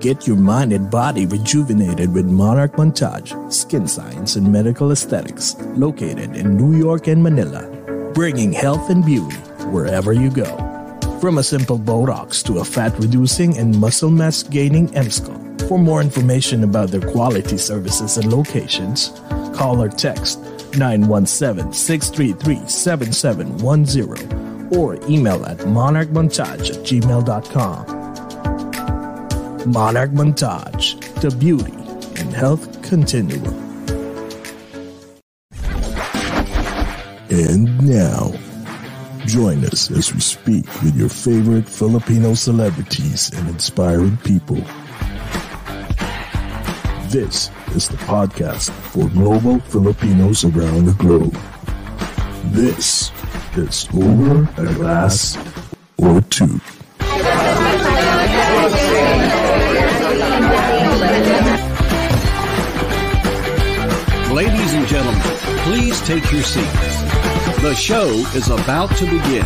Get 0.00 0.26
your 0.26 0.36
mind 0.36 0.74
and 0.74 0.90
body 0.90 1.24
rejuvenated 1.24 2.12
with 2.12 2.26
Monarch 2.26 2.72
Montage, 2.72 3.32
Skin 3.50 3.88
Science 3.88 4.36
and 4.36 4.52
Medical 4.52 4.92
Aesthetics, 4.92 5.56
located 5.74 6.36
in 6.36 6.54
New 6.54 6.76
York 6.76 7.06
and 7.06 7.22
Manila, 7.22 7.66
bringing 8.12 8.52
health 8.52 8.90
and 8.90 9.02
beauty 9.04 9.36
wherever 9.72 10.12
you 10.12 10.30
go. 10.30 10.44
From 11.18 11.38
a 11.38 11.42
simple 11.42 11.78
Botox 11.78 12.44
to 12.44 12.58
a 12.58 12.64
fat 12.64 12.92
reducing 12.98 13.56
and 13.56 13.80
muscle 13.80 14.10
mass 14.10 14.42
gaining 14.42 14.88
MSCO. 14.88 15.66
For 15.66 15.78
more 15.78 16.02
information 16.02 16.62
about 16.62 16.90
their 16.90 17.00
quality 17.00 17.56
services 17.56 18.18
and 18.18 18.30
locations, 18.30 19.18
call 19.56 19.82
or 19.82 19.88
text 19.88 20.40
917 20.76 21.72
633 21.72 22.68
7710 22.68 24.76
or 24.76 24.96
email 25.08 25.44
at 25.46 25.56
monarchmontage 25.58 26.70
at 26.70 26.84
gmail.com. 26.84 27.95
Monarch 29.66 30.10
Montage, 30.12 30.98
the 31.20 31.36
beauty 31.36 31.72
and 32.20 32.32
health 32.32 32.82
continuum. 32.82 33.54
And 37.28 37.80
now, 37.82 38.32
join 39.26 39.64
us 39.64 39.90
as 39.90 40.14
we 40.14 40.20
speak 40.20 40.64
with 40.82 40.96
your 40.96 41.08
favorite 41.08 41.68
Filipino 41.68 42.34
celebrities 42.34 43.30
and 43.34 43.48
inspiring 43.48 44.16
people. 44.18 44.62
This 47.08 47.50
is 47.74 47.88
the 47.88 47.98
podcast 48.06 48.70
for 48.70 49.08
global 49.08 49.58
Filipinos 49.60 50.44
around 50.44 50.86
the 50.86 50.94
globe. 50.98 51.36
This 52.52 53.10
is 53.56 53.88
Over 53.92 54.48
a 54.56 54.74
Glass 54.74 55.36
or 55.98 56.20
Two. 56.22 56.60
And 64.86 64.94
gentlemen, 64.94 65.20
please 65.64 66.00
take 66.02 66.30
your 66.32 66.42
seats. 66.42 67.62
The 67.62 67.74
show 67.74 68.08
is 68.34 68.48
about 68.48 68.90
to 68.96 69.04
begin. 69.04 69.44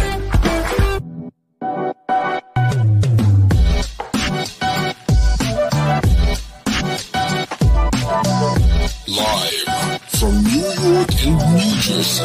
Live 9.06 10.00
from 10.18 10.42
New 10.44 10.68
York 10.84 11.10
in 11.24 11.34
glorious, 11.38 12.18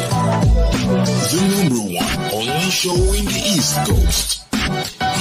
the 1.32 1.40
number 1.56 1.82
1 1.94 2.06
on 2.34 2.46
show 2.70 2.94
in 2.94 3.24
the 3.24 3.42
East 3.54 3.76
Coast. 3.86 4.42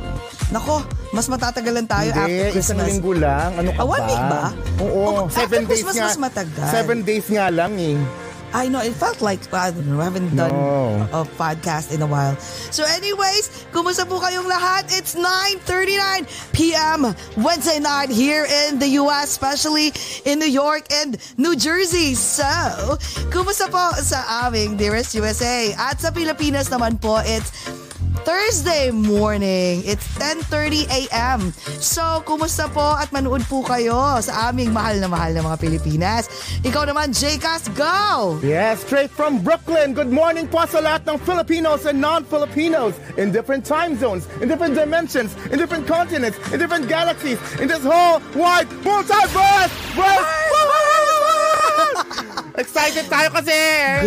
Nako, 0.50 0.84
mas 1.10 1.26
matatagalan 1.26 1.86
tayo 1.86 2.12
after 2.12 2.28
Hindi, 2.28 2.54
isang 2.54 2.78
Christmas. 2.78 2.88
linggo 2.92 3.12
lang. 3.16 3.50
Ano 3.58 3.70
ka 3.72 3.82
Ah, 3.82 3.88
one 3.88 4.00
ba? 4.00 4.08
week 4.08 4.24
ba? 4.24 4.44
Oo, 4.80 5.02
Oh, 5.04 5.22
seven 5.28 5.64
after 5.64 5.72
days 5.72 5.82
Christmas, 5.82 5.96
nga. 5.96 6.06
mas 6.06 6.18
matagal. 6.20 6.68
Seven 6.70 6.98
days 7.02 7.26
nga 7.28 7.46
lang 7.48 7.74
eh. 7.76 7.98
I 8.54 8.70
know, 8.70 8.80
it 8.80 8.94
felt 8.94 9.20
like, 9.22 9.42
I 9.52 9.72
don't 9.72 9.88
know, 9.90 10.00
I 10.00 10.06
haven't 10.06 10.36
done 10.36 10.52
No. 10.54 11.10
a 11.12 11.26
podcast 11.26 11.90
in 11.94 12.02
a 12.02 12.08
while. 12.08 12.38
So 12.70 12.86
anyways, 12.86 13.50
kumusta 13.74 14.06
po 14.06 14.22
kayong 14.22 14.46
lahat? 14.46 14.94
It's 14.94 15.18
9.39 15.18 16.54
p.m. 16.54 17.16
Wednesday 17.42 17.80
night 17.82 18.10
here 18.14 18.46
in 18.46 18.78
the 18.78 19.02
U.S., 19.02 19.34
especially 19.34 19.90
in 20.30 20.38
New 20.38 20.50
York 20.54 20.86
and 20.94 21.18
New 21.38 21.56
Jersey. 21.58 22.14
So, 22.14 22.46
kumusta 23.34 23.74
po 23.74 23.98
sa 23.98 24.46
aming 24.46 24.78
dearest 24.78 25.18
USA? 25.18 25.74
At 25.74 25.98
sa 25.98 26.14
Pilipinas 26.14 26.70
naman 26.70 27.02
po, 27.02 27.18
it's 27.26 27.50
Thursday 28.24 28.90
morning. 28.92 29.84
It's 29.84 30.08
10.30 30.16 30.88
a.m. 30.88 31.52
So, 31.84 32.24
kumusta 32.24 32.72
po 32.72 32.96
at 32.96 33.12
manood 33.12 33.44
po 33.52 33.68
kayo 33.68 34.24
sa 34.24 34.48
aming 34.48 34.72
mahal 34.72 34.96
na 35.04 35.12
mahal 35.12 35.36
na 35.36 35.44
mga 35.44 35.60
Pilipinas. 35.60 36.32
Ikaw 36.64 36.88
naman, 36.88 37.12
Jcas, 37.12 37.68
go! 37.76 38.40
Yes, 38.40 38.88
straight 38.88 39.12
from 39.12 39.44
Brooklyn. 39.44 39.92
Good 39.92 40.08
morning 40.08 40.48
po 40.48 40.64
sa 40.64 40.80
lahat 40.80 41.04
ng 41.04 41.20
Filipinos 41.28 41.84
and 41.84 42.00
non-Filipinos 42.00 42.96
in 43.20 43.36
different 43.36 43.68
time 43.68 44.00
zones, 44.00 44.24
in 44.40 44.48
different 44.48 44.80
dimensions, 44.80 45.36
in 45.52 45.60
different 45.60 45.84
continents, 45.84 46.40
in 46.56 46.64
different 46.64 46.88
galaxies, 46.88 47.38
in 47.60 47.68
this 47.68 47.84
whole 47.84 48.24
wide 48.40 48.72
multiverse! 48.88 49.72
Verse! 50.00 50.44
Excited 52.54 53.10
tayo 53.10 53.34
kasi! 53.34 53.58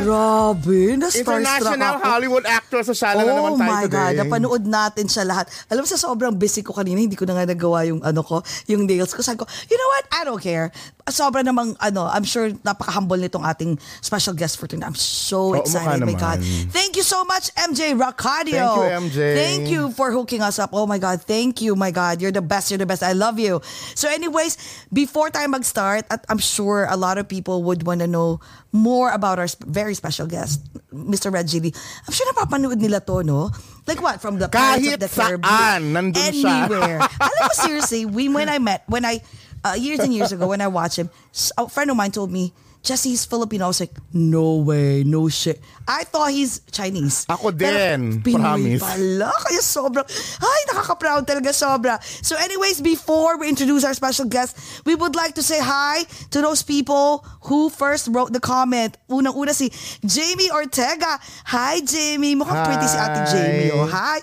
Grabe, 0.06 0.94
na-starstruck 0.94 1.42
International 1.42 1.98
ako. 1.98 2.06
Hollywood 2.06 2.46
actor 2.46 2.80
sa 2.86 2.94
Shala 2.94 3.26
na 3.26 3.34
Oh 3.34 3.38
naman 3.42 3.58
tayo 3.58 3.70
my 3.74 3.82
today. 3.90 3.96
God, 3.98 4.12
napanood 4.22 4.64
natin 4.70 5.06
siya 5.10 5.26
lahat. 5.26 5.50
Alam 5.66 5.82
mo 5.82 5.88
sa 5.90 5.98
sobrang 5.98 6.30
busy 6.30 6.62
ko 6.62 6.70
kanina, 6.70 7.02
hindi 7.02 7.18
ko 7.18 7.26
na 7.26 7.34
nga 7.34 7.42
nagawa 7.42 7.82
yung 7.90 7.98
ano 8.06 8.22
ko, 8.22 8.46
yung 8.70 8.86
nails 8.86 9.10
ko. 9.10 9.26
Sabi 9.26 9.42
ko, 9.42 9.50
you 9.66 9.74
know 9.74 9.90
what? 9.90 10.04
I 10.14 10.22
don't 10.22 10.38
care. 10.38 10.70
Sobra 11.06 11.46
namang 11.46 11.78
ano, 11.78 12.10
I'm 12.10 12.26
sure 12.26 12.50
napaka-humble 12.66 13.14
nitong 13.16 13.46
ating 13.46 13.78
special 14.02 14.34
guest 14.34 14.58
for 14.58 14.66
tonight. 14.66 14.90
I'm 14.90 14.98
so 14.98 15.54
Oo, 15.54 15.62
excited. 15.62 16.02
My 16.02 16.18
God. 16.18 16.42
Thank 16.74 16.98
you 16.98 17.06
so 17.06 17.22
much, 17.22 17.54
MJ 17.54 17.94
Racadio. 17.94 18.82
Thank 18.90 19.14
you, 19.14 19.22
MJ. 19.22 19.34
Thank 19.38 19.62
you 19.70 19.82
for 19.94 20.10
hooking 20.10 20.42
us 20.42 20.58
up. 20.58 20.70
Oh 20.74 20.82
my 20.82 20.98
God, 20.98 21.22
thank 21.22 21.62
you, 21.62 21.78
my 21.78 21.94
God. 21.94 22.18
You're 22.18 22.34
the 22.34 22.42
best, 22.42 22.74
you're 22.74 22.82
the 22.82 22.90
best. 22.90 23.06
I 23.06 23.14
love 23.14 23.38
you. 23.38 23.62
So 23.94 24.10
anyways, 24.10 24.58
before 24.90 25.30
tayo 25.30 25.46
mag-start, 25.46 26.10
at 26.10 26.26
I'm 26.28 26.42
sure 26.42 26.90
a 26.90 26.96
lot 26.98 27.18
of 27.18 27.30
people 27.30 27.62
would 27.70 27.86
want 27.86 28.02
to 28.02 28.10
know 28.10 28.42
more 28.74 29.14
about 29.14 29.38
our 29.38 29.46
very 29.62 29.94
special 29.94 30.26
guest, 30.26 30.58
Mr. 30.90 31.32
Reggie 31.32 31.60
Lee. 31.60 31.72
I'm 32.06 32.12
sure 32.12 32.26
napapanood 32.34 32.76
nila 32.82 33.00
to, 33.06 33.22
no? 33.22 33.50
Like 33.86 34.02
what? 34.02 34.20
From 34.20 34.42
the 34.42 34.50
Pirates 34.50 34.82
Kahit 34.82 34.94
of 34.94 35.00
the 35.00 35.08
Caribbean? 35.08 35.46
saan, 35.46 35.82
nandun 35.94 36.34
siya. 36.34 36.66
Anywhere. 36.66 36.98
Alam 37.22 37.40
mo, 37.46 37.54
seriously, 37.54 38.02
we, 38.04 38.26
when 38.28 38.50
I 38.50 38.58
met, 38.58 38.82
when 38.90 39.06
I, 39.06 39.22
uh, 39.66 39.74
years 39.74 39.98
and 39.98 40.14
years 40.14 40.30
ago, 40.30 40.46
when 40.46 40.60
I 40.62 40.68
watched 40.68 40.98
him, 40.98 41.10
a 41.58 41.68
friend 41.68 41.90
of 41.90 41.96
mine 41.96 42.12
told 42.12 42.30
me, 42.30 42.54
Jesse, 42.86 43.10
he's 43.10 43.24
Filipino. 43.26 43.64
I 43.64 43.68
was 43.74 43.80
like, 43.82 43.90
no 44.14 44.62
way, 44.62 45.02
no 45.02 45.26
shit. 45.26 45.58
I 45.88 46.04
thought 46.06 46.30
he's 46.30 46.60
Chinese. 46.70 47.26
Ako 47.26 47.50
Pero 47.50 47.74
din, 47.74 48.22
Pinoy 48.22 48.78
promise. 48.78 48.78
pala. 48.78 49.32
Kaya 49.42 49.58
sobrang, 49.58 50.06
ay, 50.38 50.60
nakaka-proud 50.70 51.26
talaga 51.26 51.50
sobra. 51.50 51.98
So 51.98 52.38
anyways, 52.38 52.78
before 52.86 53.42
we 53.42 53.50
introduce 53.50 53.82
our 53.82 53.90
special 53.90 54.30
guest, 54.30 54.54
we 54.86 54.94
would 54.94 55.18
like 55.18 55.34
to 55.34 55.42
say 55.42 55.58
hi 55.58 56.06
to 56.30 56.38
those 56.38 56.62
people 56.62 57.26
who 57.50 57.74
first 57.74 58.06
wrote 58.14 58.30
the 58.30 58.38
comment. 58.38 58.94
Unang-una 59.10 59.50
si 59.50 59.66
Jamie 60.06 60.54
Ortega. 60.54 61.18
Hi, 61.50 61.82
Jamie. 61.82 62.38
Mukhang 62.38 62.70
pretty 62.70 62.86
si 62.86 62.98
Ate 63.02 63.22
Jamie. 63.34 63.70
Oh, 63.74 63.90
hi. 63.90 64.22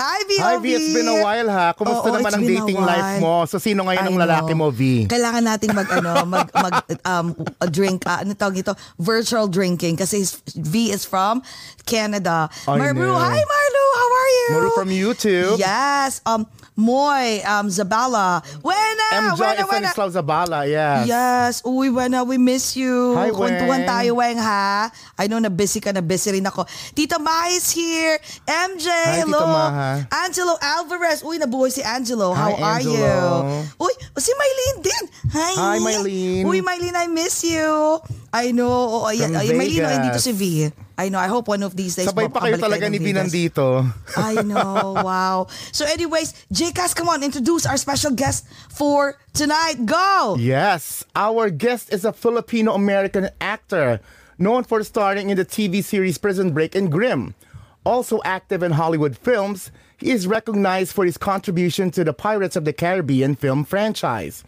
Hi, 0.00 0.24
V! 0.24 0.30
Hi, 0.40 0.56
V, 0.56 0.64
it's 0.72 0.96
been 0.96 1.12
a 1.12 1.20
while 1.20 1.48
ha. 1.52 1.76
Kumusta 1.76 2.08
Oo, 2.08 2.16
naman 2.16 2.32
ang 2.32 2.40
been 2.40 2.56
a 2.56 2.64
dating 2.64 2.80
life 2.80 3.20
mo? 3.20 3.44
So, 3.44 3.60
sino 3.60 3.84
ngayon 3.84 4.08
ang 4.08 4.16
I 4.16 4.22
lalaki 4.24 4.56
know. 4.56 4.64
mo, 4.64 4.72
V? 4.72 5.04
Kailangan 5.04 5.44
nating 5.44 5.76
mag 5.76 5.88
ano, 5.92 6.24
mag 6.40 6.48
mag 6.56 6.74
um 7.04 7.26
a 7.60 7.68
drink 7.68 8.08
uh, 8.08 8.24
ano 8.24 8.32
tawag 8.32 8.64
ito? 8.64 8.72
Virtual 8.96 9.44
drinking 9.44 10.00
kasi 10.00 10.24
his- 10.24 10.40
V 10.56 10.88
is 10.88 11.04
from 11.04 11.44
Canada. 11.84 12.48
I 12.64 12.80
Marlu, 12.80 13.12
know. 13.12 13.20
hi 13.20 13.36
Marlu, 13.36 13.84
how 13.92 14.08
are 14.08 14.30
you? 14.32 14.48
Maru 14.56 14.68
from 14.72 14.88
YouTube. 14.88 15.60
Yes, 15.60 16.24
um 16.24 16.48
Moy, 16.80 17.44
um 17.44 17.68
Zabala. 17.68 18.40
Wena, 18.64 19.06
MJ 19.30 19.36
wena, 19.36 19.62
wena. 19.68 19.88
Stanislaw 19.92 20.08
Zabala, 20.08 20.60
yes. 20.64 21.04
Yes, 21.04 21.54
uy, 21.62 21.92
Wena, 21.92 22.24
we 22.24 22.40
miss 22.40 22.72
you. 22.74 23.12
Hi, 23.20 23.28
Kwentuhan 23.30 23.84
Weng. 23.84 23.86
tayo, 23.86 24.16
Weng, 24.16 24.40
ha? 24.40 24.88
I 25.20 25.28
know 25.28 25.36
na 25.38 25.52
busy 25.52 25.78
ka 25.78 25.92
na, 25.92 26.00
busy 26.00 26.32
rin 26.32 26.46
ako. 26.48 26.64
Tita 26.96 27.20
Ma 27.20 27.52
is 27.52 27.68
here. 27.70 28.16
MJ, 28.48 28.86
Hi, 28.88 29.20
Tita 29.20 29.28
hello. 29.28 29.44
Ma, 29.44 29.64
ha? 29.68 29.90
Angelo 30.24 30.56
Alvarez. 30.56 31.20
Uy, 31.20 31.36
nabuhay 31.36 31.68
si 31.68 31.84
Angelo. 31.84 32.32
How 32.32 32.56
Hi, 32.56 32.62
are 32.64 32.80
Angelo. 32.80 32.96
you? 32.96 33.84
Uy, 33.84 33.92
si 34.16 34.32
Mylene 34.32 34.78
din. 34.80 35.04
Hi. 35.36 35.52
Hi, 35.60 35.76
Mylene. 35.84 36.48
Uy, 36.48 36.64
Mylene, 36.64 36.96
I 36.96 37.06
miss 37.12 37.44
you. 37.44 38.00
I 38.32 38.52
know. 38.52 38.70
Oh, 38.70 39.10
From 39.10 39.36
ay, 39.36 39.50
may 39.52 39.74
Vegas. 39.74 39.98
dito 39.98 40.18
si 40.22 40.32
V. 40.32 40.44
I 40.96 41.08
know. 41.08 41.18
I 41.18 41.26
hope 41.26 41.48
one 41.48 41.62
of 41.62 41.74
these 41.74 41.96
days 41.96 42.06
Sabay 42.06 42.30
pa 42.30 42.46
kayo 42.46 42.60
talaga 42.62 42.86
ni 42.86 42.98
V 43.02 43.10
nandito. 43.10 43.82
I 44.16 44.38
know. 44.46 44.94
Wow. 45.02 45.48
So 45.72 45.82
anyways, 45.82 46.46
JCast, 46.52 46.94
come 46.94 47.08
on, 47.08 47.24
introduce 47.26 47.66
our 47.66 47.76
special 47.76 48.12
guest 48.14 48.46
for 48.70 49.18
tonight. 49.34 49.82
Go! 49.82 50.36
Yes, 50.38 51.02
our 51.16 51.50
guest 51.50 51.90
is 51.92 52.04
a 52.04 52.12
Filipino-American 52.12 53.30
actor 53.40 53.98
known 54.38 54.62
for 54.62 54.84
starring 54.84 55.30
in 55.30 55.36
the 55.36 55.44
TV 55.44 55.82
series 55.82 56.18
Prison 56.18 56.52
Break 56.52 56.74
and 56.74 56.90
Grimm. 56.92 57.34
Also 57.82 58.20
active 58.24 58.62
in 58.62 58.72
Hollywood 58.72 59.16
films, 59.16 59.72
he 59.98 60.10
is 60.12 60.26
recognized 60.26 60.92
for 60.92 61.04
his 61.04 61.16
contribution 61.16 61.90
to 61.92 62.04
the 62.04 62.12
Pirates 62.12 62.54
of 62.56 62.64
the 62.64 62.72
Caribbean 62.72 63.34
film 63.34 63.64
franchise. 63.64 64.44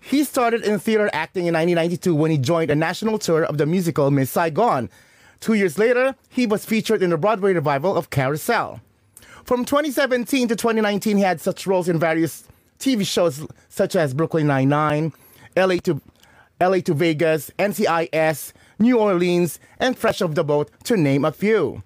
He 0.00 0.24
started 0.24 0.64
in 0.64 0.78
theater 0.78 1.10
acting 1.12 1.46
in 1.46 1.54
1992 1.54 2.14
when 2.14 2.30
he 2.30 2.38
joined 2.38 2.70
a 2.70 2.74
national 2.74 3.18
tour 3.18 3.44
of 3.44 3.58
the 3.58 3.66
musical 3.66 4.10
Miss 4.10 4.30
Saigon. 4.30 4.88
Two 5.40 5.54
years 5.54 5.78
later, 5.78 6.14
he 6.28 6.46
was 6.46 6.64
featured 6.64 7.02
in 7.02 7.10
the 7.10 7.18
Broadway 7.18 7.52
revival 7.52 7.96
of 7.96 8.10
Carousel. 8.10 8.80
From 9.44 9.64
2017 9.64 10.48
to 10.48 10.56
2019, 10.56 11.16
he 11.16 11.22
had 11.22 11.40
such 11.40 11.66
roles 11.66 11.88
in 11.88 11.98
various 11.98 12.46
TV 12.78 13.06
shows 13.06 13.46
such 13.68 13.96
as 13.96 14.14
Brooklyn 14.14 14.46
Nine-Nine, 14.46 15.12
LA 15.56 15.76
to 15.84 16.00
LA 16.60 16.80
to 16.80 16.94
Vegas, 16.94 17.50
NCIS, 17.58 18.52
New 18.78 18.98
Orleans, 18.98 19.60
and 19.78 19.96
Fresh 19.96 20.22
Off 20.22 20.34
the 20.34 20.44
Boat, 20.44 20.70
to 20.84 20.96
name 20.96 21.24
a 21.24 21.32
few. 21.32 21.82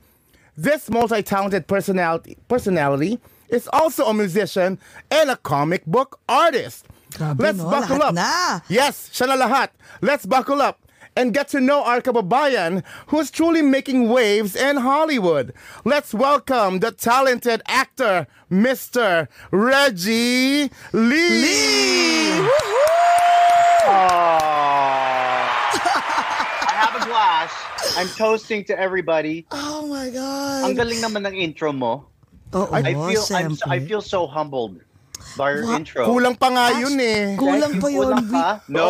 This 0.57 0.91
multi-talented 0.91 1.67
personality, 1.67 2.39
personality 2.49 3.19
is 3.49 3.69
also 3.73 4.07
a 4.07 4.15
musician 4.15 4.79
and 5.11 5.31
a 5.31 5.37
comic 5.37 5.85
book 5.87 6.19
artist. 6.29 6.87
Grabe, 7.17 7.41
Let's 7.41 7.59
no? 7.59 7.71
buckle 7.71 7.99
Lahat 7.99 8.09
up. 8.09 8.15
na. 8.15 8.61
Yes, 8.69 9.11
siya 9.13 9.29
na 9.29 9.37
lahat. 9.37 9.71
Let's 10.01 10.27
buckle 10.27 10.61
up 10.63 10.81
and 11.17 11.35
get 11.35 11.49
to 11.53 11.61
know 11.61 11.85
our 11.85 12.01
kababayan 12.01 12.83
who's 13.09 13.31
truly 13.31 13.61
making 13.61 14.09
waves 14.09 14.57
in 14.57 14.77
Hollywood. 14.81 15.53
Let's 15.85 16.15
welcome 16.15 16.81
the 16.81 16.91
talented 16.91 17.61
actor, 17.69 18.27
Mr. 18.51 19.29
Reggie 19.51 20.71
Lee. 20.93 22.41
I 26.65 26.73
have 26.73 26.97
a 26.97 27.05
glass. 27.05 27.53
I'm 27.99 28.09
toasting 28.17 28.65
to 28.65 28.79
everybody. 28.79 29.47
Oh 29.51 29.87
my 29.87 30.09
God. 30.11 30.65
Ang 30.71 30.75
galing 30.77 31.01
naman 31.03 31.27
ng 31.29 31.35
intro 31.37 31.73
mo. 31.73 32.07
Oo, 32.53 32.69
I 32.73 32.93
feel 32.93 33.25
I'm. 33.33 33.57
I 33.65 33.81
feel 33.81 34.05
so 34.05 34.29
humbled 34.29 34.81
by 35.37 35.53
your 35.53 35.73
intro. 35.75 36.07
Kulang 36.07 36.39
pa 36.39 36.49
nga 36.53 36.79
yun 36.81 36.99
eh. 37.01 37.37
Kulang 37.39 37.81
pa 37.81 37.89
yun. 37.89 37.99
kulang 38.13 38.27
pa? 38.31 38.61
No, 38.69 38.89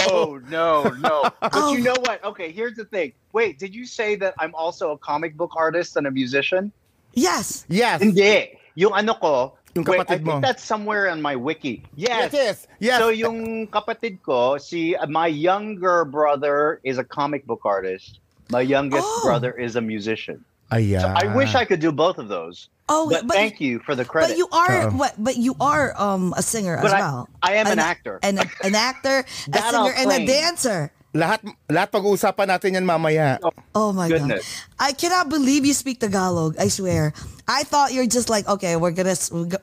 no, 0.50 0.82
no. 0.98 1.22
But 1.40 1.54
Oh. 1.54 1.72
you 1.72 1.80
know 1.82 1.96
what? 2.02 2.22
Okay, 2.24 2.50
here's 2.50 2.74
the 2.76 2.84
thing. 2.84 3.12
Wait, 3.32 3.58
did 3.58 3.74
you 3.74 3.86
say 3.86 4.16
that 4.16 4.34
I'm 4.38 4.54
also 4.54 4.92
a 4.92 4.98
comic 4.98 5.36
book 5.36 5.52
artist 5.56 5.96
and 5.96 6.06
a 6.06 6.10
musician? 6.10 6.72
Yes. 7.14 7.64
Yes. 7.68 8.00
Hindi. 8.02 8.58
Yung 8.74 8.92
ano 8.92 9.14
ko, 9.14 9.34
Yung 9.76 9.84
wait, 9.84 10.00
kapatid 10.00 10.12
I 10.12 10.16
think 10.20 10.26
mo. 10.26 10.40
that's 10.40 10.64
somewhere 10.64 11.08
on 11.08 11.20
my 11.20 11.36
wiki. 11.36 11.84
Yes. 11.96 12.32
Yes, 12.32 12.32
yes, 12.32 12.56
yes. 12.80 12.98
So 13.00 13.08
yung 13.08 13.66
kapatid 13.68 14.20
ko, 14.24 14.56
si 14.58 14.96
my 15.08 15.28
younger 15.28 16.04
brother 16.04 16.80
is 16.84 16.96
a 16.98 17.04
comic 17.04 17.44
book 17.46 17.64
artist. 17.64 18.18
My 18.50 18.60
youngest 18.60 19.04
Oh. 19.08 19.20
brother 19.24 19.52
is 19.56 19.76
a 19.76 19.80
musician. 19.80 20.44
Ayan. 20.72 21.00
So 21.04 21.08
I 21.12 21.28
wish 21.36 21.54
I 21.54 21.64
could 21.68 21.80
do 21.80 21.92
both 21.92 22.16
of 22.16 22.28
those. 22.28 22.68
Oh, 22.88 23.08
but, 23.08 23.26
but- 23.28 23.36
thank 23.36 23.60
you 23.60 23.78
for 23.84 23.94
the 23.94 24.04
credit. 24.04 24.34
But 24.34 24.38
you 24.40 24.48
are 24.52 24.88
Oo. 24.88 24.96
what? 24.96 25.12
But 25.20 25.36
you 25.36 25.54
are 25.60 25.92
um 26.00 26.32
a 26.36 26.42
singer 26.42 26.76
But 26.80 26.86
as 26.90 26.92
I- 26.96 27.00
well. 27.00 27.28
I 27.44 27.52
am 27.60 27.66
an 27.68 27.78
actor. 27.78 28.18
and 28.24 28.40
an 28.40 28.74
actor, 28.74 29.24
a 29.52 29.60
singer, 29.70 29.92
and 29.94 30.08
a 30.10 30.20
dancer. 30.26 30.90
Lahat, 31.12 31.44
lahat 31.68 31.92
pag-uusapan 31.92 32.48
natin 32.48 32.72
yan 32.72 32.88
mamaya. 32.88 33.36
Oh 33.76 33.92
my 33.92 34.08
Goodness. 34.08 34.48
god! 34.80 34.80
I 34.80 34.90
cannot 34.96 35.28
believe 35.28 35.68
you 35.68 35.76
speak 35.76 36.00
Tagalog. 36.00 36.56
I 36.56 36.72
swear. 36.72 37.12
I 37.44 37.68
thought 37.68 37.92
you're 37.92 38.08
just 38.08 38.32
like 38.32 38.48
okay, 38.48 38.80
we're 38.80 38.96
gonna 38.96 39.12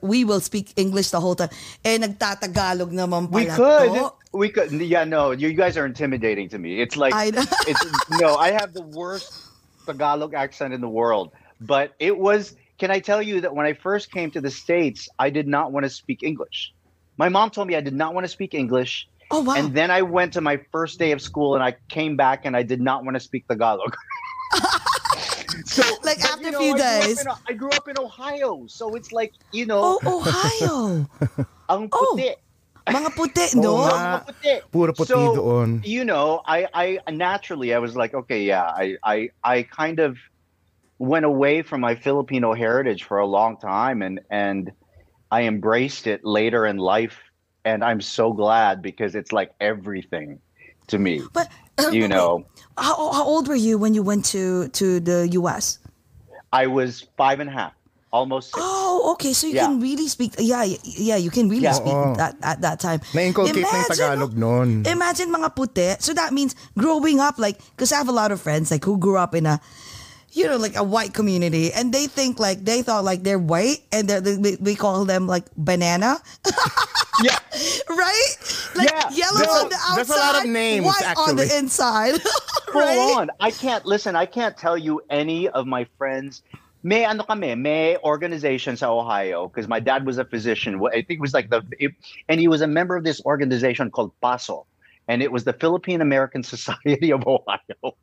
we 0.05 0.29
will 0.29 0.45
speak 0.45 0.77
English 0.77 1.09
the 1.09 1.17
whole 1.17 1.33
time. 1.33 1.49
Eh 1.81 1.97
nagtatagalog 1.97 2.93
naman 2.93 3.33
we 3.33 3.49
could. 3.49 3.89
to. 3.97 4.13
We 4.29 4.53
could. 4.53 4.69
Yeah, 4.77 5.09
no, 5.09 5.33
you 5.33 5.57
guys 5.57 5.73
are 5.73 5.89
intimidating 5.89 6.53
to 6.53 6.61
me. 6.61 6.85
It's 6.85 6.93
like 6.93 7.17
I 7.17 7.33
know. 7.33 7.41
it's 7.65 7.81
no. 8.21 8.37
I 8.37 8.53
have 8.53 8.77
the 8.77 8.85
worst 8.85 9.33
Tagalog 9.93 10.33
accent 10.33 10.73
in 10.73 10.81
the 10.81 10.89
world. 10.89 11.31
But 11.59 11.93
it 11.99 12.17
was. 12.17 12.55
Can 12.77 12.91
I 12.91 12.99
tell 12.99 13.21
you 13.21 13.41
that 13.41 13.53
when 13.53 13.65
I 13.65 13.73
first 13.73 14.09
came 14.11 14.31
to 14.31 14.41
the 14.41 14.49
states, 14.49 15.09
I 15.19 15.29
did 15.29 15.47
not 15.47 15.73
want 15.73 15.83
to 15.83 15.89
speak 15.89 16.23
English. 16.23 16.71
My 17.17 17.27
mom 17.27 17.49
told 17.49 17.67
me 17.67 17.75
I 17.75 17.81
did 17.81 17.93
not 17.93 18.13
want 18.13 18.23
to 18.23 18.29
speak 18.29 18.53
English. 18.53 19.07
Oh 19.31 19.41
wow! 19.41 19.55
And 19.55 19.75
then 19.75 19.91
I 19.91 20.01
went 20.01 20.33
to 20.33 20.41
my 20.41 20.61
first 20.71 20.97
day 20.97 21.11
of 21.11 21.21
school 21.21 21.55
and 21.55 21.63
I 21.63 21.75
came 21.89 22.15
back 22.15 22.45
and 22.45 22.55
I 22.55 22.63
did 22.63 22.79
not 22.79 23.03
want 23.03 23.15
to 23.15 23.19
speak 23.19 23.45
the 23.47 23.55
Tagalog. 23.55 23.95
so 25.65 25.83
Like, 26.03 26.21
but, 26.21 26.31
after 26.31 26.49
you 26.49 26.55
a 26.55 26.59
few 26.59 26.73
I 26.73 26.77
grew 26.77 27.07
days. 27.07 27.21
in 27.21 27.27
I 27.49 27.53
grew 27.53 27.71
up 27.71 27.87
in 27.87 27.99
Ohio, 27.99 28.65
so 28.67 28.95
it's 28.95 29.11
like 29.11 29.33
you 29.51 29.65
know, 29.65 29.99
oh 30.03 30.23
Ohio, 30.23 31.05
ang 31.69 31.89
Oh. 31.91 32.15
Puti. 32.89 32.97
mga 32.97 33.09
puti, 33.15 33.45
no? 33.61 33.85
nga. 33.85 33.93
Ang 33.93 34.25
puti. 34.25 34.53
Puro 34.71 34.91
puti 34.93 35.07
So, 35.13 35.35
doon. 35.35 35.81
You 35.85 36.03
know, 36.05 36.41
I, 36.45 36.67
I 36.73 37.11
naturally 37.11 37.73
I 37.73 37.79
was 37.79 37.95
like, 37.95 38.13
okay, 38.13 38.43
yeah, 38.43 38.63
I, 38.65 38.97
I, 39.03 39.29
I 39.43 39.63
kind 39.63 39.99
of 39.99 40.17
went 40.99 41.25
away 41.25 41.61
from 41.61 41.79
my 41.81 41.95
Filipino 41.95 42.53
heritage 42.53 43.03
for 43.03 43.17
a 43.19 43.25
long 43.27 43.55
time, 43.57 44.01
and 44.01 44.19
and 44.29 44.71
I 45.31 45.43
embraced 45.43 46.07
it 46.07 46.25
later 46.25 46.65
in 46.65 46.77
life, 46.77 47.17
and 47.63 47.83
I'm 47.83 48.01
so 48.01 48.33
glad 48.33 48.81
because 48.81 49.15
it's 49.15 49.31
like 49.31 49.51
everything 49.61 50.39
to 50.91 50.99
me. 50.99 51.21
But 51.31 51.47
uh, 51.79 51.89
You 51.93 52.03
wait, 52.03 52.11
know, 52.11 52.43
how 52.77 53.11
how 53.13 53.23
old 53.23 53.47
were 53.47 53.55
you 53.55 53.77
when 53.77 53.93
you 53.93 54.03
went 54.03 54.25
to 54.35 54.67
to 54.75 54.99
the 54.99 55.27
U.S.? 55.39 55.79
I 56.51 56.65
was 56.67 57.07
five 57.15 57.39
and 57.39 57.47
a 57.47 57.53
half, 57.53 57.73
almost 58.11 58.53
six. 58.53 58.61
Oh, 58.61 59.11
okay. 59.13 59.33
So 59.33 59.47
you 59.47 59.55
Yeah. 59.55 59.67
can 59.67 59.79
really 59.79 60.07
speak. 60.07 60.33
Yeah, 60.37 60.63
yeah, 60.83 61.15
you 61.17 61.29
can 61.29 61.49
really 61.49 61.69
Yeah. 61.69 61.77
speak 61.77 61.93
Oo. 61.93 62.15
that 62.17 62.35
at 62.41 62.61
that 62.61 62.79
time. 62.79 63.01
Na-inculcate 63.13 63.55
na 63.55 63.61
yung 63.61 63.69
Imagine, 63.69 63.95
Tagalog 63.95 64.33
noon. 64.37 64.67
Imagine 64.85 65.29
mga 65.29 65.49
puti. 65.55 65.95
So 66.01 66.13
that 66.13 66.33
means 66.33 66.55
growing 66.77 67.19
up, 67.19 67.37
like, 67.37 67.57
because 67.75 67.91
I 67.93 67.97
have 68.01 68.09
a 68.09 68.15
lot 68.15 68.31
of 68.31 68.41
friends 68.41 68.71
like 68.71 68.83
who 68.85 68.97
grew 68.97 69.17
up 69.17 69.33
in 69.35 69.45
a, 69.45 69.61
you 70.33 70.45
know, 70.45 70.57
like 70.57 70.77
a 70.77 70.83
white 70.85 71.13
community, 71.13 71.73
and 71.73 71.89
they 71.93 72.05
think 72.05 72.37
like 72.37 72.61
they 72.65 72.81
thought 72.85 73.03
like 73.03 73.25
they're 73.25 73.41
white, 73.41 73.81
and 73.91 74.05
they're, 74.09 74.21
they 74.21 74.57
we 74.61 74.73
call 74.77 75.05
them 75.05 75.25
like 75.25 75.45
banana, 75.57 76.21
Yeah, 77.25 77.35
right? 77.89 78.33
Like 78.77 78.93
Yeah. 78.93 79.09
yellow 79.11 79.41
There's 79.41 79.57
on 79.57 79.69
the 79.69 79.75
outside, 79.75 79.97
there's 79.97 80.09
a 80.13 80.21
lot 80.21 80.35
of 80.39 80.45
names, 80.47 80.85
white 80.85 81.17
on 81.17 81.35
the 81.35 81.49
inside. 81.57 82.21
full 82.71 82.79
right? 82.81 83.17
on. 83.17 83.29
I 83.41 83.51
can't 83.51 83.85
listen. 83.85 84.15
I 84.15 84.25
can't 84.25 84.55
tell 84.55 84.77
you 84.77 85.01
any 85.09 85.49
of 85.49 85.65
my 85.65 85.85
friends. 85.97 86.43
May 86.83 87.05
ano 87.05 87.23
kami, 87.23 87.55
may 87.55 87.97
organization 87.97 88.77
sa 88.77 88.91
Ohio 88.93 89.47
because 89.47 89.67
my 89.67 89.79
dad 89.79 90.05
was 90.05 90.17
a 90.17 90.25
physician. 90.25 90.79
I 90.87 91.03
think 91.03 91.19
it 91.19 91.21
was 91.21 91.33
like 91.33 91.49
the, 91.49 91.63
it, 91.79 91.91
and 92.29 92.39
he 92.39 92.47
was 92.47 92.61
a 92.61 92.67
member 92.67 92.95
of 92.95 93.03
this 93.03 93.21
organization 93.25 93.91
called 93.91 94.13
PASO, 94.23 94.65
and 95.07 95.21
it 95.21 95.31
was 95.31 95.43
the 95.43 95.53
Philippine 95.53 96.01
American 96.01 96.43
Society 96.55 97.11
of 97.11 97.27
Ohio. 97.27 97.97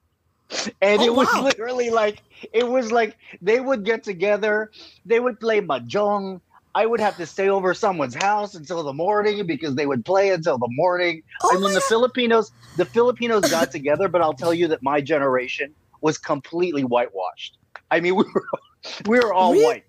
And 0.80 1.02
Oh, 1.02 1.04
it 1.04 1.14
was 1.14 1.28
wow. 1.34 1.42
literally 1.42 1.90
like 1.90 2.22
it 2.52 2.68
was 2.68 2.92
like 2.92 3.16
they 3.42 3.60
would 3.60 3.84
get 3.84 4.04
together, 4.04 4.70
they 5.04 5.20
would 5.20 5.40
play 5.40 5.60
mahjong. 5.60 6.40
I 6.74 6.84
would 6.86 7.00
have 7.00 7.16
to 7.16 7.26
stay 7.26 7.48
over 7.48 7.72
someone's 7.74 8.14
house 8.14 8.54
until 8.54 8.82
the 8.84 8.92
morning 8.92 9.46
because 9.46 9.74
they 9.76 9.86
would 9.86 10.04
play 10.04 10.30
until 10.30 10.58
the 10.58 10.68
morning. 10.70 11.22
Oh 11.42 11.50
I 11.54 11.58
mean, 11.58 11.72
the 11.72 11.80
God. 11.80 11.88
Filipinos, 11.88 12.52
the 12.76 12.84
Filipinos 12.84 13.46
got 13.50 13.70
together, 13.70 14.08
but 14.08 14.20
I'll 14.20 14.34
tell 14.34 14.52
you 14.54 14.68
that 14.68 14.82
my 14.82 15.00
generation 15.00 15.74
was 16.02 16.18
completely 16.18 16.82
whitewashed. 16.84 17.58
I 17.90 18.00
mean, 18.00 18.14
we 18.16 18.24
were 18.24 18.42
we 19.06 19.18
were 19.18 19.32
all 19.32 19.52
Really? 19.52 19.64
white 19.64 19.84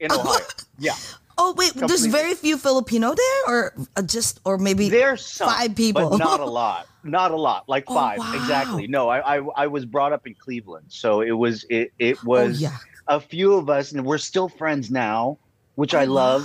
in 0.00 0.12
Ohio. 0.12 0.38
Yeah, 0.78 0.94
Oh 1.38 1.54
wait, 1.56 1.72
there's 1.74 2.04
very 2.06 2.34
few 2.34 2.58
Filipino 2.58 3.14
there, 3.14 3.42
or 3.48 3.74
uh, 3.96 4.02
just, 4.02 4.40
or 4.44 4.58
maybe 4.58 4.88
there's 4.90 5.24
some, 5.24 5.48
Five 5.48 5.74
people. 5.74 6.10
but 6.10 6.18
not 6.18 6.40
a 6.40 6.44
lot. 6.60 6.86
Not 7.02 7.30
a 7.30 7.36
lot, 7.36 7.66
like 7.66 7.84
Oh, 7.88 7.94
five 7.94 8.18
wow. 8.18 8.32
exactly. 8.34 8.86
No, 8.86 9.08
I, 9.08 9.38
I 9.38 9.42
I 9.56 9.66
was 9.66 9.86
brought 9.86 10.12
up 10.12 10.26
in 10.26 10.34
Cleveland, 10.34 10.86
so 10.88 11.22
it 11.22 11.30
was 11.32 11.64
it 11.70 11.92
it 11.98 12.18
Oh 12.18 12.26
was 12.26 12.60
yeah. 12.60 12.76
a 13.08 13.18
few 13.20 13.54
of 13.54 13.70
us, 13.70 13.92
and 13.92 14.04
we're 14.04 14.18
still 14.18 14.48
friends 14.50 14.90
now, 14.90 15.38
which 15.76 15.94
I 15.94 16.04
Oh, 16.04 16.12
love. 16.12 16.44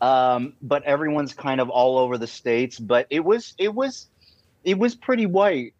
wow. 0.00 0.36
um, 0.36 0.54
but 0.62 0.82
everyone's 0.84 1.34
kind 1.34 1.60
of 1.60 1.68
all 1.68 1.98
over 1.98 2.16
the 2.16 2.26
states. 2.26 2.78
But 2.78 3.06
it 3.10 3.20
was 3.22 3.52
it 3.58 3.74
was 3.74 4.06
it 4.64 4.78
was 4.78 4.94
pretty 4.94 5.26
white. 5.26 5.74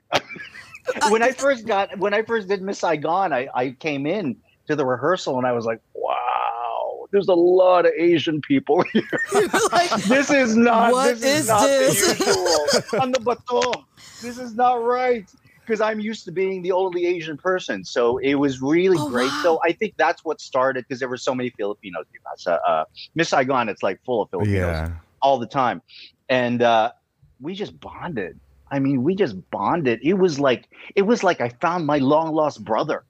when 1.08 1.22
I 1.22 1.32
first 1.32 1.66
got 1.66 1.98
when 1.98 2.12
I 2.12 2.22
first 2.22 2.46
did 2.48 2.60
Miss 2.60 2.80
Saigon, 2.80 3.32
I, 3.32 3.48
I 3.54 3.70
came 3.70 4.06
in 4.06 4.36
to 4.66 4.76
the 4.76 4.84
rehearsal 4.86 5.36
and 5.38 5.46
I 5.46 5.52
was 5.52 5.66
like, 5.66 5.80
wow, 5.94 7.06
there's 7.12 7.28
a 7.28 7.34
lot 7.34 7.86
of 7.86 7.92
Asian 7.98 8.40
people 8.40 8.82
here. 8.92 9.02
like, 9.72 9.90
this 10.08 10.30
is 10.30 10.56
not 10.56 10.92
What 10.92 11.20
this 11.20 11.24
is, 11.24 11.40
is 11.42 11.48
not 11.48 11.66
this? 11.66 12.18
the 12.18 12.24
usual. 12.92 13.02
Ano 13.02 13.18
ba 13.20 13.36
to? 13.48 13.72
This 14.22 14.38
is 14.38 14.54
not 14.54 14.82
right. 14.82 15.28
Because 15.60 15.80
I'm 15.80 15.98
used 15.98 16.26
to 16.26 16.32
being 16.32 16.60
the 16.60 16.72
only 16.72 17.06
Asian 17.06 17.38
person, 17.38 17.86
so 17.86 18.18
it 18.18 18.34
was 18.34 18.60
really 18.60 18.98
Oh, 19.00 19.08
great. 19.08 19.28
wow. 19.30 19.40
So 19.42 19.60
I 19.64 19.72
think 19.72 19.94
that's 19.96 20.22
what 20.22 20.38
started 20.38 20.84
because 20.86 21.00
there 21.00 21.08
were 21.08 21.16
so 21.16 21.34
many 21.34 21.48
Filipinos. 21.56 22.04
Uh, 22.46 22.58
uh, 22.68 22.84
Miss 23.14 23.30
Saigon, 23.30 23.70
it's 23.70 23.82
like 23.82 23.98
full 24.04 24.20
of 24.20 24.28
Filipinos 24.28 24.52
Yeah. 24.60 24.90
all 25.22 25.38
the 25.38 25.46
time, 25.46 25.80
and 26.28 26.60
uh, 26.60 26.92
we 27.40 27.54
just 27.54 27.80
bonded. 27.80 28.38
I 28.70 28.78
mean, 28.78 29.02
we 29.04 29.14
just 29.14 29.36
bonded. 29.50 30.00
It 30.02 30.18
was 30.18 30.38
like 30.38 30.68
it 30.96 31.02
was 31.02 31.24
like 31.24 31.40
I 31.40 31.48
found 31.62 31.86
my 31.86 31.96
long 31.96 32.34
lost 32.34 32.62
brother. 32.62 33.04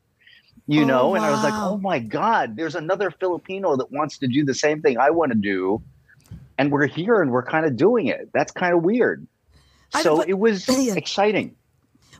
You 0.67 0.83
Oh, 0.83 0.87
know, 0.87 1.15
and 1.15 1.25
I 1.25 1.31
was 1.31 1.45
like, 1.45 1.53
"Oh 1.55 1.77
my 1.77 1.99
god, 1.99 2.57
there's 2.57 2.75
another 2.75 3.11
Filipino 3.11 3.77
that 3.77 3.93
wants 3.93 4.17
to 4.19 4.27
do 4.27 4.45
the 4.45 4.55
same 4.55 4.81
thing 4.81 4.97
I 4.97 5.11
want 5.11 5.31
to 5.33 5.37
do." 5.39 5.83
And 6.57 6.73
we're 6.73 6.87
here 6.87 7.21
and 7.21 7.31
we're 7.31 7.45
kind 7.45 7.67
of 7.67 7.77
doing 7.77 8.07
it. 8.07 8.31
That's 8.33 8.53
kind 8.53 8.73
of 8.75 8.83
weird. 8.83 9.27
I- 9.93 10.03
So 10.03 10.19
but- 10.19 10.29
it 10.29 10.39
was 10.39 10.65
Yeah. 10.73 10.95
exciting. 10.97 11.55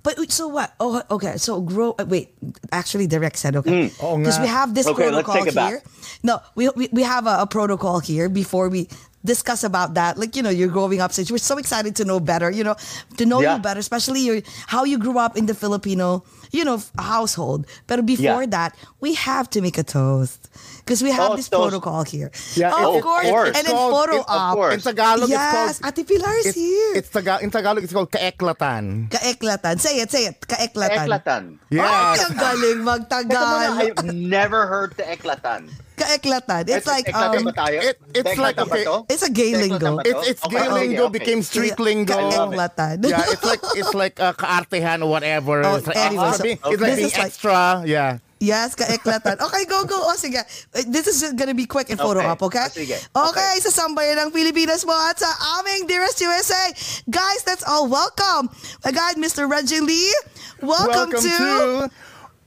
But 0.05 0.21
so 0.31 0.49
what? 0.49 0.75
Oh, 0.79 1.01
okay. 1.17 1.39
So 1.39 1.63
grow. 1.65 1.95
uh, 1.99 2.05
Wait, 2.07 2.37
actually, 2.71 3.07
Direct 3.07 3.39
said 3.41 3.57
okay. 3.57 3.89
Oo 4.05 4.19
Because 4.21 4.37
nga. 4.37 4.45
we 4.45 4.49
have 4.53 4.75
this 4.77 4.85
Mm. 4.85 4.93
Okay, 4.93 5.09
let's 5.09 5.25
protocol 5.25 5.35
take 5.41 5.49
it 5.49 5.55
back. 5.57 5.71
here. 5.71 5.83
No, 6.21 6.45
we, 6.55 6.69
we 6.77 6.93
we 6.93 7.03
have 7.09 7.25
a, 7.25 7.41
a 7.41 7.47
protocol 7.49 8.05
here 8.05 8.29
before 8.29 8.69
we 8.69 8.93
discuss 9.25 9.65
about 9.65 9.95
that. 9.95 10.19
Like 10.19 10.37
you 10.37 10.43
know, 10.43 10.51
you're 10.51 10.69
growing 10.69 11.01
up 11.01 11.13
stage. 11.13 11.31
We're 11.33 11.39
so 11.39 11.57
excited 11.59 11.97
to 11.97 12.05
know 12.05 12.21
better. 12.21 12.51
You 12.51 12.65
know, 12.65 12.77
to 13.17 13.25
know 13.27 13.41
Yeah. 13.41 13.57
you 13.57 13.63
better, 13.63 13.81
especially 13.81 14.21
your 14.21 14.41
how 14.69 14.85
you 14.85 14.99
grew 14.99 15.19
up 15.19 15.37
in 15.37 15.47
the 15.47 15.55
Filipino 15.55 16.23
you 16.53 16.63
know 16.65 16.79
household. 16.99 17.67
But 17.89 18.07
before 18.07 18.45
Yeah. 18.47 18.55
that, 18.55 18.71
we 19.01 19.15
have 19.15 19.49
to 19.57 19.61
make 19.61 19.77
a 19.79 19.83
toast 19.83 20.49
because 20.85 21.03
we 21.03 21.11
have 21.11 21.33
Oh, 21.33 21.37
this 21.37 21.49
toast. 21.49 21.73
protocol 21.75 22.05
here. 22.05 22.31
Yeah, 22.55 22.71
of 22.71 22.95
it- 22.95 22.99
it- 22.99 23.03
course. 23.03 23.27
of 23.27 23.33
course. 23.33 23.47
And 23.59 23.65
then 23.65 23.65
It's 23.65 23.73
called- 23.75 23.95
photo 23.97 24.17
it- 24.21 24.29
op. 24.29 24.73
In 24.73 24.81
Tagalog, 24.81 25.29
Yes, 25.29 25.43
it's 25.43 25.79
called 25.81 25.99
Ate 25.99 26.05
Pilar 26.07 26.35
is 26.39 26.47
it's, 26.47 26.57
here. 26.61 26.93
it's 26.95 27.11
Taga, 27.11 27.41
in 27.43 27.51
Tagalog 27.51 27.83
it's 27.83 27.93
called 27.93 28.13
kaeklatan. 28.13 29.09
Kaeklatan. 29.11 29.81
Say 29.81 29.99
it, 30.05 30.11
say 30.13 30.27
it. 30.31 30.37
Kaeklatan. 30.47 31.09
Eklatan. 31.09 31.43
Yes. 31.73 31.83
Ay, 31.89 32.19
ang 32.29 32.37
galing 32.39 32.81
Teka 32.85 32.85
muna, 32.85 32.87
magtagal. 32.87 33.99
I've 33.99 34.05
never 34.15 34.67
heard 34.71 34.95
the 34.97 35.03
eklatan. 35.09 35.73
Kaeklatan. 35.95 36.67
It's 36.69 36.87
like, 36.87 37.07
um, 37.15 37.45
ba 37.47 37.53
tayo? 37.55 37.79
it- 37.79 38.01
it's 38.15 38.35
like, 38.39 38.57
ba 38.59 38.67
okay, 38.67 38.83
to? 38.85 39.07
it's 39.09 39.23
a 39.23 39.31
gay 39.31 39.55
lingo. 39.55 39.99
It's 40.03 40.23
it's 40.37 40.43
Okay, 40.45 40.59
gay 40.59 40.67
okay, 40.67 40.75
lingo 40.91 41.05
okay. 41.07 41.19
became 41.23 41.41
street 41.43 41.79
lingo. 41.79 42.15
Kaeklatan. 42.31 42.99
Yeah, 43.07 43.23
it's 43.31 43.45
like 43.47 43.63
it's 43.79 43.95
like 43.95 44.19
uh, 44.19 44.35
kaartehan 44.35 45.07
or 45.07 45.09
whatever. 45.11 45.63
Oh, 45.63 45.79
it's 45.79 45.87
like 45.87 45.97
anyway, 45.97 46.27
extra 46.29 46.39
so- 46.39 46.45
being, 46.45 46.59
it's 46.59 46.67
okay. 46.67 46.77
like 46.77 46.91
This 46.91 46.97
being 46.99 47.13
is 47.15 47.19
like- 47.19 47.27
extra. 47.31 47.59
Yeah. 47.87 48.19
Yes, 48.45 48.75
kaeklatan. 48.77 49.41
Okay, 49.41 49.65
go, 49.65 49.87
go. 49.89 49.97
O, 50.05 50.13
sige. 50.21 50.37
Uh, 50.37 50.83
This 50.85 51.07
is 51.09 51.33
gonna 51.33 51.55
be 51.57 51.65
quick 51.65 51.89
and 51.89 51.97
photo 51.97 52.21
Okay. 52.21 52.29
up, 52.29 52.43
okay? 52.45 52.61
Ah, 52.61 52.69
sige. 52.69 52.93
Okay, 52.93 53.29
Okay. 53.31 53.53
sa 53.65 53.71
sambayan 53.73 54.21
ng 54.21 54.31
Pilipinas 54.37 54.85
mo 54.85 54.93
at 54.93 55.17
sa 55.17 55.31
aming 55.63 55.87
Dearest 55.89 56.21
USA. 56.21 56.75
Guys, 57.09 57.41
that's 57.47 57.65
all. 57.65 57.89
Welcome. 57.89 58.53
Again, 58.85 59.17
Mr. 59.17 59.49
Reggie 59.49 59.81
Lee. 59.81 60.13
Welcome, 60.61 61.15
Welcome 61.15 61.25
to, 61.25 61.89
to 61.89 61.91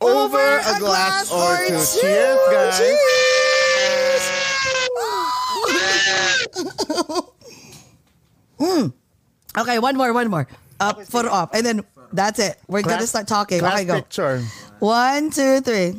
Over 0.02 0.60
a 0.60 0.80
Glass 0.80 1.32
or 1.32 1.58
Two. 1.68 1.82
Cheers, 2.02 2.40
guys. 2.52 2.78
Cheers. 2.78 4.24
Mm. 8.60 8.94
Okay, 9.58 9.80
one 9.80 9.98
more, 9.98 10.14
one 10.14 10.30
more. 10.30 10.46
Up, 10.80 11.02
photo 11.10 11.30
up. 11.34 11.56
And 11.56 11.66
then 11.66 11.82
that's 12.14 12.38
it. 12.38 12.62
We're 12.68 12.84
gonna 12.84 13.08
start 13.08 13.26
talking. 13.28 13.58
class 13.58 13.74
Okay, 13.74 13.86
go. 13.86 13.96
picture. 13.96 14.44
One, 14.78 15.32
two, 15.32 15.62
three. 15.66 15.98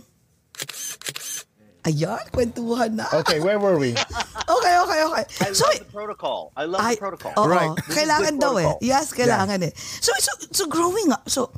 Ayan, 1.82 2.22
kwentuhan 2.30 3.02
na. 3.02 3.06
Okay, 3.18 3.40
where 3.42 3.58
were 3.58 3.78
we? 3.78 3.94
Okay, 4.48 4.74
okay, 4.80 5.00
okay. 5.04 5.24
I 5.44 5.52
So, 5.52 5.66
love 5.68 5.78
the 5.78 5.90
protocol. 5.92 6.52
I 6.56 6.64
love 6.64 6.80
I, 6.80 6.94
the 6.94 7.00
protocol. 7.02 7.32
oo, 7.36 7.50
Right. 7.50 7.68
This 7.84 7.84
is 7.84 7.94
kailangan 8.00 8.34
daw 8.40 8.56
eh. 8.56 8.64
protocol. 8.64 8.78
Yes, 8.80 9.06
kailangan 9.12 9.58
eh. 9.60 9.72
So, 9.76 10.10
so, 10.22 10.32
so 10.54 10.64
growing 10.70 11.12
up, 11.12 11.28
so 11.28 11.50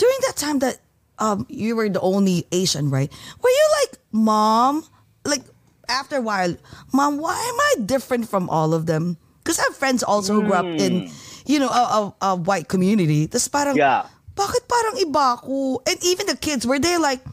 during 0.00 0.16
that 0.24 0.38
time 0.40 0.56
that 0.64 0.78
um 1.20 1.46
you 1.48 1.76
were 1.76 1.88
the 1.88 2.00
only 2.00 2.46
Asian, 2.50 2.90
right? 2.90 3.12
Were 3.40 3.52
you 3.52 3.66
like, 3.84 4.00
mom, 4.12 4.84
like 5.24 5.44
after 5.88 6.16
a 6.16 6.24
while, 6.24 6.56
mom, 6.92 7.18
why 7.18 7.36
am 7.36 7.58
I 7.60 7.86
different 7.86 8.28
from 8.28 8.48
all 8.48 8.72
of 8.74 8.86
them? 8.86 9.16
Because 9.42 9.58
I 9.58 9.64
have 9.68 9.76
friends 9.76 10.02
also 10.02 10.34
who 10.34 10.42
grew 10.44 10.54
up 10.54 10.66
in, 10.66 11.10
you 11.46 11.58
know, 11.58 11.68
a, 11.68 11.82
a, 11.82 12.00
a 12.28 12.36
white 12.36 12.68
community. 12.68 13.26
Tapos 13.26 13.48
parang, 13.50 13.74
Hmm. 13.74 13.82
Yeah. 13.82 14.04
bakit 14.36 14.68
parang 14.68 14.94
iba 15.00 15.40
ako? 15.40 15.82
And 15.88 15.96
even 16.04 16.26
the 16.28 16.36
kids, 16.36 16.66
were 16.66 16.78
they 16.78 16.96
like, 16.96 17.24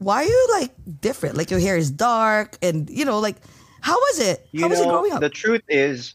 why 0.00 0.24
are 0.24 0.28
you 0.28 0.42
like 0.58 0.72
different? 1.00 1.36
Like 1.36 1.50
your 1.52 1.60
hair 1.60 1.76
is 1.76 1.90
dark 1.92 2.56
and, 2.60 2.88
you 2.90 3.04
know, 3.04 3.20
like, 3.20 3.36
how 3.80 3.94
was 3.94 4.20
it? 4.20 4.48
You 4.52 4.64
how 4.64 4.68
was 4.68 4.80
it 4.80 4.88
know, 4.88 4.96
growing 4.96 5.12
up? 5.12 5.20
the 5.20 5.30
truth 5.30 5.62
is, 5.68 6.14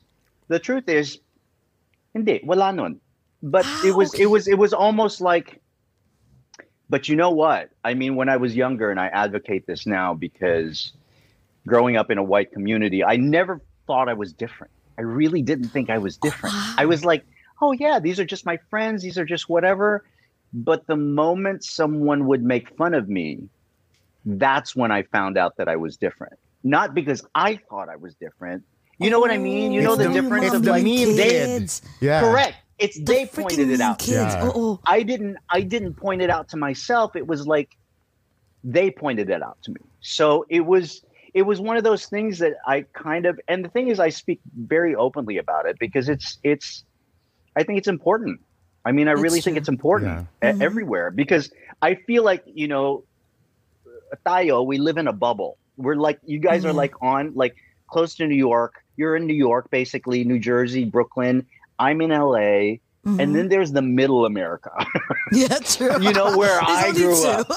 the 0.49 0.59
truth 0.59 0.89
is, 0.89 1.17
hindi, 2.13 2.41
wala 2.43 2.73
nun. 2.73 2.99
But 3.41 3.65
it 3.85 3.95
was, 3.95 4.11
Ah, 4.11 4.17
okay. 4.17 4.23
it 4.23 4.29
was, 4.29 4.47
it 4.49 4.57
was 4.57 4.73
almost 4.73 5.21
like, 5.21 5.61
but 6.89 7.07
you 7.07 7.15
know 7.15 7.29
what? 7.29 7.69
I 7.83 7.93
mean, 7.93 8.15
when 8.15 8.29
I 8.29 8.37
was 8.37 8.55
younger, 8.55 8.89
and 8.89 8.99
I 8.99 9.07
advocate 9.07 9.67
this 9.67 9.85
now 9.85 10.13
because 10.13 10.93
growing 11.67 11.97
up 11.97 12.09
in 12.09 12.17
a 12.17 12.23
white 12.23 12.51
community, 12.51 13.03
I 13.03 13.15
never 13.15 13.61
thought 13.85 14.09
I 14.09 14.13
was 14.13 14.33
different. 14.33 14.71
I 14.97 15.03
really 15.03 15.41
didn't 15.41 15.69
think 15.69 15.89
I 15.89 15.97
was 15.97 16.17
oh, 16.21 16.27
different. 16.27 16.55
I 16.77 16.85
was 16.85 17.05
like, 17.05 17.25
oh 17.61 17.71
yeah, 17.73 17.99
these 17.99 18.19
are 18.19 18.25
just 18.25 18.45
my 18.45 18.57
friends. 18.69 19.03
These 19.03 19.17
are 19.17 19.25
just 19.25 19.49
whatever. 19.49 20.03
But 20.51 20.87
the 20.87 20.95
moment 20.95 21.63
someone 21.63 22.25
would 22.25 22.43
make 22.43 22.75
fun 22.75 22.93
of 22.93 23.07
me, 23.07 23.47
that's 24.25 24.75
when 24.75 24.91
I 24.91 25.03
found 25.03 25.37
out 25.37 25.57
that 25.57 25.67
I 25.67 25.75
was 25.75 25.95
different. 25.95 26.33
Not 26.63 26.93
because 26.93 27.23
I 27.35 27.55
thought 27.69 27.87
I 27.87 27.95
was 27.95 28.15
different. 28.15 28.63
You 28.97 29.09
know 29.09 29.19
what 29.19 29.31
I 29.31 29.37
mean? 29.37 29.71
You 29.71 29.81
know 29.81 29.95
the 29.95 30.07
the- 30.07 30.13
difference 30.13 30.53
of 30.53 30.63
the 30.63 30.71
like 30.71 30.83
mean 30.83 31.15
they 31.15 31.29
kids. 31.29 31.81
Yeah. 32.01 32.19
correct. 32.19 32.57
It's 32.79 32.97
The 32.97 33.03
they 33.03 33.25
pointed 33.25 33.69
it 33.69 33.81
out. 33.81 33.99
Kids. 33.99 34.11
Yeah. 34.11 34.41
Oh, 34.43 34.51
oh. 34.55 34.79
I 34.85 35.03
didn't 35.03 35.37
I 35.49 35.61
didn't 35.61 35.95
point 35.95 36.21
it 36.21 36.29
out 36.29 36.49
to 36.49 36.57
myself. 36.57 37.15
It 37.15 37.27
was 37.27 37.45
like 37.47 37.69
they 38.63 38.89
pointed 38.91 39.29
it 39.29 39.41
out 39.41 39.57
to 39.63 39.71
me. 39.71 39.81
So 40.01 40.45
it 40.49 40.61
was 40.65 41.03
it 41.33 41.43
was 41.43 41.59
one 41.59 41.77
of 41.77 41.83
those 41.83 42.05
things 42.07 42.39
that 42.39 42.53
I 42.65 42.85
kind 42.93 43.25
of 43.25 43.39
and 43.47 43.63
the 43.63 43.69
thing 43.69 43.89
is 43.89 43.99
I 43.99 44.09
speak 44.09 44.39
very 44.57 44.95
openly 44.95 45.37
about 45.37 45.65
it 45.67 45.77
because 45.79 46.09
it's 46.09 46.37
it's 46.43 46.83
I 47.55 47.63
think 47.63 47.77
it's 47.79 47.87
important. 47.87 48.39
I 48.85 48.91
mean 48.93 49.07
I 49.07 49.11
It's 49.13 49.21
really 49.21 49.41
think 49.41 49.57
it's 49.57 49.69
important 49.69 50.27
Yeah. 50.41 50.55
e- 50.55 50.61
everywhere 50.63 51.11
because 51.11 51.51
I 51.81 51.95
feel 51.95 52.23
like, 52.23 52.43
you 52.45 52.67
know, 52.67 53.03
Tayo, 54.25 54.65
we 54.65 54.77
live 54.77 54.97
in 54.97 55.07
a 55.07 55.13
bubble. 55.13 55.57
We're 55.77 55.95
like 55.95 56.19
you 56.25 56.39
guys 56.39 56.65
are 56.65 56.71
Mhm. 56.71 56.75
like 56.75 57.01
on 57.01 57.33
like 57.35 57.55
close 57.87 58.15
to 58.15 58.27
New 58.27 58.35
York. 58.35 58.73
You're 58.97 59.15
in 59.15 59.25
New 59.27 59.33
York 59.35 59.69
basically, 59.69 60.23
New 60.23 60.39
Jersey, 60.39 60.85
Brooklyn. 60.85 61.45
I'm 61.79 62.01
in 62.01 62.11
LA. 62.11 62.79
Mhm. 63.07 63.21
And 63.21 63.33
then 63.35 63.47
there's 63.47 63.71
the 63.71 63.81
middle 63.81 64.25
America. 64.25 64.71
yeah, 65.31 65.57
true. 65.59 66.01
you 66.01 66.11
know 66.11 66.37
where 66.37 66.59
I 66.61 66.91
grew 66.91 67.15
two. 67.15 67.27
up. 67.29 67.47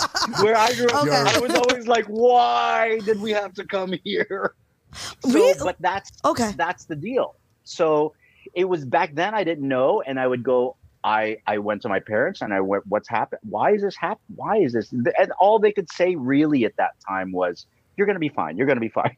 Where 0.40 0.56
I 0.56 0.72
grew 0.72 0.86
up, 0.86 1.02
Okay. 1.06 1.24
I 1.36 1.38
was 1.40 1.52
always 1.56 1.88
like, 1.88 2.06
"Why 2.06 3.00
did 3.00 3.20
we 3.20 3.32
have 3.32 3.52
to 3.54 3.66
come 3.66 3.92
here?" 4.04 4.54
So, 5.24 5.30
Really? 5.32 5.58
but 5.64 5.76
that's 5.80 6.10
Okay. 6.24 6.52
that's 6.56 6.84
the 6.84 6.94
deal. 6.94 7.34
So 7.64 8.14
it 8.54 8.66
was 8.68 8.84
back 8.84 9.14
then. 9.14 9.34
I 9.34 9.42
didn't 9.42 9.66
know, 9.66 10.00
and 10.06 10.20
I 10.20 10.26
would 10.28 10.42
go. 10.44 10.76
I 11.02 11.38
I 11.48 11.58
went 11.58 11.82
to 11.82 11.88
my 11.88 11.98
parents 11.98 12.40
and 12.42 12.54
I 12.54 12.60
went, 12.60 12.84
"What's 12.86 13.08
happened? 13.08 13.40
Why 13.42 13.72
is 13.72 13.82
this 13.82 13.96
happen? 13.96 14.22
Why 14.36 14.58
is 14.58 14.72
this?" 14.74 14.92
And 14.92 15.32
all 15.40 15.58
they 15.58 15.72
could 15.72 15.90
say 15.90 16.14
really 16.14 16.64
at 16.64 16.76
that 16.76 16.92
time 17.08 17.32
was, 17.32 17.66
"You're 17.96 18.06
gonna 18.06 18.20
be 18.20 18.28
fine. 18.28 18.56
You're 18.56 18.66
gonna 18.68 18.80
be 18.80 18.90
fine." 19.02 19.16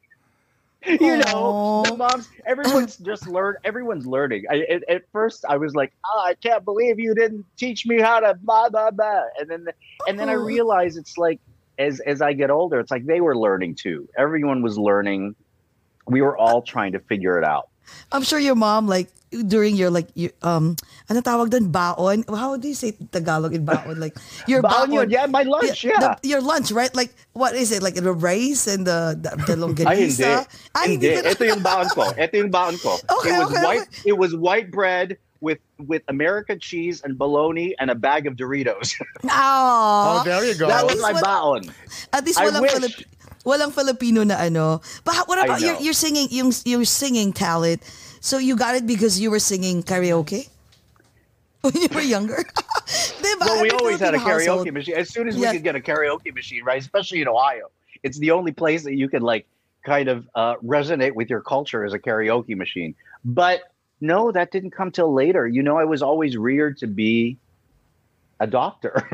you 1.01 1.17
know, 1.19 1.83
the 1.87 1.97
moms. 1.97 2.29
Everyone's 2.47 2.97
just 3.07 3.27
learn. 3.27 3.57
Everyone's 3.65 4.07
learning. 4.07 4.45
I, 4.51 4.61
at, 4.71 4.83
at 4.89 5.03
first, 5.13 5.45
I 5.49 5.57
was 5.57 5.75
like, 5.75 5.93
"Oh, 6.07 6.23
I 6.25 6.35
can't 6.35 6.65
believe 6.65 6.99
you 6.99 7.15
didn't 7.15 7.47
teach 7.59 7.87
me 7.87 8.01
how 8.01 8.21
to 8.21 8.35
blah 8.43 8.69
blah 8.69 8.91
blah," 8.91 9.23
and 9.39 9.51
then 9.51 9.67
and 10.09 10.19
then 10.19 10.29
I 10.29 10.35
Oh. 10.35 10.39
realized 10.45 10.99
it's 10.99 11.17
like 11.17 11.41
as 11.79 12.01
as 12.07 12.21
I 12.23 12.33
get 12.35 12.51
older, 12.51 12.81
it's 12.81 12.91
like 12.91 13.07
they 13.07 13.21
were 13.21 13.37
learning 13.37 13.77
too. 13.81 14.07
Everyone 14.19 14.63
was 14.63 14.79
learning. 14.79 15.35
We 16.07 16.21
were 16.23 16.37
all 16.37 16.63
trying 16.63 16.93
to 16.93 17.01
figure 17.01 17.39
it 17.39 17.45
out. 17.45 17.65
I'm 18.13 18.23
sure 18.23 18.39
your 18.39 18.55
mom, 18.55 18.87
like, 18.87 19.09
during 19.35 19.75
your, 19.75 19.91
like, 19.91 20.07
you, 20.15 20.31
um, 20.43 20.77
ano 21.11 21.19
tawag 21.21 21.51
doon, 21.51 21.67
baon? 21.71 22.23
How 22.31 22.55
do 22.57 22.69
you 22.69 22.75
say 22.79 22.93
Tagalog 23.11 23.53
in 23.53 23.65
baon? 23.65 23.99
Like, 23.99 24.15
your 24.47 24.63
Baon 24.63 24.91
baon. 24.91 24.93
yun. 24.93 25.11
Yeah, 25.11 25.27
my 25.27 25.43
lunch, 25.43 25.83
Yeah, 25.83 25.91
yeah. 25.99 26.15
the- 26.23 26.29
your 26.29 26.41
lunch, 26.41 26.71
right? 26.71 26.95
Like, 26.95 27.11
what 27.33 27.55
is 27.57 27.73
it? 27.73 27.83
Like, 27.83 27.95
the 27.99 28.13
rice 28.15 28.67
and 28.71 28.87
the, 28.87 29.19
the, 29.19 29.35
the 29.35 29.55
Ay, 29.91 30.07
hindi. 30.07 30.23
longganisa? 30.23 30.47
Ay, 30.75 30.87
hindi. 30.95 31.09
ka 31.15 31.21
na- 31.23 31.31
Ito 31.35 31.45
yung 31.51 31.63
baon 31.67 31.89
ko. 31.91 32.03
Ito 32.15 32.35
yung 32.39 32.51
baon 32.55 32.79
ko. 32.79 32.95
Okay, 33.19 33.35
it 33.35 33.39
was 33.43 33.51
okay, 33.51 33.65
white. 33.67 33.83
okay. 33.91 34.03
It 34.07 34.17
was 34.19 34.31
white 34.37 34.71
bread 34.71 35.19
with 35.45 35.59
with 35.77 36.01
American 36.09 36.57
cheese 36.57 37.03
and 37.05 37.19
bologna 37.21 37.75
and 37.77 37.91
a 37.91 37.95
bag 37.99 38.25
of 38.25 38.33
Doritos. 38.33 38.97
Aw. 39.29 40.23
Oh, 40.23 40.25
there 40.25 40.41
you 40.47 40.55
go. 40.55 40.69
that 40.69 40.85
was 40.87 40.95
least 40.97 41.03
my 41.05 41.13
wala- 41.13 41.21
baon. 41.27 41.63
At 42.15 42.25
least 42.25 42.39
I 42.41 42.49
walang 42.49 42.63
wish. 42.63 42.73
Filip- 42.73 43.05
walang 43.45 43.73
Filipino 43.73 44.25
na 44.25 44.37
ano. 44.41 44.81
But 45.05 45.29
what 45.29 45.43
about 45.45 45.61
your, 45.61 45.77
your 45.81 45.93
singing, 45.93 46.29
yung, 46.31 46.53
your 46.65 46.85
singing 46.85 47.33
talent? 47.33 47.83
So 48.21 48.39
you 48.39 48.57
got 48.57 48.75
it 48.75 48.87
because 48.87 49.21
you 49.21 49.31
were 49.31 49.39
singing 49.39 49.83
karaoke? 49.83 50.49
When 51.61 51.77
you 51.77 51.89
were 51.93 52.01
younger? 52.01 52.45
diba? 53.25 53.41
Well, 53.41 53.63
we 53.63 53.71
always 53.71 54.01
had 54.01 54.15
a 54.15 54.19
karaoke 54.19 54.47
household. 54.47 54.73
machine. 54.73 54.97
As 54.97 55.13
soon 55.13 55.29
as 55.29 55.37
we 55.37 55.43
Yes. 55.43 55.53
could 55.55 55.65
get 55.65 55.77
a 55.77 55.81
karaoke 55.81 56.35
machine, 56.35 56.65
right? 56.65 56.81
Especially 56.81 57.23
in 57.23 57.29
Ohio, 57.29 57.71
it's 58.03 58.19
the 58.19 58.31
only 58.31 58.53
place 58.53 58.85
that 58.85 58.95
you 58.95 59.09
can 59.09 59.23
like 59.23 59.47
kind 59.85 60.09
of 60.09 60.29
uh, 60.35 60.57
resonate 60.65 61.13
with 61.13 61.29
your 61.29 61.41
culture 61.41 61.85
as 61.85 61.93
a 61.93 61.99
karaoke 61.99 62.57
machine. 62.57 62.95
But 63.25 63.63
no, 64.01 64.33
that 64.33 64.51
didn't 64.51 64.73
come 64.73 64.91
till 64.91 65.13
later. 65.13 65.47
You 65.47 65.63
know, 65.63 65.79
I 65.79 65.85
was 65.85 66.03
always 66.03 66.37
reared 66.37 66.79
to 66.79 66.87
be 66.87 67.39
a 68.41 68.47
doctor, 68.47 69.09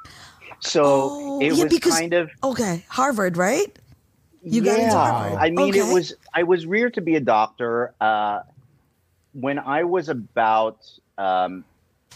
so 0.62 0.82
Oh, 0.84 1.40
it 1.40 1.52
yeah, 1.52 1.64
was 1.64 1.72
because- 1.72 1.98
kind 1.98 2.14
of 2.14 2.30
Okay, 2.42 2.84
Harvard, 2.88 3.36
right? 3.36 3.68
You 4.42 4.62
got 4.62 4.78
into 4.78 4.90
yeah. 4.90 5.12
Harvard. 5.12 5.38
I 5.38 5.50
mean, 5.50 5.74
it 5.74 5.86
was 5.92 6.14
I 6.34 6.42
was 6.42 6.66
reared 6.66 6.94
to 6.94 7.00
be 7.00 7.14
a 7.14 7.20
doctor. 7.20 7.94
Uh, 8.00 8.40
when 9.34 9.58
I 9.58 9.84
was 9.84 10.08
about 10.08 10.82
um, 11.18 11.64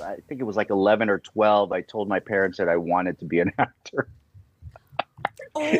I 0.02 0.16
think 0.28 0.40
it 0.40 0.44
was 0.44 0.56
like 0.56 0.70
11 0.70 1.08
or 1.08 1.18
12, 1.20 1.70
I 1.72 1.80
told 1.82 2.08
my 2.08 2.18
parents 2.20 2.58
that 2.58 2.68
I 2.68 2.76
wanted 2.76 3.18
to 3.20 3.24
be 3.24 3.38
an 3.40 3.52
actor. 3.58 4.08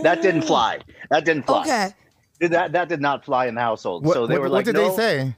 That 0.03 0.23
didn't 0.23 0.43
fly. 0.43 0.81
That 1.11 1.25
didn't 1.25 1.45
fly. 1.45 1.63
Okay. 1.63 2.49
That 2.49 2.73
that 2.73 2.89
did 2.89 3.01
not 3.01 3.25
fly 3.25 3.47
in 3.47 3.55
the 3.55 3.61
household. 3.61 4.05
What, 4.07 4.15
so 4.15 4.27
they 4.27 4.35
what- 4.35 4.43
were 4.43 4.49
like, 4.49 4.67
what 4.67 4.75
did 4.75 4.81
no. 4.81 4.91
they 4.91 4.97
say? 4.97 5.35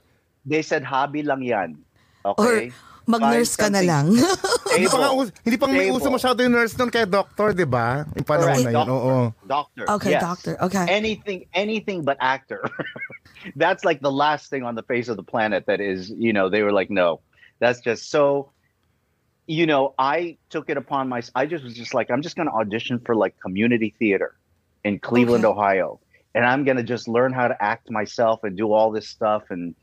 They 0.47 0.63
said, 0.63 0.83
hobby 0.85 1.23
lang 1.23 1.43
yan. 1.43 1.79
Or 2.25 2.35
Okay. 2.39 2.73
mag-nurse 3.07 3.57
ka 3.57 3.69
na 3.69 3.81
lang. 3.81 4.13
Hindi 4.79 4.89
pa 4.91 4.99
nga, 5.03 5.11
us- 5.15 5.33
hindi 5.45 5.57
pa 5.59 5.67
nga 5.67 5.75
may 5.75 5.89
Stable. 5.91 5.99
uso 5.99 6.09
masyado 6.11 6.39
yung 6.43 6.53
nurse 6.55 6.75
nun 6.79 6.91
kaya 6.91 7.07
doctor, 7.07 7.53
di 7.53 7.65
ba? 7.67 8.07
Yung 8.15 8.27
panahon 8.27 8.57
na 8.63 8.71
yun. 8.71 8.73
Doctor. 8.73 8.93
Oo. 8.95 9.17
Doctor. 9.47 9.85
Okay, 9.99 10.11
yes. 10.15 10.23
doctor. 10.23 10.53
Okay. 10.63 10.85
Anything, 10.89 11.45
anything 11.55 12.03
but 12.05 12.17
actor. 12.21 12.63
That's 13.57 13.85
like 13.85 14.01
the 14.01 14.11
last 14.13 14.51
thing 14.51 14.63
on 14.63 14.75
the 14.75 14.83
face 14.83 15.09
of 15.09 15.17
the 15.17 15.23
planet 15.23 15.67
that 15.67 15.81
is, 15.81 16.11
you 16.11 16.33
know, 16.33 16.49
they 16.49 16.63
were 16.63 16.73
like, 16.73 16.91
no, 16.91 17.21
that's 17.61 17.81
just 17.81 18.11
so. 18.11 18.51
You 19.47 19.65
know, 19.65 19.95
I 19.99 20.37
took 20.51 20.69
it 20.69 20.77
upon 20.77 21.09
my. 21.09 21.23
I 21.35 21.47
just 21.47 21.65
was 21.65 21.73
just 21.75 21.95
like, 21.95 22.11
I'm 22.11 22.21
just 22.21 22.37
going 22.37 22.49
to 22.49 22.55
audition 22.55 22.99
for 23.01 23.15
like 23.17 23.39
community 23.41 23.95
theater 23.99 24.37
in 24.85 24.99
Cleveland, 24.99 25.45
Okay. 25.47 25.53
Ohio, 25.55 26.01
and 26.35 26.45
I'm 26.45 26.65
going 26.65 26.77
to 26.77 26.83
just 26.83 27.09
learn 27.09 27.33
how 27.33 27.49
to 27.49 27.57
act 27.63 27.91
myself 27.91 28.45
and 28.45 28.57
do 28.59 28.73
all 28.73 28.91
this 28.91 29.09
stuff 29.09 29.45
and 29.51 29.75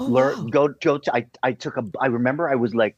Oh, 0.00 0.06
learn 0.08 0.48
wow. 0.48 0.48
go 0.48 0.68
go 0.80 0.96
to 0.96 1.14
I, 1.14 1.26
I 1.44 1.52
took 1.52 1.76
a 1.76 1.84
I 2.00 2.06
remember 2.08 2.48
I 2.48 2.56
was 2.56 2.74
like 2.74 2.96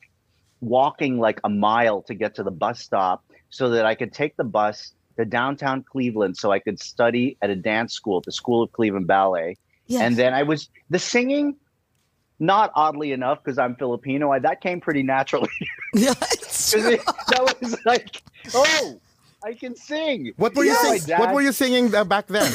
walking 0.61 1.19
like 1.19 1.41
a 1.45 1.49
mile 1.49 2.03
to 2.03 2.15
get 2.15 2.35
to 2.37 2.43
the 2.43 2.51
bus 2.51 2.81
stop 2.81 3.25
so 3.51 3.71
that 3.71 3.85
I 3.87 3.95
could 3.95 4.13
take 4.13 4.37
the 4.37 4.45
bus 4.45 4.93
to 5.19 5.25
downtown 5.25 5.83
Cleveland 5.85 6.37
so 6.37 6.51
I 6.51 6.59
could 6.59 6.81
study 6.81 7.37
at 7.43 7.51
a 7.51 7.57
dance 7.57 7.93
school 7.93 8.19
at 8.19 8.25
the 8.25 8.33
School 8.33 8.63
of 8.63 8.73
Cleveland 8.73 9.07
Ballet. 9.07 9.57
Yes. 9.87 10.03
And 10.03 10.17
then 10.17 10.33
I 10.35 10.43
was 10.43 10.69
the 10.91 10.99
singing 10.99 11.57
not 12.41 12.73
oddly 12.75 13.13
enough 13.13 13.39
because 13.45 13.59
I'm 13.59 13.77
Filipino 13.77 14.33
I, 14.33 14.41
that 14.41 14.61
came 14.61 14.81
pretty 14.81 15.05
naturally 15.05 15.49
yeah, 15.95 16.15
it's 16.33 16.73
'Cause 16.75 16.83
true. 16.83 16.91
it- 16.95 17.05
that 17.29 17.57
was 17.61 17.77
like 17.87 18.21
oh 18.55 18.99
I 19.45 19.53
can 19.53 19.77
sing 19.77 20.33
What 20.37 20.55
were 20.57 20.65
you 20.65 20.73
My 20.83 20.97
sing- 20.99 21.17
What 21.19 21.33
were 21.33 21.43
you 21.43 21.53
singing 21.53 21.95
uh, 21.95 22.03
back 22.03 22.27
then? 22.27 22.51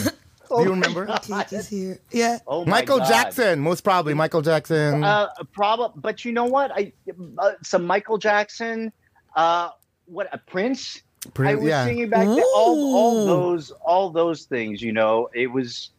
Do 0.49 0.63
you 0.63 0.69
remember? 0.71 1.05
Cake 1.05 1.53
is 1.53 1.67
here. 1.67 1.99
Yeah. 2.11 2.39
oh 2.47 2.65
my 2.65 2.71
Michael 2.71 2.97
God. 2.99 3.09
Jackson, 3.09 3.59
most 3.59 3.81
probably 3.81 4.13
Michael 4.13 4.41
Jackson. 4.41 5.03
Uh, 5.03 5.27
probably, 5.51 6.01
but 6.01 6.25
you 6.25 6.31
know 6.31 6.45
what? 6.45 6.71
I 6.71 6.91
uh, 7.37 7.51
some 7.61 7.85
Michael 7.85 8.17
Jackson, 8.17 8.91
uh, 9.35 9.69
what 10.05 10.27
a 10.33 10.37
Prince. 10.37 11.01
Prince 11.33 11.49
I 11.49 11.53
Prince, 11.53 11.61
was 11.61 11.69
yeah. 11.69 11.85
singing 11.85 12.09
back 12.09 12.25
then. 12.25 12.41
All, 12.55 12.95
all 12.95 13.25
those, 13.25 13.71
all 13.71 14.09
those 14.09 14.45
things. 14.45 14.81
You 14.81 14.91
know, 14.93 15.29
it 15.33 15.47
was, 15.47 15.91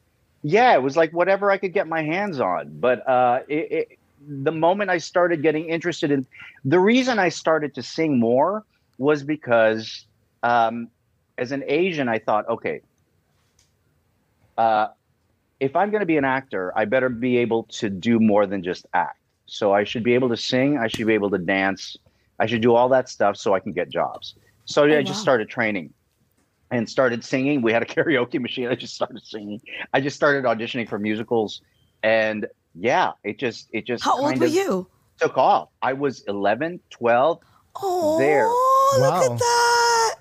yeah, 0.42 0.75
it 0.75 0.83
was 0.83 0.97
like 0.97 1.12
whatever 1.12 1.50
I 1.50 1.59
could 1.59 1.73
get 1.73 1.87
my 1.87 2.02
hands 2.02 2.40
on. 2.40 2.71
But 2.80 3.07
uh, 3.09 3.40
it, 3.49 3.73
it, 3.73 3.99
the 4.26 4.52
moment 4.52 4.90
I 4.90 4.99
started 4.99 5.42
getting 5.42 5.69
interested 5.69 6.11
in, 6.11 6.26
the 6.64 6.80
reason 6.80 7.19
I 7.19 7.28
started 7.28 7.75
to 7.75 7.83
sing 7.83 8.19
more 8.19 8.64
was 8.99 9.23
because, 9.23 10.04
um, 10.42 10.88
as 11.38 11.52
an 11.52 11.64
Asian, 11.66 12.09
I 12.09 12.19
thought, 12.19 12.49
okay, 12.49 12.83
uh, 14.61 14.88
if 15.59 15.73
I'm 15.75 15.90
going 15.90 16.00
to 16.00 16.12
be 16.14 16.19
an 16.19 16.29
actor, 16.38 16.73
I 16.76 16.85
better 16.85 17.09
be 17.09 17.38
able 17.38 17.62
to 17.81 17.88
do 17.88 18.21
more 18.21 18.45
than 18.47 18.62
just 18.62 18.85
act. 18.93 19.19
So 19.47 19.73
I 19.73 19.85
should 19.85 20.05
be 20.05 20.14
able 20.14 20.29
to 20.29 20.37
sing. 20.37 20.79
I 20.79 20.88
should 20.88 21.07
be 21.07 21.14
able 21.14 21.31
to 21.31 21.38
dance. 21.38 21.97
I 22.38 22.45
should 22.47 22.61
do 22.61 22.75
all 22.75 22.88
that 22.90 23.09
stuff 23.09 23.37
so 23.37 23.55
I 23.55 23.61
can 23.61 23.73
get 23.73 23.88
jobs. 23.90 24.35
So 24.67 24.85
I 24.85 25.02
just 25.02 25.21
wow. 25.21 25.29
started 25.29 25.49
training 25.49 25.93
and 26.71 26.88
started 26.88 27.25
singing. 27.25 27.62
We 27.62 27.73
had 27.73 27.83
a 27.83 27.87
karaoke 27.95 28.40
machine. 28.40 28.69
I 28.69 28.76
just 28.76 28.95
started 28.95 29.25
singing. 29.25 29.61
I 29.95 30.00
just 30.00 30.17
started 30.17 30.45
auditioning 30.45 30.88
for 30.88 30.99
musicals, 30.99 31.62
and 32.02 32.47
yeah, 32.75 33.12
it 33.25 33.38
just 33.38 33.69
it 33.73 33.87
just 33.87 34.05
How 34.05 34.17
old 34.21 34.38
were 34.38 34.47
of 34.47 34.52
you? 34.52 34.87
took 35.19 35.37
off. 35.37 35.69
I 35.83 35.93
was 35.93 36.23
11, 36.29 36.81
12. 36.90 37.40
Oh, 37.83 38.19
There. 38.19 38.49
look 39.02 39.14
Wow. 39.14 39.35
at 39.35 39.38
that. 39.38 40.14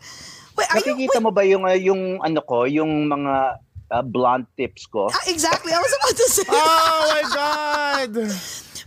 Wait, 0.58 0.68
are 0.74 0.80
you? 0.80 1.08
Nakikita 1.08 1.16
Wait, 1.16 1.24
mo 1.24 1.32
ba 1.32 1.44
yung 1.46 1.64
uh, 1.66 1.78
yung 1.78 2.20
ano 2.20 2.42
ko, 2.42 2.66
yung 2.66 3.08
mga 3.08 3.64
uh, 3.92 4.02
blonde 4.02 4.46
tips 4.58 4.86
ko? 4.86 5.10
ah, 5.12 5.20
exactly. 5.28 5.72
I 5.74 5.80
was 5.80 5.94
about 6.00 6.16
to 6.18 6.28
say. 6.30 6.44
oh 6.50 7.22
my 7.24 7.36
God! 7.36 8.32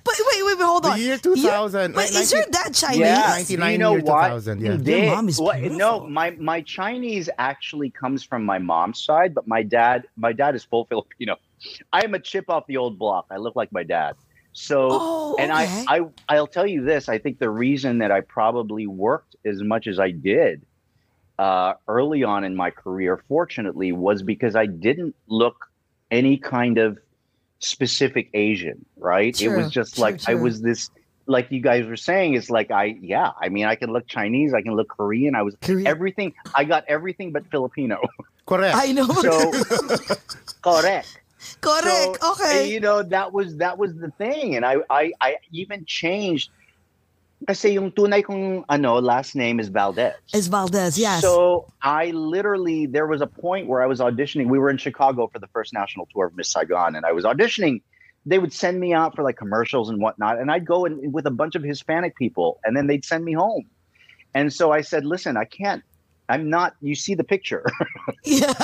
But 0.04 0.14
wait, 0.18 0.44
wait, 0.44 0.56
wait, 0.59 0.64
hold 0.64 0.82
The 0.82 0.88
on. 0.90 0.99
year 1.00 1.14
You- 1.14 1.37
2000, 1.37 1.94
Wait, 1.94 2.11
ni- 2.12 2.18
is 2.18 2.32
your 2.32 2.42
dad 2.50 2.75
Chinese? 2.75 2.99
Yeah, 2.99 3.21
99 3.38 3.73
you 3.73 3.78
know 3.78 3.92
year 3.92 4.00
what? 4.02 4.26
2000, 4.26 4.61
yeah. 4.61 4.71
Hindi. 4.73 4.90
Your 4.92 5.14
mom 5.14 5.28
is 5.28 5.38
What- 5.40 5.56
beautiful. 5.61 5.78
No, 5.78 6.06
my 6.09 6.30
my 6.40 6.61
Chinese 6.62 7.30
actually 7.38 7.90
comes 7.90 8.25
from 8.25 8.44
my 8.44 8.59
mom's 8.59 8.98
side, 9.05 9.33
but 9.33 9.46
my 9.46 9.62
dad 9.62 10.09
my 10.16 10.33
dad 10.33 10.57
is 10.57 10.64
full 10.64 10.87
Filipino. 10.87 11.37
I 11.92 12.03
am 12.03 12.14
a 12.14 12.18
chip 12.18 12.50
off 12.50 12.66
the 12.66 12.76
old 12.79 12.98
block. 12.98 13.26
I 13.31 13.37
look 13.37 13.55
like 13.55 13.70
my 13.70 13.85
dad. 13.85 14.16
So 14.55 14.88
Oh, 14.90 15.37
and. 15.38 15.53
I, 15.53 15.64
I 15.88 16.00
I'll 16.29 16.48
tell 16.48 16.66
you 16.66 16.83
this, 16.85 17.09
I 17.09 17.18
think 17.18 17.38
the 17.38 17.48
reason 17.48 17.98
that 17.98 18.11
I 18.11 18.20
probably 18.22 18.87
worked 18.88 19.37
as 19.46 19.62
much 19.62 19.87
as 19.87 20.00
I 20.00 20.11
did 20.11 20.62
uh, 21.42 21.74
early 21.88 22.22
on 22.22 22.44
in 22.44 22.55
my 22.55 22.70
career, 22.70 23.20
fortunately, 23.26 23.90
was 23.90 24.22
because 24.22 24.55
I 24.55 24.66
didn't 24.66 25.16
look 25.26 25.57
any 26.09 26.37
kind 26.37 26.78
of 26.78 26.98
specific 27.59 28.31
Asian, 28.33 28.85
right? 28.96 29.35
it 29.40 29.48
was 29.48 29.68
just 29.68 29.96
true, 29.96 30.02
like 30.02 30.28
I 30.28 30.35
was 30.35 30.62
this 30.62 30.88
like 31.26 31.50
you 31.50 31.61
guys 31.61 31.85
were 31.85 31.96
saying, 31.96 32.35
it's 32.35 32.48
like 32.48 32.70
I 32.70 32.96
yeah, 33.00 33.31
I 33.40 33.48
mean 33.48 33.64
I 33.64 33.74
can 33.74 33.92
look 33.92 34.07
Chinese, 34.07 34.55
I 34.55 34.62
can 34.62 34.74
look 34.76 34.88
Korean, 34.88 35.35
I 35.35 35.42
was 35.42 35.57
Korean. 35.61 35.88
everything 35.88 36.33
I 36.55 36.62
got 36.62 36.85
everything 36.87 37.33
but 37.33 37.42
Filipino. 37.50 37.98
Correct. 38.46 38.76
I 38.76 38.92
know. 38.92 39.09
So 39.09 39.50
correct. 40.62 41.18
Correct. 41.61 42.18
So, 42.20 42.33
okay. 42.33 42.70
You 42.70 42.78
know, 42.78 43.02
that 43.02 43.33
was 43.33 43.57
that 43.57 43.78
was 43.78 43.96
the 43.96 44.12
thing. 44.12 44.55
And 44.55 44.64
I 44.64 44.76
I, 44.90 45.12
I 45.20 45.37
even 45.50 45.85
changed 45.87 46.50
kasi 47.46 47.74
yung 47.74 47.90
tunay 47.92 48.24
kong 48.24 48.64
ano 48.68 49.00
last 49.00 49.35
name 49.35 49.61
is 49.61 49.68
Valdez. 49.68 50.14
Is 50.35 50.48
Valdez, 50.48 50.98
yes. 50.98 51.22
So 51.22 51.66
I 51.83 52.11
literally 52.11 52.87
there 52.87 53.07
was 53.07 53.20
a 53.20 53.26
point 53.26 53.68
where 53.68 53.83
I 53.83 53.87
was 53.87 54.00
auditioning. 54.00 54.48
We 54.48 54.59
were 54.59 54.70
in 54.70 54.78
Chicago 54.78 55.26
for 55.26 55.38
the 55.38 55.48
first 55.48 55.72
national 55.72 56.09
tour 56.12 56.26
of 56.26 56.37
Miss 56.37 56.48
Saigon, 56.48 56.96
and 56.96 57.07
I 57.07 57.12
was 57.12 57.24
auditioning. 57.24 57.83
They 58.24 58.38
would 58.38 58.52
send 58.52 58.78
me 58.78 58.94
out 58.94 59.16
for 59.16 59.22
like 59.24 59.37
commercials 59.37 59.90
and 59.90 60.00
whatnot, 60.00 60.38
and 60.38 60.50
I'd 60.50 60.66
go 60.66 60.85
in 60.85 61.12
with 61.12 61.26
a 61.26 61.31
bunch 61.31 61.55
of 61.55 61.62
Hispanic 61.62 62.16
people, 62.16 62.61
and 62.64 62.76
then 62.76 62.87
they'd 62.87 63.05
send 63.05 63.24
me 63.24 63.33
home. 63.33 63.66
And 64.35 64.52
so 64.52 64.72
I 64.72 64.81
said, 64.81 65.05
"Listen, 65.05 65.37
I 65.37 65.44
can't. 65.44 65.83
I'm 66.33 66.49
not. 66.49 66.75
You 66.81 66.95
see 66.95 67.14
the 67.14 67.25
picture. 67.25 67.64
yeah. 68.25 68.55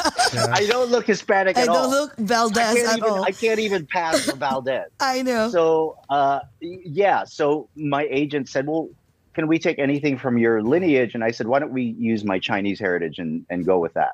I 0.59 0.67
don't 0.69 0.91
look 0.91 1.07
Hispanic 1.07 1.59
I 1.59 1.63
at 1.63 1.67
don't 1.67 1.77
all. 1.77 1.91
look 1.91 2.17
Valdez 2.17 2.75
can't 2.75 2.89
at 2.89 2.99
even. 2.99 3.11
all. 3.11 3.23
I 3.25 3.33
can't 3.33 3.61
even 3.61 3.87
pass 3.87 4.25
for 4.25 4.37
Valdez." 4.37 4.89
I 5.01 5.21
know. 5.23 5.51
so 5.51 5.99
uh 6.09 6.41
yeah 6.61 7.25
so 7.25 7.69
my 7.77 8.07
agent 8.11 8.49
said 8.49 8.67
well 8.67 8.89
can 9.35 9.47
we 9.47 9.59
take 9.59 9.79
anything 9.79 10.17
from 10.19 10.39
your 10.39 10.63
lineage 10.63 11.15
and 11.15 11.23
i 11.23 11.31
said 11.31 11.47
why 11.47 11.59
don't 11.59 11.73
we 11.73 11.83
use 11.99 12.25
my 12.25 12.39
chinese 12.39 12.79
heritage 12.81 13.19
and 13.19 13.45
and 13.51 13.65
go 13.67 13.79
with 13.79 13.95
that 13.95 14.13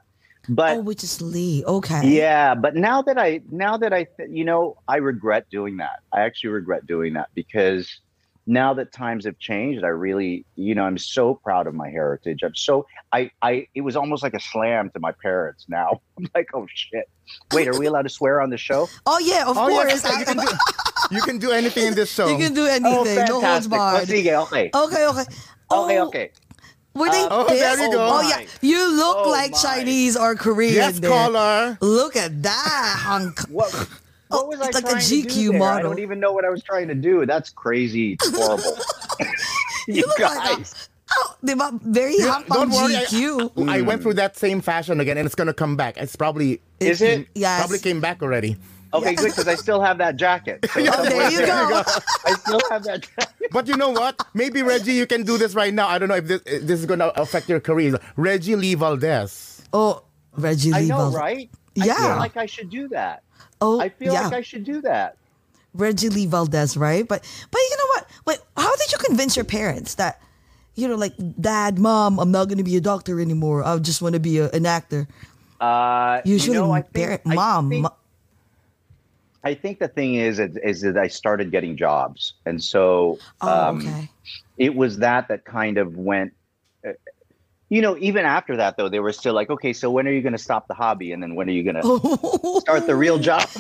but 0.49 0.77
oh, 0.77 0.81
which 0.81 1.03
is 1.03 1.23
Lee. 1.23 1.65
Okay. 1.65 2.03
yeah 2.07 2.55
but 2.55 2.75
now 2.77 3.01
that 3.03 3.19
i 3.19 3.41
now 3.51 3.77
that 3.77 3.93
i 3.93 4.05
th- 4.17 4.29
you 4.31 4.45
know 4.45 4.77
i 4.89 4.97
regret 4.97 5.49
doing 5.51 5.77
that 5.79 6.01
i 6.13 6.21
actually 6.23 6.51
regret 6.51 6.87
doing 6.87 7.15
that 7.15 7.29
because 7.35 8.01
now 8.47 8.75
that 8.75 8.93
times 8.93 9.25
have 9.25 9.39
changed 9.39 9.83
i 9.85 9.89
really 9.89 10.45
you 10.57 10.75
know 10.75 10.85
i'm 10.85 10.99
so 10.99 11.35
proud 11.35 11.67
of 11.67 11.75
my 11.75 11.89
heritage 11.89 12.41
i'm 12.43 12.55
so 12.55 12.85
i 13.13 13.31
i 13.41 13.67
it 13.75 13.81
was 13.81 13.97
almost 13.97 14.23
like 14.23 14.35
a 14.35 14.41
slam 14.41 14.91
to 14.91 15.01
my 15.01 15.13
parents 15.23 15.65
now 15.69 16.01
i'm 16.19 16.29
like 16.35 16.49
oh 16.55 16.67
shit 16.75 17.09
wait 17.53 17.67
are 17.69 17.79
we 17.79 17.87
allowed 17.87 18.03
to 18.03 18.09
swear 18.11 18.41
on 18.43 18.51
the 18.51 18.59
show 18.59 18.87
Oh 19.07 19.19
yeah, 19.19 19.47
of 19.49 19.57
Oh, 19.57 19.69
yeah, 19.69 19.77
course. 19.89 20.05
you 20.19 20.25
can, 20.27 20.37
do, 20.37 20.49
you 21.11 21.21
can 21.23 21.39
do 21.39 21.51
anything 21.53 21.87
in 21.89 21.95
this 21.95 22.13
show. 22.13 22.29
You 22.29 22.37
can 22.37 22.53
do 22.55 22.63
oh 22.67 22.79
anything. 22.79 23.25
no 23.25 23.41
holds 23.41 23.67
fantastic 23.67 23.73
oh, 23.73 23.77
barred. 23.77 24.09
sige, 24.09 24.33
okay 24.45 24.71
Okay, 24.75 25.07
okay. 25.09 25.25
Oh, 25.71 25.85
okay 25.85 26.01
okay 26.01 26.31
Were 26.95 27.11
they 27.11 27.23
Uh, 27.25 27.29
oh, 27.43 27.49
there 27.49 27.81
you 27.81 27.91
go. 27.91 27.99
Oh 28.07 28.21
yeah, 28.23 28.45
you 28.63 28.79
look 28.95 29.17
Oh, 29.27 29.31
like 29.31 29.51
my. 29.53 29.59
Chinese 29.59 30.17
or 30.17 30.37
Korean. 30.37 30.75
yes, 30.75 31.01
there. 31.01 31.11
caller. 31.11 31.77
Look 31.81 32.15
at 32.15 32.43
that 32.45 32.95
hunk. 33.03 33.41
What? 33.51 33.73
Oh, 34.31 34.39
What 34.47 34.49
was 34.49 34.61
I 34.61 34.67
it's 34.69 34.75
like 34.75 34.85
a 34.85 34.89
trying 34.91 35.03
to 35.03 35.15
GQ 35.23 35.35
do 35.35 35.53
there? 35.53 35.63
I 35.63 35.83
don't 35.83 35.99
even 35.99 36.19
know 36.21 36.33
what 36.33 36.45
I 36.45 36.51
was 36.51 36.63
trying 36.63 36.89
to 36.89 36.95
do. 36.95 37.25
That's 37.27 37.51
crazy. 37.51 38.15
It's 38.15 38.31
horrible. 38.37 38.65
you, 39.89 39.95
You 39.97 40.07
look 40.07 40.19
like 40.19 40.53
a- 40.53 40.57
guys. 40.57 40.89
Oh, 41.17 41.37
di 41.45 41.55
ba? 41.55 41.71
Very 41.85 42.17
Yeah, 42.19 42.41
hampang 42.43 42.49
don't 42.49 42.71
worry. 42.71 42.97
I, 42.97 43.05
GQ. 43.05 43.69
I 43.69 43.83
went 43.83 44.03
through 44.03 44.15
that 44.15 44.37
same 44.37 44.61
fashion 44.61 44.99
again, 45.01 45.17
and 45.19 45.27
it's 45.27 45.35
gonna 45.37 45.53
come 45.55 45.77
back. 45.77 45.97
It's 45.99 46.17
probably 46.17 46.61
Is 46.81 47.03
it? 47.03 47.29
Yes. 47.35 47.61
probably 47.61 47.79
came 47.79 48.01
back 48.01 48.23
already. 48.23 48.57
Okay, 48.95 49.15
good 49.15 49.31
because 49.31 49.47
I 49.49 49.55
still 49.57 49.81
have 49.83 49.99
that 49.99 50.15
jacket. 50.17 50.65
So 50.73 50.81
Oh, 50.81 51.03
there 51.05 51.31
you 51.31 51.45
go. 51.45 51.83
I 52.25 52.33
still 52.39 52.61
have 52.71 52.85
that 52.85 53.03
jacket. 53.03 53.51
But 53.51 53.67
you 53.69 53.77
know 53.77 53.91
what? 53.91 54.23
Maybe 54.35 54.63
Reggie, 54.63 54.95
you 54.95 55.07
can 55.07 55.25
do 55.25 55.37
this 55.37 55.55
right 55.55 55.75
now. 55.75 55.89
I 55.89 55.99
don't 55.99 56.09
know 56.09 56.15
if 56.15 56.27
this, 56.27 56.41
if 56.47 56.63
this 56.63 56.79
is 56.81 56.87
gonna 56.87 57.11
affect 57.17 57.49
your 57.49 57.59
career. 57.61 57.99
Reggie 58.17 58.55
Lee 58.57 58.75
Valdez. 58.75 59.63
Oh, 59.73 60.03
Reggie 60.39 60.71
Lee. 60.71 60.77
I 60.79 60.81
Lee 60.83 60.89
know, 60.89 60.97
Valdez. 61.11 61.19
right? 61.21 61.51
I 61.83 61.85
Yeah. 61.87 61.95
feel 61.99 62.17
like 62.23 62.37
I 62.39 62.47
should 62.47 62.71
do 62.71 62.87
that. 62.95 63.24
Oh, 63.65 63.81
I 63.81 63.89
feel 63.89 64.13
yeah. 64.13 64.25
like 64.29 64.33
I 64.35 64.43
should 64.43 64.65
do 64.65 64.81
that. 64.83 65.17
Reggie 65.73 66.09
Lee 66.11 66.27
Valdez, 66.27 66.77
right? 66.77 67.07
But 67.09 67.23
but 67.51 67.59
you 67.71 67.77
know 67.79 67.87
what? 67.95 68.11
Wait, 68.27 68.39
how 68.57 68.75
did 68.77 68.93
you 68.93 68.99
convince 68.99 69.35
your 69.37 69.45
parents 69.45 69.95
that 69.97 70.21
you 70.77 70.89
know, 70.89 70.97
like, 70.97 71.15
Dad, 71.41 71.79
Mom, 71.79 72.19
I'm 72.19 72.33
not 72.33 72.49
going 72.49 72.59
to 72.59 72.65
be 72.65 72.77
a 72.77 72.81
doctor 72.81 73.21
anymore. 73.21 73.63
I 73.65 73.79
just 73.79 74.03
want 74.03 74.15
to 74.15 74.21
be 74.21 74.39
a, 74.39 74.51
an 74.51 74.67
actor. 74.67 75.07
Uh, 75.61 76.21
Usually, 76.25 76.57
you 76.57 76.63
know, 76.63 76.73
I 76.73 76.83
think, 76.83 76.95
parent, 76.95 77.21
I 77.27 77.35
mom. 77.35 77.71
think- 77.71 77.83
mo- 77.85 77.95
I 79.45 79.55
think 79.55 79.79
the 79.79 79.89
thing 79.89 80.15
is, 80.17 80.41
is, 80.41 80.57
is 80.57 80.81
that 80.81 80.97
I 80.97 81.07
started 81.07 81.51
getting 81.53 81.77
jobs, 81.77 82.33
and 82.47 82.63
so 82.63 83.19
Oh, 83.43 83.69
um, 83.69 83.79
okay. 83.87 84.09
it 84.59 84.75
was 84.75 84.99
that 84.99 85.29
that 85.29 85.45
kind 85.45 85.77
of 85.79 85.97
went. 85.97 86.33
You 87.71 87.81
know, 87.81 87.97
even 87.99 88.25
after 88.25 88.57
that, 88.57 88.77
though, 88.77 88.89
they 88.89 89.01
were 89.01 89.13
still 89.13 89.35
like, 89.35 89.51
okay, 89.51 89.73
so 89.73 89.91
when 89.91 90.07
are 90.07 90.13
you 90.13 90.21
going 90.21 90.33
to 90.35 90.39
stop 90.39 90.69
the 90.69 90.75
hobby, 90.75 91.13
and 91.13 91.23
then 91.23 91.35
when 91.35 91.49
are 91.49 91.53
you 91.53 91.63
going 91.63 91.77
to 91.83 92.61
start 92.61 92.87
the 92.87 92.97
real 92.97 93.19
job? 93.19 93.49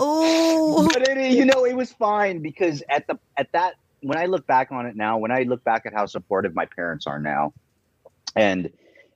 Oh, 0.00 0.88
but 0.92 1.08
it, 1.08 1.32
you 1.32 1.44
know, 1.44 1.64
it 1.64 1.74
was 1.74 1.92
fine 1.92 2.40
because 2.40 2.84
at 2.88 3.08
the 3.08 3.18
at 3.36 3.50
that 3.50 3.74
when 4.00 4.16
I 4.16 4.26
look 4.26 4.46
back 4.46 4.70
on 4.70 4.86
it 4.86 4.94
now, 4.94 5.18
when 5.18 5.32
I 5.32 5.42
look 5.42 5.64
back 5.64 5.86
at 5.86 5.92
how 5.92 6.06
supportive 6.06 6.54
my 6.54 6.66
parents 6.66 7.06
are 7.06 7.18
now, 7.18 7.52
and 8.36 8.70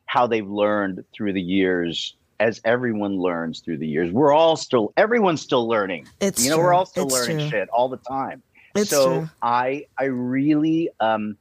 how 0.06 0.26
they've 0.26 0.48
learned 0.48 1.04
through 1.14 1.34
the 1.34 1.42
years, 1.42 2.16
as 2.40 2.60
everyone 2.64 3.18
learns 3.18 3.60
through 3.60 3.78
the 3.78 3.86
years, 3.86 4.10
we're 4.10 4.32
all 4.32 4.56
still 4.56 4.92
everyone's 4.96 5.40
still 5.40 5.68
learning. 5.68 6.08
it's 6.20 6.42
you 6.42 6.50
know, 6.50 6.56
true. 6.56 6.64
we're 6.64 6.74
all 6.74 6.86
still 6.86 7.04
it's 7.04 7.14
learning 7.14 7.38
true. 7.38 7.48
shit 7.48 7.68
all 7.68 7.88
the 7.88 7.98
time. 7.98 8.42
It's 8.74 8.90
so 8.90 9.20
true. 9.20 9.30
I 9.40 9.86
I 9.98 10.04
really 10.04 10.90
um, 10.98 11.36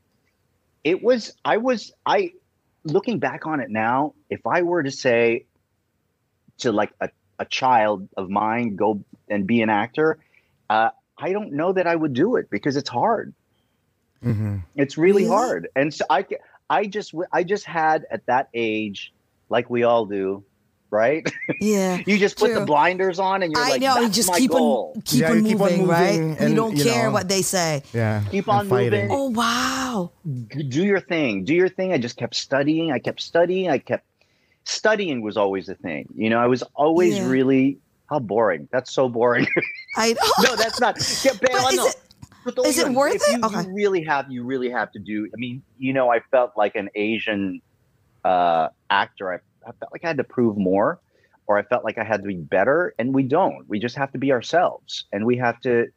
it 0.84 1.02
was 1.02 1.34
I 1.46 1.58
was 1.58 1.92
I 2.06 2.34
looking 2.84 3.20
back 3.20 3.46
on 3.48 3.60
it 3.60 3.70
now. 3.70 4.14
If 4.30 4.46
I 4.48 4.62
were 4.64 4.84
to 4.84 4.92
say 4.92 5.46
to 6.60 6.72
like 6.72 6.92
a 7.02 7.10
a 7.40 7.46
child 7.46 8.08
of 8.16 8.30
mine 8.30 8.76
go 8.76 9.04
and 9.28 9.48
be 9.48 9.62
an 9.62 9.70
actor, 9.70 10.20
uh, 10.70 10.90
I 11.18 11.32
don't 11.34 11.54
know 11.54 11.74
that 11.74 11.88
I 11.88 11.96
would 11.96 12.14
do 12.14 12.36
it 12.36 12.50
because 12.52 12.76
it's 12.78 12.90
hard. 12.90 13.34
hmm 14.22 14.58
It's 14.76 14.96
really, 14.98 15.24
Really? 15.24 15.36
hard, 15.36 15.68
and 15.76 15.92
so 15.94 16.06
I, 16.10 16.24
ca- 16.24 16.38
I 16.70 16.86
just, 16.86 17.12
w- 17.14 17.28
I 17.34 17.44
just 17.44 17.66
had 17.66 18.06
at 18.12 18.28
that 18.28 18.50
age, 18.54 19.12
like 19.50 19.70
we 19.72 19.84
all 19.84 20.06
do, 20.06 20.46
right? 20.92 21.26
Yeah. 21.60 22.00
you 22.06 22.18
just 22.20 22.38
put 22.38 22.54
the 22.54 22.62
blinders 22.66 23.18
on, 23.18 23.42
and 23.44 23.52
you're 23.52 23.64
I 23.64 23.70
like, 23.70 23.82
know. 23.82 24.00
You 24.00 24.10
just 24.10 24.30
my 24.30 24.38
keep 24.38 24.52
goal." 24.52 24.94
on 24.96 25.02
keep 25.02 25.22
Yeah, 25.22 25.32
on 25.32 25.38
you 25.38 25.44
keep 25.44 25.62
on 25.62 25.72
moving, 25.72 25.88
right? 25.88 26.20
moving 26.20 26.50
you 26.50 26.56
don't 26.56 26.76
you 26.78 26.84
care 26.84 27.06
know. 27.06 27.12
what 27.12 27.28
they 27.30 27.42
say. 27.42 27.82
Yeah. 27.94 28.24
Keep 28.30 28.48
on 28.50 28.68
fighting. 28.68 29.08
moving. 29.08 29.10
Oh 29.12 29.30
wow. 29.32 30.12
Do 30.26 30.84
your 30.84 31.00
thing 31.00 31.44
do 31.46 31.54
your 31.54 31.68
thing 31.70 31.92
i 31.94 31.98
just 31.98 32.16
kept 32.18 32.36
studying 32.36 32.92
i 32.92 33.00
kept 33.00 33.20
studying 33.22 33.70
i 33.70 33.78
kept 33.78 34.06
studying 34.64 35.22
was 35.22 35.36
always 35.38 35.66
the 35.66 35.76
thing 35.76 36.08
you 36.16 36.30
know 36.30 36.40
i 36.40 36.48
was 36.48 36.62
always 36.76 37.18
Yeah. 37.18 37.28
really 37.28 37.78
how 38.10 38.20
boring 38.20 38.68
that's 38.72 38.92
so 38.94 39.10
boring 39.10 39.48
I 39.98 40.14
no 40.44 40.56
that's 40.56 40.80
not 40.80 40.96
yeah, 41.26 41.34
pero 41.42 41.60
But 41.62 41.74
is 41.74 41.80
ano, 41.80 41.86
it- 41.90 42.00
totoo 42.46 42.66
is 42.66 42.78
it 42.80 42.90
worth 42.90 43.16
if 43.16 43.22
it? 43.28 43.38
you, 43.38 43.46
Okay. 43.46 43.62
you 43.68 43.74
really 43.74 44.04
have 44.04 44.32
you 44.32 44.44
really 44.44 44.70
have 44.70 44.92
to 44.94 45.00
do 45.00 45.28
i 45.34 45.38
mean 45.38 45.62
you 45.78 45.94
know 45.94 46.10
i 46.12 46.20
felt 46.32 46.52
like 46.56 46.76
an 46.76 46.90
asian 46.96 47.62
uh 48.24 48.70
actor 48.90 49.34
I, 49.34 49.38
I 49.68 49.72
felt 49.72 49.92
like 49.92 50.04
i 50.04 50.08
had 50.08 50.18
to 50.18 50.24
prove 50.24 50.58
more 50.58 51.00
or 51.48 51.58
i 51.58 51.64
felt 51.64 51.84
like 51.84 51.98
i 51.98 52.04
had 52.04 52.22
to 52.22 52.28
be 52.28 52.36
better 52.36 52.94
and 53.00 53.14
we 53.14 53.24
don't. 53.24 53.68
We 53.70 53.80
just 53.80 53.96
have 53.98 54.12
to 54.14 54.18
be 54.18 54.32
ourselves 54.32 55.06
and 55.12 55.26
we 55.26 55.38
have 55.38 55.60
to 55.62 55.88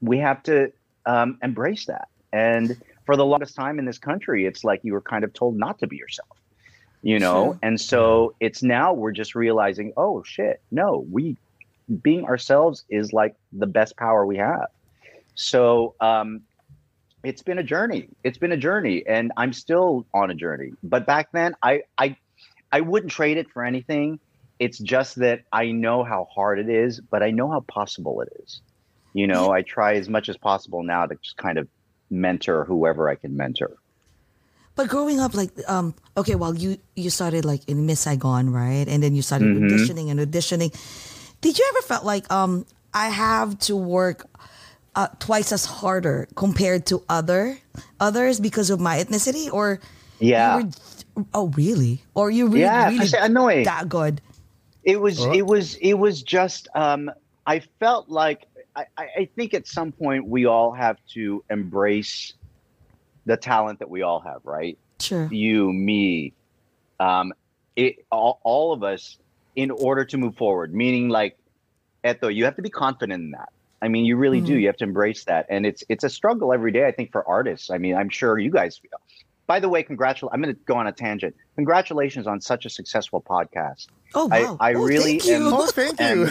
we 0.00 0.18
have 0.18 0.42
to 0.44 0.72
um, 1.06 1.38
embrace 1.42 1.86
that. 1.86 2.08
And 2.32 2.76
for 3.06 3.16
the 3.16 3.24
longest 3.24 3.54
time 3.54 3.78
in 3.78 3.84
this 3.84 3.98
country 3.98 4.46
it's 4.46 4.64
like 4.64 4.80
you 4.82 4.92
were 4.92 5.00
kind 5.00 5.24
of 5.24 5.32
told 5.32 5.56
not 5.56 5.78
to 5.78 5.86
be 5.86 5.96
yourself 5.96 6.36
you 7.02 7.20
know? 7.20 7.44
Sure. 7.44 7.58
and 7.62 7.80
so 7.80 8.34
it's 8.40 8.62
now 8.62 8.92
we're 8.92 9.12
just 9.12 9.34
realizing 9.36 9.92
oh 9.96 10.22
shit 10.24 10.60
no 10.72 11.06
we 11.10 11.36
being 12.02 12.24
ourselves 12.24 12.84
is 12.88 13.12
like 13.12 13.36
the 13.52 13.66
best 13.66 13.96
power 13.96 14.26
we 14.26 14.36
have. 14.38 14.66
So 15.34 15.94
um 16.00 16.42
it's 17.22 17.42
been 17.42 17.58
a 17.58 17.62
journey. 17.62 18.08
It's 18.24 18.38
been 18.38 18.52
a 18.52 18.56
journey 18.56 19.04
and 19.06 19.32
i'm 19.36 19.52
still 19.52 20.06
on 20.12 20.30
a 20.30 20.34
journey. 20.34 20.72
But 20.82 21.06
back 21.06 21.30
then 21.32 21.54
i 21.62 21.82
i 21.98 22.16
i 22.72 22.80
wouldn't 22.80 23.12
trade 23.12 23.36
it 23.36 23.48
for 23.52 23.64
anything 23.64 24.18
it's 24.58 24.78
just 24.78 25.16
that 25.16 25.40
i 25.52 25.70
know 25.70 26.04
how 26.04 26.26
hard 26.34 26.58
it 26.58 26.68
is 26.68 27.00
but 27.00 27.22
i 27.22 27.30
know 27.30 27.50
how 27.50 27.60
possible 27.60 28.20
it 28.20 28.28
is 28.42 28.60
you 29.12 29.26
know 29.26 29.50
i 29.50 29.62
try 29.62 29.94
as 29.94 30.08
much 30.08 30.28
as 30.28 30.36
possible 30.36 30.82
now 30.82 31.06
to 31.06 31.14
just 31.16 31.36
kind 31.36 31.58
of 31.58 31.68
mentor 32.10 32.64
whoever 32.64 33.08
i 33.08 33.14
can 33.14 33.36
mentor 33.36 33.76
But 34.76 34.88
growing 34.88 35.20
up, 35.20 35.32
like, 35.32 35.52
um, 35.68 35.94
okay, 36.20 36.34
well, 36.34 36.52
you 36.54 36.76
you 36.94 37.08
started 37.08 37.44
like 37.48 37.64
in 37.66 37.86
Miss 37.86 38.00
Saigon, 38.00 38.52
right? 38.52 38.84
And 38.86 39.02
then 39.02 39.14
you 39.16 39.22
started 39.22 39.48
Mhm. 39.48 39.64
auditioning 39.64 40.10
and 40.10 40.20
auditioning. 40.20 40.68
Did 41.40 41.56
you 41.58 41.64
ever 41.72 41.80
felt 41.80 42.04
like, 42.04 42.28
um, 42.30 42.66
I 42.92 43.08
have 43.08 43.56
to 43.70 43.76
work 43.76 44.28
uh, 44.94 45.08
twice 45.18 45.52
as 45.52 45.64
harder 45.64 46.28
compared 46.36 46.84
to 46.92 47.00
other 47.08 47.56
others 48.00 48.40
because 48.40 48.68
of 48.68 48.76
my 48.80 48.96
ethnicity, 49.00 49.48
or 49.52 49.80
yeah 50.20 50.58
you 50.58 50.64
were, 50.64 50.70
oh 51.34 51.48
really, 51.56 52.02
or 52.14 52.30
you 52.30 52.46
really 52.46 52.60
yeah 52.60 52.88
really 52.88 53.08
ano 53.20 53.46
eh, 53.48 53.64
that 53.64 53.88
good? 53.88 54.20
it 54.84 55.00
was 55.00 55.18
Oh. 55.20 55.32
it 55.32 55.46
was 55.46 55.74
it 55.80 55.94
was 55.94 56.22
just 56.22 56.68
um 56.74 57.10
i 57.46 57.60
felt 57.80 58.08
like 58.08 58.46
I, 58.76 58.84
I 58.98 59.28
think 59.34 59.54
at 59.54 59.66
some 59.66 59.90
point 59.90 60.28
we 60.28 60.44
all 60.44 60.70
have 60.72 60.98
to 61.14 61.42
embrace 61.48 62.34
the 63.24 63.36
talent 63.38 63.78
that 63.80 63.88
we 63.88 64.02
all 64.02 64.20
have 64.20 64.40
right? 64.44 64.78
Sure. 65.00 65.28
you 65.32 65.72
me 65.72 66.32
um 67.00 67.32
it 67.74 68.04
all, 68.12 68.40
all 68.44 68.72
of 68.72 68.82
us 68.82 69.18
in 69.54 69.70
order 69.70 70.04
to 70.04 70.16
move 70.18 70.36
forward. 70.36 70.74
Meaning 70.74 71.08
like 71.08 71.36
eto 72.04 72.32
you 72.34 72.44
have 72.44 72.56
to 72.56 72.62
be 72.62 72.70
confident 72.70 73.22
in 73.22 73.30
that. 73.32 73.48
I 73.82 73.88
mean 73.88 74.04
you 74.04 74.16
really 74.16 74.40
do. 74.40 74.54
Mhm. 74.54 74.60
you 74.60 74.66
have 74.68 74.76
to 74.78 74.84
embrace 74.84 75.24
that. 75.24 75.46
And 75.48 75.64
it's 75.66 75.82
it's 75.88 76.04
a 76.04 76.08
struggle 76.10 76.52
every 76.52 76.72
day 76.72 76.86
i 76.86 76.92
think 76.92 77.12
for 77.12 77.26
artists. 77.26 77.70
I 77.70 77.78
mean 77.78 77.94
i'm 77.96 78.08
sure 78.08 78.38
you 78.38 78.50
guys 78.50 78.78
feel 78.78 78.98
by 79.46 79.60
the 79.60 79.68
way 79.68 79.82
congratulations 79.82 80.30
i'm 80.34 80.42
going 80.42 80.54
to 80.54 80.60
go 80.64 80.74
on 80.74 80.86
a 80.86 80.92
tangent 80.92 81.34
congratulations 81.54 82.26
on 82.26 82.40
such 82.40 82.66
a 82.66 82.70
successful 82.70 83.20
podcast 83.20 83.86
Oh 84.14 84.28
I- 84.30 84.42
wow! 84.44 84.56
I 84.60 84.74
oh, 84.74 84.82
really 84.84 85.18
thank 85.18 85.26
you. 85.26 85.34
am- 85.48 85.52
Oh, 85.52 85.66
thank 85.66 86.00
you. 86.00 86.28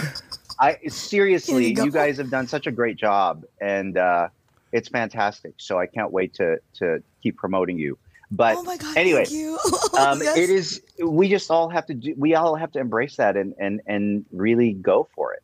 I 0.60 0.78
seriously, 0.88 1.68
you 1.74 1.84
you, 1.84 1.92
guys 1.92 2.18
have 2.18 2.30
done 2.30 2.48
such 2.48 2.66
a 2.66 2.72
great 2.72 2.96
job, 2.96 3.44
and 3.60 3.98
uh, 3.98 4.30
it's 4.72 4.88
fantastic. 4.88 5.54
So 5.58 5.78
I 5.78 5.86
can't 5.86 6.12
wait 6.12 6.34
to 6.36 6.58
to 6.76 7.04
keep 7.22 7.36
promoting 7.38 7.78
you. 7.78 7.98
But 8.32 8.56
oh 8.58 8.64
my 8.64 8.78
god! 8.78 8.98
anyway, 8.98 9.26
thank 9.26 9.32
you. 9.38 9.60
um, 10.00 10.22
Yes. 10.22 10.38
it 10.38 10.50
is. 10.50 10.82
We 11.04 11.28
just 11.30 11.52
all 11.52 11.70
have 11.70 11.86
to 11.88 11.94
do. 11.94 12.16
We 12.18 12.34
all 12.36 12.56
have 12.56 12.72
to 12.72 12.80
embrace 12.80 13.18
that 13.18 13.36
and 13.36 13.54
and 13.60 13.82
and 13.86 14.26
really 14.32 14.72
go 14.74 15.08
for 15.14 15.34
it. 15.34 15.44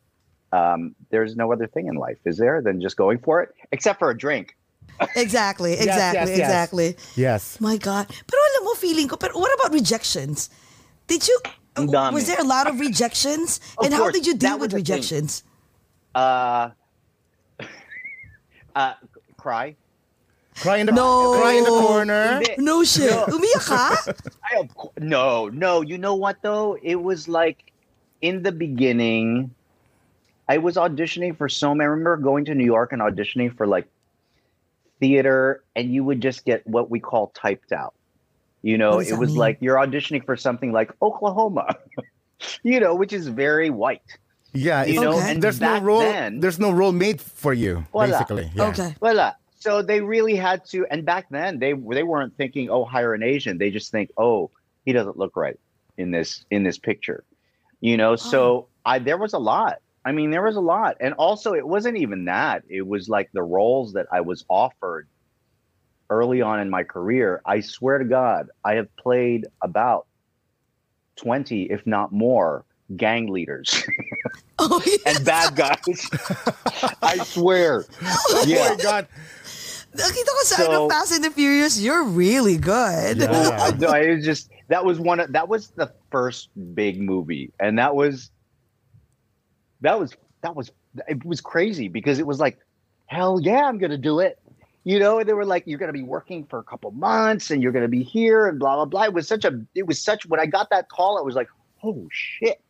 Um, 0.56 0.94
there's 1.10 1.36
no 1.36 1.52
other 1.52 1.66
thing 1.66 1.86
in 1.86 1.94
life, 1.94 2.18
is 2.24 2.38
there, 2.38 2.60
than 2.62 2.80
just 2.80 2.96
going 2.96 3.18
for 3.18 3.42
it, 3.42 3.54
except 3.70 3.98
for 3.98 4.10
a 4.10 4.16
drink. 4.16 4.56
Exactly, 5.16 5.72
Yes, 5.78 5.82
exactly, 5.82 6.18
yes, 6.20 6.28
yes. 6.28 6.38
exactly. 6.38 6.96
Yes. 7.16 7.60
My 7.60 7.76
God. 7.76 8.06
Pero 8.08 8.38
alam 8.54 8.64
mo, 8.64 8.74
feeling 8.74 9.08
ko, 9.08 9.16
pero 9.16 9.38
what 9.38 9.52
about 9.58 9.72
rejections? 9.72 10.50
Did 11.06 11.26
you, 11.26 11.38
dami. 11.76 12.12
was 12.12 12.26
there 12.26 12.40
a 12.40 12.44
lot 12.44 12.66
of 12.68 12.78
rejections? 12.80 13.60
Of 13.78 13.86
and 13.86 13.94
how 13.94 14.10
did 14.10 14.26
you 14.26 14.36
deal 14.36 14.58
with 14.58 14.72
rejections? 14.72 15.42
Uh, 16.14 16.70
uh, 18.76 18.94
cry. 19.36 19.76
Cry 20.56 20.76
in 20.78 20.86
the 20.86 20.92
No. 20.92 21.34
cry 21.40 21.52
in 21.52 21.64
the 21.64 21.70
corner. 21.70 22.42
No 22.58 22.84
shit. 22.84 23.10
No. 23.10 23.24
Umiyak 23.26 23.64
ka? 23.66 23.96
I, 24.52 24.60
of 24.60 24.74
cour- 24.76 24.92
no, 25.00 25.48
no. 25.48 25.80
You 25.80 25.96
know 25.96 26.14
what 26.14 26.42
though? 26.42 26.76
It 26.82 26.96
was 27.00 27.26
like 27.26 27.72
in 28.20 28.42
the 28.42 28.52
beginning, 28.52 29.50
I 30.48 30.58
was 30.58 30.76
auditioning 30.76 31.36
for 31.36 31.48
so 31.48 31.74
many. 31.74 31.86
I 31.86 31.88
remember 31.88 32.16
going 32.18 32.44
to 32.46 32.54
New 32.54 32.66
York 32.68 32.92
and 32.92 33.00
auditioning 33.00 33.56
for 33.56 33.66
like 33.66 33.88
theater, 35.02 35.64
and 35.74 35.92
you 35.92 36.04
would 36.04 36.20
just 36.22 36.44
get 36.44 36.64
what 36.66 36.88
we 36.88 37.00
call 37.00 37.32
typed 37.34 37.72
out. 37.72 37.92
You 38.62 38.78
know, 38.78 39.00
it 39.00 39.18
was 39.18 39.30
mean? 39.30 39.38
like 39.44 39.58
you're 39.60 39.76
auditioning 39.76 40.24
for 40.24 40.36
something 40.36 40.70
like 40.70 40.92
Oklahoma, 41.02 41.74
you 42.62 42.78
know, 42.78 42.94
which 42.94 43.12
is 43.12 43.26
very 43.26 43.68
white. 43.70 44.06
Yeah, 44.54 44.84
You 44.84 44.92
it's- 44.92 45.02
know, 45.04 45.18
Okay. 45.18 45.30
and 45.32 45.42
there's 45.42 45.60
no 45.60 45.80
role. 45.80 45.98
then, 46.00 46.38
there's 46.38 46.60
no 46.60 46.70
role 46.70 46.92
made 46.92 47.20
for 47.20 47.52
you, 47.52 47.84
Voila. 47.90 48.06
basically. 48.12 48.50
Yeah. 48.54 48.68
Okay. 48.68 48.94
Well, 49.00 49.18
uh, 49.18 49.32
so 49.58 49.82
they 49.82 50.00
really 50.00 50.36
had 50.36 50.64
to, 50.66 50.86
and 50.92 51.04
back 51.04 51.26
then 51.30 51.58
they 51.58 51.72
they 51.72 52.04
weren't 52.04 52.36
thinking, 52.36 52.70
oh, 52.70 52.84
hire 52.84 53.12
an 53.14 53.24
Asian. 53.24 53.58
They 53.58 53.70
just 53.70 53.90
think, 53.90 54.10
oh, 54.16 54.50
he 54.84 54.92
doesn't 54.92 55.18
look 55.18 55.34
right 55.36 55.58
in 55.98 56.12
this 56.12 56.44
in 56.50 56.62
this 56.62 56.78
picture, 56.78 57.24
you 57.80 57.96
know. 57.96 58.14
So 58.14 58.68
I 58.86 59.00
there 59.00 59.18
was 59.18 59.32
a 59.34 59.38
lot. 59.42 59.81
I 60.04 60.12
mean, 60.12 60.30
there 60.30 60.42
was 60.42 60.56
a 60.56 60.60
lot, 60.60 60.96
and 61.00 61.14
also 61.14 61.54
it 61.54 61.66
wasn't 61.66 61.96
even 61.98 62.24
that. 62.26 62.64
It 62.68 62.86
was 62.86 63.08
like 63.08 63.30
the 63.32 63.42
roles 63.42 63.92
that 63.92 64.06
I 64.12 64.20
was 64.20 64.44
offered 64.48 65.06
early 66.10 66.42
on 66.42 66.60
in 66.60 66.68
my 66.70 66.82
career. 66.82 67.40
I 67.46 67.60
swear 67.60 67.98
to 67.98 68.04
God, 68.04 68.48
I 68.64 68.74
have 68.74 68.94
played 68.96 69.46
about 69.62 70.06
twenty, 71.16 71.64
if 71.70 71.86
not 71.86 72.12
more, 72.12 72.64
gang 72.96 73.28
leaders 73.28 73.82
Oh, 74.58 74.82
yes. 74.86 75.00
and 75.16 75.24
bad 75.24 75.54
guys. 75.56 76.10
I 77.02 77.18
swear. 77.24 77.84
Oh 78.02 78.44
Yeah. 78.46 78.70
my 78.76 78.82
God. 78.82 79.08
Nakita 79.94 80.24
ko 80.32 80.42
sa 80.44 80.56
So- 80.56 80.68
ano, 80.70 80.88
Fast 80.88 81.12
and 81.12 81.22
the 81.24 81.30
Furious, 81.30 81.80
you're 81.80 82.04
really 82.04 82.56
good. 82.56 83.18
Yeah. 83.18 83.26
No, 83.26 83.50
I, 83.50 83.70
no, 83.76 83.88
I 83.88 84.06
was 84.16 84.24
just 84.24 84.50
that 84.68 84.84
was 84.84 84.98
one 84.98 85.20
of 85.20 85.32
that 85.32 85.48
was 85.48 85.68
the 85.76 85.92
first 86.10 86.48
big 86.74 87.00
movie, 87.00 87.52
and 87.60 87.78
that 87.78 87.94
was 87.94 88.30
that 89.82 90.00
was 90.00 90.16
that 90.42 90.56
was 90.56 90.72
it 91.06 91.24
was 91.24 91.40
crazy 91.40 91.88
because 91.88 92.18
it 92.18 92.26
was 92.26 92.40
like, 92.40 92.58
hell 93.06 93.40
yeah, 93.40 93.64
I'm 93.66 93.78
gonna 93.78 93.98
do 93.98 94.20
it. 94.20 94.38
You 94.84 94.98
know, 94.98 95.20
and 95.20 95.28
they 95.28 95.32
were 95.32 95.44
like, 95.44 95.64
you're 95.66 95.78
gonna 95.78 95.92
be 95.92 96.02
working 96.02 96.44
for 96.46 96.58
a 96.58 96.64
couple 96.64 96.90
months, 96.90 97.50
and 97.50 97.62
you're 97.62 97.72
gonna 97.72 97.86
be 97.88 98.02
here, 98.02 98.48
and 98.48 98.58
blah 98.58 98.76
blah 98.76 98.86
blah. 98.86 99.04
It 99.04 99.12
was 99.12 99.28
such 99.28 99.44
a, 99.44 99.60
it 99.74 99.86
was 99.86 100.00
such. 100.00 100.26
When 100.26 100.40
I 100.40 100.46
got 100.46 100.70
that 100.70 100.88
call, 100.88 101.18
I 101.18 101.22
was 101.22 101.36
like, 101.36 101.48
oh 101.84 102.08
shit, 102.10 102.60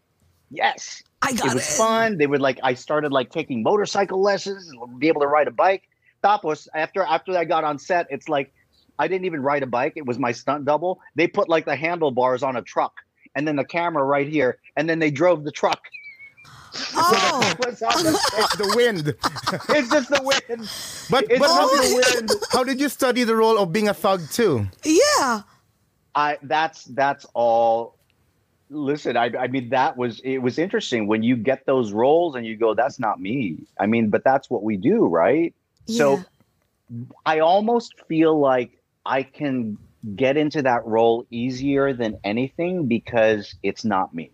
Yes. 0.52 1.02
I 1.22 1.32
got 1.32 1.46
it 1.46 1.54
was 1.54 1.76
fun. 1.76 2.18
They 2.18 2.26
would 2.26 2.40
like 2.40 2.60
I 2.62 2.74
started 2.74 3.10
like 3.10 3.30
taking 3.30 3.62
motorcycle 3.62 4.20
lessons, 4.20 4.68
and 4.68 4.98
be 4.98 5.08
able 5.08 5.22
to 5.22 5.26
ride 5.26 5.48
a 5.48 5.52
bike. 5.52 5.84
Tapos 6.22 6.68
after 6.74 7.02
after 7.02 7.36
I 7.36 7.44
got 7.44 7.64
on 7.64 7.78
set, 7.78 8.06
it's 8.10 8.28
like 8.28 8.52
I 8.98 9.08
didn't 9.08 9.24
even 9.24 9.40
ride 9.40 9.62
a 9.62 9.66
bike. 9.66 9.94
It 9.96 10.04
was 10.04 10.18
my 10.18 10.32
stunt 10.32 10.64
double. 10.64 11.00
They 11.14 11.26
put 11.26 11.48
like 11.48 11.64
the 11.64 11.74
handlebars 11.74 12.42
on 12.42 12.56
a 12.56 12.62
truck 12.62 12.92
and 13.34 13.48
then 13.48 13.56
the 13.56 13.64
camera 13.64 14.04
right 14.04 14.28
here, 14.28 14.58
and 14.76 14.88
then 14.88 14.98
they 14.98 15.10
drove 15.10 15.44
the 15.44 15.52
truck. 15.52 15.80
Oh, 16.94 17.40
It 17.58 17.66
was 17.66 17.82
on 17.82 18.04
the. 18.04 18.10
It's 18.34 18.56
the 18.56 18.72
wind. 18.76 19.08
it's 19.76 19.90
just 19.90 20.08
the 20.10 20.22
wind. 20.22 20.68
But, 21.10 21.30
It's 21.30 21.38
but 21.38 21.48
how, 21.48 21.68
did, 21.68 21.82
the 21.90 22.14
wind. 22.16 22.30
how 22.52 22.64
did 22.64 22.80
you 22.80 22.88
study 22.88 23.24
the 23.24 23.36
role 23.36 23.58
of 23.58 23.72
being 23.72 23.88
a 23.88 23.94
thug 23.94 24.20
too? 24.30 24.66
yeah. 24.84 25.42
I 26.14 26.38
that's 26.42 26.84
that's 26.84 27.24
all. 27.34 27.96
Listen, 28.68 29.16
I 29.16 29.30
I 29.38 29.46
mean 29.48 29.70
that 29.70 29.96
was 29.96 30.20
it 30.24 30.38
was 30.38 30.58
interesting 30.58 31.06
when 31.06 31.22
you 31.22 31.36
get 31.36 31.64
those 31.66 31.92
roles 31.92 32.34
and 32.36 32.46
you 32.46 32.56
go, 32.56 32.74
that's 32.74 32.98
not 32.98 33.20
me. 33.20 33.58
I 33.80 33.86
mean, 33.86 34.10
but 34.10 34.22
that's 34.24 34.50
what 34.50 34.62
we 34.62 34.76
do, 34.76 35.06
right? 35.06 35.54
So 35.86 36.22
I 37.24 37.40
almost 37.40 37.94
feel 38.08 38.38
like 38.38 38.78
I 39.06 39.22
can 39.22 39.78
get 40.16 40.36
into 40.36 40.62
that 40.62 40.84
role 40.86 41.26
easier 41.30 41.92
than 41.94 42.18
anything 42.24 42.86
because 42.88 43.54
it's 43.62 43.84
not 43.84 44.14
me. 44.14 44.30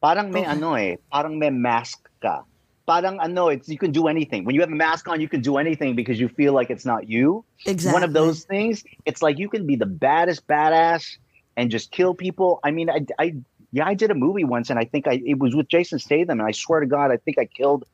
Parang 0.00 0.30
may 0.30 0.40
Okay. 0.46 0.50
ano 0.50 0.74
eh, 0.74 0.96
parang 1.10 1.38
may 1.38 1.50
mask 1.50 2.08
ka. 2.22 2.42
Parang 2.86 3.18
ano, 3.20 3.48
it's 3.48 3.68
you 3.68 3.76
can 3.78 3.90
do 3.92 4.06
anything. 4.08 4.44
When 4.44 4.54
you 4.54 4.62
have 4.62 4.70
a 4.72 4.76
mask 4.76 5.08
on, 5.08 5.20
you 5.20 5.28
can 5.28 5.42
do 5.42 5.58
anything 5.58 5.94
because 5.94 6.18
you 6.18 6.28
feel 6.28 6.54
like 6.54 6.70
it's 6.70 6.86
not 6.86 7.08
you. 7.08 7.44
Exactly. 7.66 7.92
One 7.92 8.02
of 8.02 8.12
those 8.14 8.44
things. 8.44 8.84
It's 9.04 9.20
like 9.20 9.38
you 9.38 9.48
can 9.48 9.66
be 9.66 9.76
the 9.76 9.86
baddest 9.86 10.46
badass 10.46 11.18
and 11.56 11.70
just 11.70 11.90
kill 11.90 12.14
people. 12.14 12.60
I 12.64 12.70
mean, 12.70 12.88
I, 12.88 13.04
I 13.18 13.34
yeah, 13.72 13.86
I 13.86 13.92
did 13.92 14.10
a 14.10 14.14
movie 14.14 14.44
once 14.44 14.70
and 14.70 14.78
I 14.78 14.84
think 14.84 15.06
I 15.06 15.20
it 15.26 15.38
was 15.38 15.54
with 15.54 15.68
Jason 15.68 15.98
Statham 15.98 16.40
and 16.40 16.48
I 16.48 16.52
swear 16.52 16.80
to 16.80 16.86
God, 16.86 17.10
I 17.10 17.18
think 17.18 17.36
I 17.38 17.44
killed 17.44 17.84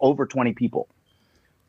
over 0.00 0.24
20 0.24 0.54
people. 0.54 0.88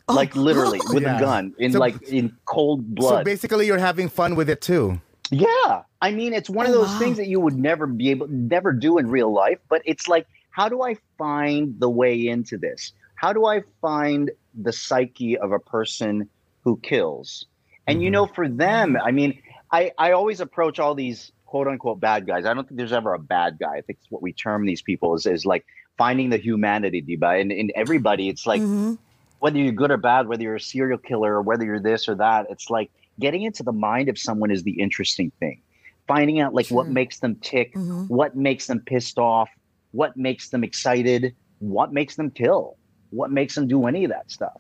Oh. 0.07 0.13
Like 0.13 0.35
literally 0.35 0.79
with 0.93 1.03
Yeah. 1.03 1.17
a 1.17 1.19
gun 1.19 1.53
in 1.57 1.71
So- 1.73 1.79
like 1.79 1.99
in 2.07 2.31
cold 2.45 2.95
blood. 2.95 3.19
So 3.19 3.23
basically, 3.23 3.65
you're 3.67 3.79
having 3.79 4.07
fun 4.07 4.35
with 4.35 4.49
it 4.49 4.61
too. 4.61 5.01
Yeah. 5.33 5.83
I 6.01 6.11
mean, 6.11 6.33
it's 6.33 6.49
one 6.49 6.65
of 6.67 6.71
Oh, 6.71 6.77
those 6.77 6.93
wow. 6.93 6.97
things 6.97 7.17
that 7.17 7.27
you 7.27 7.39
would 7.39 7.57
never 7.57 7.87
be 7.87 8.09
able, 8.11 8.27
never 8.29 8.71
do 8.73 8.97
in 8.97 9.09
real 9.09 9.33
life. 9.33 9.59
But 9.69 9.81
it's 9.85 10.07
like, 10.07 10.27
how 10.51 10.69
do 10.69 10.83
I 10.83 10.95
find 11.17 11.79
the 11.79 11.89
way 11.89 12.27
into 12.27 12.57
this? 12.57 12.93
How 13.15 13.33
do 13.33 13.45
I 13.45 13.63
find 13.81 14.31
the 14.53 14.73
psyche 14.73 15.37
of 15.37 15.51
a 15.51 15.59
person 15.59 16.29
who 16.63 16.79
kills? 16.81 17.45
And 17.87 18.01
you 18.03 18.11
know, 18.11 18.27
for 18.27 18.47
them, 18.47 18.97
I 19.03 19.11
mean, 19.11 19.41
I, 19.71 19.91
I 19.97 20.11
always 20.11 20.39
approach 20.41 20.79
all 20.79 20.95
these 20.95 21.31
quote 21.45 21.67
unquote 21.67 21.99
bad 21.99 22.27
guys. 22.27 22.45
I 22.45 22.53
don't 22.53 22.67
think 22.67 22.77
there's 22.77 22.93
ever 22.93 23.13
a 23.13 23.19
bad 23.19 23.57
guy. 23.59 23.77
I 23.77 23.81
think 23.81 23.99
it's 24.01 24.11
what 24.11 24.21
we 24.21 24.33
term 24.33 24.65
these 24.65 24.81
people 24.81 25.15
is, 25.15 25.25
is 25.25 25.45
like 25.45 25.65
finding 25.97 26.29
the 26.29 26.37
humanity, 26.37 27.01
diba? 27.01 27.41
And 27.41 27.51
in 27.51 27.71
everybody, 27.75 28.29
it's 28.29 28.45
like, 28.45 28.65
Mhm. 28.65 28.97
whether 29.39 29.57
you're 29.59 29.73
good 29.73 29.91
or 29.91 29.97
bad, 29.97 30.27
whether 30.27 30.43
you're 30.43 30.55
a 30.55 30.61
serial 30.61 30.97
killer 30.99 31.35
or 31.35 31.41
whether 31.41 31.65
you're 31.65 31.81
this 31.81 32.07
or 32.07 32.15
that, 32.15 32.47
it's 32.49 32.69
like 32.69 32.91
getting 33.19 33.43
into 33.43 33.63
the 33.63 33.71
mind 33.71 34.09
of 34.09 34.17
someone 34.17 34.51
is 34.51 34.63
the 34.63 34.79
interesting 34.79 35.31
thing. 35.39 35.61
Finding 36.07 36.39
out 36.41 36.53
like 36.53 36.67
what 36.69 36.87
makes 36.89 37.19
them 37.19 37.35
tick, 37.35 37.73
Mhm. 37.73 38.09
what 38.09 38.35
makes 38.35 38.67
them 38.67 38.79
pissed 38.85 39.17
off, 39.17 39.49
what 39.91 40.17
makes 40.17 40.49
them 40.49 40.63
excited, 40.63 41.33
what 41.59 41.93
makes 41.93 42.15
them 42.15 42.29
kill, 42.29 42.77
what 43.11 43.31
makes 43.31 43.55
them 43.55 43.67
do 43.67 43.85
any 43.85 44.03
of 44.03 44.11
that 44.11 44.29
stuff. 44.29 44.59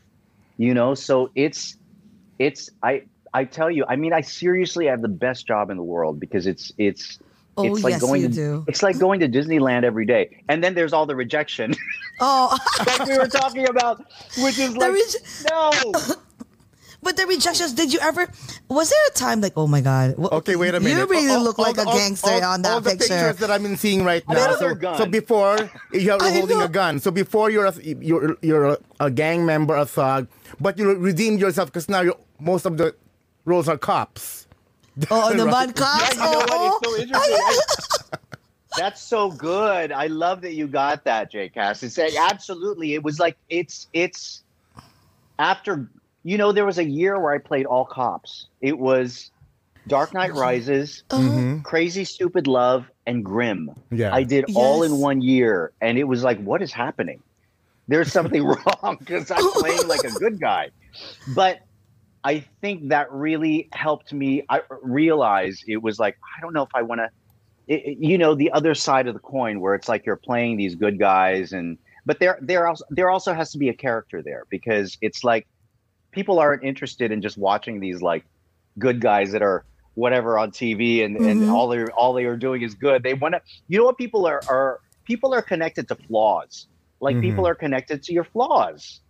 You 0.57 0.73
know, 0.73 0.93
so 0.93 1.31
it's 1.35 1.75
it's 2.39 2.69
I 2.81 3.03
I 3.33 3.43
tell 3.45 3.69
you, 3.69 3.83
I 3.89 3.95
mean 3.97 4.13
I 4.13 4.21
seriously 4.21 4.85
have 4.85 5.01
the 5.01 5.07
best 5.09 5.45
job 5.47 5.69
in 5.69 5.77
the 5.77 5.83
world 5.83 6.19
because 6.19 6.47
it's 6.47 6.71
it's 6.77 7.19
Oh, 7.55 7.65
it's 7.75 7.83
like 7.83 7.91
yes, 7.91 8.01
going 8.01 8.23
to 8.23 8.29
do. 8.29 8.63
it's 8.67 8.81
like 8.81 8.97
going 8.97 9.19
to 9.19 9.27
Disneyland 9.29 9.83
every 9.83 10.07
day. 10.07 10.41
And 10.49 10.63
then 10.63 10.73
there's 10.73 10.91
all 10.91 11.05
the 11.05 11.15
rejection 11.15 11.75
Oh, 12.19 12.57
like 12.87 13.07
we 13.07 13.15
were 13.17 13.27
talking 13.27 13.67
about, 13.69 13.99
which 14.39 14.57
is 14.57 14.75
like 14.77 14.91
reje- 14.93 15.45
no. 15.51 16.15
but 17.03 17.17
the 17.17 17.25
rejections. 17.27 17.73
Did 17.73 17.93
you 17.93 17.99
ever? 18.01 18.27
Was 18.69 18.89
there 18.89 19.05
a 19.09 19.11
time 19.13 19.41
like, 19.41 19.53
oh 19.55 19.67
my 19.67 19.81
god? 19.81 20.15
wh- 20.17 20.31
Okay, 20.41 20.55
wait 20.55 20.73
a 20.73 20.79
minute. 20.79 20.97
You 20.99 21.05
really 21.07 21.31
All- 21.31 21.43
look 21.43 21.59
all 21.59 21.65
like 21.65 21.75
the- 21.75 21.83
a 21.83 21.93
gangster 21.93 22.31
all- 22.31 22.43
on 22.45 22.61
that 22.63 22.71
all 22.73 22.81
the 22.81 22.91
picture. 22.91 23.07
pictures 23.07 23.37
that 23.37 23.51
I'm 23.51 23.75
seeing 23.75 24.03
right 24.03 24.23
now. 24.27 24.55
So, 24.55 24.73
so 24.97 25.05
before 25.05 25.69
you're 25.91 26.21
I 26.21 26.31
holding 26.31 26.59
know. 26.59 26.65
a 26.65 26.69
gun. 26.69 26.99
So 26.99 27.11
before 27.11 27.49
you're 27.49 27.65
a, 27.65 27.73
you're 27.83 28.37
you're 28.41 28.65
a, 28.65 28.77
a 28.99 29.11
gang 29.11 29.45
member, 29.45 29.75
a 29.75 29.85
thug, 29.85 30.27
but 30.59 30.77
you 30.77 30.93
redeemed 30.95 31.39
yourself 31.39 31.67
because 31.69 31.89
now 31.89 32.01
you're, 32.01 32.17
most 32.39 32.65
of 32.65 32.77
the 32.77 32.95
roles 33.45 33.67
are 33.67 33.77
cops. 33.77 34.47
Oh, 35.09 35.33
the 35.33 35.45
bad 35.45 35.75
cops. 35.75 36.15
Yeah, 36.15 36.31
you 36.31 36.37
know 36.37 36.45
oh, 36.49 36.79
what? 36.83 37.01
It's 37.01 37.11
so 37.11 37.19
oh. 37.19 37.31
interesting. 37.31 37.37
I- 38.13 38.17
that's 38.77 39.01
so 39.01 39.31
good. 39.31 39.91
I 39.91 40.07
love 40.07 40.41
that 40.41 40.53
you 40.53 40.67
got 40.67 41.03
that, 41.05 41.31
J. 41.31 41.49
Cass. 41.49 41.83
It's 41.83 41.97
absolutely. 41.99 42.93
It 42.93 43.03
was 43.03 43.19
like 43.19 43.37
it's 43.49 43.87
it's 43.93 44.43
after 45.39 45.89
you 46.23 46.37
know 46.37 46.51
there 46.51 46.65
was 46.65 46.77
a 46.77 46.83
year 46.83 47.19
where 47.19 47.33
I 47.33 47.37
played 47.37 47.65
all 47.65 47.85
cops. 47.85 48.47
It 48.61 48.77
was 48.79 49.31
Dark 49.87 50.13
Knight 50.13 50.33
Rises, 50.33 51.03
Uh-huh. 51.09 51.59
Crazy 51.63 52.05
Stupid 52.05 52.47
Love, 52.47 52.85
and 53.05 53.23
Grimm. 53.23 53.71
Yeah. 53.91 54.13
I 54.13 54.23
did 54.23 54.45
all 54.55 54.83
in 54.83 54.97
one 54.99 55.21
year, 55.21 55.71
and 55.81 55.97
it 55.97 56.05
was 56.05 56.23
like, 56.23 56.39
what 56.41 56.61
is 56.61 56.71
happening? 56.71 57.21
There's 57.87 58.11
something 58.11 58.43
wrong 58.45 58.97
because 58.99 59.29
I'm 59.29 59.51
playing 59.51 59.87
like 59.87 60.03
a 60.05 60.11
good 60.11 60.39
guy. 60.39 60.69
But 61.35 61.59
I 62.23 62.39
think 62.61 62.89
that 62.89 63.11
really 63.11 63.67
helped 63.73 64.13
me 64.13 64.43
I 64.49 64.61
realize 64.81 65.61
it 65.67 65.81
was 65.81 65.99
like, 65.99 66.17
I 66.37 66.41
don't 66.41 66.53
know 66.53 66.63
if 66.63 66.73
I 66.73 66.81
want 66.81 67.01
to, 67.01 67.09
you 67.99 68.17
know, 68.17 68.35
the 68.35 68.51
other 68.51 68.73
side 68.73 69.07
of 69.07 69.13
the 69.13 69.19
coin 69.19 69.59
where 69.59 69.75
it's 69.75 69.89
like 69.89 70.05
you're 70.05 70.15
playing 70.15 70.55
these 70.55 70.75
good 70.75 70.97
guys 70.97 71.51
and, 71.51 71.77
but 72.05 72.19
there, 72.19 72.37
there 72.41 72.67
also, 72.67 72.85
there 72.89 73.09
also 73.09 73.33
has 73.33 73.51
to 73.51 73.57
be 73.57 73.67
a 73.67 73.73
character 73.73 74.21
there 74.21 74.45
because 74.49 74.97
it's 75.01 75.23
like 75.25 75.45
people 76.13 76.39
aren't 76.39 76.63
interested 76.63 77.11
in 77.11 77.21
just 77.21 77.37
watching 77.37 77.79
these 77.79 78.01
like 78.01 78.23
good 78.79 79.01
guys 79.01 79.31
that 79.33 79.41
are 79.41 79.65
whatever 79.95 80.37
on 80.39 80.51
TV 80.51 81.03
and, 81.03 81.17
and 81.17 81.41
Mhm. 81.43 81.51
all 81.53 81.67
they're 81.67 81.91
all 81.91 82.13
they 82.13 82.25
are 82.25 82.37
doing 82.37 82.61
is 82.61 82.73
good. 82.75 83.03
They 83.03 83.13
want 83.13 83.33
to 83.35 83.41
you 83.67 83.77
know 83.77 83.85
what 83.85 83.97
people 83.97 84.25
are 84.25 84.41
are 84.47 84.79
people 85.05 85.33
are 85.33 85.41
connected 85.41 85.87
to 85.89 85.95
flaws. 85.95 86.67
Like 87.01 87.17
Mhm. 87.17 87.21
people 87.21 87.47
are 87.47 87.55
connected 87.55 88.01
to 88.03 88.13
your 88.13 88.23
flaws. 88.23 89.01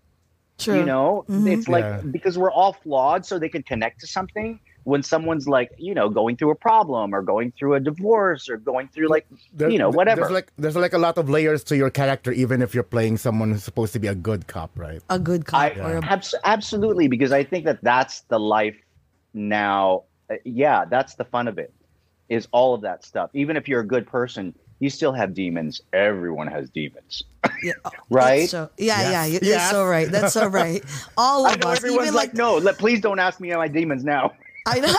True. 0.57 0.79
You 0.79 0.85
know? 0.85 1.25
Mhm. 1.29 1.47
It's 1.53 1.67
like 1.67 1.85
Yeah. 1.85 2.01
because 2.11 2.37
we're 2.37 2.51
all 2.51 2.73
flawed 2.73 3.25
so 3.25 3.37
they 3.39 3.49
can 3.49 3.63
connect 3.63 3.99
to 4.01 4.07
something 4.07 4.59
when 4.85 5.01
someone's 5.03 5.47
like, 5.47 5.71
you 5.77 5.93
know, 5.93 6.09
going 6.09 6.35
through 6.35 6.51
a 6.51 6.55
problem 6.55 7.13
or 7.15 7.21
going 7.21 7.51
through 7.57 7.75
a 7.75 7.79
divorce 7.79 8.49
or 8.49 8.57
going 8.57 8.87
through 8.89 9.07
like 9.07 9.25
There- 9.53 9.69
you 9.69 9.77
know, 9.79 9.89
whatever. 9.89 10.21
There's 10.21 10.31
like 10.31 10.51
there's 10.57 10.75
like 10.75 10.93
a 10.93 10.97
lot 10.97 11.17
of 11.17 11.29
layers 11.29 11.63
to 11.65 11.77
your 11.77 11.89
character, 11.89 12.31
even 12.31 12.61
if 12.61 12.73
you're 12.75 12.83
playing 12.83 13.17
someone 13.17 13.51
who's 13.51 13.63
supposed 13.63 13.93
to 13.93 13.99
be 13.99 14.07
a 14.07 14.15
good 14.15 14.47
cop, 14.47 14.71
right? 14.75 15.01
a 15.09 15.17
good 15.19 15.45
cop 15.45 15.59
I 15.61 15.69
or 15.79 15.97
a 15.97 16.05
abs- 16.05 16.35
absolutely 16.43 17.07
because 17.07 17.31
I 17.31 17.43
think 17.43 17.65
that 17.65 17.79
that's 17.81 18.21
the 18.27 18.39
life 18.39 18.75
now. 19.33 20.03
Uh, 20.29 20.35
yeah, 20.45 20.85
that's 20.85 21.15
the 21.15 21.25
fun 21.25 21.47
of 21.47 21.57
it. 21.57 21.73
Is 22.29 22.47
all 22.51 22.73
of 22.73 22.81
that 22.81 23.03
stuff. 23.03 23.29
Even 23.33 23.57
if 23.57 23.67
you're 23.67 23.81
a 23.81 23.85
good 23.87 24.07
person, 24.07 24.53
you 24.79 24.89
still 24.89 25.11
have 25.13 25.33
demons. 25.33 25.81
Everyone 25.93 26.47
has 26.47 26.69
demons. 26.69 27.23
Yeah, 27.61 27.73
oh, 27.85 27.91
Right? 28.09 28.39
that's 28.39 28.51
so- 28.51 28.69
yeah, 28.77 29.01
Yes. 29.01 29.11
yeah, 29.11 29.25
you- 29.25 29.39
Yes. 29.43 29.71
so 29.71 29.85
right. 29.85 30.09
That's 30.09 30.33
so 30.33 30.47
right. 30.47 30.83
All 31.17 31.45
I 31.45 31.53
of 31.53 31.59
know 31.61 31.69
us, 31.69 31.77
everyone's 31.77 32.07
even 32.07 32.15
like, 32.15 32.29
like, 32.29 32.35
no, 32.37 32.57
let, 32.57 32.77
please 32.77 33.01
don't 33.01 33.19
ask 33.19 33.39
me 33.39 33.51
about 33.51 33.59
my 33.59 33.67
demons 33.67 34.03
now. 34.03 34.33
I 34.65 34.79
know. 34.79 34.93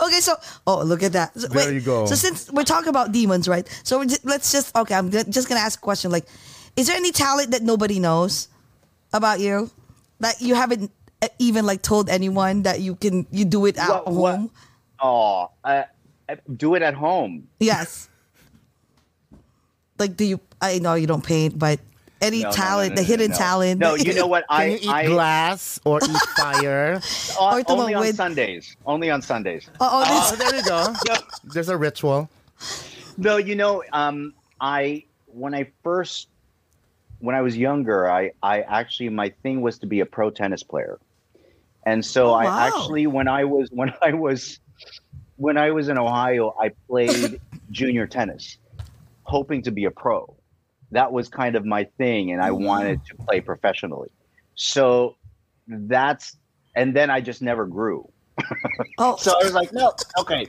okay, 0.06 0.20
so 0.20 0.34
oh, 0.66 0.82
look 0.82 1.02
at 1.02 1.12
that. 1.12 1.38
So, 1.38 1.48
There 1.48 1.66
wait, 1.66 1.74
you 1.74 1.80
go. 1.80 2.06
So 2.06 2.14
since 2.14 2.50
we're 2.50 2.64
talking 2.64 2.88
about 2.88 3.12
demons, 3.12 3.48
right? 3.48 3.66
So 3.84 3.98
we're 3.98 4.06
ju- 4.06 4.22
let's 4.24 4.50
just 4.52 4.74
okay. 4.76 4.94
I'm 4.94 5.10
just 5.10 5.48
gonna 5.48 5.60
ask 5.60 5.78
a 5.78 5.82
question. 5.82 6.10
Like, 6.10 6.26
is 6.76 6.86
there 6.88 6.96
any 6.96 7.12
talent 7.12 7.50
that 7.52 7.62
nobody 7.62 7.98
knows 8.00 8.48
about 9.12 9.40
you 9.40 9.70
that 10.20 10.40
you 10.40 10.54
haven't 10.54 10.90
uh, 11.22 11.28
even 11.38 11.66
like 11.66 11.82
told 11.82 12.08
anyone 12.08 12.62
that 12.62 12.80
you 12.80 12.94
can 12.96 13.26
you 13.30 13.44
do 13.44 13.66
it 13.66 13.78
at 13.78 13.88
What- 13.88 14.12
what- 14.12 14.36
home? 14.36 14.50
Oh, 15.00 15.50
uh, 15.62 15.84
uh, 16.28 16.34
do 16.56 16.74
it 16.74 16.82
at 16.82 16.94
home. 16.94 17.48
Yes. 17.60 18.08
Like, 19.98 20.16
do 20.16 20.24
you? 20.24 20.38
I 20.62 20.78
know 20.78 20.94
you 20.94 21.08
don't 21.08 21.24
paint, 21.24 21.58
but 21.58 21.80
any 22.20 22.38
No, 22.38 22.44
no, 22.44 22.50
no, 22.50 22.56
talent, 22.56 22.90
no, 22.90 22.96
the 22.96 23.02
hidden 23.02 23.30
talent. 23.32 23.80
No, 23.80 23.94
you 23.94 24.14
know 24.14 24.26
what? 24.26 24.44
Can 24.50 24.60
I, 24.60 24.64
you 24.66 24.78
eat 24.82 24.88
I 24.88 25.06
glass 25.06 25.80
or 25.84 25.98
eat 26.02 26.10
fire? 26.36 27.00
Or 27.40 27.62
only 27.68 27.94
on 27.94 28.00
with- 28.00 28.16
Sundays. 28.16 28.76
Only 28.86 29.10
on 29.10 29.22
Sundays. 29.22 29.68
Oh, 29.80 29.88
oh, 30.04 30.04
oh, 30.32 30.36
there 30.38 30.54
you 30.54 30.64
go. 30.64 30.94
There's 31.44 31.68
a 31.68 31.76
ritual. 31.76 32.28
No, 33.16 33.36
you 33.36 33.54
know, 33.54 33.82
um, 33.92 34.34
I 34.60 35.04
when 35.26 35.54
I 35.54 35.70
first 35.82 36.28
when 37.20 37.34
I 37.34 37.42
was 37.42 37.56
younger, 37.56 38.10
I 38.10 38.32
I 38.42 38.62
actually 38.62 39.08
my 39.10 39.30
thing 39.42 39.60
was 39.60 39.78
to 39.80 39.86
be 39.86 40.00
a 40.00 40.06
pro 40.06 40.30
tennis 40.30 40.62
player, 40.62 40.98
and 41.84 42.04
so 42.04 42.30
Oh, 42.30 42.34
I 42.34 42.66
actually 42.68 43.06
when 43.06 43.28
I 43.28 43.44
was 43.44 43.70
when 43.70 43.92
I 44.02 44.12
was 44.12 44.60
when 45.36 45.56
I 45.56 45.70
was 45.70 45.88
in 45.88 45.98
Ohio, 45.98 46.54
I 46.60 46.70
played 46.88 47.40
junior 47.70 48.06
tennis, 48.06 48.58
hoping 49.22 49.62
to 49.62 49.70
be 49.70 49.84
a 49.84 49.90
pro. 49.90 50.34
That 50.92 51.12
was 51.12 51.28
kind 51.28 51.54
of 51.56 51.64
my 51.64 51.84
thing, 51.98 52.32
and 52.32 52.42
I 52.42 52.48
Oh, 52.50 52.54
wanted 52.54 53.04
to 53.06 53.14
play 53.16 53.40
professionally. 53.40 54.10
So 54.54 55.16
that's 55.66 56.36
and 56.74 56.94
then 56.94 57.10
I 57.10 57.20
just 57.20 57.42
never 57.42 57.66
grew. 57.66 58.08
oh, 58.98 59.16
So 59.20 59.32
I 59.40 59.44
was 59.44 59.52
like, 59.52 59.72
no, 59.72 59.92
okay. 60.18 60.46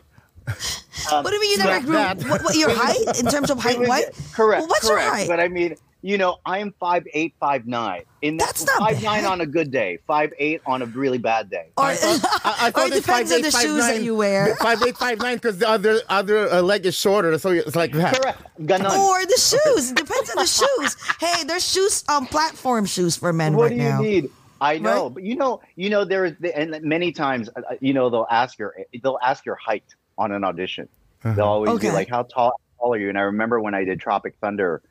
Um, 1.12 1.24
what 1.24 1.28
do 1.30 1.36
you 1.36 1.42
mean 1.42 1.52
you 1.52 1.58
never 1.58 1.86
grew? 1.86 1.94
that. 1.94 2.24
What, 2.24 2.44
what, 2.44 2.56
your 2.56 2.72
height 2.74 3.20
in 3.20 3.26
terms 3.28 3.50
of 3.50 3.60
height? 3.62 3.76
It 3.76 3.80
was- 3.82 3.88
What? 3.90 4.14
Correct. 4.34 4.62
Well, 4.62 4.68
what's 4.70 4.88
correct. 4.88 5.06
your 5.06 5.14
height? 5.16 5.28
But 5.28 5.40
I 5.40 5.48
mean, 5.48 5.76
you 6.02 6.18
know, 6.18 6.38
I 6.46 6.60
am 6.60 6.74
five 6.80 7.04
eight, 7.14 7.36
five 7.40 7.66
nine. 7.68 8.04
In 8.22 8.38
That's 8.38 8.66
not 8.66 8.80
five 8.80 9.02
nine 9.04 9.26
on 9.26 9.42
a 9.42 9.46
good 9.46 9.72
day, 9.72 10.00
five 10.08 10.32
eight 10.40 10.62
on 10.66 10.82
a 10.82 10.86
really 10.86 11.18
bad 11.18 11.50
day. 11.50 11.72
or, 11.78 11.86
I 11.86 11.96
thought, 11.96 12.42
I, 12.46 12.56
I 12.66 12.68
or 12.68 12.72
thought 12.72 12.88
it 12.88 12.94
it's 12.98 13.06
depends 13.06 13.32
on 13.32 13.42
the 13.42 13.48
5'8", 13.50 13.62
shoes 13.62 13.88
that 13.88 14.02
you 14.04 14.16
wear. 14.16 14.56
Five 14.58 14.82
eight, 14.84 14.98
five 14.98 15.20
nine, 15.20 15.36
because 15.36 15.58
the 15.58 15.68
other 15.70 16.00
other 16.10 16.50
uh, 16.52 16.62
leg 16.62 16.86
is 16.86 16.96
shorter, 16.96 17.38
so 17.40 17.50
it's 17.52 17.76
like 17.76 17.92
that. 17.94 18.16
Correct. 18.22 18.42
Ganon. 18.62 18.98
Or 19.00 19.26
the 19.26 19.38
shoes. 19.38 19.92
Depends 19.92 20.30
on 20.32 20.36
the 20.38 20.46
shoes. 20.46 20.96
Hey, 21.20 21.44
there's 21.46 21.70
shoes, 21.70 22.04
um, 22.08 22.28
platform 22.28 22.86
shoes 22.86 23.16
for 23.18 23.32
men 23.34 23.56
what 23.56 23.64
right 23.64 23.70
do 23.72 23.76
you 23.76 23.90
now. 23.90 24.02
need? 24.02 24.30
I 24.62 24.78
know, 24.78 25.06
Right? 25.06 25.14
but 25.16 25.24
you 25.24 25.36
know, 25.36 25.62
you 25.76 25.90
know, 25.90 26.04
there 26.06 26.26
is, 26.26 26.34
and 26.56 26.82
many 26.84 27.12
times, 27.14 27.50
uh, 27.56 27.62
you 27.82 27.94
know, 27.94 28.10
they'll 28.10 28.28
ask 28.30 28.58
your, 28.60 28.76
they'll 29.04 29.20
ask 29.24 29.46
your 29.46 29.56
height 29.56 29.84
on 30.18 30.32
an 30.34 30.44
audition. 30.44 30.88
They'll 31.24 31.42
always 31.42 31.72
Okay. 31.76 31.88
be 31.88 31.94
like, 31.94 32.10
"How 32.10 32.24
tall, 32.24 32.52
how 32.80 32.84
tall 32.86 32.94
are 32.94 32.98
you?" 32.98 33.10
And 33.10 33.18
I 33.18 33.22
remember 33.22 33.60
when 33.62 33.74
I 33.74 33.84
did 33.86 34.00
Tropic 34.02 34.36
Thunder, 34.42 34.82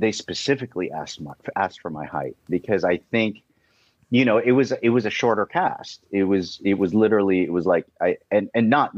they 0.00 0.12
specifically 0.12 0.90
asked 0.90 1.20
my, 1.20 1.32
asked 1.56 1.80
for 1.80 1.90
my 1.90 2.06
height 2.06 2.36
because 2.48 2.84
I 2.84 2.98
think, 3.10 3.42
you 4.10 4.24
know, 4.24 4.38
it 4.38 4.52
was 4.52 4.72
it 4.82 4.90
was 4.90 5.06
a 5.06 5.10
shorter 5.10 5.46
cast. 5.46 6.00
It 6.10 6.24
was 6.24 6.60
it 6.64 6.74
was 6.74 6.94
literally 6.94 7.42
it 7.42 7.52
was 7.52 7.66
like 7.66 7.86
I 8.00 8.16
and 8.30 8.50
and 8.54 8.68
not 8.70 8.92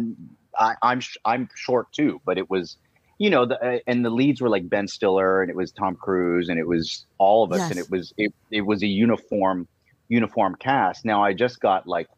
I, 0.59 0.75
I'm 0.83 1.01
sh- 1.01 1.19
I'm 1.25 1.49
short 1.55 1.93
too, 1.93 2.21
but 2.25 2.39
it 2.39 2.49
was. 2.51 2.77
You 3.19 3.31
know, 3.31 3.47
the, 3.47 3.63
uh, 3.63 3.79
and 3.87 4.05
the 4.05 4.11
leads 4.11 4.41
were 4.41 4.49
like 4.49 4.69
Ben 4.69 4.89
Stiller, 4.89 5.43
and 5.43 5.51
it 5.51 5.55
was 5.55 5.71
Tom 5.71 5.95
Cruise, 5.95 6.49
and 6.49 6.59
it 6.59 6.67
was 6.67 7.07
all 7.19 7.45
of 7.45 7.53
us, 7.53 7.71
and 7.71 7.79
it 7.79 7.89
was 7.89 8.13
it, 8.17 8.35
it 8.51 8.63
was 8.63 8.83
a 8.83 8.87
uniform 8.87 9.69
uniform 10.09 10.57
cast. 10.57 11.05
Now 11.05 11.23
I 11.23 11.33
just 11.33 11.61
got 11.61 11.87
like, 11.87 12.09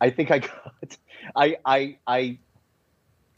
I 0.00 0.10
think 0.10 0.30
I 0.30 0.38
got, 0.50 0.96
I 1.34 1.56
I 1.64 1.98
I 2.06 2.38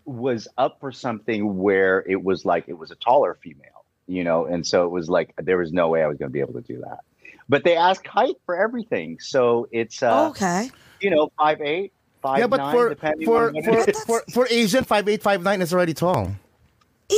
was 0.04 0.48
up 0.58 0.80
for 0.80 0.92
something 0.92 1.58
where 1.58 2.04
it 2.06 2.22
was 2.22 2.44
like 2.44 2.64
it 2.68 2.76
was 2.76 2.90
a 2.90 2.96
taller 2.96 3.38
female, 3.42 3.69
you 4.10 4.24
know, 4.24 4.46
and 4.46 4.66
so 4.66 4.84
it 4.84 4.90
was 4.90 5.08
like 5.08 5.32
there 5.38 5.58
was 5.58 5.72
no 5.72 5.88
way 5.88 6.02
I 6.02 6.06
was 6.08 6.18
going 6.18 6.28
to 6.30 6.32
be 6.32 6.40
able 6.40 6.54
to 6.54 6.60
do 6.62 6.80
that. 6.80 7.00
But 7.48 7.64
they 7.64 7.76
ask 7.76 8.04
height 8.06 8.36
for 8.44 8.60
everything, 8.60 9.18
so 9.20 9.68
it's 9.70 10.02
uh, 10.02 10.28
okay. 10.30 10.70
you 11.00 11.10
know 11.10 11.30
five 11.38 11.60
eight, 11.60 11.92
five 12.20 12.38
Yeah, 12.38 12.46
but 12.46 12.58
nine, 12.58 12.74
for 12.74 12.88
depending 12.88 13.26
for 13.26 13.52
for, 13.62 13.92
for 14.06 14.24
for 14.32 14.46
Asian, 14.50 14.84
five 14.84 15.08
eight, 15.08 15.22
five 15.22 15.42
nine 15.42 15.62
is 15.62 15.72
already 15.72 15.94
tall. 15.94 16.32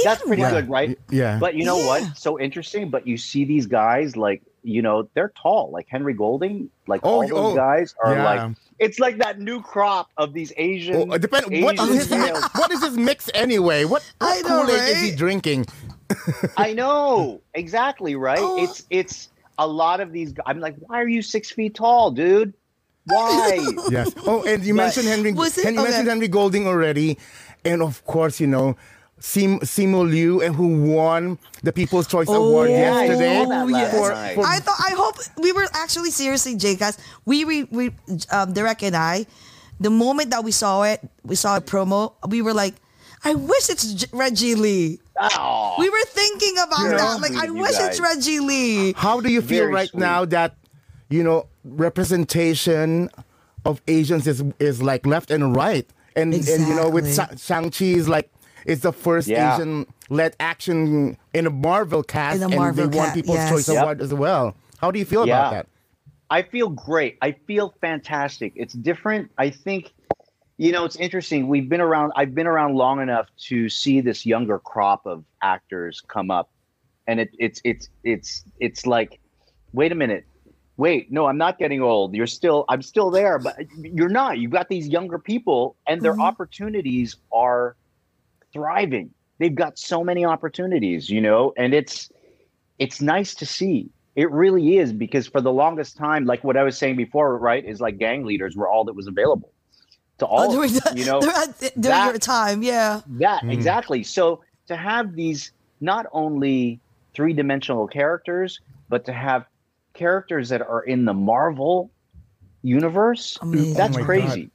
That's 0.04 0.22
pretty 0.22 0.42
what? 0.42 0.52
good, 0.52 0.68
right? 0.70 0.98
Yeah. 1.10 1.38
But 1.38 1.54
you 1.54 1.64
know 1.64 1.78
Yeah. 1.78 1.86
what? 1.86 2.16
So 2.16 2.40
interesting. 2.40 2.90
But 2.90 3.06
you 3.06 3.16
see 3.18 3.44
these 3.44 3.66
guys 3.66 4.16
like 4.16 4.42
you 4.62 4.80
know 4.80 5.08
they're 5.14 5.32
tall, 5.40 5.70
like 5.70 5.86
Henry 5.88 6.14
Golding, 6.14 6.70
like 6.86 7.00
Oh, 7.04 7.10
all 7.10 7.20
those 7.22 7.30
oh, 7.32 7.54
guys 7.54 7.94
are 8.02 8.14
yeah. 8.14 8.24
like 8.24 8.56
it's 8.78 8.98
like 8.98 9.18
that 9.18 9.38
new 9.38 9.60
crop 9.60 10.08
of 10.16 10.32
these 10.32 10.52
Asian. 10.56 11.12
Oh, 11.12 11.18
depend. 11.18 11.52
Asian 11.52 11.88
is 11.90 12.08
his 12.08 12.44
What 12.54 12.70
is 12.70 12.82
his 12.82 12.96
mix 12.96 13.30
anyway? 13.34 13.84
What, 13.84 14.02
I 14.20 14.42
what 14.42 14.66
Kool-Aid 14.66 14.96
is 14.96 15.02
he 15.02 15.14
drinking? 15.14 15.66
I 16.56 16.72
know 16.72 17.40
exactly 17.54 18.14
right. 18.16 18.38
Oh. 18.40 18.58
It's 18.64 18.84
it's 18.90 19.28
a 19.58 19.66
lot 19.66 20.00
of 20.00 20.12
these. 20.12 20.34
I'm 20.46 20.60
like, 20.60 20.76
why 20.78 21.00
are 21.00 21.08
you 21.08 21.22
six 21.22 21.50
feet 21.50 21.74
tall, 21.74 22.10
dude? 22.10 22.54
Why? 23.06 23.58
Yes. 23.90 24.12
Oh, 24.26 24.42
and 24.44 24.62
you 24.64 24.74
But- 24.74 24.82
mentioned 24.84 25.08
Henry. 25.08 25.32
Was 25.32 25.58
it? 25.58 25.64
Hen- 25.64 25.74
you 25.74 25.80
Okay. 25.80 25.88
mentioned 25.90 26.08
Henry 26.08 26.28
Golding 26.28 26.66
already, 26.66 27.18
and 27.64 27.82
of 27.82 28.04
course, 28.04 28.38
you 28.40 28.46
know, 28.46 28.76
Sim 29.18 29.60
Simu 29.60 30.08
Liu, 30.08 30.40
and 30.40 30.54
who 30.54 30.82
won 30.92 31.38
the 31.62 31.72
People's 31.72 32.06
Choice 32.06 32.28
Award 32.28 32.70
yeah, 32.70 33.02
yesterday. 33.02 33.42
saw 33.42 33.48
that 33.48 33.68
last 33.68 33.90
for, 33.92 34.08
for 34.34 34.46
I 34.46 34.58
thought 34.58 34.80
I 34.80 34.92
hope 34.96 35.16
we 35.38 35.52
were 35.52 35.68
actually 35.74 36.10
seriously, 36.10 36.56
Jcas. 36.56 36.98
We 37.24 37.44
we, 37.44 37.64
we 37.64 37.90
um, 38.30 38.52
Derek 38.52 38.82
and 38.82 38.96
I, 38.96 39.26
the 39.80 39.90
moment 39.90 40.30
that 40.30 40.42
we 40.44 40.50
saw 40.52 40.82
it, 40.84 41.00
we 41.24 41.34
saw 41.36 41.56
a 41.56 41.60
promo. 41.60 42.14
We 42.28 42.40
were 42.42 42.54
like, 42.54 42.74
I 43.24 43.34
wish 43.34 43.68
it's 43.70 43.94
J- 43.94 44.06
Reggie 44.12 44.54
Lee. 44.54 44.98
We 45.78 45.88
were 45.90 46.04
thinking 46.06 46.54
about 46.58 46.80
You 46.84 46.90
know, 46.92 46.96
that. 46.98 47.20
Like, 47.20 47.32
I 47.32 47.46
you 47.46 47.54
wish 47.54 47.72
it's. 47.78 48.00
Reggie 48.00 48.40
Lee. 48.40 48.92
How 48.96 49.20
do 49.20 49.30
you 49.30 49.40
feel 49.40 49.60
Very 49.64 49.72
right 49.72 49.88
sweet. 49.88 50.00
now 50.00 50.24
that 50.26 50.56
you 51.10 51.22
know 51.22 51.46
representation 51.64 53.08
of 53.64 53.80
Asians 53.86 54.26
is 54.26 54.42
is 54.58 54.82
like 54.82 55.06
left 55.06 55.30
and 55.30 55.54
right, 55.54 55.88
and 56.16 56.34
and 56.34 56.66
you 56.68 56.74
know 56.74 56.90
with 56.90 57.06
Exactly. 57.06 57.38
Shang 57.38 57.70
Chi 57.70 57.84
is 57.86 58.08
like 58.08 58.30
it's 58.66 58.82
the 58.82 58.92
first 58.92 59.28
Yeah. 59.28 59.54
Asian 59.56 59.86
led 60.08 60.34
action 60.40 61.16
in 61.34 61.46
a 61.46 61.50
Marvel 61.50 62.02
cast, 62.02 62.36
In 62.42 62.52
a 62.52 62.60
and 62.60 62.76
they 62.76 62.86
won 62.86 63.08
ca- 63.08 63.14
People's 63.14 63.36
yes. 63.36 63.50
Choice 63.50 63.68
Yep. 63.68 63.82
Award 63.82 64.00
as 64.02 64.12
well. 64.14 64.54
How 64.78 64.90
do 64.90 64.98
you 64.98 65.04
feel 65.04 65.26
Yeah. 65.26 65.38
about 65.38 65.50
that? 65.52 65.66
I 66.30 66.42
feel 66.42 66.68
great. 66.70 67.18
I 67.22 67.32
feel 67.46 67.74
fantastic. 67.80 68.52
It's 68.56 68.72
different. 68.74 69.30
I 69.36 69.50
think, 69.50 69.92
you 70.58 70.72
know, 70.72 70.84
it's 70.84 70.96
interesting. 70.96 71.48
We've 71.48 71.68
been 71.68 71.80
around, 71.80 72.12
I've 72.16 72.34
been 72.34 72.46
around 72.46 72.74
long 72.74 73.00
enough 73.00 73.26
to 73.48 73.68
see 73.68 74.00
this 74.00 74.26
younger 74.26 74.58
crop 74.58 75.06
of 75.06 75.24
actors 75.42 76.02
come 76.06 76.30
up. 76.30 76.50
And 77.06 77.20
it, 77.20 77.30
it's, 77.38 77.60
it's, 77.64 77.88
it's, 78.04 78.44
it's 78.60 78.86
like, 78.86 79.20
wait 79.72 79.92
a 79.92 79.94
minute. 79.94 80.24
Wait, 80.76 81.10
no, 81.12 81.26
I'm 81.26 81.38
not 81.38 81.58
getting 81.58 81.82
old. 81.82 82.14
You're 82.14 82.26
still, 82.26 82.64
I'm 82.68 82.82
still 82.82 83.10
there, 83.10 83.38
but 83.38 83.56
you're 83.78 84.08
not. 84.08 84.38
You've 84.38 84.52
got 84.52 84.68
these 84.68 84.88
younger 84.88 85.18
people 85.18 85.76
and 85.86 86.00
their 86.00 86.12
mm-hmm. 86.12 86.22
opportunities 86.22 87.16
are 87.32 87.76
thriving. 88.52 89.10
They've 89.38 89.54
got 89.54 89.78
so 89.78 90.04
many 90.04 90.24
opportunities, 90.24 91.10
you 91.10 91.20
know, 91.20 91.52
and 91.56 91.74
it's, 91.74 92.10
it's 92.78 93.00
nice 93.00 93.34
to 93.36 93.46
see. 93.46 93.90
It 94.14 94.30
really 94.30 94.76
is 94.78 94.92
because 94.92 95.26
for 95.26 95.40
the 95.40 95.52
longest 95.52 95.96
time, 95.96 96.24
like 96.24 96.44
what 96.44 96.56
I 96.56 96.62
was 96.62 96.76
saying 96.76 96.96
before, 96.96 97.36
right, 97.38 97.64
is 97.64 97.80
like 97.80 97.98
gang 97.98 98.24
leaders 98.24 98.56
were 98.56 98.68
all 98.68 98.84
that 98.84 98.94
was 98.94 99.06
available 99.06 99.51
to 100.18 100.26
oh, 100.26 100.28
all, 100.28 100.40
Oh, 100.40 100.46
of 100.46 100.52
during 100.52 100.76
us, 100.76 100.80
the, 100.92 100.98
you 100.98 101.04
know, 101.06 101.20
during, 101.20 101.34
during 101.60 101.82
that- 101.82 102.10
your 102.10 102.18
time, 102.18 102.62
yeah. 102.62 103.00
that 103.06 103.42
hmm. 103.42 103.50
exactly. 103.50 104.02
So 104.02 104.42
to 104.68 104.76
have 104.76 105.14
these 105.14 105.52
not 105.80 106.06
only 106.12 106.80
three 107.14 107.32
dimensional 107.32 107.86
characters, 107.86 108.60
but 108.88 109.04
to 109.06 109.12
have 109.12 109.46
characters 109.94 110.48
that 110.48 110.62
are 110.62 110.82
in 110.82 111.04
the 111.04 111.12
Marvel 111.14 111.90
universe, 112.62 113.38
Amazing. 113.42 113.74
that's 113.74 113.96
Oh 113.96 114.00
my 114.00 114.04
crazy 114.04 114.50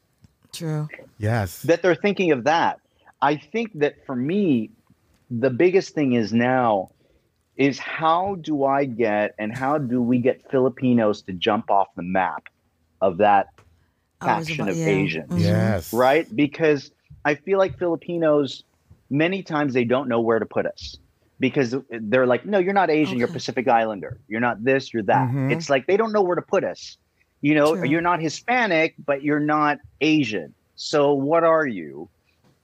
True. 0.54 0.88
Yes. 1.20 1.62
that 1.64 1.82
they're 1.82 1.96
thinking 1.96 2.32
of 2.32 2.46
that. 2.46 2.80
I 3.22 3.36
think 3.36 3.72
that 3.80 4.06
for 4.06 4.16
me, 4.16 4.72
the 5.30 5.50
biggest 5.50 5.94
thing 5.94 6.14
is 6.14 6.32
now 6.32 6.92
is 7.58 7.80
how 7.80 8.36
do 8.42 8.64
I 8.64 8.86
get 8.86 9.36
and 9.40 9.56
how 9.56 9.78
do 9.78 10.02
we 10.02 10.20
get 10.20 10.50
Filipinos 10.50 11.22
to 11.24 11.34
jump 11.34 11.70
off 11.70 11.88
the 11.96 12.04
map 12.04 12.46
of 13.02 13.18
that 13.18 13.48
I 13.50 13.52
was 13.52 13.57
faction 14.22 14.62
about- 14.62 14.72
of 14.72 14.78
yeah. 14.78 14.86
Asians? 14.88 15.32
Mhm. 15.32 15.40
Yes. 15.42 15.94
right? 15.94 16.34
Because 16.36 16.92
I 17.26 17.36
feel 17.36 17.58
like 17.58 17.78
Filipinos, 17.78 18.64
many 19.10 19.44
times 19.44 19.74
they 19.74 19.84
don't 19.84 20.08
know 20.10 20.22
where 20.22 20.40
to 20.40 20.46
put 20.46 20.66
us 20.66 20.98
because 21.40 21.76
they're 21.92 22.26
like, 22.26 22.46
no, 22.46 22.58
you're 22.58 22.74
not 22.74 22.90
Asian, 22.90 23.18
you're 23.18 23.28
Pacific 23.28 23.68
Islander. 23.68 24.18
You're 24.28 24.42
not 24.42 24.64
this, 24.64 24.94
you're 24.94 25.04
that. 25.04 25.30
Mhm. 25.30 25.52
It's 25.52 25.70
like 25.70 25.88
they 25.88 25.98
don't 25.98 26.12
know 26.12 26.22
where 26.22 26.36
to 26.36 26.42
put 26.42 26.64
us. 26.64 26.98
You 27.42 27.54
know, 27.54 27.76
True. 27.76 27.88
you're 27.88 28.02
not 28.02 28.20
Hispanic, 28.22 28.96
but 29.06 29.22
you're 29.24 29.40
not 29.40 29.80
Asian. 30.02 30.54
So 30.76 31.14
what 31.14 31.44
are 31.44 31.68
you? 31.68 32.10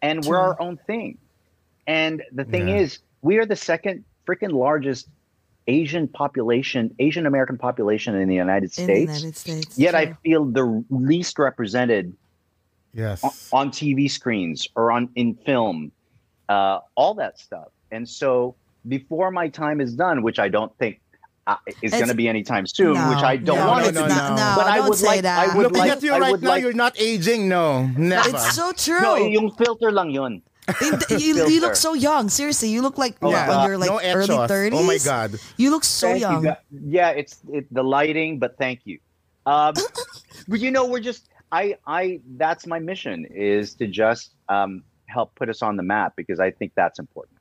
And 0.01 0.25
we're 0.25 0.37
our 0.37 0.59
own 0.61 0.77
thing. 0.87 1.17
And 1.87 2.23
the 2.31 2.43
thing 2.43 2.67
Yeah. 2.69 2.77
is, 2.77 2.99
we 3.21 3.37
are 3.37 3.45
the 3.45 3.55
second 3.55 4.03
freaking 4.27 4.51
largest 4.53 5.07
Asian 5.67 6.07
population, 6.07 6.93
Asian 6.99 7.25
American 7.25 7.57
population 7.57 8.15
in 8.15 8.27
the 8.27 8.35
United 8.35 8.65
In 8.65 8.69
States. 8.69 9.11
the 9.11 9.17
United 9.19 9.37
States. 9.37 9.77
Yet 9.79 9.95
I 9.95 10.13
feel 10.23 10.45
the 10.45 10.83
least 10.89 11.39
represented 11.39 12.13
Yes. 12.93 13.23
o- 13.23 13.57
on 13.57 13.71
TV 13.71 14.07
screens 14.09 14.67
or 14.75 14.91
on 14.91 15.09
in 15.15 15.35
film, 15.45 15.91
uh, 16.49 16.79
all 16.95 17.13
that 17.15 17.39
stuff. 17.39 17.69
And 17.91 18.07
so 18.07 18.55
before 18.87 19.31
my 19.31 19.47
time 19.47 19.79
is 19.81 19.93
done, 19.95 20.21
which 20.23 20.39
I 20.39 20.49
don't 20.49 20.75
think 20.77 20.99
uh, 21.45 21.55
is 21.67 21.75
It's- 21.91 21.99
going 21.99 22.07
to 22.07 22.15
be 22.15 22.29
anytime 22.29 22.65
soon, 22.65 22.93
no, 22.93 23.09
which 23.09 23.19
I 23.23 23.35
don't 23.35 23.57
no, 23.57 23.67
want 23.67 23.83
no, 23.83 23.89
it 23.89 23.93
to 23.95 23.99
no, 23.99 24.05
be. 24.07 24.13
not, 24.15 24.29
no. 24.29 24.35
no, 24.37 24.53
But 24.55 24.67
I 24.67 24.79
would 24.87 25.01
like- 25.01 25.21
that. 25.23 25.39
I 25.49 25.53
would 25.55 25.63
Looking 25.63 25.77
like- 25.79 25.91
at 25.91 26.01
you 26.03 26.13
I 26.13 26.19
right 26.19 26.31
would 26.31 26.41
now, 26.41 26.49
like- 26.49 26.61
you're 26.63 26.71
not 26.71 26.93
aging. 26.97 27.49
No, 27.49 27.85
never. 27.97 28.29
It's 28.29 28.55
so 28.55 28.71
true. 28.71 29.01
No, 29.01 29.15
yung 29.17 29.51
filter 29.51 29.91
lang 29.91 30.11
yun. 30.11 30.41
In- 30.81 30.99
you, 31.19 31.47
you 31.47 31.61
look 31.61 31.75
so 31.75 31.93
young. 31.93 32.29
Seriously, 32.29 32.69
you 32.69 32.81
look 32.81 32.97
like 32.97 33.17
Oh, 33.21 33.29
yeah. 33.31 33.49
when 33.49 33.67
you're 33.67 33.77
like 33.77 33.89
no 33.89 33.99
early 34.01 34.27
30s. 34.27 34.71
Oh 34.73 34.83
my 34.83 34.97
God. 35.03 35.39
You 35.57 35.71
look 35.71 35.83
so 35.83 36.07
Thank 36.09 36.21
young. 36.21 36.43
gu- 36.43 36.55
Yeah, 36.87 37.09
it's 37.09 37.39
it, 37.51 37.65
the 37.73 37.83
lighting, 37.83 38.39
but 38.39 38.57
thank 38.57 38.81
you. 38.85 38.99
Um, 39.45 39.73
but 40.47 40.59
you 40.59 40.71
know, 40.71 40.85
we're 40.85 41.01
just 41.01 41.27
I 41.51 41.75
I 41.85 42.21
that's 42.37 42.65
my 42.65 42.79
mission 42.79 43.25
is 43.25 43.75
to 43.75 43.87
just 43.87 44.31
um, 44.49 44.83
help 45.05 45.35
put 45.35 45.49
us 45.49 45.61
on 45.61 45.75
the 45.75 45.83
map 45.83 46.13
because 46.15 46.39
I 46.39 46.51
think 46.51 46.71
that's 46.75 46.97
important. 46.99 47.37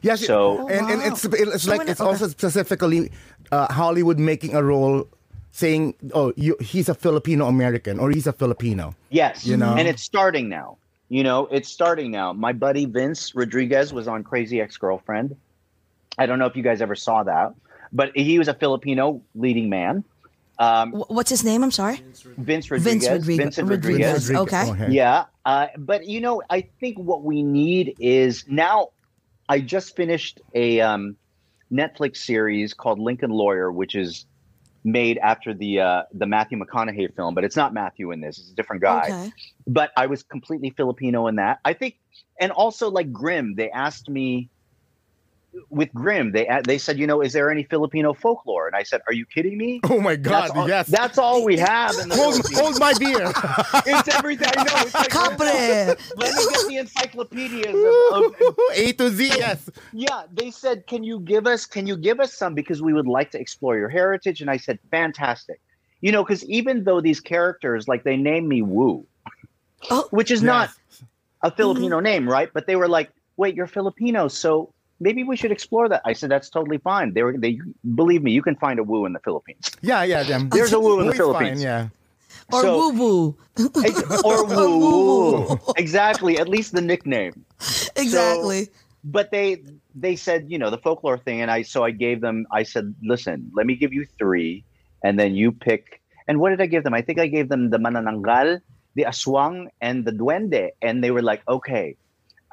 Yes. 0.00 0.24
So- 0.24 0.68
and, 0.68 0.88
and 0.90 1.00
Oh, 1.02 1.06
wow. 1.06 1.12
it's 1.12 1.24
it's 1.24 1.66
like 1.68 1.88
it's 1.88 2.00
also 2.00 2.26
specifically 2.28 3.10
uh, 3.50 3.72
Hollywood 3.72 4.18
making 4.18 4.54
a 4.54 4.62
role 4.62 5.06
saying, 5.50 5.94
"Oh, 6.14 6.32
you, 6.36 6.56
he's 6.60 6.88
a 6.88 6.94
Filipino 6.94 7.46
American 7.46 7.98
or 8.00 8.10
he's 8.10 8.26
a 8.26 8.32
Filipino." 8.32 8.94
Yes, 9.10 9.44
You 9.44 9.56
know? 9.58 9.74
and 9.76 9.86
it's 9.86 10.02
starting 10.02 10.48
now. 10.48 10.78
You 11.12 11.22
know, 11.22 11.46
it's 11.50 11.68
starting 11.68 12.10
now. 12.10 12.32
My 12.32 12.54
buddy 12.54 12.86
Vince 12.86 13.34
Rodriguez 13.34 13.92
was 13.92 14.08
on 14.08 14.24
Crazy 14.24 14.62
Ex 14.62 14.78
Girlfriend. 14.78 15.36
I 16.16 16.24
don't 16.24 16.38
know 16.38 16.46
if 16.46 16.56
you 16.56 16.62
guys 16.62 16.80
ever 16.80 16.94
saw 16.94 17.22
that, 17.24 17.52
but 17.92 18.16
he 18.16 18.38
was 18.38 18.48
a 18.48 18.54
Filipino 18.54 19.20
leading 19.34 19.68
man. 19.68 20.04
Um, 20.58 20.92
What's 20.92 21.28
his 21.28 21.44
name? 21.44 21.62
I'm 21.62 21.70
sorry. 21.70 22.02
Vince 22.38 22.70
Rodriguez. 22.70 23.04
Vince 23.04 23.08
Rodriguez. 23.10 23.44
Vincent 23.44 23.68
Rodriguez. 23.68 24.30
Rodriguez. 24.30 24.70
Okay. 24.70 24.90
Yeah, 24.90 25.26
uh, 25.44 25.66
but 25.76 26.06
you 26.06 26.22
know, 26.22 26.42
I 26.48 26.62
think 26.80 26.96
what 26.96 27.22
we 27.22 27.42
need 27.42 27.94
is 27.98 28.46
now. 28.48 28.88
I 29.50 29.60
just 29.60 29.94
finished 29.94 30.40
a 30.54 30.80
um, 30.80 31.16
Netflix 31.70 32.18
series 32.18 32.72
called 32.72 32.98
Lincoln 32.98 33.30
Lawyer, 33.30 33.70
which 33.70 33.94
is 33.94 34.24
made 34.84 35.18
after 35.18 35.54
the 35.54 35.80
uh, 35.80 36.02
the 36.12 36.26
Matthew 36.26 36.58
McConaughey 36.58 37.14
film, 37.14 37.34
but 37.34 37.44
it's 37.44 37.56
not 37.56 37.72
Matthew 37.72 38.10
in 38.10 38.20
this; 38.20 38.38
it's 38.38 38.50
a 38.50 38.54
different 38.54 38.82
guy. 38.82 39.04
Okay. 39.04 39.32
But 39.66 39.92
I 39.96 40.06
was 40.06 40.22
completely 40.22 40.70
Filipino 40.70 41.26
in 41.26 41.36
that. 41.36 41.60
I 41.64 41.72
think, 41.72 41.98
and 42.40 42.52
also 42.52 42.90
like 42.90 43.12
Grimm, 43.12 43.54
they 43.54 43.70
asked 43.70 44.08
me 44.08 44.48
with 45.68 45.92
Grimm, 45.92 46.32
they 46.32 46.48
uh, 46.48 46.62
they 46.62 46.78
said, 46.78 46.98
you 46.98 47.06
know, 47.06 47.20
is 47.20 47.32
there 47.32 47.50
any 47.50 47.62
Filipino 47.64 48.14
folklore? 48.14 48.66
And 48.66 48.76
I 48.76 48.82
said, 48.82 49.02
are 49.06 49.12
you 49.12 49.26
kidding 49.26 49.58
me? 49.58 49.80
Oh 49.84 50.00
my 50.00 50.16
God! 50.16 50.32
That's 50.32 50.50
all, 50.56 50.68
yes. 50.68 50.86
that's 50.86 51.18
all 51.18 51.44
we 51.44 51.58
have 51.58 51.94
in 51.98 52.08
the 52.08 52.16
hold, 52.16 52.40
hold 52.54 52.80
my 52.80 52.94
beer. 52.98 53.32
It's 53.84 54.08
everything. 54.14 54.48
I 54.56 54.64
know. 54.64 54.72
It's 54.76 54.94
like, 54.94 55.08
Kapre. 55.08 55.98
let 56.16 56.34
me 56.34 56.46
get 56.52 56.68
the 56.68 56.76
encyclopedias 56.78 57.74
of, 58.12 58.24
of, 58.24 58.54
A 58.74 58.92
to 58.92 59.10
Z. 59.10 59.28
Yes. 59.28 59.68
yeah 59.92 60.22
they 60.32 60.50
said 60.50 60.86
can 60.86 61.02
you 61.02 61.20
give 61.20 61.46
us 61.46 61.66
can 61.66 61.86
you 61.86 61.96
give 61.96 62.20
us 62.20 62.32
some 62.32 62.54
because 62.54 62.82
we 62.82 62.92
would 62.92 63.06
like 63.06 63.30
to 63.32 63.40
explore 63.40 63.76
your 63.76 63.88
heritage 63.88 64.40
and 64.40 64.50
i 64.50 64.56
said 64.56 64.78
fantastic 64.90 65.60
you 66.00 66.12
know 66.12 66.22
because 66.22 66.44
even 66.44 66.84
though 66.84 67.00
these 67.00 67.20
characters 67.20 67.88
like 67.88 68.04
they 68.04 68.16
named 68.16 68.48
me 68.48 68.62
wu 68.62 69.06
Oh. 69.90 70.06
which 70.10 70.30
is 70.30 70.42
not 70.42 70.70
a 71.42 71.50
filipino 71.50 71.96
mm-hmm. 71.96 72.04
name 72.04 72.28
right 72.28 72.50
but 72.52 72.66
they 72.66 72.76
were 72.76 72.88
like 72.88 73.10
wait 73.36 73.56
you're 73.56 73.66
filipino 73.66 74.28
so 74.28 74.72
maybe 75.06 75.20
we 75.30 75.36
should 75.40 75.52
explore 75.58 75.86
that. 75.92 76.00
I 76.10 76.12
said 76.18 76.28
that's 76.34 76.50
totally 76.58 76.78
fine. 76.90 77.06
They 77.14 77.22
were 77.26 77.34
they 77.44 77.52
believe 78.00 78.22
me 78.26 78.30
you 78.38 78.44
can 78.48 78.56
find 78.64 78.76
a 78.82 78.84
woo 78.90 79.02
in 79.08 79.12
the 79.16 79.22
philippines. 79.26 79.64
Yeah, 79.90 80.02
yeah, 80.12 80.22
them. 80.30 80.42
there's 80.56 80.72
a 80.72 80.80
woo 80.84 81.00
in 81.02 81.06
the 81.10 81.12
Who 81.12 81.12
is 81.12 81.18
fine, 81.18 81.58
philippines. 81.58 81.62
yeah. 81.62 81.88
Or 82.54 82.60
So- 82.62 82.76
woo 82.78 82.90
woo. 83.00 83.20
Ex- 83.88 84.22
or 84.28 84.38
woo. 84.54 85.58
Exactly 85.84 86.38
at 86.42 86.48
least 86.54 86.70
the 86.78 86.84
nickname. 86.92 87.34
Exactly. 88.04 88.62
but 89.16 89.26
they 89.34 89.46
they 90.04 90.14
said 90.26 90.40
you 90.52 90.58
know 90.62 90.70
the 90.74 90.78
folklore 90.86 91.18
thing 91.26 91.38
and 91.42 91.50
i 91.50 91.58
so 91.72 91.78
i 91.82 91.90
gave 92.04 92.18
them 92.26 92.36
i 92.58 92.62
said 92.72 92.86
listen 93.12 93.38
let 93.58 93.64
me 93.70 93.74
give 93.82 93.92
you 93.96 94.02
three 94.20 94.52
and 95.04 95.18
then 95.20 95.30
you 95.40 95.48
pick. 95.68 95.82
And 96.28 96.34
what 96.40 96.50
did 96.54 96.60
i 96.66 96.68
give 96.74 96.82
them? 96.86 96.94
I 97.00 97.02
think 97.06 97.18
i 97.18 97.26
gave 97.36 97.46
them 97.52 97.62
the 97.74 97.80
manananggal 97.86 98.48
the 98.98 99.04
aswang 99.12 99.56
and 99.86 99.96
the 100.06 100.12
duende. 100.20 100.64
And 100.86 100.94
they 101.02 101.10
were 101.16 101.24
like 101.32 101.42
okay 101.56 101.86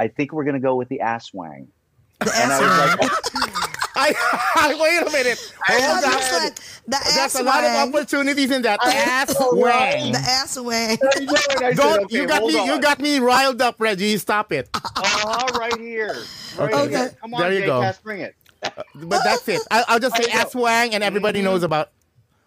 i 0.04 0.06
think 0.16 0.26
we're 0.34 0.47
gonna 0.50 0.66
go 0.72 0.76
with 0.82 0.89
the 0.93 1.02
aswang 1.16 1.62
the 2.22 2.34
and 2.36 2.51
i 2.53 2.59
was 2.61 2.76
ass 2.76 2.78
like 2.78 2.93
I, 3.95 4.13
wait 4.80 5.07
a 5.07 5.09
minute. 5.11 5.41
Hold 5.67 6.03
That's 6.03 6.32
on. 6.32 6.41
like 6.43 6.59
the 6.88 6.97
ass 6.97 7.34
There's 7.34 7.36
a 7.36 7.43
lot 7.43 7.63
of 7.65 7.76
opportunities 7.76 8.51
in 8.51 8.63
that 8.63 8.82
ass 8.88 9.39
know, 9.39 9.59
right? 9.61 9.89
wang. 9.93 10.11
The 10.11 10.20
ass 10.20 10.59
wang. 10.59 10.99
I 11.03 11.20
know, 11.20 11.39
and 11.55 11.63
I 11.65 11.74
said, 11.74 11.97
Don't 11.97 12.03
okay, 12.05 12.20
you 12.20 12.26
got 12.28 12.43
hold 12.43 12.45
me 12.45 12.59
you 12.65 12.80
got 12.80 12.99
me 12.99 13.20
riled 13.20 13.61
up, 13.61 13.78
Reggie. 13.80 14.17
Stop 14.17 14.51
it. 14.53 14.70
uh 14.97 15.49
right 15.53 15.78
here 15.78 16.32
right 16.55 16.78
Okay. 16.78 16.84
here. 16.84 17.15
come 17.22 17.34
on 17.34 17.51
There 17.51 17.53
you 17.53 17.63
Jay 17.63 17.63
go. 17.63 17.80
Cass, 17.80 17.99
bring 17.99 18.22
it 18.22 18.36
But 18.95 19.24
that's 19.24 19.47
it. 19.49 19.67
I, 19.72 19.86
I'll 19.88 19.99
just 19.99 20.15
say 20.17 20.28
I 20.34 20.41
ass 20.41 20.55
wang, 20.55 20.95
and 20.95 21.03
everybody 21.03 21.41
knows 21.41 21.63
about 21.63 21.91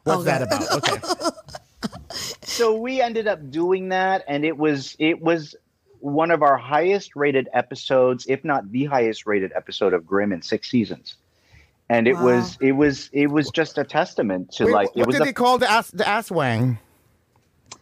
what's 0.05 0.25
Okay. 0.25 0.25
that 0.25 0.43
about. 0.43 0.73
Okay. 0.73 1.01
so 2.45 2.77
we 2.79 3.01
ended 3.01 3.27
up 3.29 3.51
doing 3.51 3.91
that 3.91 4.25
and 4.29 4.45
it 4.45 4.57
was 4.57 4.97
it 4.99 5.21
was 5.21 5.55
one 6.03 6.31
of 6.31 6.43
our 6.43 6.57
highest 6.57 7.15
rated 7.15 7.49
episodes 7.53 8.27
if 8.29 8.45
not 8.45 8.71
the 8.73 8.85
highest 8.85 9.25
rated 9.27 9.53
episode 9.55 9.93
of 9.95 10.05
Grimm 10.07 10.33
in 10.33 10.43
six 10.43 10.69
seasons 10.71 11.15
and 11.89 12.09
it 12.09 12.15
Wow. 12.15 12.25
was 12.25 12.59
it 12.61 12.73
was 12.73 13.09
it 13.13 13.29
was 13.31 13.51
just 13.51 13.79
a 13.79 13.85
testament 13.85 14.51
to 14.53 14.65
Wait, 14.67 14.73
like 14.75 14.97
what 14.97 15.07
was 15.07 15.15
did 15.15 15.23
a, 15.23 15.25
they 15.27 15.33
call 15.33 15.59
the 15.59 15.71
ass 15.71 15.91
the 15.93 16.07
ass 16.07 16.31
wang? 16.31 16.79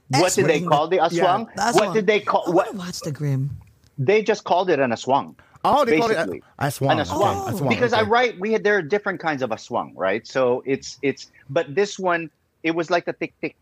what 0.09 0.33
did 0.35 0.47
they 0.47 0.61
call 0.61 0.89
the 0.89 0.99
aswang 0.99 1.47
The 1.55 1.73
what 1.79 1.95
did 1.95 2.07
they 2.07 2.21
call 2.21 2.45
I 2.47 2.51
what 2.51 2.67
want 2.67 2.71
to 2.73 2.77
watch 2.79 3.01
the 3.01 3.13
Grimm. 3.13 3.51
they 3.99 4.23
just 4.23 4.45
called 4.45 4.69
it 4.71 4.79
an 4.81 4.91
aswang 4.91 5.35
Oh, 5.63 5.85
they 5.85 5.99
call 5.99 6.11
it 6.11 6.15
Basically. 6.15 6.43
a, 6.59 6.65
aswang. 6.69 6.93
An 6.93 6.99
aswang. 6.99 7.43
Okay, 7.49 7.53
aswang, 7.59 7.69
because 7.69 7.93
I 7.93 8.01
write 8.03 8.39
we 8.41 8.53
had 8.53 8.65
there 8.65 8.77
are 8.77 8.83
different 8.83 9.21
kinds 9.21 9.43
of 9.43 9.51
aswang 9.51 9.93
right 9.97 10.27
so 10.27 10.63
it's 10.67 10.99
it's 11.03 11.31
but 11.49 11.75
this 11.75 11.99
one 11.99 12.31
it 12.63 12.73
was 12.75 12.91
like 12.91 13.05
the 13.07 13.13
tick 13.15 13.33
tick 13.41 13.57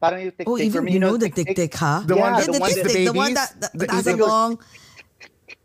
Parang 0.00 0.22
yung 0.22 0.30
tick 0.32 0.46
Oh, 0.48 0.58
even 0.58 0.86
you 0.86 0.98
know 1.00 1.16
the 1.16 1.26
tick 1.26 1.34
tick 1.34 1.46
tick? 1.48 1.56
tick, 1.56 1.74
huh? 1.74 2.02
The 2.06 2.14
one 2.16 2.32
Yeah, 2.34 2.38
that- 2.38 2.46
the 2.46 2.52
the 2.52 2.60
one 2.60 2.70
tick 2.70 2.82
that- 2.84 2.92
tick, 2.92 3.06
the 3.06 3.12
one 3.12 3.34
that, 3.34 3.60
that, 3.60 3.72
The- 3.72 3.78
that 3.86 3.90
has 3.90 4.06
a 4.06 4.10
it 4.14 4.18
goes- 4.18 4.28
long, 4.28 4.58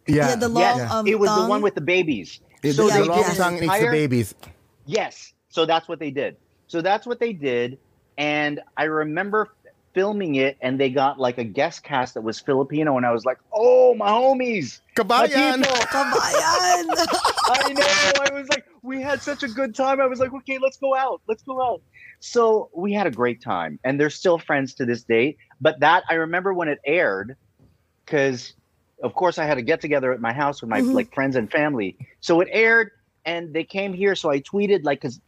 Yeah, 0.08 0.30
yeah, 0.30 0.36
the 0.36 0.50
long 0.50 0.62
Yes, 0.64 0.92
um, 0.92 1.08
it 1.08 1.20
was 1.20 1.30
the 1.30 1.46
one 1.48 1.62
with 1.62 1.76
the 1.76 1.82
babies. 1.86 2.40
It- 2.64 2.74
so 2.74 2.88
the 2.88 2.94
they 2.94 3.04
long 3.04 3.18
did 3.20 3.28
yes. 3.28 3.38
tongue 3.38 3.64
eats 3.64 3.80
the 3.80 3.88
babies. 3.92 4.36
Yes. 4.86 5.34
So 5.50 5.66
that's 5.66 5.88
what 5.88 6.00
they 6.00 6.10
did. 6.12 6.36
So 6.68 6.82
that's 6.82 7.06
what 7.06 7.20
they 7.20 7.32
did. 7.34 7.78
And 8.18 8.60
I 8.76 8.86
remember 8.86 9.54
filming 9.94 10.36
it 10.36 10.58
and 10.62 10.80
they 10.80 10.90
got 10.90 11.20
like 11.20 11.38
a 11.38 11.44
guest 11.44 11.84
cast 11.84 12.16
that 12.16 12.22
was 12.22 12.40
Filipino 12.40 12.98
and 12.98 13.06
I 13.06 13.12
was 13.12 13.26
like, 13.26 13.38
oh 13.54 13.94
my 13.94 14.10
homies. 14.10 14.82
My 14.98 15.04
Kabayan. 15.30 15.62
Kabayan. 15.94 16.86
I 17.54 17.74
know. 17.74 18.26
I 18.26 18.34
was 18.34 18.50
like, 18.50 18.66
we 18.82 19.00
had 19.02 19.22
such 19.22 19.44
a 19.44 19.48
good 19.48 19.76
time. 19.76 20.02
I 20.02 20.08
was 20.08 20.20
like, 20.20 20.34
okay, 20.34 20.58
let's 20.58 20.78
go 20.78 20.96
out. 20.96 21.22
Let's 21.28 21.44
go 21.44 21.62
out. 21.62 21.82
So 22.26 22.70
we 22.74 22.94
had 22.94 23.06
a 23.06 23.12
great 23.12 23.42
time. 23.44 23.80
And 23.84 24.00
they're 24.00 24.10
still 24.10 24.40
friends 24.40 24.74
to 24.76 24.86
this 24.86 25.04
day. 25.04 25.36
But 25.60 25.82
that 25.82 26.04
I 26.10 26.14
remember 26.14 26.54
when 26.54 26.70
it 26.70 26.80
aired, 26.86 27.36
because 28.06 28.54
of 29.04 29.14
course 29.14 29.38
I 29.38 29.44
had 29.46 29.58
a 29.58 29.62
get 29.62 29.82
together 29.82 30.14
at 30.14 30.22
my 30.22 30.32
house 30.32 30.62
with 30.62 30.70
my 30.70 30.82
Mhm. 30.82 30.94
like 30.94 31.14
friends 31.14 31.36
and 31.36 31.52
family. 31.52 31.98
So 32.22 32.40
it 32.40 32.48
aired 32.52 32.92
and 33.26 33.54
they 33.54 33.66
came 33.66 33.94
here. 33.94 34.16
So 34.16 34.32
I 34.32 34.40
tweeted 34.40 34.86
like 34.86 35.02
because 35.02 35.20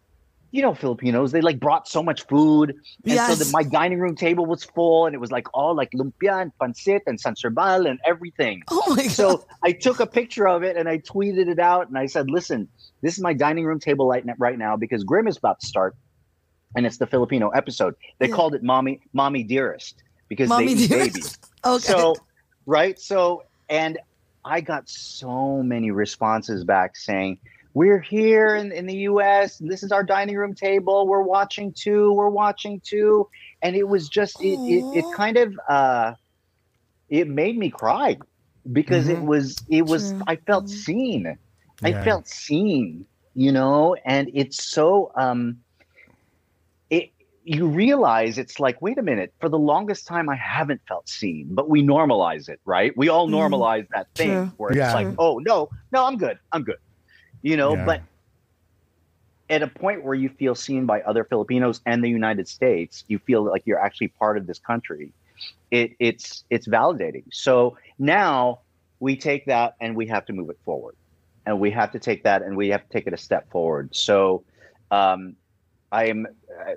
you 0.52 0.62
know 0.62 0.74
Filipinos, 0.74 1.34
they 1.34 1.42
like 1.42 1.60
brought 1.60 1.86
so 1.90 2.02
much 2.02 2.26
food. 2.28 2.70
And 2.70 3.20
so 3.20 3.36
Yes. 3.36 3.40
that 3.40 3.52
my 3.52 3.64
dining 3.64 4.00
room 4.00 4.16
table 4.16 4.46
was 4.46 4.64
full 4.64 5.06
and 5.06 5.14
it 5.14 5.20
was 5.20 5.32
like 5.32 5.48
all 5.54 5.76
like 5.76 5.90
lumpia 5.94 6.42
and 6.44 6.52
pancit 6.62 7.02
and 7.08 7.20
sans 7.20 7.44
rival 7.44 7.88
and 7.88 8.00
everything. 8.06 8.62
Oh 8.72 8.96
my 8.96 9.04
god. 9.04 9.12
So 9.12 9.44
I 9.66 9.74
took 9.74 10.00
a 10.00 10.08
picture 10.08 10.48
of 10.48 10.64
it 10.64 10.78
and 10.78 10.88
I 10.88 11.00
tweeted 11.00 11.50
it 11.50 11.60
out 11.60 11.90
and 11.90 11.98
I 11.98 12.06
said, 12.06 12.30
"Listen, 12.30 12.70
this 13.02 13.18
is 13.18 13.22
my 13.22 13.34
dining 13.34 13.66
room 13.66 13.82
table 13.82 14.08
right 14.08 14.26
now, 14.26 14.36
right 14.40 14.58
now 14.58 14.78
because 14.78 15.04
Grimm 15.04 15.28
is 15.28 15.36
about 15.36 15.60
to 15.60 15.68
start, 15.68 15.94
and 16.76 16.86
it's 16.86 16.98
the 16.98 17.08
Filipino 17.08 17.50
episode. 17.50 17.96
They 18.20 18.28
Yeah. 18.28 18.36
called 18.36 18.56
it 18.56 18.64
"Mommy, 18.64 19.02
Mommy 19.14 19.44
Dearest" 19.44 20.04
because 20.30 20.50
Mommy 20.50 20.76
they 20.76 20.82
eat 20.82 20.90
dearest. 20.90 21.12
babies. 21.14 21.38
okay. 21.66 21.88
So, 21.92 22.24
right? 22.66 23.00
So, 23.00 23.44
and 23.70 24.00
I 24.44 24.62
got 24.62 24.84
so 24.88 25.62
many 25.64 25.92
responses 25.92 26.64
back 26.64 26.96
saying, 26.96 27.40
"We're 27.74 28.00
here 28.00 28.56
in, 28.56 28.72
in 28.72 28.86
the 28.86 28.98
U.S. 29.10 29.58
This 29.60 29.84
is 29.84 29.92
our 29.92 30.04
dining 30.04 30.36
room 30.36 30.54
table. 30.54 31.08
We're 31.08 31.22
watching 31.22 31.74
too. 31.78 32.12
We're 32.14 32.30
watching 32.30 32.82
too." 32.86 33.28
And 33.62 33.76
it 33.76 33.88
was 33.88 34.10
just 34.10 34.40
it 34.42 34.62
it, 34.66 34.86
it 34.92 35.10
kind 35.12 35.38
of 35.38 35.54
uh, 35.70 36.14
it 37.10 37.28
made 37.28 37.58
me 37.58 37.70
cry 37.70 38.18
because 38.72 39.08
it 39.08 39.22
Mhm. 39.22 39.26
was 39.26 39.64
it 39.70 39.86
was 39.86 40.14
True. 40.14 40.24
I 40.28 40.36
felt 40.38 40.66
Mhm. 40.66 40.70
seen. 40.70 41.38
I 41.84 41.94
felt 41.94 42.28
seen, 42.28 43.06
you 43.34 43.52
know, 43.52 43.96
and 44.06 44.30
it's 44.34 44.70
so 44.70 45.12
um 45.18 45.58
it 45.58 45.65
you 47.46 47.68
realize 47.68 48.40
it's 48.40 48.60
like, 48.60 48.82
wait 48.82 48.98
a 48.98 49.04
minute, 49.04 49.32
for 49.40 49.50
the 49.50 49.58
longest 49.60 50.08
time 50.08 50.30
I 50.30 50.36
haven't 50.36 50.82
felt 50.88 51.08
seen, 51.08 51.50
but 51.52 51.70
we 51.70 51.84
normalize 51.84 52.50
it, 52.50 52.60
right? 52.66 52.92
We 52.98 53.08
all 53.10 53.28
Mhm. 53.28 53.34
normalize 53.34 53.88
that 53.94 54.08
thing 54.16 54.30
True. 54.30 54.52
where 54.58 54.72
it's 54.72 54.94
like, 54.96 55.08
oh 55.20 55.38
no, 55.38 55.70
no, 55.92 56.06
I'm 56.06 56.18
good. 56.18 56.40
I'm 56.52 56.64
good. 56.64 56.78
You 57.44 57.56
know, 57.56 57.76
Yeah. 57.76 57.86
but 57.86 58.02
at 59.50 59.62
a 59.62 59.68
point 59.68 60.04
where 60.04 60.16
you 60.16 60.30
feel 60.30 60.56
seen 60.56 60.88
by 60.88 61.02
other 61.02 61.24
Filipinos 61.24 61.80
and 61.86 62.04
the 62.04 62.10
United 62.10 62.48
States, 62.48 63.04
you 63.08 63.20
feel 63.20 63.44
like 63.44 63.62
you're 63.66 63.80
actually 63.80 64.08
part 64.08 64.38
of 64.38 64.48
this 64.48 64.58
country. 64.58 65.14
It 65.70 65.92
it's 66.00 66.44
it's 66.50 66.68
validating. 66.68 67.26
So 67.32 67.78
now 68.00 68.62
we 69.00 69.16
take 69.18 69.46
that 69.46 69.76
and 69.80 69.96
we 69.96 70.08
have 70.08 70.26
to 70.26 70.34
move 70.34 70.50
it 70.50 70.58
forward, 70.66 70.96
and 71.46 71.60
we 71.60 71.70
have 71.72 71.92
to 71.92 72.00
take 72.00 72.24
that 72.24 72.42
and 72.42 72.58
we 72.58 72.70
have 72.70 72.82
to 72.82 72.90
take 72.90 73.06
it 73.06 73.14
a 73.14 73.18
step 73.18 73.52
forward. 73.52 73.96
So 73.96 74.46
um, 74.90 75.36
I 75.96 76.06
am 76.08 76.28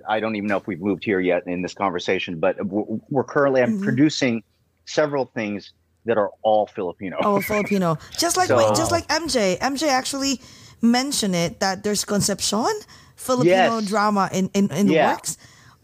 I- 0.08 0.20
don't 0.20 0.36
even 0.36 0.48
know 0.48 0.56
if 0.56 0.66
we've 0.66 0.80
moved 0.80 1.02
here 1.04 1.20
yet 1.20 1.42
in 1.46 1.62
this 1.62 1.74
conversation, 1.74 2.38
but 2.38 2.54
we're 2.64 2.84
we're 3.10 3.24
currently 3.24 3.60
I'm 3.62 3.78
Mhm. 3.78 3.82
producing 3.84 4.42
several 4.86 5.24
things 5.34 5.72
that 6.06 6.16
are 6.16 6.30
all 6.42 6.66
Filipino. 6.66 7.16
Oh, 7.22 7.40
Filipino. 7.40 7.98
Just 8.24 8.36
like 8.36 8.48
So- 8.48 8.74
just 8.74 8.90
like 8.92 9.06
MJ. 9.08 9.58
MJ 9.60 9.88
actually 9.88 10.40
mentioned 10.80 11.34
it 11.34 11.60
that 11.60 11.82
there's 11.84 12.04
Concepcion 12.04 12.74
Filipino 13.16 13.80
Yes. 13.80 13.86
drama 13.88 14.30
in 14.32 14.48
in, 14.54 14.70
in 14.70 14.86
the 14.86 14.94
Yeah. 14.94 15.12
works. 15.12 15.36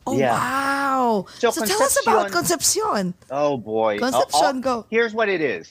Oh 0.06 0.16
Yeah. 0.18 0.32
wow! 0.38 1.26
So 1.38 1.50
So, 1.50 1.64
tell 1.64 1.82
us 1.82 1.96
about 2.02 2.30
Concepcion-. 2.30 3.14
Oh 3.30 3.56
boy. 3.56 3.98
Concepcion, 3.98 4.56
Uh, 4.56 4.58
uh, 4.60 4.68
go. 4.68 4.86
Here's 4.90 5.14
what 5.14 5.28
it 5.28 5.40
is. 5.40 5.66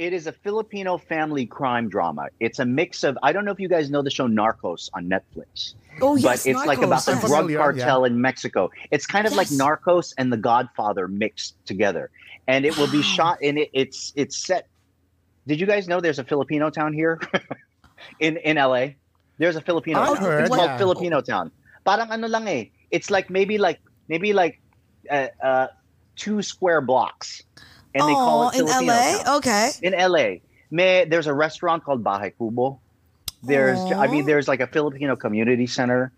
It 0.00 0.14
is 0.14 0.26
a 0.26 0.32
Filipino 0.32 0.96
family 0.96 1.44
crime 1.44 1.90
drama. 1.90 2.28
It's 2.40 2.58
a 2.58 2.64
mix 2.64 3.04
of 3.04 3.18
I 3.22 3.32
don't 3.32 3.44
know 3.44 3.50
if 3.52 3.60
you 3.60 3.68
guys 3.68 3.90
know 3.90 4.00
the 4.00 4.08
show 4.08 4.26
Narcos 4.26 4.88
on 4.94 5.10
Netflix. 5.10 5.74
Oh 6.00 6.14
but 6.14 6.22
yes, 6.22 6.46
it's 6.46 6.64
like 6.64 6.80
about 6.80 7.04
the 7.04 7.12
yes. 7.12 7.26
drug 7.26 7.52
cartel 7.52 8.06
in 8.06 8.18
Mexico. 8.18 8.70
It's 8.90 9.06
kind 9.06 9.26
of 9.26 9.34
like 9.34 9.48
Narcos 9.48 10.14
and 10.16 10.32
The 10.32 10.38
Godfather 10.38 11.06
mixed 11.06 11.54
together. 11.66 12.08
And 12.48 12.64
it 12.64 12.78
will 12.78 12.90
be 12.90 13.02
shot 13.02 13.42
in 13.42 13.58
it 13.58 13.68
it's 13.74 14.14
it's 14.16 14.38
set 14.38 14.68
Did 15.46 15.60
you 15.60 15.66
guys 15.66 15.86
know 15.86 16.00
there's 16.00 16.18
a 16.18 16.24
Filipino 16.24 16.70
town 16.70 16.94
here 16.94 17.20
in 18.20 18.38
in 18.38 18.56
LA? 18.56 18.96
There's 19.36 19.56
a 19.56 19.60
Filipino 19.60 20.00
I 20.00 20.06
town. 20.06 20.16
heard, 20.16 20.40
it's 20.40 20.48
called 20.48 20.70
yeah. 20.70 20.78
Filipino 20.78 21.20
town. 21.20 21.52
Parang 21.84 22.08
ano 22.08 22.26
lang 22.26 22.48
eh. 22.48 22.72
it's 22.90 23.10
like 23.10 23.28
maybe 23.28 23.58
like 23.58 23.80
maybe 24.08 24.32
like 24.32 24.64
uh, 25.10 25.28
uh, 25.44 25.66
two 26.16 26.40
square 26.40 26.80
blocks, 26.80 27.42
and 27.94 28.08
they 28.08 28.14
call 28.14 28.44
Oh, 28.44 28.48
it 28.48 28.58
in 28.60 28.66
Filipino 28.66 28.92
LA? 28.92 29.22
Town. 29.22 29.36
Okay. 29.38 29.70
In 29.82 29.92
LA, 29.92 30.28
may 30.70 31.04
there's 31.04 31.26
a 31.26 31.34
restaurant 31.34 31.84
called 31.84 32.02
Bahay 32.04 32.32
Kubo. 32.36 32.80
There's 33.42 33.90
I 33.92 34.06
mean 34.06 34.26
there's 34.26 34.48
like 34.48 34.60
a 34.60 34.66
Filipino 34.66 35.16
community 35.16 35.66
center, 35.66 36.12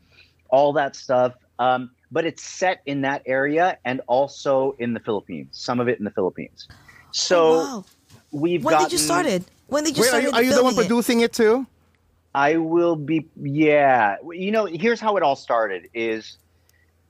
all 0.48 0.72
that 0.74 0.96
stuff. 0.96 1.34
Um, 1.58 1.90
but 2.10 2.26
it's 2.26 2.42
set 2.42 2.82
in 2.86 3.02
that 3.02 3.22
area 3.26 3.78
and 3.84 4.00
also 4.06 4.74
in 4.78 4.92
the 4.92 5.00
Philippines. 5.00 5.48
Some 5.52 5.80
of 5.80 5.88
it 5.88 5.98
in 5.98 6.04
the 6.04 6.10
Philippines. 6.10 6.68
So 7.12 7.38
Oh, 7.40 7.76
wow. 7.78 7.84
we've 8.32 8.64
When 8.64 8.72
gotten, 8.72 8.86
did 8.86 8.92
you 8.92 8.98
start 8.98 9.26
it? 9.26 9.44
When 9.68 9.84
did 9.84 9.96
you 9.96 10.02
Wait, 10.02 10.08
are 10.08 10.20
start 10.20 10.22
you, 10.24 10.30
are 10.32 10.42
you 10.42 10.54
the 10.54 10.62
one 10.62 10.74
filming 10.74 10.84
it? 10.84 10.88
producing 10.88 11.20
it 11.20 11.32
too? 11.32 11.66
I 12.34 12.56
will 12.56 12.96
be 12.96 13.28
yeah. 13.36 14.16
You 14.30 14.50
know, 14.50 14.64
here's 14.66 15.00
how 15.00 15.16
it 15.16 15.22
all 15.22 15.36
started 15.36 15.88
is 15.94 16.36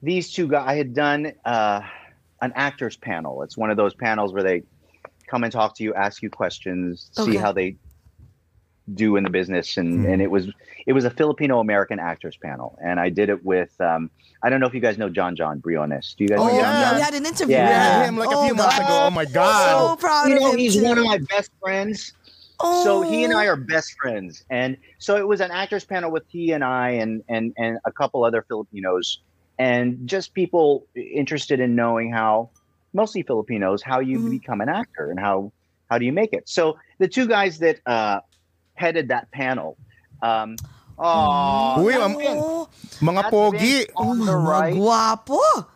these 0.03 0.33
two 0.33 0.49
guys 0.49 0.65
I 0.69 0.75
had 0.75 0.95
done 0.95 1.33
uh 1.45 1.81
an 2.43 2.53
actors 2.55 2.97
panel. 2.97 3.43
It's 3.43 3.57
one 3.57 3.71
of 3.71 3.77
those 3.79 3.95
panels 3.95 4.33
where 4.35 4.43
they 4.43 4.63
come 5.29 5.45
and 5.45 5.53
talk 5.53 5.75
to 5.77 5.85
you, 5.85 5.95
ask 5.95 6.23
you 6.23 6.29
questions, 6.29 7.11
Okay. 7.19 7.33
see 7.33 7.37
how 7.39 7.53
they 7.53 7.77
do 8.95 9.15
in 9.15 9.23
the 9.23 9.31
business 9.31 9.77
and 9.77 10.05
and 10.07 10.21
it 10.21 10.29
was 10.29 10.49
it 10.89 10.93
was 10.93 11.05
a 11.05 11.11
Filipino 11.11 11.61
American 11.61 12.01
actors 12.01 12.37
panel 12.43 12.77
and 12.85 12.99
I 12.99 13.11
did 13.11 13.29
it 13.31 13.43
with 13.45 13.71
um 13.81 14.11
I 14.43 14.51
don't 14.51 14.59
know 14.59 14.67
if 14.67 14.75
you 14.75 14.81
guys 14.81 14.99
know 14.99 15.09
Jon 15.09 15.37
Jon 15.37 15.61
Briones. 15.61 16.17
Do 16.19 16.25
you 16.25 16.29
guys 16.29 16.41
Oh, 16.41 16.47
know 16.49 16.51
John 16.51 16.59
yeah. 16.61 16.83
John? 16.89 16.95
We 16.97 17.01
had 17.03 17.15
an 17.15 17.25
interview 17.25 17.55
Yeah. 17.57 18.01
with 18.01 18.09
him. 18.09 18.15
him 18.15 18.19
like 18.19 18.31
a 18.31 18.39
Oh, 18.39 18.45
few 18.45 18.55
months 18.57 18.79
God. 18.79 18.85
ago. 18.87 19.03
Oh 19.07 19.11
my 19.11 19.25
god. 19.25 19.65
So 19.71 19.87
god. 19.91 19.99
proud 20.01 20.29
you 20.31 20.35
of 20.37 20.43
know, 20.43 20.53
him. 20.53 20.59
he's 20.59 20.75
too. 20.75 20.83
one 20.85 20.99
of 20.99 21.05
my 21.05 21.19
best 21.31 21.51
friends. 21.63 22.13
Oh. 22.59 22.83
So 22.85 23.03
he 23.03 23.23
and 23.25 23.33
I 23.33 23.47
are 23.47 23.57
best 23.57 23.95
friends, 24.03 24.45
and 24.51 24.77
so 24.99 25.17
it 25.17 25.27
was 25.27 25.41
an 25.41 25.51
actors 25.53 25.85
panel 25.85 26.11
with 26.11 26.25
he 26.29 26.51
and 26.53 26.63
I 26.65 26.91
and 26.91 27.23
and 27.29 27.53
and 27.57 27.79
a 27.87 27.93
couple 27.93 28.25
other 28.25 28.45
Filipinos, 28.49 29.21
and 29.59 30.07
just 30.09 30.35
people 30.35 30.87
interested 30.97 31.61
in 31.61 31.75
knowing 31.77 32.13
how, 32.13 32.51
mostly 32.95 33.23
Filipinos, 33.23 33.83
how 33.83 34.01
you 34.01 34.19
Mhm. 34.19 34.31
become 34.31 34.61
an 34.61 34.69
actor 34.69 35.11
and 35.11 35.19
how 35.21 35.53
how 35.91 35.99
do 35.99 36.07
you 36.07 36.13
make 36.13 36.33
it. 36.33 36.49
So 36.49 36.79
the 36.99 37.09
two 37.09 37.27
guys 37.29 37.59
that 37.59 37.81
uh, 37.85 38.21
headed 38.77 39.09
that 39.09 39.31
panel, 39.31 39.77
um, 40.23 40.57
oh, 40.99 41.75
Uy, 41.77 41.93
am- 42.01 42.17
Oh, 42.17 42.69
Mga 43.03 43.23
pogi. 43.31 43.87
on 43.97 44.19
the 44.21 44.33
mga 44.33 44.49
right. 44.49 44.75
guwapo. 44.75 45.67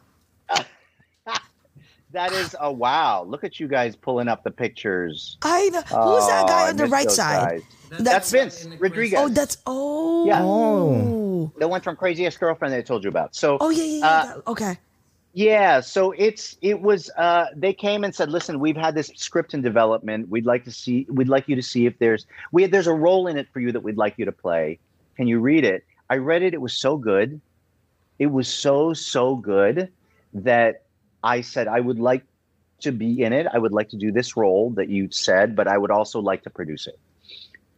That 2.13 2.33
is 2.33 2.55
a 2.61 2.73
wow! 2.73 3.25
Look 3.25 3.43
at 3.45 3.59
you 3.59 3.67
guys 3.69 3.97
pulling 3.97 4.29
up 4.29 4.45
the 4.45 4.51
pictures. 4.51 5.37
I 5.43 5.69
know. 5.71 5.81
Who's 5.81 6.27
that 6.29 6.45
Oh, 6.45 6.49
guy 6.49 6.67
I 6.67 6.69
on 6.69 6.77
the 6.77 6.87
right 6.87 7.11
side? 7.11 7.63
guys. 7.91 7.99
That's 8.01 8.31
Vince 8.31 8.67
Rodriguez. 8.79 9.19
Oh, 9.21 9.29
that's 9.29 9.59
oh. 9.67 10.27
Yeah. 10.27 10.41
Oh. 10.43 11.53
the 11.59 11.67
one 11.69 11.81
from 11.81 11.97
Crazy 11.97 12.25
Ex 12.25 12.37
Girlfriend 12.37 12.73
that 12.75 12.79
I 12.79 12.83
told 12.83 13.03
you 13.05 13.11
about. 13.11 13.35
So 13.35 13.59
Oh 13.61 13.71
yeah, 13.71 13.83
yeah, 13.85 13.99
yeah. 13.99 14.07
Uh, 14.07 14.27
that- 14.27 14.47
okay. 14.47 14.79
Yeah, 15.35 15.81
so 15.81 16.13
it's 16.13 16.57
it 16.63 16.81
was 16.81 17.11
uh 17.19 17.47
they 17.55 17.75
came 17.75 18.05
and 18.05 18.15
said, 18.15 18.31
"Listen, 18.31 18.59
we've 18.61 18.77
had 18.77 18.95
this 18.95 19.09
script 19.17 19.53
in 19.53 19.61
development. 19.61 20.29
We'd 20.31 20.47
like 20.47 20.65
to 20.65 20.71
see 20.71 21.07
we'd 21.11 21.29
like 21.29 21.47
you 21.49 21.57
to 21.57 21.63
see 21.63 21.85
if 21.87 21.99
there's 21.99 22.25
we 22.53 22.65
there's 22.67 22.87
a 22.87 22.95
role 22.95 23.27
in 23.27 23.37
it 23.37 23.47
for 23.53 23.61
you 23.61 23.71
that 23.73 23.81
we'd 23.81 23.99
like 23.99 24.15
you 24.17 24.25
to 24.25 24.33
play. 24.33 24.79
Can 25.17 25.27
you 25.27 25.41
read 25.41 25.65
it?" 25.65 25.85
I 26.09 26.17
read 26.17 26.43
it. 26.43 26.55
It 26.55 26.61
was 26.61 26.73
so 26.73 26.97
good. 26.97 27.41
It 28.19 28.27
was 28.29 28.49
so 28.49 28.95
so 28.95 29.37
good 29.37 29.91
that 30.33 30.85
I 31.27 31.41
said 31.43 31.67
I 31.69 31.81
would 31.81 31.99
like 31.99 32.25
to 32.83 32.93
be 32.93 33.23
in 33.23 33.33
it. 33.33 33.47
I 33.53 33.59
would 33.59 33.73
like 33.73 33.89
to 33.91 33.97
do 33.99 34.13
this 34.13 34.37
role 34.37 34.71
that 34.77 34.89
you 34.89 35.09
said, 35.11 35.57
but 35.57 35.67
I 35.67 35.77
would 35.77 35.91
also 35.91 36.21
like 36.21 36.43
to 36.45 36.51
produce 36.51 36.87
it. 36.87 36.97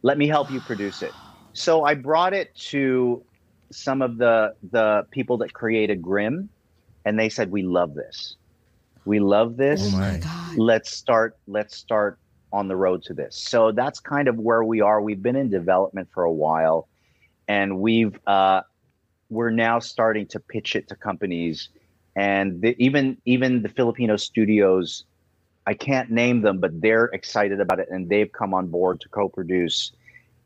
Let 0.03 0.17
me 0.17 0.27
help 0.27 0.51
you 0.51 0.59
produce 0.61 1.01
it. 1.01 1.13
So 1.53 1.83
I 1.83 1.95
brought 1.95 2.33
it 2.33 2.49
to 2.71 3.23
some 3.71 4.01
of 4.01 4.17
the 4.17 4.53
the 4.71 5.03
people 5.11 5.37
that 5.39 5.53
created 5.53 6.01
Grimm 6.01 6.49
and 7.05 7.19
they 7.19 7.29
said 7.29 7.51
we 7.51 7.63
love 7.63 7.93
this 7.93 8.35
we 9.05 9.19
love 9.19 9.57
this 9.57 9.81
Oh 9.93 9.97
my 9.97 10.17
god. 10.17 10.57
let's 10.57 10.91
start 10.91 11.33
let's 11.47 11.77
start 11.77 12.19
on 12.51 12.67
the 12.67 12.75
road 12.75 13.03
to 13.03 13.13
this 13.13 13.35
so 13.37 13.71
that's 13.71 13.99
kind 13.99 14.27
of 14.27 14.35
where 14.37 14.63
we 14.63 14.81
are 14.81 15.01
we've 15.01 15.21
been 15.21 15.35
in 15.35 15.49
development 15.49 16.07
for 16.13 16.23
a 16.23 16.31
while 16.31 16.89
and 17.47 17.79
we've 17.79 18.17
uh, 18.25 18.61
we're 19.29 19.51
now 19.51 19.79
starting 19.79 20.25
to 20.27 20.39
pitch 20.39 20.75
it 20.75 20.87
to 20.89 20.95
companies 20.95 21.69
and 22.15 22.61
the, 22.61 22.75
even 22.83 23.17
even 23.25 23.61
the 23.61 23.69
filipino 23.69 24.17
studios 24.17 25.05
i 25.67 25.73
can't 25.73 26.09
name 26.09 26.41
them 26.41 26.59
but 26.59 26.79
they're 26.81 27.05
excited 27.05 27.59
about 27.59 27.79
it 27.79 27.87
and 27.89 28.09
they've 28.09 28.31
come 28.31 28.53
on 28.53 28.67
board 28.67 28.99
to 29.01 29.09
co-produce. 29.09 29.91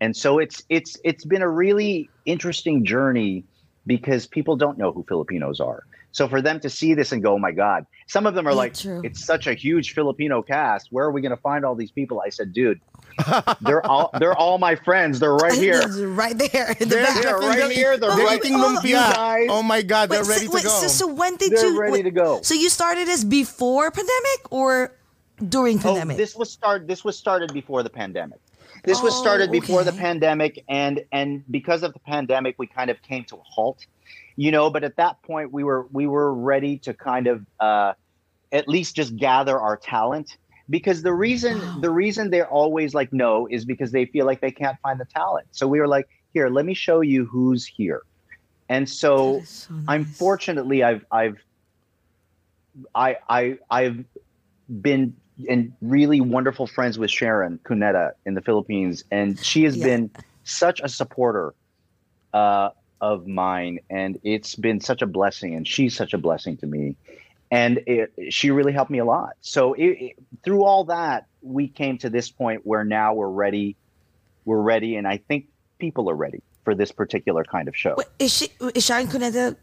And 0.02 0.16
so 0.16 0.40
it's 0.40 0.64
it's 0.68 0.98
it's 1.06 1.24
been 1.24 1.42
a 1.42 1.50
really 1.50 2.10
interesting 2.26 2.84
journey 2.84 3.46
because 3.88 4.28
people 4.28 4.58
don't 4.58 4.78
know 4.78 4.92
who 4.92 5.06
filipinos 5.08 5.62
are 5.62 5.86
so 6.14 6.28
for 6.30 6.42
them 6.42 6.60
to 6.62 6.70
see 6.70 6.94
this 6.94 7.12
and 7.12 7.22
go 7.22 7.34
oh 7.34 7.38
my 7.38 7.52
god 7.52 7.86
some 8.08 8.26
of 8.26 8.34
them 8.36 8.48
are 8.48 8.52
Yeah, 8.52 8.58
like 8.58 8.74
true. 8.76 9.02
it's 9.04 9.24
such 9.26 9.46
a 9.48 9.54
huge 9.54 9.94
filipino 9.94 10.42
cast 10.42 10.88
where 10.92 11.04
are 11.06 11.12
we 11.12 11.20
going 11.22 11.36
to 11.36 11.42
find 11.42 11.66
all 11.66 11.76
these 11.76 11.92
people 11.92 12.22
i 12.26 12.30
said 12.30 12.54
dude 12.54 12.80
they're 13.62 13.86
all 13.86 14.10
they're 14.20 14.34
all 14.38 14.58
my 14.58 14.76
friends 14.76 15.20
they're 15.20 15.36
right 15.36 15.54
here 15.54 15.82
right 16.24 16.38
there 16.38 16.72
in 16.80 16.88
the 16.90 16.96
They're, 16.96 17.04
back. 17.04 17.22
They're 17.22 17.40
they're, 17.40 17.50
right 17.50 17.72
here, 17.72 17.98
they're 17.98 18.16
they're 18.16 18.26
right- 18.26 18.40
eating 18.40 18.56
Oh, 18.56 18.80
lumpia. 18.82 19.48
Oh 19.50 19.62
my 19.62 19.82
god, 19.84 20.10
they're 20.10 20.22
Wait, 20.24 20.30
ready 20.30 20.46
so, 20.46 20.52
to 20.52 20.56
wait, 20.56 20.64
go. 20.64 20.70
So, 20.70 20.88
so 20.88 21.08
when 21.14 21.36
did 21.36 21.52
they're 21.52 21.70
you? 21.70 21.80
ready 21.80 21.92
wait, 21.94 22.02
to 22.04 22.12
go 22.12 22.42
So 22.42 22.54
you 22.56 22.70
started 22.70 23.08
this 23.08 23.24
before 23.24 23.92
pandemic 23.92 24.42
or 24.52 24.96
during 25.48 25.78
Oh, 25.80 25.82
pandemic? 25.84 26.18
this 26.18 26.36
was 26.36 26.52
start. 26.52 26.88
This 26.88 27.04
was 27.04 27.18
started 27.18 27.54
before 27.54 27.84
the 27.84 27.90
pandemic. 27.90 28.40
This 28.84 29.02
was 29.02 29.14
Oh, 29.16 29.22
started 29.22 29.52
before 29.52 29.84
the 29.84 29.94
pandemic, 29.94 30.64
and 30.68 31.04
and 31.12 31.44
because 31.52 31.84
of 31.84 31.94
the 31.94 32.00
pandemic, 32.00 32.56
we 32.58 32.68
kind 32.68 32.90
of 32.90 33.02
came 33.02 33.24
to 33.26 33.36
a 33.36 33.42
halt. 33.44 33.86
You 34.36 34.52
know, 34.52 34.70
but 34.70 34.84
at 34.84 34.96
that 34.98 35.18
point, 35.26 35.52
we 35.52 35.64
were 35.64 35.88
we 35.92 36.08
were 36.08 36.34
ready 36.34 36.80
to 36.80 36.94
kind 36.94 37.28
of 37.28 37.46
uh, 37.60 37.94
at 38.52 38.68
least 38.68 38.96
just 38.96 39.16
gather 39.16 39.60
our 39.60 39.78
talent 39.78 40.30
because 40.70 41.04
the 41.04 41.14
reason 41.14 41.62
Wow. 41.62 41.80
the 41.82 41.90
reason 41.92 42.30
they're 42.30 42.50
always 42.50 42.94
like 42.94 43.10
no 43.12 43.48
is 43.52 43.66
because 43.66 43.92
they 43.92 44.06
feel 44.08 44.26
like 44.26 44.42
they 44.42 44.52
can't 44.52 44.78
find 44.82 45.00
the 45.00 45.06
talent. 45.14 45.48
So 45.52 45.68
we 45.68 45.80
were 45.80 45.88
like, 45.88 46.06
here, 46.34 46.50
let 46.50 46.66
me 46.66 46.74
show 46.74 47.02
you 47.02 47.26
who's 47.26 47.66
here. 47.66 48.02
And 48.70 48.90
so 48.90 49.42
so 49.46 49.74
I'm 49.88 50.06
nice. 50.06 50.18
fortunately 50.18 50.84
I've 50.84 51.06
I've 51.12 51.38
I 52.96 53.18
I 53.30 53.58
I've 53.70 54.04
been 54.82 55.16
in 55.48 55.74
really 55.82 56.22
wonderful 56.22 56.68
friends 56.68 56.98
with 56.98 57.12
Sharon 57.12 57.60
Cuneta 57.68 58.12
in 58.26 58.34
the 58.34 58.42
Philippines, 58.42 59.04
and 59.12 59.44
she 59.44 59.64
has 59.64 59.78
Yeah. 59.78 59.86
been 59.86 60.12
such 60.44 60.80
a 60.82 60.90
supporter 60.90 61.54
uh, 62.34 62.70
of 63.04 63.28
mine, 63.28 63.80
and 63.90 64.18
it's 64.24 64.56
been 64.56 64.80
such 64.80 65.02
a 65.02 65.06
blessing, 65.06 65.54
and 65.56 65.68
she's 65.68 65.94
such 65.94 66.14
a 66.14 66.18
blessing 66.18 66.56
to 66.56 66.66
me, 66.66 66.96
and 67.52 67.82
it, 67.86 68.14
she 68.30 68.50
really 68.50 68.72
helped 68.72 68.90
me 68.90 69.00
a 69.00 69.06
lot. 69.06 69.34
So 69.42 69.74
it, 69.74 69.84
it- 70.06 70.16
through 70.44 70.64
all 70.64 70.86
that, 70.86 71.26
we 71.42 71.68
came 71.68 71.98
to 71.98 72.10
this 72.10 72.32
point 72.32 72.62
where 72.66 72.86
now 72.86 73.14
we're 73.14 73.28
ready, 73.46 73.76
we're 74.46 74.62
ready, 74.62 74.96
and 74.96 75.06
I 75.06 75.18
think 75.18 75.48
people 75.80 76.10
are 76.10 76.16
ready 76.16 76.42
for 76.64 76.74
this 76.76 76.94
particular 76.94 77.44
kind 77.44 77.68
of 77.68 77.76
show. 77.76 77.96
Wait, 77.98 78.08
is 78.20 78.34
she? 78.34 78.48
Is 78.74 78.86
Sharon 78.86 79.08
Cuneta? 79.08 79.58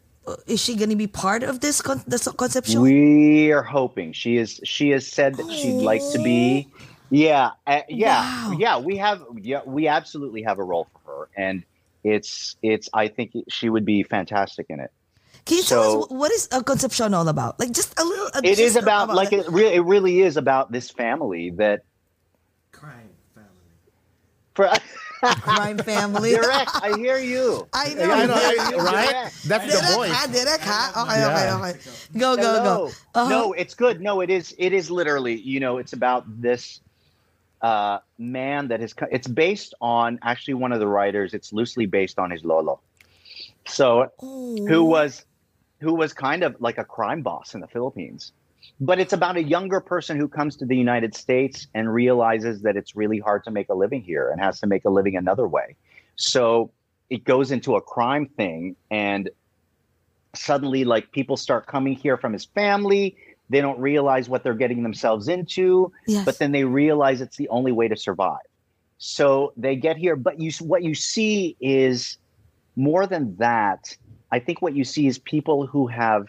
Is 0.46 0.60
she 0.60 0.76
gonna 0.76 0.96
be 0.96 1.06
part 1.06 1.42
of 1.42 1.60
this 1.60 1.80
con- 1.80 2.04
this 2.06 2.28
concept 2.36 2.68
show? 2.68 2.82
We 2.82 3.52
are 3.52 3.62
hoping 3.62 4.12
she 4.12 4.36
is. 4.36 4.60
She 4.64 4.90
has 4.90 5.06
said 5.06 5.36
that 5.36 5.50
she'd 5.50 5.80
like 5.80 6.02
to 6.12 6.18
be. 6.22 6.68
Yeah, 7.08 7.50
uh, 7.66 7.80
yeah, 7.88 8.20
Wow. 8.50 8.56
yeah. 8.58 8.78
We 8.78 8.98
have. 8.98 9.24
Yeah, 9.40 9.62
we 9.66 9.88
absolutely 9.88 10.42
have 10.42 10.58
a 10.58 10.62
role 10.62 10.86
for 10.92 11.00
her, 11.10 11.28
and 11.36 11.64
it's. 12.04 12.56
It's. 12.62 12.88
I 12.94 13.08
think 13.08 13.32
she 13.48 13.68
would 13.68 13.84
be 13.84 14.02
fantastic 14.02 14.66
in 14.68 14.80
it. 14.80 14.90
Can 15.46 15.56
you 15.58 15.62
tell 15.64 16.02
us 16.04 16.10
what 16.10 16.30
is 16.32 16.48
a 16.52 16.62
Concepcion 16.62 17.14
all 17.14 17.26
about? 17.28 17.58
Like 17.58 17.72
just 17.72 17.98
a 17.98 18.04
little. 18.04 18.26
It 18.44 18.58
is 18.58 18.74
just 18.74 18.76
about 18.76 19.08
like 19.14 19.32
it. 19.32 19.46
it. 19.46 19.48
Really, 19.50 19.74
it 19.74 19.80
really 19.80 20.20
is 20.20 20.36
about 20.36 20.70
this 20.72 20.90
family 20.90 21.50
that. 21.56 21.82
Crime 22.72 23.10
family. 23.34 23.50
For, 24.54 24.70
crime 25.42 25.78
family. 25.78 26.32
direct. 26.32 26.70
I 26.82 26.96
hear 26.96 27.18
you. 27.18 27.68
I 27.72 27.92
know. 27.94 28.06
Yeah, 28.06 28.14
I 28.14 28.26
know, 28.26 28.34
I 28.34 28.38
I- 28.38 28.70
hear 28.70 28.82
right? 28.82 29.08
direct. 29.10 29.44
That's 29.48 29.64
the 29.66 29.80
Direct, 29.80 29.94
voice. 29.94 30.26
Direct, 30.32 30.62
ha? 30.64 30.92
Okay, 31.02 31.24
okay, 31.24 31.44
Yeah. 31.44 31.58
okay. 31.58 31.78
Go, 32.18 32.36
go, 32.36 32.42
Hello. 32.42 32.62
go. 32.86 32.92
Uh-huh. 33.14 33.28
No, 33.28 33.52
it's 33.52 33.74
good. 33.74 34.00
No, 34.00 34.20
it 34.22 34.30
is. 34.30 34.54
It 34.58 34.72
is 34.72 34.90
literally. 34.90 35.34
You 35.40 35.60
know, 35.60 35.76
it's 35.78 35.92
about 35.92 36.24
this 36.40 36.80
uh, 37.62 37.98
man 38.18 38.68
that 38.68 38.80
is. 38.80 38.92
co- 38.94 39.08
It's 39.10 39.28
based 39.28 39.74
on 39.80 40.18
actually 40.22 40.54
one 40.54 40.72
of 40.72 40.80
the 40.80 40.88
writers. 40.88 41.34
It's 41.34 41.52
loosely 41.52 41.86
based 41.86 42.18
on 42.18 42.30
his 42.30 42.44
lolo. 42.44 42.80
So 43.66 44.08
Oh. 44.22 44.56
who 44.66 44.84
was 44.84 45.24
who 45.80 45.94
was 45.94 46.12
kind 46.12 46.42
of 46.42 46.56
like 46.60 46.78
a 46.78 46.84
crime 46.84 47.22
boss 47.22 47.54
in 47.54 47.60
the 47.60 47.66
Philippines. 47.68 48.32
But 48.80 48.98
it's 48.98 49.12
about 49.12 49.36
a 49.36 49.42
younger 49.42 49.80
person 49.80 50.18
who 50.18 50.28
comes 50.28 50.56
to 50.56 50.66
the 50.66 50.76
United 50.76 51.14
States 51.14 51.66
and 51.74 51.92
realizes 51.92 52.62
that 52.62 52.76
it's 52.76 52.96
really 52.96 53.18
hard 53.18 53.44
to 53.44 53.50
make 53.50 53.68
a 53.68 53.74
living 53.74 54.02
here 54.02 54.30
and 54.30 54.40
has 54.40 54.60
to 54.60 54.66
make 54.66 54.84
a 54.84 54.90
living 54.90 55.16
another 55.16 55.46
way. 55.46 55.76
So 56.16 56.72
it 57.10 57.24
goes 57.24 57.50
into 57.50 57.76
a 57.76 57.80
crime 57.80 58.26
thing 58.26 58.76
and 58.90 59.30
suddenly 60.34 60.84
like 60.84 61.10
people 61.12 61.36
start 61.36 61.66
coming 61.66 61.94
here 61.94 62.16
from 62.16 62.32
his 62.32 62.44
family, 62.44 63.16
they 63.50 63.60
don't 63.60 63.78
realize 63.78 64.28
what 64.28 64.42
they're 64.42 64.54
getting 64.54 64.82
themselves 64.82 65.28
into 65.28 65.92
Yes. 66.06 66.24
but 66.24 66.38
then 66.38 66.52
they 66.52 66.64
realize 66.64 67.20
it's 67.20 67.36
the 67.36 67.48
only 67.48 67.72
way 67.72 67.88
to 67.88 67.96
survive. 67.96 68.38
So 68.98 69.52
they 69.56 69.76
get 69.76 69.96
here, 69.96 70.16
but 70.16 70.40
you 70.40 70.50
what 70.60 70.82
you 70.82 70.94
see 70.94 71.56
is 71.60 72.16
more 72.76 73.06
than 73.06 73.36
that. 73.36 73.96
I 74.32 74.38
think 74.38 74.62
what 74.62 74.74
you 74.76 74.84
see 74.84 75.06
is 75.06 75.18
people 75.18 75.66
who 75.66 75.86
have 75.88 76.26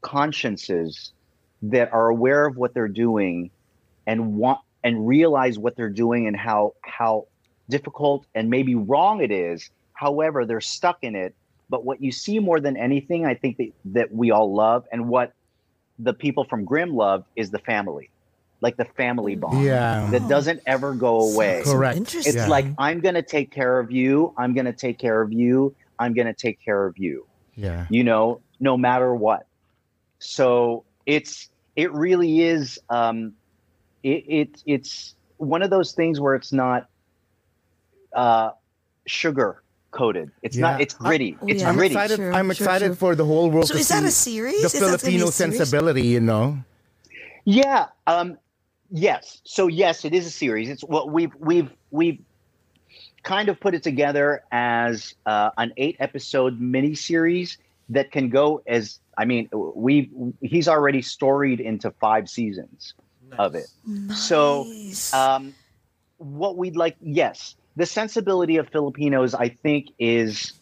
consciences 0.00 1.12
that 1.62 1.92
are 1.92 2.08
aware 2.08 2.46
of 2.46 2.56
what 2.56 2.74
they're 2.74 2.88
doing 2.88 3.50
and 4.06 4.34
want 4.34 4.58
and 4.82 5.06
realize 5.06 5.58
what 5.58 5.76
they're 5.76 5.88
doing 5.88 6.26
and 6.26 6.36
how 6.36 6.74
how 6.82 7.26
difficult 7.68 8.26
and 8.34 8.50
maybe 8.50 8.74
wrong 8.74 9.22
it 9.22 9.30
is. 9.30 9.70
However, 9.94 10.44
they're 10.44 10.60
stuck 10.60 10.98
in 11.02 11.14
it. 11.14 11.34
But 11.70 11.84
what 11.84 12.02
you 12.02 12.10
see 12.10 12.38
more 12.38 12.60
than 12.60 12.76
anything, 12.76 13.24
I 13.24 13.34
think 13.34 13.56
that, 13.58 13.68
that 13.84 14.12
we 14.12 14.30
all 14.30 14.52
love 14.52 14.84
and 14.92 15.08
what 15.08 15.32
the 16.02 16.12
people 16.12 16.44
from 16.44 16.64
Grimm 16.64 16.94
love 16.94 17.24
is 17.36 17.50
the 17.50 17.58
family. 17.58 18.10
Like 18.60 18.76
the 18.76 18.84
family 18.84 19.34
bond 19.34 19.64
Yeah. 19.64 20.08
that 20.10 20.28
doesn't 20.28 20.60
ever 20.66 20.94
go 20.94 21.32
away. 21.32 21.62
So 21.64 21.72
Correct. 21.72 21.96
interesting. 21.96 22.36
It's 22.36 22.48
like 22.48 22.66
I'm 22.78 23.00
gonna 23.00 23.22
take 23.22 23.50
care 23.50 23.78
of 23.78 23.90
you. 23.90 24.32
I'm 24.36 24.54
gonna 24.54 24.72
take 24.72 24.98
care 24.98 25.20
of 25.20 25.32
you. 25.32 25.74
I'm 25.98 26.14
gonna 26.14 26.34
take 26.34 26.60
care 26.64 26.86
of 26.86 26.98
you. 26.98 27.26
Yeah. 27.56 27.86
You 27.90 28.04
know, 28.04 28.40
no 28.60 28.76
matter 28.76 29.14
what. 29.14 29.46
So 30.18 30.84
it's 31.06 31.50
it 31.74 31.92
really 31.92 32.40
is. 32.40 32.78
Um, 32.88 33.34
it, 34.02 34.24
it 34.28 34.62
it's 34.66 35.14
one 35.38 35.62
of 35.62 35.70
those 35.70 35.92
things 35.92 36.20
where 36.20 36.34
it's 36.34 36.52
not 36.52 36.88
uh, 38.14 38.50
sugar 39.06 39.61
coated. 39.92 40.30
It's 40.42 40.56
not. 40.56 40.80
It's 40.80 40.94
gritty. 40.94 41.36
Oh, 41.40 41.46
it's 41.46 41.62
yeah. 41.62 41.68
I'm 41.68 41.76
gritty. 41.76 41.94
excited. 41.94 42.16
True, 42.16 42.32
I'm 42.32 42.46
true, 42.46 42.52
excited 42.52 42.86
true. 42.86 42.94
for 42.96 43.14
the 43.14 43.24
whole 43.24 43.50
world 43.50 43.68
So 43.68 43.74
to 43.74 43.80
is 43.80 43.88
that 43.88 44.02
a 44.04 44.10
series? 44.10 44.60
the 44.60 44.66
Is 44.66 44.72
that 44.72 44.80
gonna 44.80 44.90
be 44.92 44.94
a 44.96 44.98
Filipino 44.98 45.30
series? 45.30 45.56
sensibility. 45.58 46.06
You 46.08 46.20
know. 46.20 46.58
Yeah. 47.44 47.86
Um, 48.06 48.38
yes. 48.90 49.40
So 49.44 49.68
yes, 49.68 50.04
it 50.04 50.14
is 50.14 50.26
a 50.26 50.30
series. 50.30 50.68
It's 50.68 50.82
what 50.82 51.10
we've 51.12 51.34
we've 51.38 51.70
we've 51.90 52.20
kind 53.22 53.48
of 53.48 53.60
put 53.60 53.74
it 53.74 53.82
together 53.84 54.42
as 54.50 55.14
uh, 55.26 55.50
an 55.56 55.72
eight 55.76 55.96
episode 56.00 56.60
miniseries 56.60 57.56
that 57.88 58.10
can 58.10 58.28
go 58.30 58.62
as 58.66 58.98
I 59.16 59.24
mean 59.24 59.48
we 59.52 60.10
he's 60.40 60.68
already 60.68 61.02
storied 61.02 61.60
into 61.60 61.90
five 62.00 62.28
seasons 62.28 62.94
of 63.38 63.54
it. 63.54 63.66
Nice. 63.86 64.18
So 64.18 64.66
um, 65.14 65.54
what 66.18 66.56
we'd 66.56 66.76
like, 66.76 66.96
yes, 67.00 67.56
the 67.76 67.86
sensibility 67.86 68.56
of 68.58 68.68
Filipinos, 68.68 69.34
I 69.34 69.48
think, 69.48 69.88
is 69.98 70.52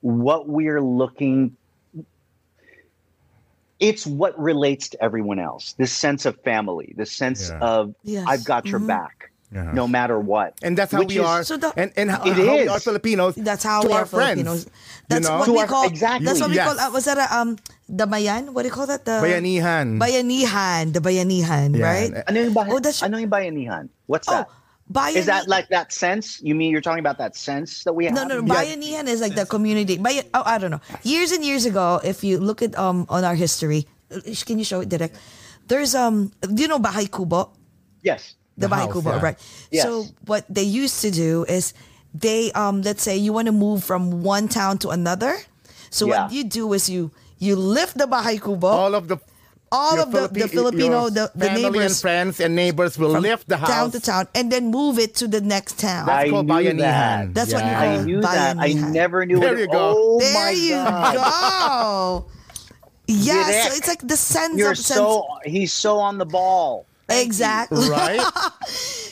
what 0.00 0.48
we're 0.48 0.80
looking. 0.80 1.56
It's 3.78 4.06
what 4.06 4.38
relates 4.40 4.88
to 4.90 5.04
everyone 5.04 5.38
else. 5.38 5.74
This 5.76 5.92
sense 5.92 6.24
of 6.24 6.40
family, 6.40 6.94
this 6.96 7.12
sense 7.12 7.50
Yeah. 7.50 7.58
of 7.60 7.94
Yes. 8.04 8.24
I've 8.26 8.44
got 8.44 8.64
your 8.64 8.80
Mhm. 8.80 8.86
back, 8.88 9.30
Yeah. 9.52 9.68
no 9.76 9.84
matter 9.86 10.18
what. 10.18 10.54
And 10.62 10.78
that's 10.78 10.92
how 10.92 11.00
Which 11.00 11.12
we 11.12 11.18
is- 11.20 11.26
are. 11.28 11.44
So 11.44 11.58
the- 11.60 11.74
and 11.76 11.92
and 11.94 12.10
how, 12.10 12.24
It 12.24 12.40
how 12.40 12.56
we 12.56 12.68
are 12.68 12.80
Filipinos. 12.80 13.34
That's 13.36 13.62
how 13.64 13.82
to 13.82 13.88
we 13.88 13.92
our 13.92 14.02
are 14.02 14.06
friends. 14.08 14.40
Filipinos. 14.40 14.66
That's 15.12 15.28
know? 15.28 15.38
what 15.40 15.44
To 15.44 15.52
we 15.52 15.60
our- 15.60 15.66
call. 15.68 15.84
exactly. 15.86 16.24
That's 16.24 16.40
what 16.40 16.48
we 16.48 16.56
call. 16.56 16.80
Uh, 16.80 16.88
was 16.90 17.04
that 17.04 17.18
a 17.20 17.28
um 17.36 17.58
the 17.86 18.06
bayan? 18.08 18.54
What 18.56 18.62
do 18.64 18.68
you 18.68 18.74
call 18.74 18.86
that? 18.88 19.04
The 19.04 19.20
Bayanihan. 19.20 20.00
Bayanihan. 20.00 20.94
The 20.96 21.00
bayanihan, 21.04 21.76
Yeah. 21.76 21.84
right? 21.84 22.10
Ano 22.32 22.40
yung, 22.40 22.54
bayan, 22.56 22.72
Oh, 22.72 22.80
that's- 22.80 23.02
ano 23.04 23.18
yung 23.20 23.28
bayanihan? 23.30 23.90
What's 24.08 24.26
Oh, 24.28 24.40
that? 24.40 24.48
Bayani. 24.92 25.16
Is 25.16 25.26
that 25.26 25.48
like 25.48 25.68
that 25.68 25.92
sense? 25.92 26.40
You 26.42 26.54
mean 26.54 26.70
you're 26.70 26.80
talking 26.80 27.00
about 27.00 27.18
that 27.18 27.36
sense 27.36 27.84
that 27.84 27.92
we 27.94 28.06
have? 28.06 28.14
No, 28.14 28.24
no, 28.24 28.36
Yeah. 28.40 28.54
Bayanihan 28.54 29.06
is 29.08 29.20
like 29.20 29.34
the 29.34 29.46
community. 29.46 29.98
Bayan, 29.98 30.24
oh, 30.34 30.42
I 30.44 30.58
don't 30.58 30.70
know. 30.70 30.80
Years 31.02 31.32
and 31.32 31.44
years 31.44 31.64
ago, 31.66 32.00
if 32.04 32.22
you 32.24 32.38
look 32.38 32.62
at 32.62 32.76
um 32.78 33.06
on 33.08 33.24
our 33.24 33.34
history, 33.34 33.86
uh, 34.14 34.20
can 34.46 34.58
you 34.58 34.64
show 34.64 34.80
it 34.80 34.88
direct? 34.88 35.16
There's 35.66 35.94
um, 35.94 36.30
do 36.42 36.62
you 36.62 36.68
know 36.68 36.78
Bahay 36.78 37.10
Kubo? 37.10 37.50
Yes. 38.02 38.34
the, 38.56 38.68
The 38.68 38.74
Bahay 38.74 38.86
house, 38.86 38.92
Kubo, 38.94 39.10
yeah. 39.10 39.20
right? 39.22 39.38
Yes. 39.70 39.82
So 39.84 40.06
what 40.26 40.46
they 40.48 40.62
used 40.62 41.02
to 41.02 41.10
do 41.10 41.44
is 41.44 41.74
they 42.14 42.52
um 42.52 42.82
let's 42.82 43.02
say 43.02 43.16
you 43.18 43.32
want 43.32 43.46
to 43.46 43.52
move 43.52 43.82
from 43.84 44.22
one 44.22 44.46
town 44.48 44.78
to 44.86 44.90
another. 44.90 45.36
So 45.90 46.06
what 46.06 46.30
you 46.32 46.44
do 46.44 46.72
is 46.72 46.88
you 46.88 47.10
you 47.38 47.56
lift 47.56 47.98
the 47.98 48.06
Bahay 48.06 48.40
Kubo. 48.40 48.68
all 48.68 48.94
of 48.94 49.08
the 49.08 49.18
All 49.72 49.94
your 49.96 50.04
of 50.04 50.12
the- 50.12 50.28
the 50.28 50.48
Filipino, 50.48 51.10
the- 51.10 51.30
the 51.34 51.46
family 51.46 51.64
and 51.64 51.72
neighbors 51.74 52.00
friends 52.00 52.38
and 52.40 52.54
neighbors 52.54 52.96
will 52.98 53.18
lift 53.18 53.48
the 53.48 53.56
house 53.56 53.68
town 53.68 53.90
to 53.90 54.00
town 54.00 54.28
and 54.34 54.50
then 54.50 54.70
move 54.70 54.98
it 54.98 55.14
to 55.16 55.26
the 55.28 55.40
next 55.40 55.78
town. 55.78 56.06
That's 56.06 56.26
I 56.26 56.30
called 56.30 56.46
knew 56.46 56.54
bayanihan. 56.54 56.78
that. 56.78 57.34
That's 57.34 57.52
what 57.52 57.64
you 57.64 57.70
call 57.70 57.82
I 57.82 58.04
knew 58.04 58.20
that. 58.22 58.56
I 58.58 58.72
never 58.74 59.26
knew 59.26 59.40
There 59.40 59.54
it. 59.56 59.60
you 59.60 59.66
go. 59.66 59.94
Oh 59.96 60.20
there 60.20 60.34
my 60.34 60.50
you 60.50 60.70
God. 60.78 61.14
go. 61.16 62.26
Yeah, 63.08 63.68
so 63.68 63.74
it's 63.76 63.88
like 63.88 64.06
the 64.06 64.16
sense 64.16 64.56
You're 64.58 64.72
of 64.72 64.78
sense. 64.78 64.98
so 64.98 65.26
he's 65.44 65.72
so 65.72 65.98
on 65.98 66.18
the 66.18 66.26
ball. 66.26 66.86
exactly. 67.08 67.88
right? 67.90 68.20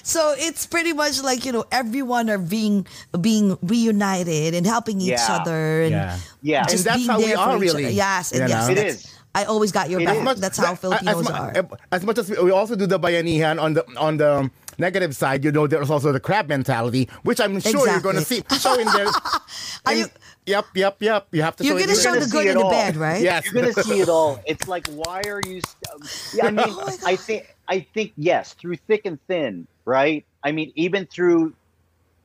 So 0.06 0.34
it's 0.36 0.66
pretty 0.66 0.92
much 0.92 1.22
like 1.22 1.46
you 1.46 1.52
know 1.52 1.64
everyone 1.72 2.28
are 2.28 2.36
being 2.36 2.86
being 3.18 3.56
reunited 3.62 4.52
and 4.52 4.66
helping 4.66 5.00
each 5.00 5.16
Yeah. 5.16 5.36
other 5.40 5.82
and 5.82 5.90
Yeah. 5.92 6.18
Yeah. 6.42 6.60
And 6.60 6.68
just 6.68 6.84
that's 6.84 6.96
being 6.98 7.08
how 7.08 7.18
we 7.18 7.24
there 7.32 7.38
are, 7.38 7.56
for 7.56 7.64
each 7.64 7.72
really. 7.72 7.84
other. 7.86 7.94
Yes, 7.94 8.32
and 8.32 8.46
yes, 8.48 8.66
know? 8.66 8.72
It 8.72 8.74
that's- 8.74 8.94
is. 8.96 9.13
I 9.34 9.44
always 9.44 9.72
got 9.72 9.90
your 9.90 10.00
It 10.00 10.06
back. 10.06 10.36
is. 10.36 10.40
That's 10.40 10.58
how 10.58 10.72
As 10.72 10.78
Filipinos 10.78 11.28
mu- 11.28 11.34
are. 11.34 11.52
Eh, 11.56 11.62
as 11.92 12.04
much 12.04 12.18
as 12.18 12.30
we, 12.30 12.38
we 12.44 12.50
also 12.52 12.76
do 12.76 12.86
the 12.86 13.00
bayanihan 13.00 13.60
on 13.60 13.74
the 13.74 13.84
on 13.98 14.16
the 14.18 14.50
negative 14.78 15.14
side, 15.16 15.44
you 15.44 15.50
know, 15.52 15.66
there's 15.66 15.90
also 15.90 16.12
the 16.12 16.20
crab 16.20 16.48
mentality, 16.48 17.08
which 17.22 17.40
I'm 17.40 17.58
sure 17.60 17.88
you're 17.88 18.00
going 18.00 18.16
to 18.16 18.22
see 18.24 18.38
Exactly. 18.38 18.58
showing 18.58 18.86
there. 18.92 19.08
Are 19.86 19.94
you- 19.94 20.06
Yep, 20.46 20.66
yep, 20.74 20.96
yep. 21.00 21.26
You 21.32 21.40
have 21.40 21.56
to 21.56 21.64
You're 21.64 21.78
gonna 21.80 21.96
show 21.96 22.14
the 22.20 22.26
good 22.26 22.46
and 22.46 22.60
the 22.60 22.64
bad, 22.68 22.96
right? 22.96 23.22
Yes. 23.22 23.46
You're 23.50 23.62
gonna 23.62 23.72
see 23.72 24.00
it 24.00 24.10
all. 24.10 24.38
It's 24.46 24.68
like 24.68 24.86
why 24.88 25.22
are 25.26 25.40
you? 25.46 25.62
St- 25.64 26.36
yeah, 26.36 26.48
um, 26.48 26.58
I 26.58 26.62
oh 26.64 26.66
mean, 26.66 26.76
Oh 26.78 26.98
I 27.06 27.16
think 27.16 27.56
I 27.66 27.80
think 27.94 28.12
yes, 28.18 28.52
through 28.52 28.76
thick 28.76 29.06
and 29.06 29.18
thin, 29.26 29.66
right? 29.86 30.22
I 30.42 30.52
mean, 30.52 30.70
even 30.76 31.06
through, 31.06 31.54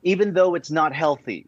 even 0.03 0.33
though 0.33 0.53
it's 0.55 0.69
not 0.69 0.91
healthy, 0.93 1.47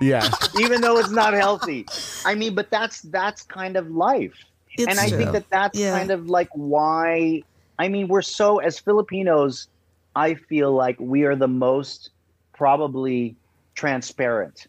Yeah. 0.00 0.26
even 0.58 0.80
though 0.80 0.96
it's 0.96 1.10
not 1.10 1.34
healthy. 1.34 1.84
I 2.24 2.34
mean, 2.34 2.54
but 2.54 2.70
that's 2.70 3.02
that's 3.02 3.42
kind 3.42 3.76
of 3.76 3.90
life. 3.90 4.32
It's 4.76 4.88
and 4.88 4.98
I 5.00 5.08
true. 5.08 5.18
think 5.18 5.32
that 5.32 5.48
that's 5.50 5.78
Yeah. 5.78 5.96
kind 5.98 6.10
of 6.10 6.28
like 6.28 6.48
why 6.54 7.42
I 7.78 7.88
mean 7.88 8.08
we're 8.08 8.22
so 8.22 8.58
as 8.58 8.78
Filipinos 8.78 9.68
I 10.16 10.34
feel 10.34 10.72
like 10.72 10.96
we 11.00 11.24
are 11.24 11.36
the 11.36 11.48
most 11.48 12.10
probably 12.54 13.36
transparent 13.74 14.66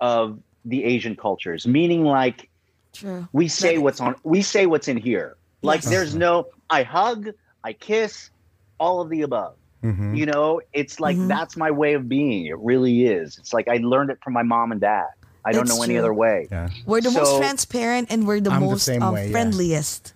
of 0.00 0.40
the 0.64 0.84
Asian 0.84 1.14
cultures 1.16 1.66
meaning 1.66 2.04
like 2.04 2.48
True. 2.94 3.28
we 3.32 3.48
say 3.48 3.78
what's 3.78 4.00
on 4.00 4.16
we 4.24 4.42
say 4.42 4.66
what's 4.66 4.88
in 4.88 4.96
here 4.96 5.36
like 5.62 5.82
Yes. 5.82 5.90
there's 5.90 6.14
no 6.14 6.46
I 6.70 6.82
hug 6.82 7.28
I 7.62 7.72
kiss 7.72 8.30
all 8.78 9.00
of 9.00 9.08
the 9.10 9.22
above 9.22 9.56
Mhm. 9.84 10.16
you 10.16 10.26
know 10.26 10.60
it's 10.72 10.98
like 11.00 11.16
Mhm. 11.16 11.28
that's 11.28 11.56
my 11.56 11.70
way 11.70 11.94
of 11.94 12.08
being 12.08 12.46
it 12.46 12.58
really 12.58 13.04
is 13.06 13.38
it's 13.38 13.52
like 13.52 13.68
I 13.68 13.76
learned 13.76 14.10
it 14.10 14.18
from 14.24 14.32
my 14.32 14.42
mom 14.42 14.72
and 14.72 14.80
dad 14.80 15.06
I 15.44 15.52
don't 15.52 15.62
It's 15.68 15.76
know 15.76 15.82
any 15.82 15.94
true. 15.94 16.00
other 16.00 16.14
way 16.14 16.48
Yeah. 16.50 16.68
We're 16.86 17.00
the 17.02 17.10
most 17.10 17.36
transparent 17.38 18.08
and 18.10 18.26
we're 18.26 18.40
the 18.40 18.50
I'm 18.50 18.60
the 18.62 18.66
most 18.66 18.84
same 18.84 19.02
um, 19.02 19.14
way, 19.14 19.26
yeah. 19.26 19.32
friendliest. 19.32 20.12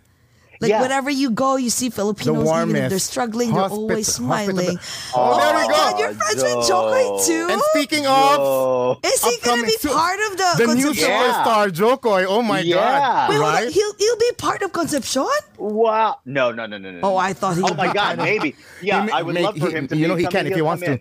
Like 0.60 0.70
Yeah. 0.70 0.82
wherever 0.82 1.08
you 1.08 1.30
go, 1.30 1.54
you 1.54 1.70
see 1.70 1.88
Filipinos, 1.88 2.42
even 2.48 2.74
if 2.74 2.90
they're 2.90 2.98
struggling, 2.98 3.52
they're 3.54 3.62
always 3.70 4.08
smiling. 4.08 4.56
hospitable- 4.74 5.14
Oh, 5.14 5.38
there 5.38 5.52
my 5.54 5.62
we 5.62 5.68
go. 5.68 5.74
God, 5.76 5.98
you're 6.00 6.14
friends 6.14 6.42
with 6.42 6.66
Jo 6.66 6.78
Koy 6.90 7.04
too. 7.28 7.46
And 7.52 7.62
speaking 7.70 8.06
of 8.08 8.38
Yo. 8.42 8.98
Is 9.04 9.22
he 9.24 9.36
gonna 9.44 9.62
be 9.62 9.76
su- 9.78 9.88
part 9.88 10.18
of 10.26 10.36
the, 10.36 10.48
the 10.66 10.74
new 10.74 10.82
Concepcion? 10.90 11.10
Yeah. 11.10 11.44
superstar 11.46 11.72
Jo 11.72 11.96
Koy, 11.96 12.24
oh 12.24 12.42
my 12.42 12.58
Yeah. 12.60 12.74
god, 12.74 13.28
Wait, 13.30 13.36
hold 13.36 13.46
on. 13.46 13.54
right? 13.54 13.70
He'll 13.70 13.94
he'll 14.02 14.16
be 14.18 14.32
part 14.36 14.62
of 14.62 14.72
Concepcion. 14.72 15.28
Wow. 15.58 16.18
No, 16.24 16.50
no, 16.50 16.66
no, 16.66 16.76
no, 16.78 16.90
no. 16.90 17.00
Oh. 17.04 17.16
I 17.16 17.34
thought 17.34 17.54
he 17.54 17.62
Oh 17.62 17.74
my 17.74 17.92
God, 17.92 18.16
maybe. 18.18 18.56
Yeah, 18.82 19.04
He 19.06 19.12
I 19.12 19.22
would 19.22 19.34
make- 19.36 19.44
love 19.44 19.56
for 19.58 19.68
he- 19.70 19.76
him 19.76 19.86
to. 19.88 19.96
you 19.96 20.08
know 20.08 20.16
he 20.16 20.26
can 20.26 20.46
if 20.48 20.54
he 20.56 20.62
wants 20.62 20.82
to. 20.82 20.92
in. 20.92 21.00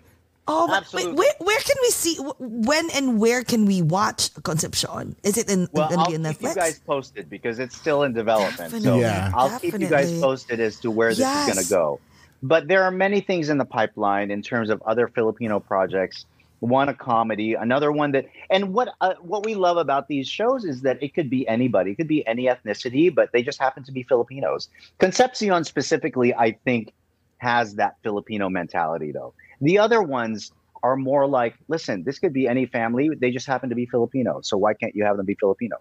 Oh, 0.50 0.66
but 0.66 0.72
wait, 0.72 0.78
Absolutely. 0.78 1.14
where 1.16 1.32
where 1.40 1.60
can 1.60 1.76
we 1.82 1.90
see 1.90 2.16
when 2.38 2.90
and 2.90 3.20
where 3.20 3.44
can 3.44 3.66
we 3.66 3.82
watch 3.82 4.30
Concepcion? 4.42 5.14
Is 5.22 5.36
it 5.36 5.50
in 5.50 5.68
Well, 5.72 5.90
gonna 5.90 6.00
I'll 6.02 6.06
be 6.08 6.14
in 6.14 6.24
keep 6.24 6.38
Netflix? 6.38 6.48
you 6.48 6.54
guys 6.54 6.78
posted 6.80 7.28
because 7.30 7.58
it's 7.58 7.76
still 7.76 8.02
in 8.02 8.14
development. 8.14 8.70
So 8.72 8.78
Definitely, 8.78 9.00
Yeah. 9.02 9.30
I'll 9.34 9.58
keep 9.60 9.78
you 9.78 9.88
guys 9.88 10.18
posted 10.20 10.58
as 10.60 10.80
to 10.80 10.90
where 10.90 11.10
this 11.10 11.20
is 11.20 11.54
going 11.54 11.62
to 11.64 11.70
go. 11.70 12.00
But 12.42 12.68
there 12.68 12.82
are 12.84 12.90
many 12.90 13.20
things 13.20 13.48
in 13.48 13.58
the 13.58 13.64
pipeline 13.64 14.30
in 14.30 14.42
terms 14.42 14.70
of 14.70 14.80
other 14.86 15.08
Filipino 15.08 15.60
projects. 15.60 16.24
One 16.60 16.88
a 16.88 16.94
comedy, 16.94 17.54
another 17.54 17.92
one 17.92 18.10
that, 18.12 18.26
and 18.50 18.72
what 18.74 18.88
uh, 19.00 19.14
what 19.20 19.44
we 19.44 19.54
love 19.54 19.76
about 19.76 20.08
these 20.08 20.26
shows 20.26 20.64
is 20.64 20.82
that 20.82 21.00
it 21.00 21.14
could 21.14 21.30
be 21.30 21.46
anybody, 21.46 21.92
it 21.92 21.96
could 21.96 22.08
be 22.08 22.26
any 22.26 22.46
ethnicity, 22.46 23.14
but 23.14 23.30
they 23.32 23.42
just 23.44 23.60
happen 23.60 23.84
to 23.84 23.92
be 23.92 24.02
Filipinos. 24.02 24.68
Concepcion 24.98 25.62
specifically, 25.62 26.34
I 26.34 26.52
think, 26.64 26.92
has 27.36 27.76
that 27.76 27.96
Filipino 28.02 28.48
mentality 28.48 29.12
though. 29.12 29.34
The 29.60 29.78
other 29.78 30.02
ones 30.02 30.50
are 30.82 30.96
more 30.96 31.26
like, 31.26 31.54
listen, 31.68 32.04
this 32.04 32.18
could 32.18 32.32
be 32.32 32.46
any 32.46 32.66
family, 32.66 33.10
they 33.20 33.30
just 33.30 33.46
happen 33.46 33.70
to 33.70 33.74
be 33.74 33.86
Filipino, 33.86 34.40
so 34.42 34.56
why 34.56 34.74
can't 34.74 34.94
you 34.94 35.04
have 35.04 35.16
them 35.16 35.26
be 35.26 35.36
Filipino? 35.40 35.76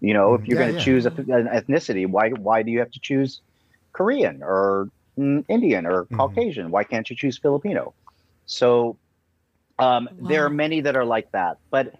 You 0.00 0.14
know, 0.14 0.34
if 0.34 0.46
you're 0.46 0.56
Yeah, 0.56 0.58
going 0.58 0.72
to 0.74 0.74
yeah. 0.76 0.82
choose 0.82 1.06
a, 1.06 1.10
an 1.10 1.48
ethnicity, 1.48 2.06
why 2.06 2.30
why 2.30 2.62
do 2.62 2.70
you 2.70 2.78
have 2.80 2.90
to 2.90 3.00
choose 3.02 3.40
Korean 3.94 4.40
or 4.42 4.88
mm, 5.18 5.44
Indian 5.48 5.86
or 5.86 6.06
Mhm. 6.10 6.16
Caucasian? 6.16 6.70
Why 6.70 6.84
can't 6.84 7.08
you 7.10 7.16
choose 7.16 7.38
Filipino? 7.38 7.94
So 8.46 8.98
um, 9.78 10.08
there 10.18 10.44
are 10.44 10.50
many 10.50 10.80
that 10.82 10.96
are 10.96 11.04
like 11.04 11.28
that, 11.32 11.58
but 11.70 11.92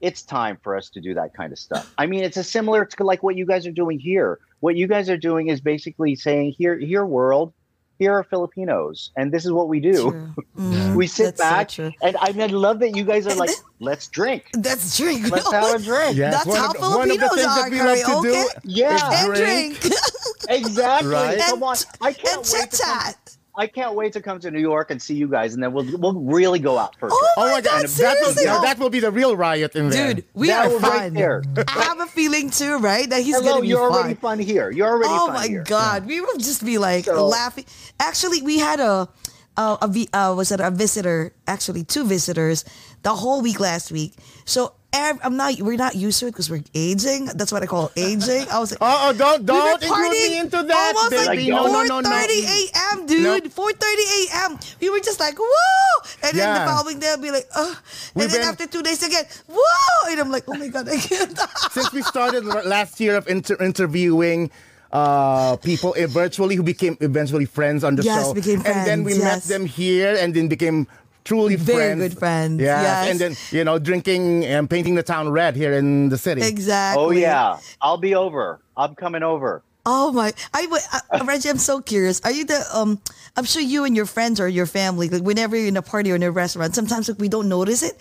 it's 0.00 0.24
time 0.24 0.58
for 0.62 0.76
us 0.76 0.90
to 0.90 1.00
do 1.00 1.14
that 1.14 1.30
kind 1.36 1.52
of 1.52 1.58
stuff. 1.58 1.86
I 1.98 2.06
mean, 2.06 2.22
it's 2.24 2.36
a 2.36 2.44
similar 2.44 2.84
to 2.84 3.04
like 3.04 3.22
what 3.22 3.36
you 3.36 3.46
guys 3.46 3.66
are 3.66 3.72
doing 3.72 3.98
here. 3.98 4.38
What 4.60 4.76
you 4.76 4.86
guys 4.86 5.08
are 5.10 5.16
doing 5.16 5.48
is 5.48 5.60
basically 5.60 6.16
saying, 6.16 6.54
here, 6.58 6.78
here, 6.78 7.04
world, 7.04 7.52
here 7.98 8.12
are 8.12 8.22
Filipinos, 8.24 9.10
and 9.16 9.32
this 9.32 9.44
is 9.44 9.52
what 9.52 9.68
we 9.68 9.80
do. 9.80 10.10
True. 10.10 10.34
Mm, 10.58 10.96
We 10.96 11.06
sit 11.06 11.36
that's 11.36 11.38
so 11.38 11.44
back, 11.44 11.68
true. 11.68 11.92
and 12.02 12.16
I, 12.20 12.32
mean, 12.32 12.40
I 12.42 12.46
love 12.46 12.80
that 12.80 12.96
you 12.96 13.04
guys 13.04 13.28
are 13.28 13.34
like, 13.36 13.50
let's 13.78 14.08
drink. 14.08 14.46
That's 14.54 14.96
drink. 14.96 15.22
We 15.24 15.30
Let's 15.30 15.52
have 15.52 15.80
a 15.80 15.84
drink. 15.84 16.16
Yes, 16.16 16.34
That's 16.34 16.46
one 16.46 16.56
how 16.58 16.70
of 16.70 16.72
the- 16.74 16.80
one 16.80 17.10
of 17.12 17.20
the 17.20 17.28
Filipinos 17.28 17.34
things 17.34 17.54
that 17.54 17.66
are, 17.66 17.70
we 17.70 17.80
love 17.80 18.22
to 18.24 18.28
do 18.28 18.34
karaoke. 18.34 18.60
Yeah, 18.64 19.10
and 19.12 19.34
Drink. 19.34 19.80
drink. 19.80 19.94
exactly. 20.48 21.10
Right. 21.10 21.38
Come 21.38 21.62
on, 21.62 21.76
I 22.00 22.08
and 22.08 22.16
can't 22.18 22.38
wait 22.38 22.46
chit 22.46 22.70
to 22.72 22.76
chat. 22.78 23.27
I 23.58 23.66
can't 23.66 23.94
wait 23.96 24.12
to 24.12 24.22
come 24.22 24.38
to 24.40 24.50
New 24.52 24.60
York 24.60 24.90
and 24.92 25.02
see 25.02 25.14
you 25.16 25.26
guys, 25.26 25.52
and 25.54 25.60
then 25.62 25.72
we'll 25.72 25.84
we'll 25.98 26.14
really 26.14 26.60
go 26.60 26.78
out 26.78 26.94
for 26.98 27.08
a 27.08 27.10
Oh 27.12 27.32
my, 27.36 27.42
Oh 27.42 27.50
my 27.54 27.60
God, 27.60 27.64
God, 27.64 27.82
that 27.82 27.82
will, 27.82 27.88
seriously? 27.88 28.44
now 28.44 28.60
that 28.62 28.78
will 28.78 28.88
be 28.88 29.00
the 29.00 29.10
real 29.10 29.36
riot 29.36 29.74
in 29.74 29.90
there. 29.90 30.14
Dude, 30.14 30.24
we 30.32 30.46
That 30.46 30.66
are 30.66 30.72
was 30.74 30.82
right 30.82 31.12
there. 31.12 31.42
I 31.66 31.82
have 31.82 31.98
a 32.00 32.06
feeling 32.06 32.50
too, 32.50 32.78
right? 32.78 33.10
That 33.10 33.22
he's 33.22 33.34
Hello, 33.36 33.50
gonna 33.50 33.62
be 33.62 33.68
you're 33.68 33.88
fun. 33.90 33.98
already 33.98 34.14
fun 34.14 34.38
here. 34.38 34.70
You're 34.70 34.88
already 34.88 35.10
oh 35.12 35.26
fun 35.26 35.34
my 35.34 35.46
here. 35.48 35.64
god, 35.64 36.06
we 36.06 36.20
will 36.20 36.38
just 36.38 36.64
be 36.64 36.78
like 36.78 37.06
So- 37.06 37.26
laughing. 37.26 37.64
Actually, 37.98 38.42
we 38.42 38.58
had 38.60 38.78
a 38.80 39.08
a, 39.56 39.76
a 39.82 40.16
uh, 40.16 40.34
was 40.36 40.52
it 40.52 40.60
a 40.60 40.70
visitor? 40.70 41.32
Actually, 41.48 41.82
two 41.82 42.04
visitors 42.06 42.64
the 43.02 43.10
whole 43.16 43.42
week 43.42 43.58
last 43.58 43.90
week. 43.90 44.14
So 44.44 44.72
ev- 44.92 45.18
I'm 45.22 45.36
not. 45.36 45.60
We're 45.60 45.76
not 45.76 45.94
used 45.94 46.20
to 46.20 46.26
it 46.26 46.32
because 46.32 46.50
we're 46.50 46.62
aging. 46.74 47.26
That's 47.34 47.52
what 47.52 47.62
I 47.62 47.66
call 47.66 47.90
aging. 47.96 48.46
I 48.50 48.58
was 48.58 48.70
like. 48.72 48.78
Oh, 49.00 49.12
don't 49.12 49.44
don't 49.46 49.80
were 49.80 49.86
include 49.86 50.10
me 50.12 50.38
into 50.38 50.62
that, 50.62 50.94
Almost 50.96 51.10
baby. 51.10 51.26
like 51.26 51.48
no, 51.50 51.66
no, 51.66 51.82
no, 51.84 52.00
no, 52.00 52.10
4:30 52.10 52.28
a.m., 52.58 53.06
dude. 53.06 53.44
Nope. 53.54 53.74
4:30 53.78 54.26
a.m. 54.28 54.58
We 54.80 54.90
were 54.90 55.00
just 55.00 55.20
like, 55.20 55.36
whoa! 55.38 56.08
And 56.24 56.36
then 56.36 56.54
the 56.54 56.60
Yeah. 56.60 56.66
following 56.76 56.98
day, 56.98 57.10
I'll 57.10 57.18
be 57.18 57.30
like, 57.30 57.48
oh. 57.54 57.78
We've 58.14 58.24
And 58.24 58.32
then 58.32 58.40
been- 58.40 58.48
after 58.48 58.66
two 58.66 58.82
days 58.82 59.02
again, 59.02 59.24
whoa! 59.48 60.10
And 60.10 60.20
I'm 60.20 60.30
like, 60.30 60.44
oh 60.48 60.54
my 60.54 60.68
god, 60.68 60.88
I 60.88 60.96
can't. 60.96 61.38
Since 61.72 61.92
we 61.92 62.02
started 62.02 62.44
last 62.44 62.98
year 63.00 63.16
of 63.16 63.28
inter- 63.28 63.56
interviewing 63.60 64.50
uh, 64.92 65.56
people 65.56 65.94
eh, 65.98 66.06
virtually 66.06 66.56
who 66.56 66.62
became 66.62 66.96
eventually 67.00 67.44
friends 67.44 67.84
on 67.84 67.94
the 67.96 68.02
Yes, 68.02 68.24
show, 68.24 68.32
became 68.34 68.62
and 68.64 68.86
then 68.86 69.04
we 69.04 69.12
friends, 69.12 69.24
met 69.24 69.42
them 69.44 69.66
here, 69.66 70.16
and 70.18 70.32
then 70.34 70.48
became 70.48 70.86
truly 71.24 71.56
Very 71.56 71.78
friends. 71.96 72.00
good 72.02 72.18
friends, 72.18 72.60
Yeah, 72.60 72.82
yes. 72.82 73.10
and 73.10 73.18
then 73.20 73.36
you 73.50 73.64
know 73.64 73.78
drinking 73.78 74.44
and 74.44 74.68
painting 74.68 74.94
the 74.94 75.02
town 75.02 75.28
red 75.30 75.56
here 75.56 75.72
in 75.74 76.08
the 76.08 76.18
city. 76.18 76.42
exactly. 76.42 77.02
Oh 77.04 77.10
yeah, 77.10 77.58
I'll 77.80 77.98
be 77.98 78.14
over. 78.14 78.60
I'm 78.76 78.94
coming 78.94 79.22
over. 79.22 79.62
Oh 79.86 80.12
my! 80.12 80.32
I 80.52 80.66
would, 80.66 80.82
uh, 80.92 81.24
Reggie. 81.24 81.48
I'm 81.48 81.56
so 81.58 81.80
curious. 81.80 82.20
Are 82.22 82.30
you 82.32 82.44
the 82.44 82.60
um? 82.74 83.00
I'm 83.36 83.44
sure 83.44 83.62
you 83.62 83.84
and 83.84 83.96
your 83.96 84.04
friends 84.06 84.38
or 84.40 84.46
your 84.48 84.66
family, 84.66 85.08
like 85.08 85.22
whenever 85.22 85.56
you're 85.56 85.68
in 85.68 85.76
a 85.78 85.82
party 85.82 86.12
or 86.12 86.16
in 86.16 86.22
a 86.22 86.30
restaurant, 86.30 86.74
sometimes 86.74 87.08
like 87.08 87.18
we 87.18 87.28
don't 87.28 87.48
notice 87.48 87.82
it. 87.82 87.96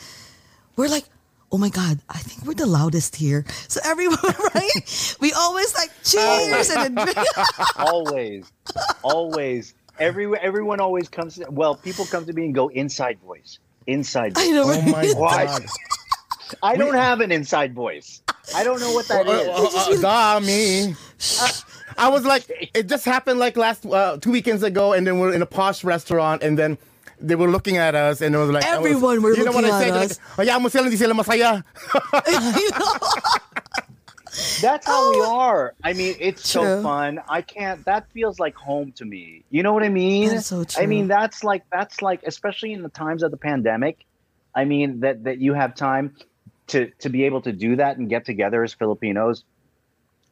We're 0.75 0.89
like, 0.89 1.05
oh 1.51 1.57
my 1.57 1.69
god, 1.69 1.99
I 2.09 2.17
think 2.19 2.45
we're 2.45 2.55
the 2.55 2.65
loudest 2.65 3.15
here. 3.15 3.45
So 3.69 3.79
everyone, 3.85 4.19
right? 4.53 5.15
We 5.21 5.31
always 5.31 5.73
like 5.75 5.89
cheers 6.03 6.69
and 6.71 6.97
then 6.97 7.05
drink. 7.05 7.17
always, 7.77 8.51
always. 9.03 9.73
Every 9.99 10.25
everyone 10.37 10.79
always 10.79 11.09
comes. 11.09 11.35
To, 11.35 11.45
well, 11.49 11.75
people 11.75 12.05
come 12.05 12.25
to 12.25 12.33
me 12.33 12.45
and 12.45 12.53
go 12.55 12.67
inside 12.69 13.19
voice, 13.25 13.59
inside. 13.87 14.33
I 14.37 14.45
Voice. 14.45 14.53
know. 14.53 14.63
Oh 14.69 14.91
my 14.91 15.13
god! 15.13 15.65
I 16.63 16.75
don't 16.77 16.93
have 16.93 17.19
an 17.21 17.31
inside 17.31 17.73
voice. 17.73 18.21
I 18.55 18.63
don't 18.63 18.79
know 18.79 18.93
what 18.93 19.07
that 19.09 19.27
Uh, 19.27 19.31
is. 19.31 19.47
uh, 19.75 20.07
uh, 20.07 20.39
duh, 20.39 20.39
me. 20.45 20.95
I 21.97 22.07
was 22.09 22.23
like, 22.25 22.45
it 22.73 22.87
just 22.87 23.03
happened 23.05 23.39
like 23.39 23.57
last 23.57 23.85
uh, 23.85 24.17
two 24.21 24.31
weekends 24.31 24.63
ago, 24.63 24.93
and 24.93 25.05
then 25.05 25.19
we're 25.19 25.33
in 25.33 25.41
a 25.41 25.45
posh 25.49 25.83
restaurant, 25.83 26.43
and 26.43 26.57
then 26.57 26.77
they 27.19 27.33
were 27.35 27.49
looking 27.49 27.77
at 27.77 27.95
us, 27.95 28.21
and 28.21 28.35
it 28.35 28.37
was 28.37 28.51
like 28.51 28.63
everyone 28.65 29.21
was- 29.23 29.33
were 29.33 29.35
you 29.35 29.45
know 29.45 29.51
what 29.51 29.63
looking 29.65 29.75
I 29.75 29.79
said? 29.81 29.89
at 29.89 29.95
Like, 29.97 30.11
us. 30.11 30.19
Hayaan 30.37 30.61
mo 30.61 30.69
sila, 30.69 30.83
hindi 30.83 30.97
sila 30.97 31.13
masaya. 31.17 31.63
That's 34.61 34.85
how 34.85 35.11
we 35.11 35.21
are. 35.21 35.73
I 35.83 35.93
mean, 35.93 36.15
it's 36.19 36.49
so 36.49 36.61
Oh. 36.63 36.83
Fun. 36.83 37.19
I 37.29 37.41
can't. 37.41 37.83
That 37.85 38.09
feels 38.11 38.39
like 38.39 38.55
home 38.55 38.91
to 38.93 39.05
me. 39.05 39.43
You 39.49 39.63
know 39.63 39.73
what 39.73 39.83
I 39.83 39.89
mean? 39.89 40.29
That's 40.29 40.47
so 40.47 40.63
I 40.77 40.85
mean, 40.85 41.07
that's 41.07 41.43
like 41.43 41.63
that's 41.71 42.01
like, 42.01 42.21
especially 42.23 42.73
in 42.73 42.81
the 42.83 42.89
times 42.89 43.23
of 43.23 43.31
the 43.31 43.37
pandemic. 43.37 44.05
I 44.55 44.65
mean, 44.65 44.99
that 45.01 45.23
that 45.25 45.37
you 45.39 45.53
have 45.53 45.75
time 45.75 46.15
to 46.67 46.89
to 46.99 47.09
be 47.09 47.23
able 47.25 47.41
to 47.41 47.51
do 47.51 47.75
that 47.77 47.97
and 47.97 48.09
get 48.09 48.25
together 48.25 48.63
as 48.63 48.73
Filipinos. 48.73 49.43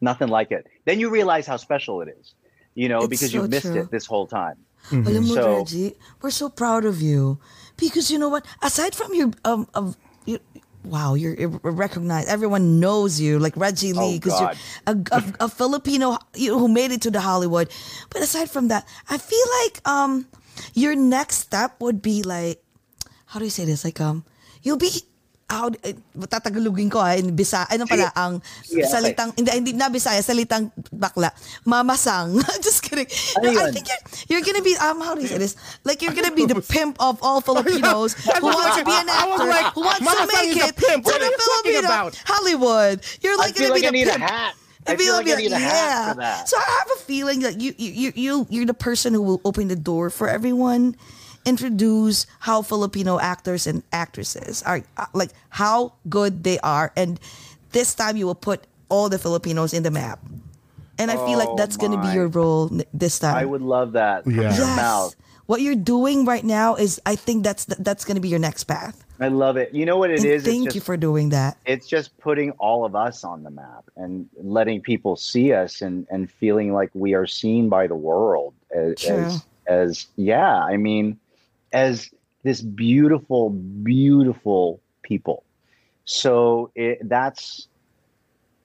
Nothing 0.02 0.28
like 0.28 0.52
it. 0.52 0.68
Then 0.86 1.00
you 1.00 1.10
realize 1.10 1.48
how 1.48 1.58
special 1.58 2.02
it 2.02 2.10
is. 2.20 2.34
You 2.76 2.90
know, 2.90 3.00
It's 3.00 3.08
because 3.08 3.32
so 3.32 3.44
you 3.44 3.48
missed 3.48 3.66
true. 3.72 3.82
it 3.82 3.92
this 3.92 4.06
whole 4.06 4.28
time. 4.28 4.58
Alam 4.92 5.28
mo, 5.28 5.34
So- 5.34 5.58
Reggie, 5.58 5.96
we're 6.22 6.30
so 6.36 6.50
proud 6.50 6.86
of 6.86 7.02
you 7.02 7.40
because 7.78 8.12
you 8.12 8.20
know 8.20 8.30
what? 8.30 8.46
Aside 8.62 8.94
from 8.94 9.14
your 9.16 9.32
um, 9.46 9.68
of 9.74 9.96
you, 10.26 10.40
wow, 10.86 11.14
you're, 11.14 11.50
recognized. 11.62 12.30
Everyone 12.30 12.80
knows 12.80 13.20
you, 13.20 13.40
like 13.40 13.56
Reggie 13.58 13.94
Lee, 13.94 14.16
Oh, 14.16 14.20
because 14.20 14.40
you're 14.40 14.54
a, 14.88 14.98
a, 15.12 15.46
a 15.46 15.50
Filipino 15.50 16.18
you 16.36 16.52
know, 16.52 16.60
who 16.60 16.68
made 16.68 16.92
it 16.92 17.02
to 17.02 17.12
the 17.12 17.22
Hollywood. 17.22 17.70
But 18.10 18.22
aside 18.22 18.50
from 18.50 18.70
that, 18.70 18.88
I 19.10 19.18
feel 19.18 19.46
like 19.64 19.88
um, 19.88 20.28
your 20.74 20.96
next 20.96 21.38
step 21.38 21.80
would 21.82 22.02
be 22.02 22.24
like, 22.24 22.62
how 23.26 23.40
do 23.40 23.46
you 23.46 23.52
say 23.52 23.66
this? 23.66 23.84
Like 23.84 24.00
um, 24.00 24.24
you'll 24.62 24.78
be 24.78 24.92
how 25.46 25.70
eh, 25.86 25.94
tatagalugin 26.26 26.90
ko 26.90 26.98
ah, 26.98 27.14
in 27.14 27.38
Bisa, 27.38 27.70
ano 27.70 27.86
pala, 27.86 28.10
ang 28.18 28.42
Yeah, 28.66 28.90
okay. 28.90 28.90
salitang, 28.90 29.30
hindi, 29.38 29.52
hindi 29.54 29.72
na 29.78 29.94
Bisaya, 29.94 30.18
salitang 30.26 30.74
bakla, 30.90 31.30
mamasang. 31.64 32.42
Just 32.66 32.82
kidding. 32.82 33.06
No, 33.42 33.54
I 33.54 33.70
think 33.70 33.86
you're, 33.86 34.02
you're 34.30 34.46
gonna 34.46 34.66
be, 34.66 34.74
um, 34.82 35.02
how 35.06 35.14
do 35.14 35.22
you 35.22 35.30
say 35.30 35.38
this? 35.38 35.54
Like, 35.86 36.02
you're 36.02 36.18
gonna 36.18 36.34
be 36.34 36.50
the 36.50 36.62
pimp 36.74 36.98
of 36.98 37.22
all 37.22 37.42
Filipinos 37.46 38.18
who 38.18 38.48
wants 38.50 38.78
to 38.82 38.86
be 38.86 38.96
an 38.98 39.06
actor, 39.10 39.46
like, 39.46 39.70
who 39.78 39.82
wants 39.86 40.02
to 40.02 40.26
make 40.34 40.58
it 40.58 40.74
to 40.82 40.82
the 40.82 41.14
are 41.14 41.22
you 41.22 41.38
talking 41.38 41.78
Filipino? 41.86 42.12
Hollywood. 42.26 42.98
You're 43.22 43.38
I 43.38 43.46
like 43.46 43.54
gonna 43.56 43.70
like 43.70 43.82
be 43.82 43.88
I 43.88 43.92
the 43.92 43.98
need 44.02 44.08
a 44.10 44.18
pimp. 44.18 44.24
hat. 44.26 44.54
I 44.88 44.96
feel 44.98 45.14
like 45.18 45.26
I 45.26 45.34
like- 45.34 45.44
need 45.46 45.52
a 45.52 45.58
hat 45.58 45.74
yeah. 45.74 46.14
for 46.14 46.20
that. 46.22 46.50
So 46.50 46.58
I 46.58 46.66
have 46.82 46.90
a 46.94 47.00
feeling 47.06 47.40
that 47.42 47.62
you, 47.62 47.74
you, 47.78 48.14
you, 48.16 48.34
you're 48.50 48.66
the 48.70 48.74
person 48.78 49.14
who 49.14 49.22
will 49.22 49.42
open 49.46 49.68
the 49.68 49.76
door 49.76 50.10
for 50.10 50.30
everyone 50.30 50.96
introduce 51.46 52.26
how 52.40 52.62
Filipino 52.62 53.20
actors 53.20 53.68
and 53.68 53.84
actresses 53.92 54.64
are 54.64 54.82
uh, 54.98 55.06
like 55.14 55.32
how 55.50 55.94
good 56.10 56.44
they 56.44 56.60
are 56.60 56.92
and 56.96 57.20
this 57.72 57.94
time 57.94 58.18
you 58.18 58.26
will 58.26 58.36
put 58.36 58.66
all 58.90 59.10
the 59.10 59.20
Filipinos 59.20 59.74
in 59.74 59.84
the 59.84 59.92
map. 59.92 60.20
And 60.98 61.12
I 61.12 61.16
feel 61.16 61.38
like 61.38 61.50
Oh, 61.50 61.58
that's 61.58 61.76
going 61.76 61.92
to 61.92 62.02
be 62.02 62.14
your 62.14 62.28
role 62.28 62.72
this 62.94 63.20
time. 63.20 63.36
I 63.36 63.44
would 63.44 63.62
love 63.62 63.94
that. 63.94 64.26
Yeah. 64.26 64.44
yes. 64.56 65.16
What 65.46 65.60
you're 65.62 65.76
doing 65.76 66.24
right 66.26 66.44
now 66.44 66.76
is 66.76 67.02
I 67.06 67.16
think 67.16 67.44
that's 67.44 67.66
that's 67.66 68.06
going 68.06 68.16
to 68.16 68.22
be 68.22 68.30
your 68.30 68.40
next 68.40 68.64
path. 68.64 69.04
I 69.20 69.28
love 69.28 69.58
it. 69.58 69.74
You 69.74 69.86
know 69.86 69.98
what 69.98 70.10
it 70.10 70.20
and 70.20 70.26
is? 70.26 70.44
Thank 70.44 70.66
just- 70.66 70.76
you 70.76 70.82
for 70.82 70.98
doing 70.98 71.30
that. 71.30 71.58
it's 71.66 71.88
just 71.88 72.18
putting 72.18 72.52
all 72.52 72.86
of 72.86 72.96
us 72.96 73.24
on 73.24 73.44
the 73.44 73.52
map 73.52 73.84
and 73.98 74.28
letting 74.38 74.82
people 74.82 75.16
see 75.18 75.52
us 75.54 75.82
and 75.82 76.08
and 76.10 76.32
feeling 76.32 76.74
like 76.74 76.90
we 76.94 77.14
are 77.14 77.28
seen 77.28 77.68
by 77.70 77.88
the 77.88 77.96
world 77.96 78.54
as 78.74 79.04
as, 79.06 79.46
as 79.68 80.08
yeah 80.16 80.64
i 80.64 80.76
mean 80.78 81.18
as 81.74 82.10
this 82.44 82.62
beautiful 82.62 83.50
beautiful 83.50 84.82
people. 85.04 85.44
So 86.06 86.72
it, 86.76 87.00
that's 87.10 87.68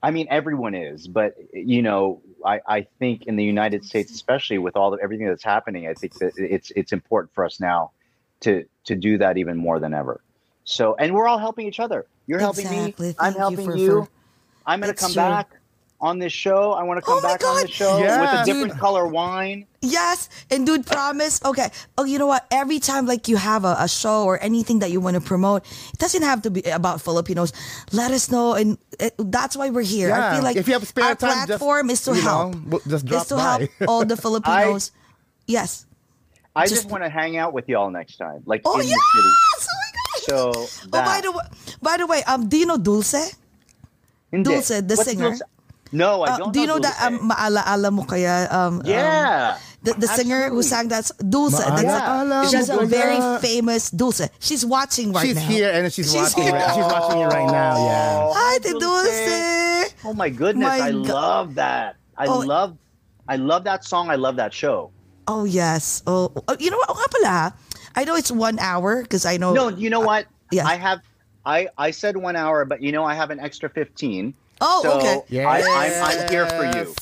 i 0.03 0.09
mean 0.09 0.25
everyone 0.31 0.73
is 0.73 1.07
but 1.07 1.35
you 1.53 1.81
know 1.81 2.21
I, 2.43 2.59
I 2.67 2.87
think 2.97 3.27
in 3.27 3.35
the 3.35 3.43
united 3.43 3.85
states 3.85 4.13
especially 4.15 4.57
with 4.57 4.75
all 4.75 4.93
of 4.95 4.99
everything 4.99 5.27
that's 5.27 5.43
happening 5.43 5.87
i 5.87 5.93
think 5.93 6.15
that 6.15 6.33
it's 6.37 6.71
it's 6.75 6.91
important 6.91 7.31
for 7.35 7.45
us 7.45 7.59
now 7.59 7.91
to 8.39 8.65
to 8.85 8.95
do 8.95 9.19
that 9.19 9.37
even 9.37 9.57
more 9.57 9.79
than 9.79 9.93
ever. 9.93 10.21
So 10.63 10.95
and 10.95 11.13
we're 11.13 11.27
all 11.27 11.37
helping 11.37 11.67
each 11.67 11.79
other. 11.79 12.07
You're 12.25 12.39
helping 12.39 12.65
Exactly. 12.65 13.09
me 13.09 13.15
i'm 13.19 13.33
Thank 13.33 13.35
you 13.35 13.39
helping 13.39 13.65
for- 13.65 13.77
you. 13.77 13.87
for- 14.05 14.09
i'm 14.65 14.79
going 14.81 14.93
to 14.93 14.99
come 14.99 15.11
true. 15.11 15.21
back 15.21 15.60
on 16.01 16.17
this 16.19 16.33
show 16.33 16.71
i 16.73 16.83
want 16.83 16.97
to 16.97 17.01
come 17.01 17.19
Oh 17.19 17.21
my 17.21 17.29
back 17.29 17.43
on 17.45 17.55
God. 17.57 17.67
the 17.67 17.71
show 17.71 17.97
Yeah, 17.99 18.21
with 18.21 18.41
a 18.41 18.45
different 18.45 18.71
dude. 18.73 18.79
color 18.79 19.07
wine 19.07 19.67
Yes, 19.83 20.29
and 20.51 20.63
dude, 20.63 20.85
promise. 20.85 21.41
Okay. 21.43 21.71
Oh, 21.97 22.03
you 22.05 22.19
know 22.19 22.27
what? 22.27 22.45
Every 22.51 22.77
time 22.77 23.07
like 23.07 23.27
you 23.27 23.35
have 23.35 23.65
a, 23.65 23.75
a 23.79 23.87
show 23.89 24.25
or 24.25 24.37
anything 24.39 24.77
that 24.85 24.91
you 24.91 25.01
want 25.01 25.15
to 25.15 25.21
promote, 25.21 25.65
it 25.91 25.97
doesn't 25.97 26.21
have 26.21 26.43
to 26.43 26.51
be 26.51 26.61
about 26.69 27.01
Filipinos. 27.01 27.51
Let 27.91 28.11
us 28.11 28.29
know, 28.29 28.53
and 28.53 28.77
it, 28.99 29.15
that's 29.17 29.57
why 29.57 29.71
we're 29.71 29.81
here. 29.81 30.13
I 30.13 30.35
feel 30.35 30.43
like 30.43 30.55
if 30.55 30.67
you 30.67 30.73
have 30.77 30.85
spare 30.87 31.05
our 31.05 31.15
time, 31.15 31.47
just, 31.47 31.47
platform 31.65 31.89
is 31.89 32.03
to 32.05 32.11
you 32.13 32.21
know, 32.21 32.29
help. 32.29 32.51
w- 32.69 32.83
just 32.93 33.09
is 33.09 33.25
to 33.33 33.35
by. 33.35 33.41
help 33.41 33.89
all 33.89 34.05
the 34.05 34.15
Filipinos. 34.21 34.91
yes. 35.49 35.87
i 36.55 36.67
Just- 36.69 36.83
just, 36.85 36.91
want 36.93 37.01
to 37.03 37.09
hang 37.09 37.37
out 37.41 37.49
with 37.51 37.65
y'all 37.67 37.89
next 37.89 38.17
time 38.21 38.43
like 38.45 38.61
Oh 38.65 38.77
in 38.79 38.85
yes! 38.85 38.99
the 39.01 39.17
city 39.17 39.33
Oh 39.57 39.73
my 39.81 39.89
gosh. 39.97 40.23
so 40.29 40.37
Oh, 40.93 41.01
by 41.09 41.21
the 41.25 41.31
way, 41.31 41.45
by 41.81 41.97
the 41.97 42.05
way, 42.05 42.21
um, 42.29 42.45
do 42.47 42.57
you 42.61 42.67
know 42.69 42.77
Dulce? 42.77 43.33
Hindi. 44.29 44.45
Dulce, 44.49 44.77
the 44.77 44.93
What's 44.93 45.05
singer. 45.09 45.29
Dulce? 45.33 45.41
No 45.91 46.23
i 46.23 46.31
Uh, 46.33 46.37
don't 46.37 46.51
do 46.53 46.59
you 46.61 46.67
know 46.67 46.79
Dulce. 46.79 46.95
that 46.97 47.11
um, 47.11 47.29
maalaala 47.29 47.89
mo 47.91 48.03
kaya 48.07 48.47
um 48.51 48.79
um, 48.79 48.87
yeah 48.87 49.57
the, 49.83 49.93
the 49.97 50.05
singer 50.07 50.49
who 50.53 50.61
sang 50.61 50.87
that's 50.93 51.09
Dulce. 51.17 51.57
That's 51.57 51.81
Maalaala 51.81 52.45
she's 52.53 52.69
a 52.69 52.85
very 52.85 53.17
famous 53.41 53.89
Dulce. 53.89 54.29
She's 54.37 54.61
watching 54.61 55.09
right 55.09 55.25
she's 55.25 55.33
now. 55.33 55.41
She's 55.41 55.49
here 55.57 55.69
and 55.73 55.89
she's, 55.89 56.05
She's 56.13 56.21
watching. 56.37 56.43
here. 56.45 56.53
Right, 56.53 56.69
she's 56.77 56.85
watching 56.85 57.17
you 57.17 57.25
right 57.25 57.49
now. 57.49 57.73
Yeah. 57.81 58.21
Oh, 58.21 58.33
Hi, 58.37 58.53
Dulce. 58.61 58.77
Dulce. 58.77 60.05
Oh 60.05 60.13
my 60.13 60.29
goodness, 60.29 60.69
My 60.69 60.85
I 60.85 60.91
go- 60.93 61.01
love 61.17 61.57
that. 61.57 61.97
I 62.13 62.29
Oh. 62.29 62.45
love 62.45 62.77
I 63.25 63.41
love 63.41 63.65
that 63.65 63.81
song. 63.81 64.13
I 64.13 64.21
love 64.21 64.37
that 64.37 64.53
show. 64.53 64.93
Oh 65.25 65.49
yes. 65.49 66.05
Oh, 66.05 66.29
oh, 66.29 66.53
you 66.61 66.69
know 66.69 66.77
what? 66.77 66.93
Oh, 66.93 66.97
nga 67.01 67.09
pala. 67.17 67.37
I 67.97 68.05
know 68.05 68.13
it's 68.13 68.29
one 68.29 68.61
hour 68.61 69.01
because 69.01 69.25
I 69.25 69.41
know. 69.41 69.49
No, 69.57 69.73
you 69.73 69.89
know 69.89 70.05
what? 70.05 70.29
yeah. 70.53 70.69
I 70.69 70.77
have 70.77 71.01
I 71.41 71.73
I 71.81 71.89
said 71.89 72.21
1 72.21 72.37
hour, 72.37 72.69
but 72.69 72.85
you 72.85 72.93
know 72.93 73.01
I 73.01 73.17
have 73.17 73.33
an 73.33 73.41
extra 73.41 73.65
15. 73.65 74.37
Oh, 74.61 74.79
so 74.85 74.89
okay. 75.01 75.43
I, 75.43 75.59
I'm, 75.59 75.93
I'm 76.05 76.29
here 76.29 76.45
for 76.45 76.65
you. 76.77 76.93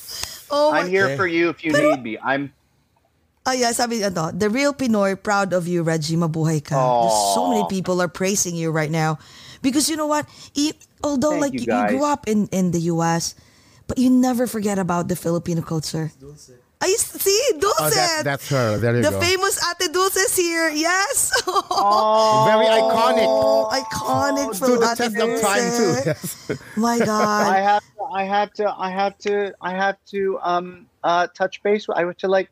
Oh, 0.50 0.72
I'm 0.72 0.88
here 0.88 1.04
Okay. 1.12 1.16
for 1.16 1.26
you 1.28 1.50
if 1.50 1.62
you 1.62 1.72
Pero- 1.72 1.90
need 1.94 2.02
me. 2.02 2.18
I'm 2.18 2.52
Oh 3.46 3.52
yeah, 3.56 3.72
sabi 3.72 4.04
ano, 4.04 4.30
the 4.36 4.48
real 4.52 4.74
Pinoy, 4.76 5.16
proud 5.16 5.52
of 5.56 5.64
you, 5.66 5.82
Reggie, 5.82 6.16
mabuhay 6.16 6.60
ka. 6.60 6.76
So 7.34 7.48
many 7.48 7.64
people 7.72 8.00
are 8.04 8.08
praising 8.08 8.54
you 8.54 8.70
right 8.70 8.90
now. 8.90 9.16
Because 9.64 9.88
you 9.88 9.96
know 9.96 10.06
what? 10.06 10.28
E- 10.52 10.76
although 11.02 11.40
Thank 11.40 11.40
like 11.40 11.54
you, 11.56 11.64
you, 11.64 11.72
you 11.72 11.88
grew 11.88 12.04
up 12.04 12.28
in, 12.28 12.48
in 12.52 12.70
the 12.70 12.92
US, 12.92 13.34
but 13.88 13.96
you 13.96 14.10
never 14.12 14.46
forget 14.46 14.78
about 14.78 15.08
the 15.08 15.16
Filipino 15.16 15.62
culture. 15.64 16.12
I 16.82 16.88
see, 16.96 17.58
Dulce. 17.58 17.74
Oh, 17.78 17.90
that, 17.90 18.24
that's 18.24 18.48
her. 18.48 18.78
There 18.78 18.96
you 18.96 19.02
the 19.02 19.10
go. 19.10 19.20
famous 19.20 19.60
Ate 19.68 19.92
Dulce 19.92 20.16
is 20.16 20.34
here. 20.36 20.70
Yes. 20.70 21.30
Oh, 21.46 22.44
Very 22.48 22.66
iconic. 22.66 23.26
Oh, 23.28 23.68
iconic 23.70 24.52
to 24.52 24.58
from 24.58 24.80
the 24.80 24.88
Ate 24.88 24.96
test 24.96 25.16
of 25.16 25.40
time 25.42 25.76
too. 25.76 25.92
Yes. 26.06 26.50
My 26.76 26.98
God. 26.98 27.46
I 27.46 27.60
God. 27.60 27.62
have 27.62 27.82
to, 27.82 28.02
I 28.12 28.24
have 28.24 28.52
to 28.54 28.74
I 28.78 28.90
have 28.90 29.18
to 29.18 29.54
I 29.60 29.70
have 29.76 29.96
to 30.12 30.38
um 30.42 30.86
uh 31.04 31.26
touch 31.36 31.62
base 31.62 31.86
with 31.86 31.98
I 31.98 32.06
have 32.06 32.16
to 32.18 32.28
like 32.28 32.48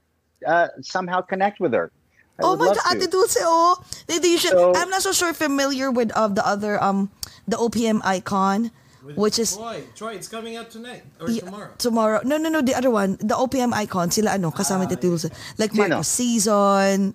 uh 0.47 0.69
somehow 0.83 1.21
connect 1.23 1.59
with 1.59 1.73
her. 1.73 1.91
I 2.39 2.43
oh 2.45 2.51
would 2.51 2.59
my 2.61 2.67
love 2.67 2.77
God, 2.85 2.99
to. 3.01 3.03
Ate 3.05 3.11
Dulce. 3.11 3.37
Oh, 3.41 3.83
They- 4.09 4.19
they- 4.19 4.37
should. 4.37 4.51
So- 4.53 4.75
I'm 4.77 4.91
not 4.91 5.01
so 5.03 5.13
sure 5.13 5.33
familiar 5.33 5.91
with 5.91 6.13
of 6.13 6.35
the 6.35 6.47
other 6.47 6.77
um 6.83 7.11
the 7.49 7.57
OPM 7.57 8.03
icon, 8.05 8.71
which 9.17 9.39
is 9.39 9.57
Troy, 9.57 9.83
Troy, 9.95 10.15
it's 10.15 10.29
coming 10.29 10.57
out 10.57 10.71
tonight 10.71 11.03
or 11.21 11.31
Yeah, 11.31 11.41
tomorrow. 11.45 11.71
Tomorrow. 11.79 12.21
No, 12.25 12.37
no, 12.37 12.49
no. 12.49 12.61
The 12.61 12.75
other 12.75 12.91
one. 12.91 13.17
The 13.21 13.35
OPM 13.35 13.73
icon. 13.73 14.11
Sila 14.11 14.33
ano, 14.33 14.51
kasama 14.51 14.85
ah, 14.91 14.95
Dulce. 14.95 15.31
Like 15.59 15.73
Sino? 15.73 15.89
Marco 15.89 16.03
Sison. 16.03 17.15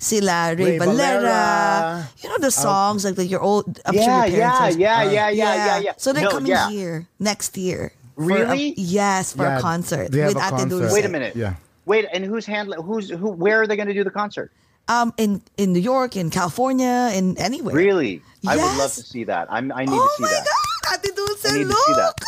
Sila 0.00 0.54
Rey, 0.56 0.64
Rey 0.74 0.78
Valera. 0.78 1.20
Valera. 1.20 2.08
You 2.22 2.28
know 2.30 2.38
the 2.38 2.50
songs 2.50 3.04
like, 3.04 3.18
like 3.18 3.30
your 3.30 3.40
old. 3.40 3.80
I'm 3.86 3.94
sure 3.94 4.02
Yeah, 4.02 4.24
your 4.26 4.38
yeah, 4.38 4.58
parents. 4.58 4.76
yeah, 4.78 5.02
yeah, 5.02 5.28
yeah, 5.30 5.54
yeah, 5.54 5.78
yeah. 5.78 5.92
So 5.96 6.12
they're 6.12 6.24
No, 6.24 6.30
coming 6.30 6.50
yeah. 6.52 6.68
here 6.70 7.06
next 7.20 7.56
year. 7.56 7.92
for 8.16 8.26
Really? 8.26 8.72
a- 8.72 8.74
yes, 8.76 9.32
for 9.32 9.44
Yeah, 9.44 9.58
a 9.58 9.60
concert 9.62 10.10
they 10.12 10.20
have 10.20 10.34
with 10.34 10.42
a 10.42 10.48
concert. 10.50 10.68
Dulce. 10.80 10.92
Wait 10.92 11.04
a 11.04 11.08
minute. 11.08 11.36
Yeah. 11.36 11.54
Wait, 11.86 12.06
and 12.12 12.24
who's 12.24 12.44
handling 12.46 12.80
who's 12.82 13.08
who 13.10 13.30
where 13.30 13.60
are 13.62 13.66
they 13.66 13.76
going 13.76 13.88
to 13.88 13.94
do 13.94 14.04
the 14.04 14.10
concert? 14.12 14.50
Um, 14.88 15.14
in 15.16 15.40
in 15.56 15.72
New 15.72 15.80
York, 15.80 16.16
in 16.16 16.30
California, 16.30 17.10
in 17.14 17.38
anywhere. 17.38 17.74
Really? 17.74 18.20
yes. 18.42 18.52
I 18.52 18.56
would 18.56 18.74
love 18.76 18.92
to 18.98 19.04
see 19.06 19.24
that. 19.24 19.46
I'm 19.50 19.70
I 19.72 19.84
need 19.86 19.94
Oh 19.94 20.02
to 20.02 20.10
see 20.16 20.22
my 20.26 20.30
that. 20.34 20.44
God, 20.44 20.59
Ate 20.92 21.14
Dulce, 21.14 21.52
need 21.54 21.68
to 21.68 21.72
see 21.72 21.94
look. 21.94 22.18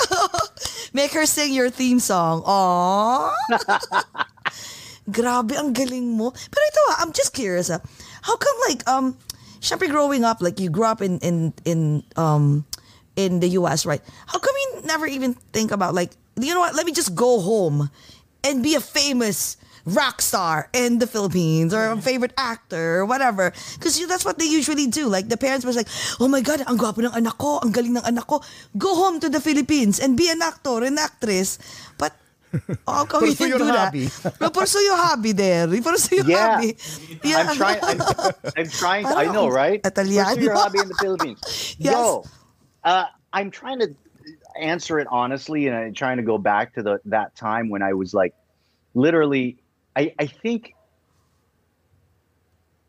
Make 0.94 1.12
her 1.12 1.26
sing 1.26 1.52
your 1.52 1.70
theme 1.70 1.98
song. 1.98 2.42
Aww. 2.42 3.34
Grabe, 5.10 5.58
ang 5.58 5.72
galing 5.74 6.14
mo. 6.14 6.30
Pero 6.30 6.62
ito 6.62 6.80
ah, 6.94 7.02
I'm 7.02 7.12
just 7.12 7.34
curious 7.34 7.70
ah. 7.70 7.82
How 8.22 8.36
come 8.38 8.56
like, 8.70 8.86
um, 8.86 9.18
syempre 9.58 9.90
growing 9.90 10.22
up, 10.22 10.38
like 10.40 10.60
you 10.60 10.70
grew 10.70 10.86
up 10.86 11.02
in, 11.02 11.18
in, 11.18 11.52
in, 11.64 12.04
um, 12.16 12.64
in 13.16 13.40
the 13.40 13.58
US, 13.58 13.84
right? 13.84 14.02
How 14.26 14.38
come 14.38 14.54
you 14.54 14.82
never 14.86 15.06
even 15.06 15.34
think 15.50 15.72
about 15.72 15.94
like, 15.94 16.12
you 16.38 16.54
know 16.54 16.60
what, 16.60 16.74
let 16.74 16.86
me 16.86 16.92
just 16.92 17.14
go 17.14 17.40
home 17.40 17.90
and 18.44 18.62
be 18.62 18.74
a 18.74 18.80
famous 18.80 19.56
rock 19.84 20.22
star 20.22 20.68
in 20.72 20.98
the 20.98 21.06
Philippines 21.06 21.74
or 21.74 21.90
a 21.92 21.96
favorite 22.00 22.32
actor 22.36 23.00
or 23.02 23.06
whatever. 23.06 23.52
Because 23.78 23.98
that's 24.06 24.24
what 24.24 24.38
they 24.38 24.46
usually 24.46 24.86
do. 24.86 25.08
Like 25.08 25.28
the 25.28 25.36
parents 25.36 25.64
was 25.66 25.76
like, 25.76 25.88
oh 26.20 26.28
my 26.28 26.40
God, 26.40 26.62
ang 26.66 26.78
gwapo 26.78 27.02
ng 27.04 27.14
anak 27.14 27.38
ko, 27.38 27.58
ang 27.62 27.72
galing 27.72 27.96
ng 27.96 28.04
anak 28.06 28.26
ko. 28.26 28.42
Go 28.78 28.94
home 28.94 29.20
to 29.20 29.28
the 29.28 29.40
Philippines 29.40 29.98
and 29.98 30.16
be 30.16 30.30
an 30.30 30.42
actor, 30.42 30.82
an 30.84 30.98
actress. 30.98 31.58
But 31.98 32.14
how 32.86 33.06
come 33.06 33.24
you 33.24 33.32
Pursue 33.34 33.48
didn't 33.48 33.58
your 33.58 33.58
do 33.58 33.72
hobby. 33.72 34.04
that? 34.06 34.38
But 34.38 34.52
pursue 34.54 34.80
your 34.84 34.96
hobby 34.96 35.32
there. 35.32 35.66
Pursue 35.68 36.16
your 36.16 36.26
Yeah. 36.28 36.60
hobby. 36.60 36.76
I'm 37.24 37.56
trying 37.56 37.80
I'm, 37.82 38.00
I'm 38.56 38.68
trying 38.68 39.04
to, 39.06 39.16
I 39.16 39.26
know, 39.32 39.48
right? 39.48 39.80
Italiano. 39.84 40.28
Pursue 40.34 40.42
your 40.44 40.54
hobby 40.54 40.80
in 40.80 40.88
the 40.88 40.94
Philippines. 40.98 41.40
Yes. 41.78 41.92
Yo, 41.94 42.24
uh, 42.84 43.06
I'm 43.32 43.50
trying 43.50 43.80
to 43.80 43.96
answer 44.60 44.98
it 45.00 45.08
honestly 45.10 45.66
and 45.66 45.74
I'm 45.76 45.94
trying 45.94 46.18
to 46.18 46.22
go 46.22 46.36
back 46.38 46.74
to 46.74 46.82
the 46.82 47.00
that 47.06 47.34
time 47.34 47.70
when 47.70 47.82
I 47.82 47.94
was 47.94 48.12
like 48.12 48.34
literally 48.94 49.61
I 49.96 50.14
I 50.18 50.26
think 50.26 50.74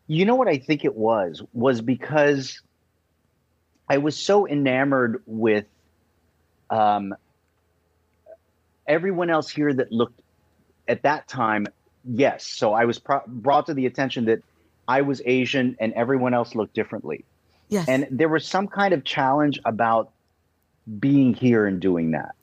you 0.07 0.25
know 0.25 0.35
what 0.35 0.47
I 0.47 0.57
think 0.57 0.85
it 0.85 0.95
was? 0.95 1.41
Was 1.53 1.81
because 1.81 2.61
I 3.89 3.97
was 3.97 4.17
so 4.17 4.47
enamored 4.47 5.21
with 5.25 5.65
um 6.69 7.13
everyone 8.87 9.29
else 9.29 9.49
here 9.49 9.73
that 9.73 9.91
looked 9.91 10.19
at 10.87 11.03
that 11.03 11.27
time 11.27 11.67
yes. 12.05 12.45
So 12.45 12.73
I 12.73 12.85
was 12.85 12.99
pro- 12.99 13.21
brought 13.27 13.67
to 13.67 13.73
the 13.73 13.85
attention 13.85 14.25
that 14.25 14.39
I 14.87 15.01
was 15.01 15.21
Asian 15.25 15.77
and 15.79 15.93
everyone 15.93 16.33
else 16.33 16.55
looked 16.55 16.73
differently. 16.73 17.25
Yes. 17.69 17.87
and 17.87 18.07
there 18.11 18.29
was 18.29 18.45
some 18.45 18.67
kind 18.67 18.93
of 18.93 19.03
challenge 19.03 19.59
about 19.65 20.11
being 20.99 21.33
here 21.33 21.65
and 21.65 21.79
doing 21.79 22.11
that. 22.11 22.35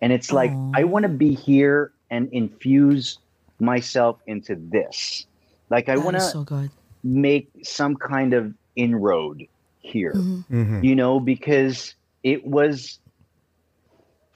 And 0.00 0.12
it's 0.12 0.30
like 0.30 0.52
i 0.74 0.84
want 0.84 1.02
to 1.02 1.08
be 1.08 1.34
here 1.34 1.90
and 2.10 2.28
infuse 2.32 3.18
myself 3.60 4.20
into 4.26 4.54
this. 4.56 5.26
Like 5.70 5.88
i 5.88 5.96
want 5.96 6.16
to 6.16 6.20
so 6.20 6.44
make 7.04 7.50
some 7.62 7.94
kind 7.96 8.32
of 8.34 8.54
inroad 8.76 9.46
here 9.80 10.12
Mm-hmm. 10.14 10.82
you 10.84 10.94
know 10.96 11.20
because 11.20 11.94
it 12.22 12.46
was 12.46 12.98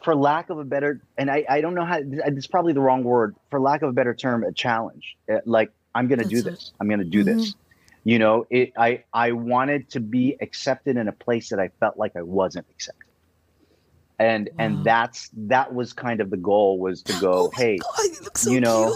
for 0.02 0.14
lack 0.14 0.50
of 0.50 0.58
a 0.58 0.64
better 0.64 1.00
and 1.16 1.30
i, 1.30 1.44
I 1.48 1.60
don't 1.60 1.74
know 1.74 1.84
how 1.84 1.98
it's 2.02 2.46
probably 2.46 2.72
the 2.72 2.80
wrong 2.80 3.02
word 3.04 3.34
for 3.50 3.60
lack 3.60 3.82
of 3.82 3.88
a 3.90 3.92
better 3.92 4.14
term 4.14 4.44
a 4.44 4.52
challenge. 4.52 5.16
Uh, 5.30 5.38
like 5.46 5.70
i'm 5.94 6.08
gonna 6.08 6.24
do 6.24 6.42
That's 6.42 6.46
it. 6.46 6.50
this 6.50 6.72
i'm 6.80 6.88
gonna 6.88 7.04
do 7.04 7.22
this. 7.24 7.54
You 8.04 8.18
know 8.18 8.46
it 8.50 8.72
i 8.76 9.04
i 9.12 9.32
wanted 9.32 9.88
to 9.90 10.00
be 10.00 10.36
accepted 10.40 10.96
in 10.96 11.06
a 11.08 11.12
place 11.12 11.50
that 11.50 11.60
i 11.60 11.68
felt 11.80 11.96
like 11.96 12.16
i 12.16 12.22
wasn't 12.22 12.66
accepted 12.70 13.08
and 14.22 14.48
Wow. 14.52 14.64
and 14.64 14.84
that's 14.84 15.30
that 15.48 15.74
was 15.74 15.92
kind 15.92 16.20
of 16.20 16.30
the 16.30 16.36
goal 16.36 16.78
was 16.78 17.02
to 17.04 17.12
go 17.20 17.32
Oh 17.48 17.50
hey 17.54 17.78
God, 17.78 18.04
you 18.04 18.14
so 18.34 18.50
you 18.50 18.60
know, 18.60 18.88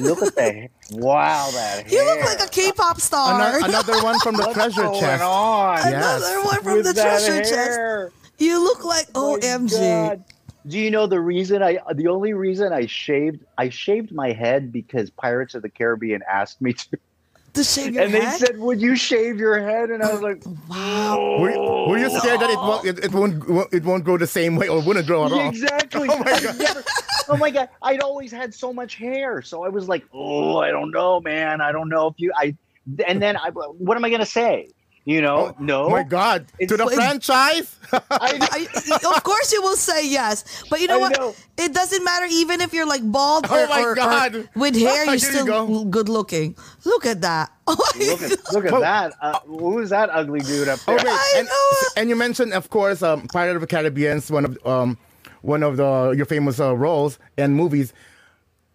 look 0.00 0.22
at 0.22 0.34
the 0.34 0.68
wow 0.92 1.48
that 1.52 1.90
You 1.90 2.04
look 2.04 2.20
like 2.24 2.40
a 2.40 2.50
K-pop 2.50 3.00
star. 3.00 3.40
Ano- 3.40 3.64
another 3.66 4.02
one 4.02 4.18
from 4.20 4.34
the 4.36 4.42
What's 4.42 4.54
treasure 4.54 4.88
chest. 5.00 5.22
on? 5.22 5.76
Yes. 5.78 5.86
Another 6.22 6.44
one 6.44 6.62
from 6.62 6.72
With 6.76 6.86
the 6.86 6.92
that 6.94 7.20
treasure 7.22 7.42
chest. 7.44 8.14
You 8.38 8.62
look 8.62 8.84
like 8.84 9.06
My 9.14 9.20
OMG. 9.20 9.78
God. 10.10 10.24
Do 10.66 10.78
you 10.80 10.90
know 10.90 11.06
the 11.06 11.20
reason 11.20 11.62
I 11.62 11.78
the 11.94 12.08
only 12.08 12.32
reason 12.32 12.72
I 12.72 12.86
shaved 12.86 13.44
I 13.56 13.68
shaved 13.68 14.10
my 14.12 14.32
head 14.32 14.72
because 14.72 15.10
Pirates 15.10 15.54
of 15.54 15.62
the 15.62 15.68
Caribbean 15.68 16.22
asked 16.28 16.60
me 16.60 16.72
to 16.72 16.98
To 17.56 17.64
shave 17.64 17.94
your 17.94 18.02
and 18.04 18.12
they 18.12 18.20
said 18.32 18.58
would 18.58 18.80
you 18.82 18.96
shave 18.96 19.38
your 19.38 19.58
head 19.58 19.90
and 19.90 20.02
I 20.02 20.12
was 20.12 20.20
like 20.20 20.42
wow. 20.68 21.38
Were, 21.40 21.88
were 21.88 21.98
you 21.98 22.10
scared 22.18 22.40
that 22.40 22.50
it 22.50 22.56
won't 22.56 22.86
it, 22.86 23.04
it 23.06 23.12
won't 23.12 23.72
it 23.72 23.82
won't 23.82 24.04
grow 24.04 24.18
the 24.18 24.26
same 24.26 24.56
way 24.56 24.68
or 24.68 24.80
wouldn't 24.82 25.06
grow 25.06 25.24
at 25.24 25.32
all? 25.32 25.48
Exactly. 25.48 26.08
Oh 26.12 26.18
my 26.18 26.32
I 26.32 26.52
never- 26.58 26.84
oh 27.28 27.36
my 27.38 27.50
god! 27.50 27.68
I'd 27.82 28.02
always 28.02 28.30
had 28.30 28.54
so 28.54 28.72
much 28.72 28.96
hair, 28.96 29.42
so 29.42 29.64
I 29.64 29.68
was 29.68 29.88
like, 29.88 30.04
"Oh, 30.12 30.58
I 30.58 30.70
don't 30.70 30.90
know, 30.90 31.20
man. 31.20 31.60
I 31.60 31.72
don't 31.72 31.88
know 31.88 32.08
if 32.08 32.14
you." 32.18 32.32
I 32.36 32.54
and 33.06 33.20
then 33.20 33.36
I, 33.36 33.50
what 33.50 33.96
am 33.96 34.04
I 34.04 34.10
gonna 34.10 34.26
say? 34.26 34.68
You 35.08 35.22
know, 35.22 35.54
no. 35.60 35.84
Oh 35.84 35.90
my 35.90 36.02
God! 36.02 36.46
It's- 36.58 36.68
to 36.68 36.76
the 36.76 36.84
Wait. 36.86 36.96
franchise? 36.96 37.76
I, 37.92 38.00
I, 38.10 39.14
of 39.16 39.22
course 39.22 39.52
you 39.52 39.62
will 39.62 39.76
say 39.76 40.04
yes, 40.08 40.64
but 40.68 40.80
you 40.80 40.88
know 40.88 40.96
I 40.96 40.98
what? 40.98 41.16
know. 41.16 41.32
It 41.56 41.72
doesn't 41.72 42.02
matter 42.02 42.26
even 42.28 42.60
if 42.60 42.72
you're 42.74 42.88
like 42.88 43.02
bald 43.04 43.46
Oh 43.48 43.54
or, 43.64 43.68
my 43.68 43.82
or- 43.82 43.94
or 44.42 44.48
with 44.56 44.74
hair, 44.86 45.04
you're 45.04 45.14
you 45.14 45.18
still 45.20 45.46
go. 45.46 45.84
good 45.84 46.08
looking. 46.08 46.56
Look 46.84 47.06
at 47.06 47.20
that. 47.22 47.52
Oh 47.68 47.76
look 47.98 48.22
at 48.22 48.52
look 48.52 48.64
at 48.66 48.72
Oh. 48.72 48.80
that. 48.80 49.12
Uh, 49.22 49.38
who's 49.46 49.90
that 49.90 50.08
ugly 50.10 50.40
dude 50.40 50.66
up 50.68 50.80
Oh 50.88 50.96
there? 50.96 51.04
wait, 51.04 51.12
I 51.12 51.34
and, 51.38 51.46
know. 51.46 51.70
and 51.96 52.08
you 52.10 52.16
mentioned, 52.16 52.52
of 52.52 52.70
course, 52.70 53.00
um, 53.02 53.26
Pirate 53.28 53.54
of 53.56 53.60
the 53.60 53.66
Caribbean's 53.68 54.28
one 54.30 54.44
of 54.44 54.58
um, 54.66 54.98
one 55.42 55.62
of 55.62 55.76
the 55.76 56.14
your 56.16 56.26
famous 56.26 56.58
uh, 56.58 56.74
roles 56.76 57.18
and 57.38 57.54
movies. 57.54 57.92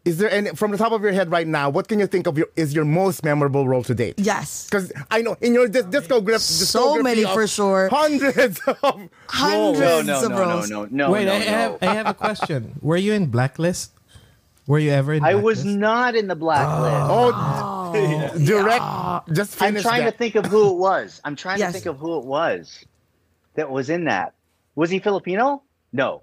Is 0.04 0.18
there 0.18 0.32
any 0.32 0.50
from 0.52 0.72
the 0.72 0.78
top 0.78 0.92
of 0.94 1.04
your 1.04 1.12
head 1.12 1.30
right 1.32 1.46
now? 1.48 1.70
What 1.70 1.88
can 1.88 2.00
you 2.00 2.08
think 2.08 2.26
of 2.26 2.36
your 2.38 2.48
is 2.56 2.74
your 2.74 2.86
most 2.86 3.24
memorable 3.24 3.68
role 3.68 3.84
to 3.84 3.94
date? 3.94 4.16
Yes. 4.18 4.66
Because 4.66 4.92
I 5.12 5.22
know 5.22 5.38
in 5.42 5.54
your 5.54 5.68
dis- 5.68 5.86
discograph, 5.86 6.40
So 6.40 7.02
many 7.04 7.24
for 7.24 7.46
sure. 7.46 7.88
hundreds 7.90 8.60
of 8.68 9.10
Hundreds. 9.28 9.80
no, 9.80 10.02
no, 10.02 10.24
of 10.26 10.30
no, 10.32 10.38
no, 10.38 10.40
roles. 10.40 10.70
no, 10.72 10.88
no, 10.90 11.12
Wait, 11.12 11.26
no, 11.26 11.34
I 11.34 11.40
no. 11.40 11.46
have 11.46 11.78
I 11.84 11.94
have 11.94 12.08
a 12.08 12.14
question. 12.16 12.74
Were 12.82 12.98
you 12.98 13.14
in 13.14 13.28
Blacklist? 13.28 13.92
Were 14.66 14.80
you 14.80 14.90
ever 14.92 15.14
in 15.14 15.24
I 15.24 15.36
was 15.36 15.66
not 15.66 16.16
in 16.16 16.28
the 16.28 16.36
blacklist. 16.36 16.96
Oh, 17.10 17.32
oh. 17.94 18.40
direct. 18.46 19.36
Just 19.36 19.62
I'm 19.62 19.76
trying 19.76 20.06
that. 20.06 20.12
to 20.14 20.18
think 20.18 20.36
of 20.36 20.46
who 20.48 20.72
it 20.72 20.78
was. 20.78 21.20
I'm 21.26 21.36
trying 21.36 21.60
Yes. 21.60 21.74
to 21.74 21.80
think 21.80 21.86
of 21.88 21.98
who 21.98 22.18
it 22.20 22.26
was 22.26 22.86
that 23.56 23.70
was 23.70 23.90
in 23.90 24.06
that. 24.06 24.34
Was 24.76 24.90
he 24.90 25.00
Filipino? 25.00 25.62
No, 25.94 26.22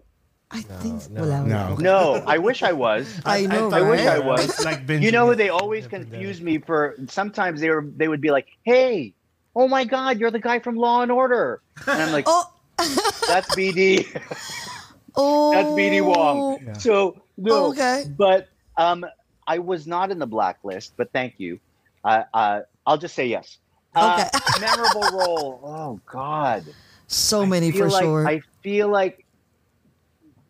I 0.51 0.63
think 0.63 1.11
no, 1.11 1.23
wala, 1.23 1.45
no. 1.45 1.75
no. 1.77 2.25
I 2.27 2.39
wish 2.39 2.63
I 2.63 2.73
was. 2.73 3.21
I 3.27 3.45
know, 3.47 3.71
I 3.71 3.83
wish 3.83 4.01
right? 4.07 4.09
I 4.09 4.19
was. 4.19 4.65
Like 4.65 4.89
you 4.89 5.13
know 5.13 5.27
who 5.27 5.35
they 5.35 5.51
always 5.51 5.87
confuse 5.87 6.41
me 6.41 6.59
for 6.59 6.97
sometimes 7.09 7.61
they 7.61 7.69
were 7.69 7.85
they 7.97 8.09
would 8.09 8.21
be 8.23 8.31
like 8.31 8.47
hey 8.65 9.15
oh 9.55 9.69
my 9.69 9.85
god 9.85 10.19
you're 10.19 10.31
the 10.31 10.39
guy 10.39 10.59
from 10.59 10.77
law 10.77 11.03
and 11.03 11.11
order 11.11 11.61
and 11.87 12.03
i'm 12.03 12.13
like 12.13 12.25
Oh, 12.29 12.45
that's 13.27 13.49
bd 13.57 14.07
oh. 15.17 15.51
that's 15.51 15.71
bd 15.73 16.05
wong 16.05 16.75
so 16.79 17.21
no 17.37 17.67
Okay. 17.71 18.05
but 18.17 18.47
um 18.77 19.05
i 19.47 19.59
was 19.59 19.87
not 19.87 20.11
in 20.11 20.19
the 20.19 20.27
blacklist 20.27 20.93
but 20.97 21.11
thank 21.13 21.35
you 21.39 21.59
uh, 22.05 22.23
uh 22.33 22.61
i'll 22.87 22.99
just 22.99 23.15
say 23.15 23.27
yes 23.27 23.59
uh, 23.97 24.13
Okay. 24.13 24.61
memorable 24.61 25.11
role 25.13 25.61
oh 25.65 26.01
god 26.11 26.65
So 27.09 27.45
many 27.47 27.73
for 27.73 27.89
like 27.89 28.05
sure. 28.05 28.29
i 28.29 28.41
feel 28.63 28.89
like 28.89 29.25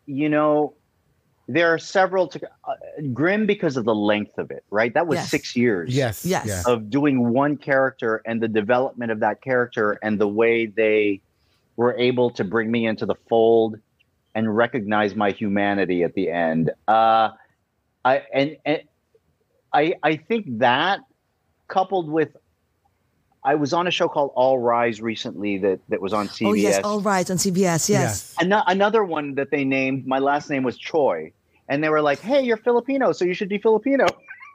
you 0.09 0.27
know 0.27 0.73
there 1.47 1.73
are 1.73 1.79
several 1.79 2.27
to 2.27 2.39
uh, 2.67 2.73
Grimm 3.13 3.45
because 3.45 3.77
of 3.77 3.85
the 3.85 3.95
length 3.95 4.37
of 4.37 4.51
it 4.51 4.63
right 4.71 4.93
that 4.93 5.07
was 5.07 5.17
Yes. 5.17 5.29
six 5.29 5.55
years 5.55 5.95
Yes. 5.95 6.25
Yes. 6.25 6.67
Of 6.67 6.89
doing 6.89 7.29
one 7.31 7.57
character 7.57 8.21
and 8.25 8.41
the 8.41 8.47
development 8.47 9.11
of 9.11 9.19
that 9.21 9.41
character 9.41 9.97
and 10.03 10.19
the 10.19 10.27
way 10.27 10.65
they 10.65 11.21
were 11.75 11.95
able 11.97 12.29
to 12.31 12.43
bring 12.43 12.69
me 12.71 12.85
into 12.85 13.05
the 13.05 13.15
fold 13.29 13.77
and 14.35 14.55
recognize 14.55 15.15
my 15.15 15.31
humanity 15.31 16.03
at 16.03 16.13
the 16.13 16.29
end. 16.29 16.71
Uh, 16.87 17.29
I 18.05 18.23
and, 18.33 18.57
and 18.65 18.81
I 19.73 19.93
I 20.03 20.17
think 20.17 20.59
that 20.59 20.99
coupled 21.67 22.09
with 22.09 22.29
I 23.43 23.55
was 23.55 23.71
on 23.73 23.87
a 23.87 23.91
show 23.91 24.07
called 24.09 24.31
All 24.35 24.59
Rise 24.59 25.01
recently 25.01 25.57
that 25.59 25.79
that 25.89 26.01
was 26.01 26.11
on 26.13 26.27
CBS. 26.27 26.47
Oh 26.49 26.53
yes, 26.53 26.79
All 26.83 26.99
Rise 27.01 27.29
on 27.31 27.37
CBS. 27.37 27.89
Yes. 27.89 28.35
Ano- 28.41 28.63
another 28.67 29.03
one 29.03 29.35
that 29.35 29.49
they 29.51 29.63
named 29.63 30.05
my 30.05 30.19
last 30.19 30.49
name 30.49 30.63
was 30.63 30.77
Choi 30.77 31.31
and 31.69 31.83
they 31.83 31.89
were 31.89 32.01
like 32.01 32.19
hey 32.19 32.41
you're 32.41 32.57
filipino 32.57 33.11
so 33.11 33.23
you 33.23 33.33
should 33.35 33.47
be 33.47 33.59
filipino 33.59 34.07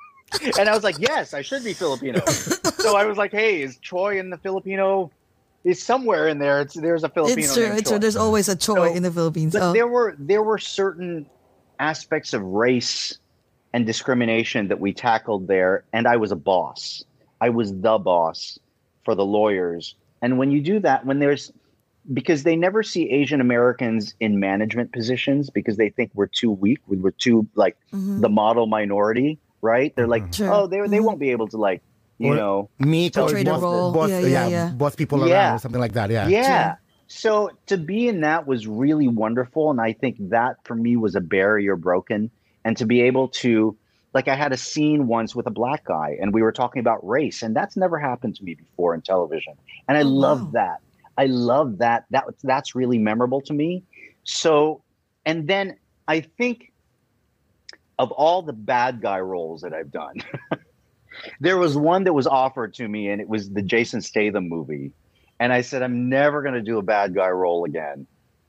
and 0.58 0.68
i 0.68 0.74
was 0.74 0.82
like 0.82 0.98
yes 0.98 1.32
i 1.32 1.40
should 1.42 1.62
be 1.62 1.72
filipino 1.72 2.20
so 2.26 2.96
i 2.96 3.04
was 3.06 3.16
like 3.16 3.30
hey 3.30 3.62
is 3.62 3.76
choi 3.78 4.18
in 4.18 4.30
the 4.30 4.38
filipino 4.38 5.08
is 5.62 5.80
somewhere 5.80 6.26
in 6.26 6.40
there 6.40 6.60
it's 6.60 6.74
there's 6.74 7.04
a 7.04 7.08
filipino 7.08 7.40
It's 7.40 7.54
true. 7.54 7.66
It's 7.66 7.88
true. 7.88 8.00
There's 8.00 8.16
always 8.16 8.48
a 8.48 8.56
Choi 8.56 8.74
So- 8.88 8.94
in 8.94 9.04
the 9.04 9.12
Philippines. 9.12 9.52
but 9.52 9.62
Oh. 9.62 9.72
there 9.72 9.86
were 9.86 10.16
there 10.18 10.42
were 10.42 10.58
certain 10.58 11.24
aspects 11.78 12.34
of 12.34 12.42
race 12.42 13.16
and 13.72 13.86
discrimination 13.86 14.66
that 14.68 14.80
we 14.80 14.92
tackled 14.92 15.46
there 15.46 15.84
and 15.92 16.08
i 16.08 16.16
was 16.16 16.32
a 16.32 16.36
boss 16.36 17.04
i 17.40 17.48
was 17.48 17.72
the 17.80 17.96
boss 17.98 18.58
for 19.04 19.14
the 19.14 19.24
lawyers 19.24 19.94
and 20.22 20.38
when 20.38 20.50
you 20.50 20.60
do 20.60 20.78
that 20.80 21.04
when 21.06 21.18
there's 21.18 21.52
because 22.12 22.42
they 22.42 22.56
never 22.56 22.82
see 22.82 23.10
asian 23.10 23.40
americans 23.40 24.14
in 24.20 24.38
management 24.40 24.92
positions 24.92 25.50
because 25.50 25.76
they 25.76 25.88
think 25.90 26.10
we're 26.14 26.26
too 26.26 26.50
weak 26.50 26.78
we 26.86 26.96
we're 26.96 27.10
too 27.10 27.46
like 27.54 27.76
Mhm. 27.92 28.20
the 28.20 28.28
model 28.28 28.66
minority 28.66 29.38
right 29.62 29.94
they're 29.96 30.06
like 30.06 30.30
True. 30.32 30.48
oh 30.52 30.66
they, 30.66 30.80
they 30.88 30.98
Mhm. 30.98 31.04
won't 31.04 31.18
be 31.18 31.30
able 31.30 31.48
to 31.48 31.56
like 31.56 31.82
you 32.18 32.32
Or- 32.32 32.36
know 32.36 32.70
Meet 32.78 33.16
or 33.16 33.20
Portray 33.22 33.42
the 33.44 33.50
boss, 33.50 33.62
role. 33.62 33.92
boss, 33.92 34.10
Yeah, 34.10 34.20
yeah, 34.20 34.28
yeah, 34.28 34.48
yeah. 34.48 34.70
boss 34.70 34.94
people 34.94 35.20
around 35.20 35.28
Yeah. 35.30 35.54
or 35.56 35.58
something 35.58 35.80
like 35.80 35.94
that. 35.94 36.10
Yeah. 36.10 36.28
yeah. 36.28 36.76
So 37.08 37.50
to 37.66 37.76
be 37.76 38.06
in 38.06 38.20
that 38.20 38.46
was 38.46 38.68
really 38.68 39.08
wonderful. 39.08 39.70
And 39.72 39.80
I 39.80 39.92
think 39.94 40.16
that 40.30 40.56
for 40.64 40.76
me 40.76 40.96
was 40.96 41.16
a 41.16 41.20
barrier 41.20 41.74
broken. 41.74 42.30
And 42.64 42.76
to 42.76 42.86
be 42.86 43.00
able 43.02 43.28
to, 43.42 43.76
like, 44.14 44.28
I 44.28 44.34
had 44.36 44.52
a 44.52 44.56
scene 44.56 45.06
once 45.08 45.34
with 45.34 45.46
a 45.46 45.50
black 45.50 45.84
guy 45.84 46.16
and 46.20 46.32
we 46.32 46.42
were 46.42 46.52
talking 46.52 46.80
about 46.80 47.06
race, 47.06 47.42
and 47.42 47.54
that's 47.54 47.76
never 47.76 47.98
happened 47.98 48.36
to 48.36 48.44
me 48.44 48.54
before 48.54 48.94
in 48.94 49.02
television. 49.02 49.54
And 49.88 49.98
I 49.98 50.02
Oh, 50.02 50.08
love 50.08 50.40
wow. 50.42 50.50
that. 50.54 50.78
I 51.18 51.26
love 51.26 51.78
that. 51.78 52.04
That 52.10 52.24
that's 52.42 52.74
really 52.74 52.98
memorable 52.98 53.40
to 53.42 53.52
me. 53.52 53.84
So, 54.24 54.82
and 55.26 55.46
then 55.48 55.76
I 56.08 56.20
think 56.20 56.72
of 57.98 58.10
all 58.12 58.42
the 58.42 58.52
bad 58.52 59.00
guy 59.00 59.20
roles 59.20 59.62
that 59.62 59.72
I've 59.72 59.90
done, 59.92 60.14
there 61.40 61.58
was 61.58 61.76
one 61.76 62.04
that 62.04 62.12
was 62.12 62.26
offered 62.26 62.74
to 62.74 62.88
me, 62.88 63.08
and 63.10 63.20
it 63.20 63.28
was 63.28 63.50
the 63.50 63.62
Jason 63.62 64.00
Statham 64.00 64.48
movie 64.48 64.92
and 65.40 65.52
I 65.52 65.60
said 65.60 65.82
I'm 65.82 66.08
never 66.08 66.42
going 66.42 66.54
to 66.54 66.62
do 66.62 66.78
a 66.78 66.82
bad 66.82 67.14
guy 67.14 67.28
role 67.28 67.64
again. 67.64 68.06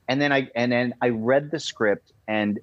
And 0.08 0.20
then 0.20 0.32
I 0.32 0.48
and 0.54 0.70
then 0.70 0.94
I 1.02 1.08
read 1.10 1.50
the 1.50 1.58
script 1.58 2.12
and 2.28 2.58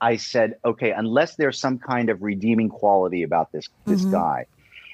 I 0.00 0.16
said, 0.16 0.54
okay, 0.64 0.90
unless 0.92 1.36
there's 1.36 1.58
some 1.58 1.78
kind 1.78 2.10
of 2.10 2.22
redeeming 2.22 2.68
quality 2.68 3.22
about 3.22 3.50
this 3.52 3.66
this 3.86 4.04
Mhm. 4.04 4.10
guy. 4.10 4.46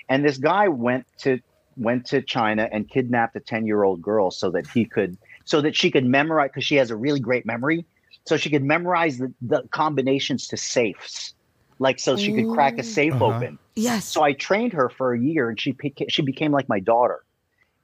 And 0.08 0.24
this 0.24 0.38
guy 0.38 0.68
went 0.68 1.06
to 1.20 1.38
went 1.76 2.06
to 2.06 2.20
China 2.22 2.68
and 2.70 2.88
kidnapped 2.88 3.34
a 3.34 3.40
10-year-old 3.40 4.02
girl 4.02 4.30
so 4.30 4.50
that 4.50 4.66
he 4.74 4.84
could 4.84 5.16
so 5.44 5.60
that 5.62 5.74
she 5.74 5.90
could 5.90 6.04
memorize 6.04 6.50
because 6.50 6.64
she 6.64 6.76
has 6.76 6.90
a 6.90 6.96
really 6.96 7.20
great 7.20 7.46
memory. 7.46 7.86
So 8.26 8.36
she 8.36 8.50
could 8.50 8.62
memorize 8.62 9.18
the, 9.18 9.32
the 9.40 9.62
combinations 9.72 10.46
to 10.48 10.56
safes. 10.56 11.34
Like 11.78 11.98
so 11.98 12.14
she 12.16 12.32
could 12.32 12.46
crack 12.48 12.78
a 12.78 12.82
safe 12.84 13.14
Uh-huh. 13.14 13.24
open. 13.26 13.58
yes. 13.74 14.06
So 14.06 14.22
I 14.22 14.34
trained 14.34 14.72
her 14.74 14.88
for 14.88 15.14
a 15.14 15.20
year, 15.20 15.48
and 15.48 15.58
she 15.60 15.72
beca- 15.72 16.10
she 16.10 16.22
became 16.22 16.52
like 16.52 16.68
my 16.68 16.78
daughter. 16.78 17.20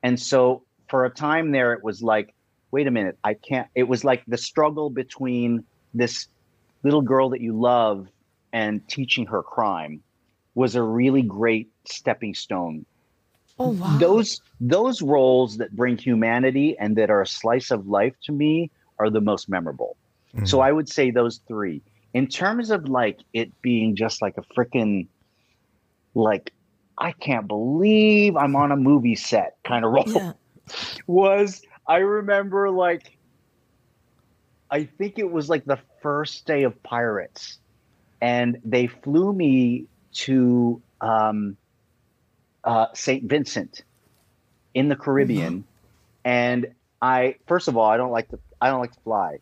And 0.03 0.21
so 0.21 0.65
for 0.89 1.05
a 1.05 1.11
time 1.11 1.51
there, 1.51 1.73
it 1.73 1.83
was 1.83 2.03
like, 2.03 2.33
wait 2.71 2.87
a 2.87 2.91
minute, 2.91 3.19
I 3.25 3.35
can't. 3.35 3.67
It 3.75 3.85
was 3.85 4.05
like 4.05 4.23
the 4.29 4.39
struggle 4.39 4.91
between 4.91 5.65
this 5.95 6.29
little 6.83 7.03
girl 7.03 7.31
that 7.31 7.41
you 7.41 7.59
love 7.59 8.09
and 8.53 8.87
teaching 8.89 9.27
her 9.27 9.43
crime 9.43 10.03
was 10.55 10.75
a 10.75 10.83
really 10.83 11.23
great 11.23 11.71
stepping 11.85 12.35
stone. 12.35 12.85
oh 13.59 13.71
wow. 13.71 13.97
Those 13.99 14.41
those 14.61 15.03
roles 15.03 15.59
that 15.59 15.75
bring 15.75 15.97
humanity 15.97 16.77
and 16.79 16.97
that 16.97 17.11
are 17.11 17.23
a 17.23 17.27
slice 17.27 17.71
of 17.71 17.87
life 17.87 18.15
to 18.25 18.33
me 18.33 18.71
are 18.99 19.11
the 19.11 19.21
most 19.21 19.49
memorable. 19.49 19.97
So 20.45 20.59
mm-hmm. 20.59 20.61
I 20.61 20.73
would 20.73 20.89
say 20.89 21.11
those 21.11 21.41
three. 21.49 21.83
In 22.15 22.27
terms 22.27 22.71
of 22.71 22.89
like 22.89 23.21
it 23.33 23.51
being 23.63 23.97
just 23.97 24.21
like 24.23 24.37
a 24.37 24.43
freaking 24.55 25.07
like 26.15 26.53
I 26.99 27.13
can't 27.13 27.47
believe 27.47 28.37
I'm 28.37 28.57
on 28.57 28.73
a 28.73 28.77
movie 28.77 29.15
set 29.15 29.57
kind 29.65 29.85
of 29.85 29.93
role 29.93 30.05
yeah. 30.09 30.33
was 31.07 31.63
I 31.87 31.99
remember 31.99 32.71
like 32.71 33.18
I 34.71 34.85
think 34.85 35.19
it 35.19 35.31
was 35.31 35.49
like 35.49 35.65
the 35.65 35.79
first 36.03 36.47
day 36.47 36.65
of 36.65 36.83
Pirates 36.83 37.59
and 38.21 38.61
they 38.65 38.87
flew 38.87 39.33
me 39.33 39.87
to 40.13 40.83
um 41.01 41.57
uh 42.65 42.87
St. 42.95 43.25
Vincent 43.25 43.83
in 44.75 44.89
the 44.89 44.97
Caribbean 44.97 45.65
and 46.25 46.75
I 47.01 47.37
first 47.47 47.69
of 47.69 47.77
all 47.77 47.89
I 47.89 47.97
don't 47.97 48.11
like 48.11 48.29
to 48.31 48.39
I 48.61 48.71
don't 48.71 48.81
like 48.81 48.93
to 48.93 49.01
fly. 49.01 49.39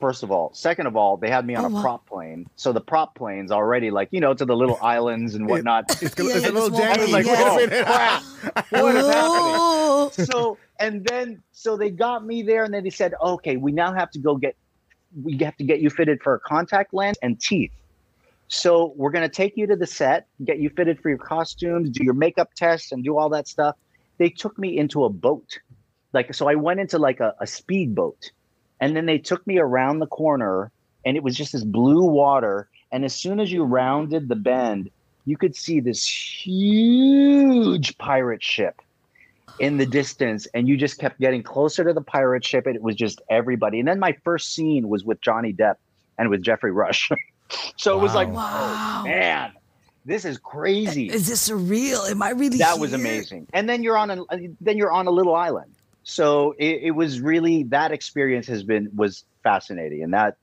First 0.00 0.22
of 0.22 0.30
all, 0.30 0.52
second 0.54 0.86
of 0.86 0.96
all, 0.96 1.16
they 1.16 1.28
had 1.28 1.44
me 1.44 1.54
on 1.56 1.64
Oh, 1.64 1.68
a 1.68 1.70
wow. 1.70 1.80
prop 1.82 2.06
plane, 2.06 2.46
so 2.54 2.72
the 2.72 2.80
prop 2.80 3.16
plane's 3.16 3.50
already 3.50 3.90
like 3.90 4.08
you 4.12 4.20
know 4.20 4.32
to 4.34 4.44
the 4.44 4.54
little 4.56 4.78
islands 4.82 5.34
and 5.34 5.46
whatnot. 5.48 5.86
It's, 6.00 6.14
Yeah, 6.16 6.24
it's 6.26 6.44
yeah, 6.44 6.50
a 6.50 6.52
little 6.52 6.70
the 6.70 6.76
small 6.76 6.80
janky. 6.80 6.98
I 6.98 7.02
was 7.02 7.12
like, 7.12 7.26
Yes. 7.26 7.52
oh 7.52 7.56
Wait 7.56 7.64
a 7.64 7.70
minute. 7.70 7.86
crap, 7.86 8.22
what 8.70 8.96
is 8.96 9.06
happening? 9.06 10.16
So 10.26 10.58
and 10.80 11.04
then 11.04 11.42
so 11.52 11.76
they 11.76 11.90
got 11.90 12.24
me 12.24 12.42
there 12.42 12.62
and 12.64 12.72
then 12.72 12.84
they 12.84 12.90
said 12.90 13.14
okay 13.22 13.56
we 13.56 13.72
now 13.72 13.92
have 13.92 14.10
to 14.12 14.18
go 14.20 14.36
get 14.36 14.54
we 15.22 15.36
have 15.38 15.56
to 15.56 15.64
get 15.64 15.80
you 15.80 15.90
fitted 15.90 16.20
for 16.22 16.34
a 16.34 16.40
contact 16.40 16.94
lens 16.94 17.16
and 17.22 17.40
teeth 17.40 17.72
so 18.46 18.92
we're 18.96 19.10
going 19.10 19.28
to 19.28 19.34
take 19.34 19.56
you 19.56 19.66
to 19.66 19.74
the 19.76 19.86
set 19.86 20.26
get 20.44 20.58
you 20.58 20.70
fitted 20.70 21.00
for 21.00 21.08
your 21.08 21.18
costumes 21.18 21.90
do 21.90 22.04
your 22.04 22.14
makeup 22.14 22.48
tests 22.56 22.92
and 22.92 23.02
do 23.04 23.16
all 23.18 23.28
that 23.28 23.48
stuff 23.48 23.74
they 24.18 24.28
took 24.30 24.56
me 24.58 24.78
into 24.78 25.04
a 25.04 25.08
boat 25.10 25.58
like 26.12 26.32
so 26.34 26.48
i 26.48 26.54
went 26.54 26.78
into 26.78 26.98
like 26.98 27.20
a, 27.20 27.34
a 27.40 27.46
speedboat 27.46 28.30
and 28.80 28.96
then 28.96 29.06
they 29.06 29.18
took 29.18 29.46
me 29.46 29.58
around 29.58 29.98
the 29.98 30.06
corner 30.06 30.70
and 31.04 31.16
it 31.16 31.22
was 31.22 31.36
just 31.36 31.52
this 31.52 31.64
blue 31.64 32.04
water. 32.04 32.68
And 32.90 33.04
as 33.04 33.14
soon 33.14 33.40
as 33.40 33.52
you 33.52 33.64
rounded 33.64 34.28
the 34.28 34.36
bend 34.36 34.90
you 35.28 35.36
could 35.36 35.54
see 35.54 35.78
this 35.80 36.08
huge 36.08 37.98
pirate 37.98 38.42
ship 38.42 38.80
in 39.60 39.76
the 39.76 39.84
distance 39.84 40.46
and 40.54 40.66
you 40.66 40.74
just 40.74 40.98
kept 40.98 41.20
getting 41.20 41.42
closer 41.42 41.84
to 41.84 41.92
the 41.92 42.00
pirate 42.00 42.42
ship 42.46 42.66
and 42.66 42.74
it 42.74 42.82
was 42.82 42.96
just 42.96 43.20
everybody. 43.28 43.78
And 43.78 43.86
then 43.86 43.98
my 43.98 44.16
first 44.24 44.54
scene 44.54 44.88
was 44.88 45.04
with 45.04 45.20
johnny 45.20 45.52
depp 45.52 45.74
and 46.16 46.30
with 46.30 46.42
geoffrey 46.42 46.72
rush. 46.72 47.10
So 47.78 47.98
it 47.98 48.02
was 48.02 48.14
like 48.14 48.28
Wow. 48.28 49.00
oh, 49.00 49.04
man 49.04 49.52
this 50.04 50.24
is 50.24 50.38
crazy. 50.38 51.08
Is 51.08 51.28
this 51.28 51.48
surreal? 51.48 52.10
Am 52.10 52.22
I 52.22 52.30
really 52.30 52.58
that 52.58 52.78
was 52.78 52.92
amazing. 52.94 53.46
And 53.52 53.68
then 53.68 53.82
you're 53.82 53.96
on 53.96 54.10
a 54.10 54.24
then 54.60 54.76
you're 54.76 54.92
on 54.92 55.06
a 55.06 55.10
little 55.10 55.34
island 55.34 55.74
so 56.08 56.52
it, 56.58 56.80
it 56.84 56.90
was 56.92 57.20
really 57.20 57.64
that 57.64 57.92
experience 57.92 58.46
has 58.46 58.62
been 58.62 58.90
was 58.96 59.24
fascinating 59.42 60.02
and 60.02 60.14
that 60.14 60.36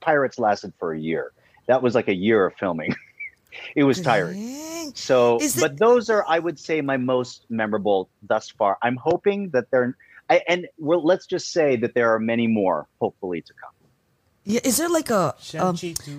pirates 0.00 0.38
lasted 0.38 0.72
for 0.78 0.92
a 0.92 0.98
year 0.98 1.32
that 1.68 1.82
was 1.82 1.94
like 1.94 2.08
a 2.08 2.14
year 2.14 2.46
of 2.46 2.54
filming 2.56 2.94
it 3.76 3.84
was 3.84 4.00
tiring 4.00 4.54
so, 4.94 5.36
it- 5.36 5.60
but 5.60 5.78
those 5.78 6.10
are, 6.10 6.24
I 6.28 6.38
would 6.38 6.58
say, 6.58 6.80
my 6.80 6.96
most 6.96 7.46
memorable 7.48 8.08
thus 8.22 8.50
far. 8.50 8.78
I'm 8.82 8.96
hoping 8.96 9.50
that 9.50 9.70
they're, 9.70 9.96
I, 10.28 10.42
and 10.48 10.68
well, 10.78 11.02
let's 11.04 11.26
just 11.26 11.52
say 11.52 11.76
that 11.76 11.94
there 11.94 12.14
are 12.14 12.18
many 12.18 12.46
more, 12.46 12.86
hopefully, 13.00 13.40
to 13.42 13.52
come. 13.54 13.73
Yeah, 14.46 14.60
is 14.62 14.76
there 14.76 14.90
like 14.90 15.08
a 15.08 15.34
um, 15.58 15.78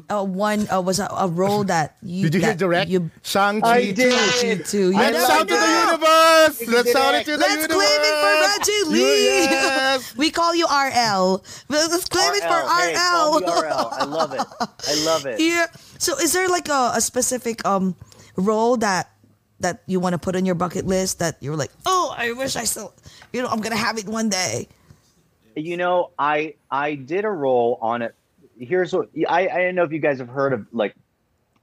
a 0.09 0.23
one 0.23 0.67
uh, 0.73 0.81
was 0.81 0.99
a, 0.99 1.05
a 1.05 1.27
role 1.27 1.63
that 1.69 1.97
you 2.01 2.23
Did 2.29 2.33
you 2.33 2.41
hear 2.41 2.55
direct? 2.55 2.89
You, 2.89 3.11
Shang-Chi 3.21 3.69
I 3.69 3.91
did. 3.91 4.11
Shang-Chi 4.11 4.63
too. 4.63 4.91
You 4.91 4.97
I 4.97 5.11
Let's 5.11 5.27
shout 5.27 5.47
to 5.47 5.53
the 5.53 5.85
universe! 5.85 6.61
It's 6.61 6.71
Let's 6.71 6.91
shout 6.91 7.13
it 7.15 7.25
to 7.25 7.31
the 7.33 7.37
Let's 7.37 7.61
universe! 7.61 7.75
claim 7.77 8.01
it 8.01 8.15
for 8.17 8.33
Reggie 8.41 8.91
Lee. 8.97 9.43
Yes! 9.45 10.15
we 10.17 10.31
call 10.31 10.55
you 10.55 10.65
RL. 10.65 11.43
Let's 11.69 12.05
claim 12.09 12.33
it 12.33 12.41
for 12.41 12.49
RL. 12.49 12.69
Hey, 12.81 12.95
RL. 12.95 13.61
RL. 13.61 13.89
I 13.93 14.05
love 14.05 14.33
it. 14.33 14.41
I 14.59 15.05
love 15.05 15.25
it. 15.27 15.39
yeah. 15.39 15.67
So 15.99 16.17
is 16.17 16.33
there 16.33 16.49
like 16.49 16.67
a, 16.67 16.93
a 16.95 17.01
specific 17.01 17.63
um 17.63 17.95
role 18.37 18.77
that 18.77 19.11
that 19.59 19.83
you 19.85 19.99
want 19.99 20.13
to 20.13 20.19
put 20.19 20.35
on 20.35 20.45
your 20.45 20.55
bucket 20.55 20.85
list 20.87 21.19
that 21.19 21.37
you're 21.41 21.55
like, 21.55 21.71
oh, 21.85 22.13
I 22.17 22.31
wish 22.33 22.55
I 22.55 22.63
still, 22.65 22.93
you 23.31 23.41
know, 23.41 23.47
I'm 23.47 23.61
gonna 23.61 23.77
have 23.77 23.97
it 23.99 24.07
one 24.07 24.29
day. 24.29 24.67
You 25.55 25.77
know, 25.77 26.11
I 26.17 26.55
I 26.69 26.95
did 26.95 27.25
a 27.25 27.29
role 27.29 27.79
on 27.81 28.01
it. 28.01 28.15
Here's 28.59 28.93
what 28.93 29.09
I 29.27 29.47
I 29.47 29.63
don't 29.63 29.75
know 29.75 29.83
if 29.83 29.91
you 29.91 29.99
guys 29.99 30.19
have 30.19 30.29
heard 30.29 30.53
of 30.53 30.65
like. 30.71 30.95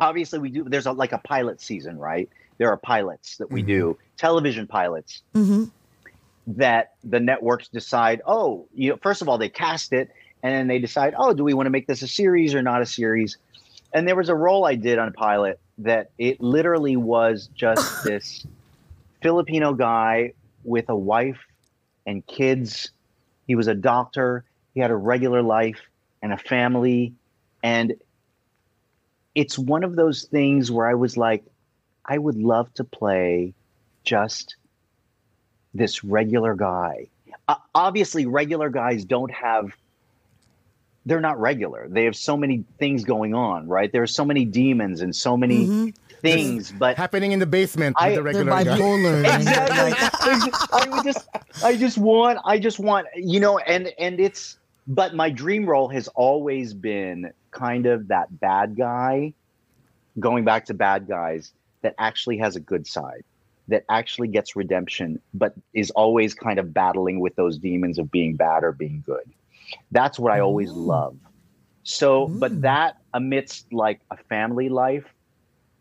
Obviously, 0.01 0.39
we 0.41 0.51
do. 0.51 0.65
There's 0.65 0.87
a, 0.87 0.93
like 0.93 1.13
a 1.13 1.19
pilot 1.19 1.61
season, 1.61 1.99
right? 1.99 2.29
There 2.59 2.69
are 2.69 2.77
pilots 2.77 3.37
that 3.37 3.51
we 3.51 3.63
do, 3.63 3.99
television 4.17 4.67
pilots. 4.67 5.23
Mm-hmm. 5.35 5.65
that 6.59 6.95
the 7.05 7.21
networks 7.21 7.69
decide, 7.69 8.21
oh, 8.27 8.67
you 8.75 8.91
know, 8.91 8.99
first 9.01 9.23
of 9.23 9.29
all, 9.29 9.39
they 9.39 9.49
cast 9.49 9.93
it 9.93 10.11
and 10.43 10.53
then 10.53 10.67
they 10.67 10.79
decide, 10.79 11.15
oh, 11.17 11.33
do 11.33 11.45
we 11.45 11.55
want 11.55 11.67
to 11.67 11.71
make 11.71 11.87
this 11.87 12.03
a 12.03 12.09
series 12.09 12.55
or 12.55 12.63
not 12.63 12.83
a 12.83 12.87
series? 12.87 13.39
And 13.95 14.09
there 14.09 14.17
was 14.17 14.29
a 14.29 14.35
role 14.35 14.65
I 14.65 14.75
did 14.75 14.99
on 14.99 15.09
a 15.09 15.13
pilot 15.13 15.61
that 15.79 16.11
it 16.19 16.41
literally 16.41 16.97
was 16.97 17.49
just 17.55 18.05
this 18.05 18.45
Filipino 19.23 19.73
guy 19.73 20.33
with 20.65 20.89
a 20.89 20.97
wife 20.97 21.39
and 22.07 22.27
kids. 22.27 22.91
He 23.53 23.55
was 23.55 23.69
a 23.69 23.75
doctor. 23.75 24.47
He 24.73 24.81
had 24.81 24.91
a 24.91 24.97
regular 24.97 25.43
life 25.43 25.79
and 26.23 26.33
a 26.33 26.39
family. 26.39 27.13
And 27.63 27.93
it's 29.35 29.59
one 29.59 29.85
of 29.85 29.95
those 29.95 30.23
things 30.23 30.71
where 30.71 30.89
I 30.89 30.95
was 30.95 31.19
like, 31.19 31.45
I 32.03 32.17
would 32.17 32.39
love 32.39 32.73
to 32.77 32.85
play 32.85 33.53
just 34.05 34.57
this 35.75 36.03
regular 36.03 36.55
guy. 36.55 37.09
Uh, 37.47 37.57
obviously, 37.75 38.25
regular 38.25 38.71
guys 38.71 39.05
don't 39.05 39.31
have, 39.31 39.77
they're 41.07 41.21
not 41.21 41.41
regular. 41.41 41.89
They 41.89 42.05
have 42.05 42.17
so 42.17 42.37
many 42.37 42.65
things 42.79 43.05
going 43.05 43.35
on, 43.35 43.67
right? 43.67 43.91
There 43.91 44.03
are 44.03 44.09
so 44.09 44.25
many 44.25 44.45
demons 44.45 45.01
and 45.01 45.15
so 45.15 45.37
many 45.37 45.67
mm-hmm. 45.67 45.89
things, 46.21 46.73
but 46.73 46.97
Happening 46.97 47.33
in 47.33 47.39
the 47.39 47.47
basement 47.47 47.97
I- 47.99 48.09
with 48.09 48.17
the 48.17 48.23
regular 48.23 48.45
guy. 48.51 48.61
exactly. 49.35 49.93
I 50.73 51.03
just, 51.03 51.29
I 51.65 51.77
just 51.77 51.99
want, 51.99 52.39
I 52.45 52.59
just 52.59 52.79
want, 52.79 53.07
you 53.17 53.41
know, 53.41 53.59
and 53.59 53.93
and 53.99 54.21
it's, 54.21 54.59
but 54.87 55.15
my 55.15 55.31
dream 55.31 55.67
role 55.67 55.89
has 55.89 56.09
always 56.09 56.75
been 56.75 57.33
kind 57.51 57.87
of 57.87 58.09
that 58.09 58.41
bad 58.41 58.77
guy, 58.77 59.33
going 60.21 60.45
back 60.45 60.67
to 60.67 60.75
bad 60.75 61.09
guys 61.09 61.53
that 61.83 61.95
actually 61.99 62.39
has 62.39 62.55
a 62.57 62.61
good 62.61 62.87
side, 62.87 63.25
that 63.69 63.85
actually 63.89 64.29
gets 64.29 64.55
redemption, 64.55 65.21
but 65.35 65.53
is 65.75 65.91
always 65.91 66.35
kind 66.35 66.59
of 66.59 66.73
battling 66.73 67.21
with 67.21 67.35
those 67.35 67.59
demons 67.59 67.99
of 67.99 68.11
being 68.11 68.37
bad 68.37 68.63
or 68.63 68.73
being 68.73 69.03
good. 69.05 69.29
That's 69.91 70.19
what 70.19 70.33
I 70.33 70.41
always 70.41 70.71
love. 70.71 71.17
So, 71.85 72.29
but 72.29 72.53
mm. 72.53 72.61
that 72.63 72.99
amidst 73.13 73.73
like 73.73 74.01
a 74.11 74.17
family 74.17 74.69
life, 74.69 75.05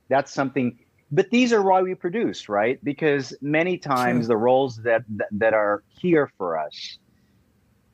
that's 0.09 0.31
something 0.31 0.77
but 1.13 1.29
these 1.29 1.51
are 1.51 1.61
why 1.61 1.81
we 1.81 1.93
produce 1.93 2.47
right? 2.47 2.83
Because 2.83 3.33
many 3.41 3.77
times 3.77 4.27
the 4.27 4.37
roles 4.37 4.77
that, 4.77 5.03
that 5.09 5.27
that 5.31 5.53
are 5.53 5.83
here 5.87 6.31
for 6.37 6.57
us 6.57 6.97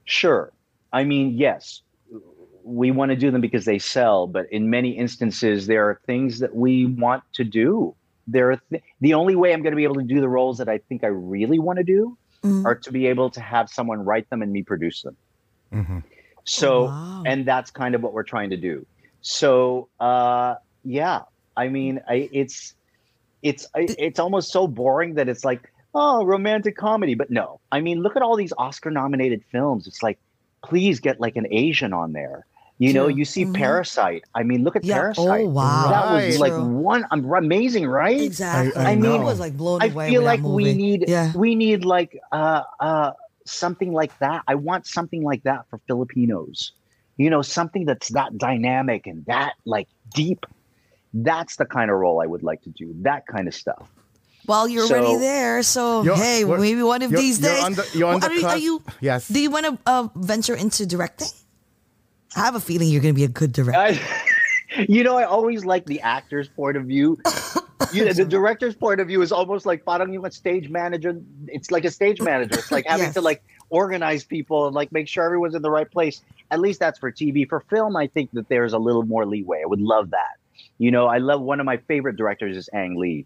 sure 0.07 0.53
i 0.93 1.03
mean 1.03 1.37
yes 1.37 1.81
we 2.63 2.91
want 2.91 3.09
to 3.09 3.15
do 3.15 3.29
them 3.29 3.41
because 3.41 3.65
they 3.65 3.77
sell 3.77 4.25
but 4.25 4.45
in 4.51 4.69
many 4.69 4.91
instances 4.91 5.67
there 5.67 5.87
are 5.87 5.99
things 6.05 6.39
that 6.39 6.55
we 6.55 6.85
want 6.85 7.23
to 7.33 7.43
do. 7.43 7.93
There 8.29 8.51
are 8.51 8.61
th- 8.69 8.83
the 8.99 9.13
only 9.13 9.35
way 9.35 9.53
i'm 9.53 9.61
going 9.61 9.73
to 9.73 9.77
be 9.77 9.83
able 9.83 9.95
to 9.95 10.03
do 10.03 10.19
the 10.21 10.29
roles 10.29 10.57
that 10.57 10.69
i 10.69 10.77
think 10.77 11.03
i 11.03 11.07
really 11.07 11.59
want 11.59 11.77
to 11.77 11.83
do 11.83 12.17
mm. 12.43 12.65
are 12.65 12.75
to 12.75 12.91
be 12.91 13.07
able 13.07 13.29
to 13.29 13.41
have 13.41 13.69
someone 13.69 13.99
write 13.99 14.29
them 14.29 14.41
and 14.41 14.51
me 14.51 14.63
produce 14.63 15.01
them 15.01 15.15
so 16.43 16.85
Wow. 16.85 17.23
and 17.25 17.45
that's 17.45 17.71
kind 17.71 17.95
of 17.95 18.01
what 18.01 18.13
we're 18.13 18.23
trying 18.23 18.49
to 18.51 18.57
do 18.57 18.85
so 19.21 19.89
uh 19.99 20.55
yeah 20.83 21.21
i 21.57 21.67
mean 21.67 21.99
I, 22.07 22.29
it's 22.31 22.73
it's 23.43 23.65
I- 23.75 23.95
it's 23.97 24.19
almost 24.19 24.51
so 24.51 24.67
boring 24.67 25.15
that 25.15 25.27
it's 25.27 25.43
like 25.43 25.71
oh 25.93 26.23
romantic 26.25 26.77
comedy 26.77 27.15
but 27.15 27.29
no 27.29 27.59
i 27.71 27.79
mean 27.81 28.01
look 28.01 28.15
at 28.15 28.21
all 28.21 28.35
these 28.35 28.53
oscar 28.57 28.91
nominated 28.91 29.43
films 29.51 29.87
it's 29.87 30.01
like 30.03 30.19
please 30.63 30.99
get 30.99 31.19
like 31.19 31.35
an 31.35 31.47
asian 31.51 31.91
on 31.93 32.13
there 32.13 32.45
you 32.79 32.93
know 32.93 33.07
you 33.07 33.25
see 33.25 33.43
Mhm. 33.45 33.55
parasite 33.55 34.23
i 34.35 34.43
mean 34.43 34.63
look 34.63 34.75
at 34.75 34.83
Yeah. 34.85 34.95
parasite 34.97 35.45
Oh, 35.45 35.49
wow. 35.49 35.87
that 35.89 36.13
was 36.13 36.23
Right. 36.23 36.39
like 36.39 36.53
True. 36.53 36.65
one 36.65 37.05
um, 37.11 37.25
amazing 37.33 37.87
right 37.87 38.21
Exactly. 38.21 38.75
I- 38.75 38.89
I 38.89 38.91
I, 38.91 38.95
know. 38.95 39.19
was 39.21 39.39
like 39.39 39.57
blown 39.57 39.81
away. 39.81 40.07
I 40.07 40.09
feel 40.11 40.21
like 40.21 40.41
that 40.43 40.47
we 40.47 40.73
need 40.73 41.05
Yeah. 41.07 41.31
we 41.35 41.55
need 41.55 41.83
like 41.85 42.19
uh 42.31 42.61
uh 42.79 43.11
something 43.49 43.91
like 43.93 44.17
that. 44.19 44.43
I 44.47 44.55
want 44.55 44.85
something 44.87 45.23
like 45.23 45.43
that 45.43 45.65
for 45.69 45.79
Filipinos. 45.87 46.71
You 47.17 47.29
know, 47.29 47.41
something 47.41 47.85
that's 47.85 48.09
that 48.09 48.37
dynamic 48.37 49.07
and 49.07 49.25
that 49.25 49.53
like 49.65 49.87
deep. 50.13 50.45
That's 51.13 51.55
the 51.55 51.65
kind 51.65 51.89
of 51.89 51.97
role 51.97 52.21
I 52.21 52.25
would 52.27 52.43
like 52.43 52.61
to 52.63 52.69
do. 52.69 52.93
That 53.01 53.25
kind 53.25 53.47
of 53.47 53.53
stuff. 53.55 53.89
Well, 54.45 54.67
you're 54.67 54.85
So- 54.85 54.95
already 54.97 55.17
there, 55.17 55.63
so 55.63 56.03
You're- 56.03 56.17
hey, 56.17 56.45
we're- 56.45 56.61
maybe 56.61 56.81
one 56.83 57.01
of 57.01 57.11
you're- 57.11 57.21
these 57.21 57.39
you're 57.41 57.51
days. 57.51 57.63
on 57.63 57.73
the- 57.73 57.89
you're 57.95 58.07
on 58.07 58.19
Well, 58.19 58.19
the 58.19 58.27
are, 58.27 58.33
you- 58.39 58.47
are 58.47 58.57
you? 58.57 58.83
Yes. 59.01 59.27
Do 59.27 59.39
you 59.41 59.49
want 59.49 59.65
to 59.65 59.77
uh, 59.85 60.07
venture 60.15 60.55
into 60.55 60.85
directing? 60.85 61.27
I 62.35 62.41
have 62.41 62.55
a 62.55 62.59
feeling 62.59 62.87
you're 62.89 63.01
going 63.01 63.13
to 63.13 63.17
be 63.17 63.23
a 63.25 63.29
good 63.29 63.51
director. 63.51 63.79
I, 63.79 64.85
you 64.87 65.03
know, 65.03 65.17
I 65.17 65.23
always 65.23 65.65
like 65.65 65.85
the 65.85 66.01
actor's 66.01 66.47
point 66.47 66.77
of 66.77 66.85
view. 66.85 67.17
You 67.93 68.11
the 68.11 68.25
director's 68.25 68.75
point 68.75 68.99
of 68.99 69.07
view 69.07 69.21
is 69.21 69.31
almost 69.31 69.65
like 69.65 69.85
parang 69.85 70.11
yung 70.11 70.29
stage 70.31 70.69
manager. 70.69 71.19
It's 71.47 71.69
like 71.71 71.85
a 71.85 71.91
stage 71.91 72.19
manager. 72.21 72.57
It's 72.57 72.71
like 72.71 72.85
having 72.87 73.05
Yes. 73.05 73.13
to 73.15 73.21
like 73.21 73.43
organize 73.69 74.23
people 74.23 74.65
and 74.65 74.75
like 74.75 74.91
make 74.91 75.07
sure 75.07 75.23
everyone's 75.23 75.53
in 75.55 75.61
the 75.61 75.69
right 75.69 75.89
place. 75.89 76.21
At 76.51 76.59
least 76.59 76.79
that's 76.79 76.97
for 76.97 77.11
TV. 77.11 77.47
For 77.47 77.59
film, 77.69 77.95
I 77.95 78.07
think 78.07 78.31
that 78.31 78.49
there's 78.49 78.73
a 78.73 78.79
little 78.79 79.03
more 79.03 79.25
leeway. 79.25 79.61
I 79.63 79.67
would 79.67 79.81
love 79.81 80.09
that. 80.11 80.37
You 80.79 80.89
know, 80.91 81.05
I 81.07 81.17
love 81.19 81.41
one 81.41 81.59
of 81.59 81.65
my 81.65 81.77
favorite 81.77 82.15
directors 82.15 82.57
is 82.57 82.67
Ang 82.73 82.95
Lee. 82.97 83.25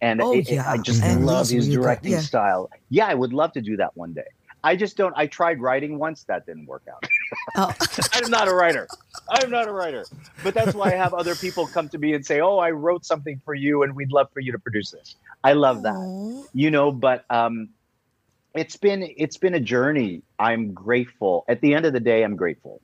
And 0.00 0.20
Oh, 0.22 0.32
it- 0.32 0.48
it- 0.48 0.54
yeah. 0.54 0.70
I 0.70 0.78
just 0.78 1.02
love 1.20 1.48
his 1.48 1.68
directing 1.68 2.12
yeah. 2.12 2.20
style. 2.20 2.70
Yeah, 2.88 3.06
I 3.06 3.14
would 3.14 3.32
love 3.32 3.52
to 3.52 3.60
do 3.60 3.76
that 3.76 3.96
one 3.96 4.12
day. 4.12 4.26
I 4.64 4.74
just 4.74 4.96
don't. 4.96 5.14
I 5.16 5.26
tried 5.28 5.60
writing 5.60 5.98
once. 5.98 6.24
That 6.24 6.46
didn't 6.46 6.66
work 6.66 6.82
out. 6.92 7.04
Oh. 7.56 7.74
I'm 8.14 8.30
not 8.30 8.48
a 8.48 8.54
writer. 8.54 8.88
I'm 9.28 9.50
not 9.50 9.68
a 9.68 9.72
writer. 9.72 10.04
But 10.42 10.54
that's 10.54 10.74
why 10.74 10.88
I 10.92 10.96
have 10.96 11.14
other 11.14 11.34
people 11.34 11.66
come 11.66 11.88
to 11.90 11.98
me 11.98 12.14
and 12.14 12.24
say, 12.24 12.40
"Oh, 12.40 12.58
I 12.58 12.70
wrote 12.70 13.04
something 13.04 13.40
for 13.44 13.54
you, 13.54 13.82
and 13.82 13.94
we'd 13.94 14.12
love 14.12 14.28
for 14.32 14.40
you 14.40 14.52
to 14.52 14.58
produce 14.58 14.90
this." 14.90 15.16
I 15.44 15.52
love 15.52 15.82
that. 15.82 15.94
Aw. 15.94 16.44
You 16.54 16.70
know, 16.70 16.92
but 16.92 17.24
um, 17.30 17.70
it's 18.54 18.76
been 18.76 19.02
it's 19.16 19.36
been 19.36 19.54
a 19.54 19.60
journey. 19.60 20.22
I'm 20.38 20.72
grateful. 20.72 21.44
At 21.48 21.60
the 21.60 21.74
end 21.74 21.84
of 21.86 21.92
the 21.92 22.00
day, 22.00 22.22
I'm 22.24 22.36
grateful. 22.36 22.80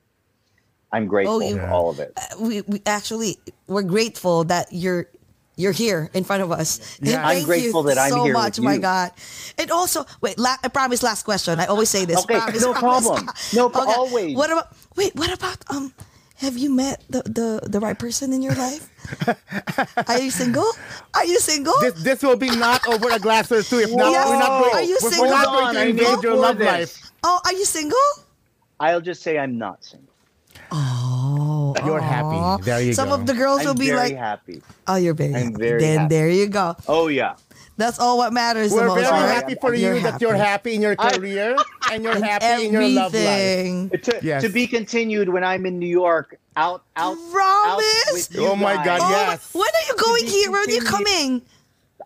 I'm 0.91 1.07
grateful 1.07 1.41
you- 1.43 1.57
for 1.57 1.67
all 1.67 1.89
of 1.89 1.99
it. 1.99 2.17
we, 2.39 2.61
we 2.61 2.81
actually 2.85 3.37
we're 3.67 3.81
grateful 3.83 4.43
that 4.45 4.67
you're 4.71 5.07
you're 5.55 5.71
here 5.71 6.09
in 6.13 6.23
front 6.23 6.43
of 6.43 6.51
us. 6.51 6.97
And 6.99 7.09
Yeah. 7.09 7.25
I'm 7.25 7.35
thank 7.37 7.45
grateful 7.45 7.81
you 7.83 7.89
that 7.89 7.97
I'm 7.97 8.09
so 8.11 8.23
here 8.23 8.33
with 8.33 8.43
much. 8.43 8.59
My. 8.59 8.77
God, 8.77 9.11
and 9.57 9.71
also 9.71 10.05
wait. 10.21 10.37
La- 10.37 10.57
I 10.63 10.67
promise. 10.67 11.01
Last 11.03 11.23
question. 11.23 11.59
I 11.59 11.65
always 11.65 11.89
say 11.89 12.05
this. 12.05 12.19
Okay, 12.23 12.37
promise, 12.37 12.61
no 12.61 12.73
promise. 12.73 13.07
problem. 13.07 13.29
No 13.53 13.69
pro- 13.69 13.89
always. 13.91 14.35
What 14.35 14.51
about? 14.51 14.75
Wait. 14.95 15.15
What 15.15 15.33
about? 15.33 15.57
Um. 15.69 15.93
Have 16.39 16.57
you 16.57 16.69
met 16.69 17.01
the, 17.09 17.21
the, 17.23 17.61
the 17.69 17.79
right 17.79 17.97
person 17.97 18.33
in 18.33 18.41
your 18.41 18.53
life? 18.55 18.89
Are 20.09 20.19
you 20.19 20.29
single? 20.29 20.67
Are 21.13 21.23
you 21.25 21.39
single? 21.39 21.73
This 21.79 21.93
this 22.03 22.21
will 22.23 22.35
be 22.35 22.49
not 22.51 22.85
over 22.89 23.07
a 23.09 23.19
glass 23.19 23.49
or 23.53 23.63
two. 23.63 23.79
If 23.79 23.95
not, 23.95 24.11
Yes. 24.11 24.27
we're 24.27 24.39
not 24.39 24.59
going. 24.61 24.73
Are 24.75 24.81
you 24.83 24.99
single? 24.99 25.21
we're 25.23 25.29
not 25.31 25.45
Hold 25.47 25.63
on, 25.63 25.73
going 25.73 25.75
to 25.75 25.79
I 25.79 25.85
invade 26.11 26.23
your 26.23 26.35
love 26.35 26.59
life. 26.59 27.09
oh, 27.23 27.39
are 27.45 27.53
you 27.53 27.63
single? 27.63 27.97
I'll 28.81 28.99
just 28.99 29.23
say 29.23 29.39
I'm 29.39 29.57
not 29.57 29.85
single. 29.85 30.11
Oh, 30.71 31.04
Oh, 31.37 31.75
you're 31.85 31.99
aw. 31.99 32.03
happy. 32.57 32.63
There 32.63 32.81
you 32.81 32.93
Some 32.93 33.09
go. 33.09 33.15
of 33.15 33.25
the 33.25 33.33
girls 33.33 33.61
I'm 33.61 33.67
will 33.67 33.73
be 33.75 33.87
very 33.87 34.09
like, 34.09 34.17
happy. 34.17 34.61
"Oh, 34.87 34.95
you're 34.95 35.13
very 35.13 35.33
I'm 35.35 35.51
happy." 35.51 35.55
very 35.57 35.79
then 35.81 35.99
happy. 35.99 36.15
there 36.15 36.29
you 36.29 36.47
go. 36.47 36.75
Oh 36.87 37.07
yeah. 37.07 37.35
That's 37.77 37.99
all 37.99 38.17
what 38.17 38.31
matters 38.31 38.71
We're 38.71 38.81
the 38.81 38.87
most. 38.87 39.01
very 39.01 39.11
right? 39.11 39.27
happy 39.35 39.55
for 39.59 39.73
You're 39.73 39.95
you 39.97 40.01
that 40.03 40.21
you're 40.21 40.33
happy 40.35 40.75
in 40.75 40.81
your 40.81 40.95
I- 40.97 41.11
career 41.17 41.57
and 41.91 42.03
you're 42.05 42.15
In 42.15 42.23
happy 42.23 42.65
in 42.67 42.71
your 42.71 42.87
love 42.87 43.13
life. 43.13 43.21
everything. 43.27 43.89
To, 43.89 44.19
Yes. 44.23 44.43
to 44.43 44.49
be 44.49 44.65
continued 44.65 45.27
when 45.27 45.43
I'm 45.43 45.65
in 45.65 45.77
New 45.77 45.87
York. 45.89 46.39
Out 46.55 46.83
out. 46.95 47.17
out 47.17 47.31
Promise? 47.33 48.13
with 48.13 48.33
you 48.35 48.47
Oh 48.47 48.55
my 48.55 48.75
God, 48.75 48.85
guys. 48.85 49.01
Oh, 49.03 49.09
yes. 49.09 49.53
When 49.53 49.67
are 49.67 49.85
you 49.89 49.95
going 50.01 50.25
here? 50.25 50.51
When 50.51 50.61
are 50.69 50.71
you 50.71 50.81
coming? 50.83 51.41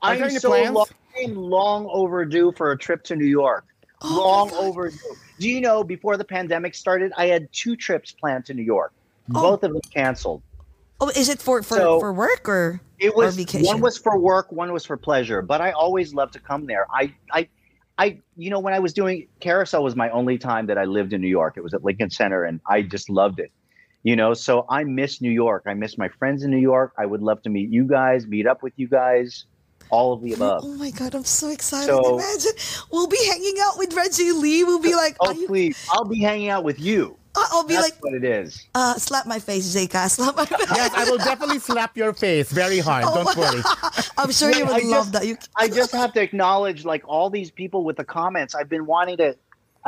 Are 0.02 0.16
there 0.16 0.24
I'm 0.26 0.30
any 0.32 0.40
so 0.40 0.50
long, 0.50 0.86
I'm 1.22 1.36
long 1.36 1.88
overdue 1.92 2.52
for 2.58 2.72
a 2.72 2.78
trip 2.78 3.04
to 3.04 3.16
New 3.16 3.26
York. 3.28 3.66
Oh 4.02 4.18
long 4.18 4.52
overdue. 4.54 4.98
Do 5.40 5.48
you 5.50 5.62
know 5.62 5.84
before 5.84 6.18
the 6.18 6.24
pandemic 6.26 6.74
started, 6.74 7.12
I 7.16 7.28
had 7.28 7.52
two 7.54 7.76
trips 7.76 8.12
planned 8.12 8.46
to 8.48 8.54
New 8.56 8.64
York. 8.64 8.92
Oh. 9.36 9.42
Both 9.42 9.64
of 9.64 9.74
them 9.74 9.82
canceled. 9.94 10.42
Oh, 11.02 11.10
is 11.10 11.30
it 11.30 11.40
for 11.42 11.64
for, 11.64 11.78
So- 11.78 12.00
for 12.00 12.12
work 12.14 12.48
or 12.50 12.82
It 13.00 13.16
was 13.16 13.36
vacation? 13.38 13.66
one 13.66 13.80
was 13.82 13.98
for 13.98 14.18
work, 14.20 14.52
one 14.52 14.74
was 14.74 14.86
for 14.86 14.98
pleasure. 14.98 15.42
But 15.42 15.62
I 15.62 15.72
always 15.72 16.14
love 16.14 16.32
to 16.32 16.40
come 16.40 16.66
there. 16.66 16.86
I 16.94 17.14
I 17.32 17.48
I 17.98 18.20
you 18.36 18.50
know 18.50 18.60
when 18.60 18.74
I 18.74 18.80
was 18.80 18.94
doing 18.94 19.28
Carousel 19.40 19.84
was 19.84 19.96
my 19.96 20.10
only 20.10 20.38
time 20.38 20.66
that 20.68 20.78
I 20.78 20.86
lived 20.86 21.14
in 21.14 21.22
New 21.22 21.28
York. 21.30 21.54
It 21.58 21.64
was 21.64 21.74
at 21.74 21.84
Lincoln 21.84 22.10
Center, 22.10 22.44
and 22.44 22.60
I 22.68 22.82
just 22.82 23.10
loved 23.10 23.40
it. 23.40 23.52
You 24.04 24.16
know, 24.16 24.34
so 24.34 24.66
I 24.70 24.86
miss 24.86 25.22
New 25.22 25.32
York. 25.32 25.64
I 25.68 25.74
miss 25.74 25.98
my 25.98 26.08
friends 26.08 26.44
in 26.44 26.52
New 26.52 26.58
York. 26.58 26.94
I 26.98 27.06
would 27.06 27.22
love 27.22 27.42
to 27.44 27.50
meet 27.50 27.70
you 27.70 27.84
guys, 27.84 28.28
meet 28.28 28.48
up 28.48 28.64
with 28.64 28.72
you 28.78 28.88
guys, 28.88 29.46
all 29.90 30.14
of 30.14 30.22
the 30.22 30.32
oh, 30.34 30.36
above. 30.36 30.62
Oh 30.64 30.74
my 30.76 30.92
god, 30.92 31.16
I'm 31.16 31.26
so 31.26 31.50
excited! 31.50 31.88
So- 31.88 32.16
Imagine 32.18 32.52
we'll 32.92 33.08
be 33.08 33.24
hanging 33.28 33.56
out 33.62 33.78
with 33.78 33.94
Reggie 33.94 34.32
Lee. 34.32 34.64
We'll 34.64 34.80
be 34.80 34.96
like, 34.96 35.16
Oh 35.20 35.32
you, 35.32 35.48
please, 35.48 35.86
I'll 35.92 36.06
be 36.06 36.20
hanging 36.20 36.50
out 36.50 36.64
with 36.64 36.80
you. 36.80 37.19
I'll 37.36 37.64
be 37.64 37.74
That's 37.76 37.92
like, 37.92 38.04
what 38.04 38.14
it 38.14 38.24
is. 38.24 38.68
uh, 38.76 38.96
slap 38.96 39.26
my 39.26 39.40
face, 39.40 39.66
Zeka. 39.76 40.10
Slap 40.10 40.36
my 40.36 40.46
face. 40.46 40.60
Yes, 40.76 40.92
I 40.96 41.10
will 41.10 41.18
definitely 41.18 41.60
slap 41.60 41.96
your 41.96 42.14
face 42.14 42.52
very 42.52 42.80
hard. 42.80 43.06
Oh 43.08 43.24
Don't 43.24 43.38
worry. 43.38 43.62
I'm 44.18 44.32
sure 44.32 44.52
you 44.52 44.66
would 44.66 44.74
I 44.76 44.80
love 44.88 45.06
just- 45.06 45.14
that. 45.14 45.28
You, 45.28 45.38
I 45.56 45.68
just 45.70 45.92
have 45.94 46.12
to 46.14 46.22
acknowledge 46.22 46.86
like 46.86 47.04
all 47.08 47.30
these 47.30 47.52
people 47.52 47.84
with 47.84 47.98
the 47.98 48.04
comments. 48.04 48.56
I've 48.56 48.70
been 48.70 48.86
wanting 48.86 49.18
to. 49.18 49.36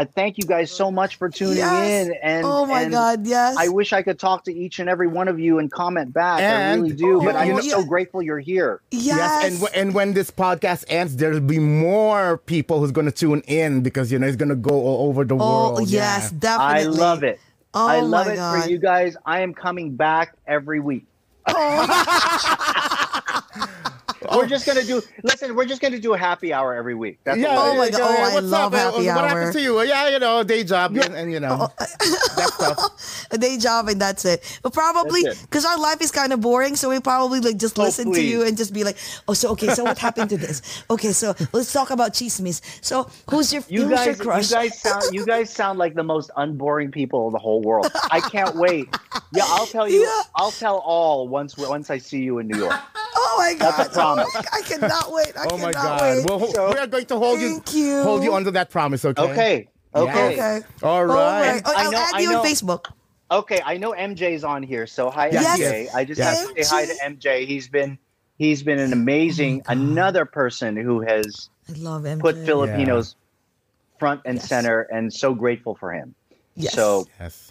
I 0.02 0.06
thank 0.06 0.40
you 0.40 0.46
guys 0.46 0.72
so 0.72 0.90
much 0.90 1.18
for 1.18 1.30
tuning 1.30 1.58
Yes. 1.58 2.08
in, 2.08 2.14
and 2.24 2.44
oh 2.44 2.66
my 2.66 2.82
and 2.82 2.92
god, 2.92 3.28
yes. 3.28 3.56
I 3.56 3.68
wish 3.68 3.94
I 3.94 4.02
could 4.02 4.18
talk 4.18 4.46
to 4.46 4.52
each 4.54 4.80
and 4.80 4.90
every 4.90 5.08
one 5.08 5.28
of 5.28 5.40
you 5.40 5.60
and 5.60 5.72
comment 5.72 6.12
back. 6.12 6.40
I 6.42 6.74
really 6.74 6.94
do, 6.94 7.22
but 7.22 7.36
Oh, 7.36 7.38
I'm 7.38 7.56
you 7.58 7.62
so 7.62 7.84
grateful 7.86 8.24
you're 8.24 8.40
here. 8.40 8.82
yes. 8.90 9.06
Yes, 9.18 9.44
and 9.46 9.60
w- 9.62 9.80
and 9.80 9.94
when 9.94 10.14
this 10.14 10.32
podcast 10.32 10.86
ends, 10.88 11.16
there'll 11.18 11.40
be 11.40 11.60
more 11.60 12.40
people 12.40 12.80
who's 12.80 12.92
gonna 12.92 13.12
tune 13.12 13.42
in 13.46 13.82
because 13.84 14.12
you 14.12 14.18
know 14.18 14.26
it's 14.26 14.36
gonna 14.38 14.56
go 14.56 14.72
all 14.74 15.08
over 15.10 15.24
the 15.24 15.36
oh 15.36 15.74
world. 15.76 15.88
yes, 15.88 16.34
Yeah. 16.42 16.58
I 16.60 16.84
love 16.84 17.22
it. 17.24 17.40
Oh 17.76 17.88
I 17.88 18.00
love 18.00 18.26
my 18.28 18.34
it 18.34 18.36
God. 18.38 18.64
for 18.64 18.70
you 18.70 18.80
guys. 18.80 19.16
I 19.26 19.42
am 19.42 19.54
coming 19.54 19.96
back 19.96 20.36
every 20.48 20.80
week. 20.80 21.06
Oh. 21.48 21.88
Oh. 24.32 24.38
we're 24.38 24.48
just 24.48 24.66
gonna 24.66 24.84
do. 24.84 25.02
Listen, 25.24 25.56
we're 25.56 25.66
just 25.66 25.82
gonna 25.82 26.00
do 26.00 26.14
a 26.14 26.18
happy 26.18 26.54
hour 26.54 26.74
every 26.74 26.96
week. 26.96 27.20
That's 27.24 27.38
Yeah. 27.40 27.56
Oh 27.58 27.76
my 27.78 27.86
yeah, 27.86 27.92
God. 27.92 28.02
Oh, 28.02 28.14
yeah, 28.14 28.28
I 28.30 28.34
what's 28.36 28.48
love 28.48 28.74
up? 28.74 28.94
happy 28.94 29.06
What 29.08 29.18
hour. 29.18 29.28
happens 29.28 29.56
to 29.56 29.62
you? 29.62 29.82
Yeah, 29.84 30.10
you 30.10 30.20
know, 30.20 30.44
day 30.44 30.64
job 30.64 30.96
and, 30.96 31.14
and 31.16 31.32
you 31.32 31.40
know, 31.40 31.70
a 33.32 33.38
day 33.38 33.58
job 33.58 33.88
and 33.88 34.00
that's 34.02 34.26
it. 34.26 34.60
But 34.64 34.74
probably 34.74 35.24
because 35.42 35.66
our 35.66 35.78
life 35.80 36.02
is 36.02 36.12
kind 36.12 36.34
of 36.34 36.42
boring, 36.42 36.76
so 36.76 36.90
we 36.90 37.00
probably 37.00 37.40
like 37.40 37.58
just 37.58 37.78
Oh, 37.80 37.84
listen 37.84 38.12
to 38.14 38.22
you 38.22 38.44
and 38.44 38.58
just 38.58 38.74
be 38.74 38.84
like, 38.84 38.98
oh, 39.28 39.34
so 39.34 39.50
okay, 39.52 39.70
so 39.70 39.84
what 39.84 39.98
happened 39.98 40.30
to 40.32 40.38
this? 40.38 40.84
Okay, 40.90 41.12
so 41.14 41.34
let's 41.54 41.72
talk 41.74 41.90
about 41.90 42.14
chismis. 42.14 42.62
So 42.84 43.10
who's 43.30 43.52
your 43.54 43.64
You 43.68 43.88
who's 43.88 43.92
guys, 43.98 44.18
your 44.20 44.38
you 44.38 44.44
guys 44.50 44.80
sound, 44.82 45.04
you 45.14 45.26
guys 45.26 45.50
sound 45.50 45.80
like 45.80 45.94
the 45.96 46.04
most 46.04 46.32
unboring 46.38 46.92
people 46.92 47.28
in 47.28 47.34
the 47.34 47.40
whole 47.40 47.62
world. 47.62 47.92
I 48.12 48.20
can't 48.20 48.56
wait. 48.56 48.88
Yeah, 49.34 49.44
I'll 49.48 49.66
tell 49.68 49.88
you. 49.88 50.02
Yeah. 50.02 50.24
I'll 50.36 50.52
tell 50.52 50.78
all 50.80 51.28
once 51.28 51.56
once 51.58 51.90
I 51.92 51.98
see 52.00 52.22
you 52.24 52.40
in 52.40 52.48
New 52.48 52.58
York. 52.58 52.74
oh 53.16 53.36
my 53.38 53.54
god! 53.54 53.74
That's 53.78 53.90
a 53.90 54.00
promise. 54.00 54.21
Oh, 54.26 54.42
I 54.54 54.62
cannot 54.62 55.12
wait. 55.12 55.34
I 55.38 55.46
Oh 55.50 55.58
my 55.58 55.72
cannot 55.74 56.00
God. 56.00 56.02
wait. 56.18 56.26
Well, 56.30 56.40
ho- 56.40 56.72
we 56.74 56.78
are 56.80 56.88
going 56.88 57.06
to 57.06 57.18
hold 57.18 57.40
you, 57.40 57.50
Thank 57.54 57.74
you. 57.76 58.04
hold 58.04 58.24
you 58.24 58.34
under 58.34 58.52
that 58.52 58.70
promise, 58.70 59.04
okay? 59.06 59.22
Okay. 59.22 59.68
Okay. 59.94 60.34
okay. 60.34 60.62
All 60.84 60.90
All 60.92 61.06
right. 61.06 61.52
right. 61.54 61.62
Oh, 61.66 61.74
I 61.76 61.84
I'll 61.86 61.92
know- 61.92 61.98
add 61.98 62.16
I 62.16 62.20
you 62.22 62.28
on 62.30 62.34
know. 62.36 62.44
Facebook. 62.44 62.86
Okay, 63.30 63.62
I 63.66 63.78
know 63.78 63.92
MJ's 63.94 64.44
on 64.44 64.62
here, 64.64 64.86
so 64.88 65.10
hi 65.10 65.30
Yes. 65.32 65.60
MJ. 65.60 65.88
I 65.96 66.04
just 66.06 66.20
Yes. 66.20 66.40
have 66.48 66.56
to 66.56 66.64
say 66.64 66.76
hi 66.76 66.86
to 66.86 66.94
MJ. 67.16 67.46
He's 67.48 67.68
been 67.70 67.98
he's 68.38 68.62
been 68.64 68.80
an 68.80 68.92
amazing 68.94 69.62
oh 69.68 69.72
another 69.72 70.26
person 70.26 70.76
who 70.76 71.00
has 71.02 71.50
I 71.70 71.74
love 71.78 72.06
him. 72.06 72.20
put 72.20 72.36
Filipinos 72.38 73.16
front 74.00 74.22
and 74.26 74.36
Yes. 74.38 74.48
center 74.50 74.82
and 74.82 75.14
so 75.14 75.34
grateful 75.34 75.76
for 75.76 75.94
him. 75.94 76.14
Yes. 76.56 76.74
So 76.74 77.08
Yes. 77.20 77.51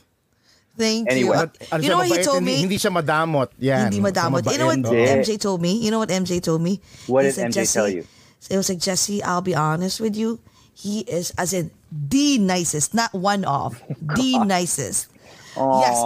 Thank 0.80 1.12
Anyway. 1.12 1.36
you. 1.36 1.68
Ano 1.68 1.80
you 1.84 1.88
know 1.92 2.00
what 2.00 2.08
he 2.08 2.24
told 2.24 2.40
me? 2.40 2.64
Hindi 2.64 2.80
siya 2.80 2.88
madamot. 2.88 3.52
Yan. 3.60 3.92
Hindi 3.92 4.00
madamot. 4.00 4.48
You 4.48 4.56
know 4.56 4.72
what 4.72 4.80
Mabait. 4.80 5.20
MJ 5.20 5.36
told 5.36 5.60
me? 5.60 5.76
You 5.76 5.92
know 5.92 6.00
what 6.00 6.08
MJ 6.08 6.40
told 6.40 6.64
me? 6.64 6.80
What 7.04 7.28
He 7.28 7.28
did 7.28 7.34
said, 7.36 7.52
MJ 7.52 7.54
Jesse, 7.60 7.76
tell 7.76 7.88
you? 7.92 8.02
It 8.48 8.56
was 8.56 8.72
like, 8.72 8.80
Jesse, 8.80 9.20
I'll 9.20 9.44
be 9.44 9.52
honest 9.52 10.00
with 10.00 10.16
you. 10.16 10.40
He 10.72 11.04
is, 11.04 11.36
as 11.36 11.52
in, 11.52 11.68
the 11.92 12.40
nicest, 12.40 12.96
not 12.96 13.12
one 13.12 13.44
of, 13.44 13.76
the 14.00 14.40
nicest. 14.48 15.12
yes, 15.52 15.98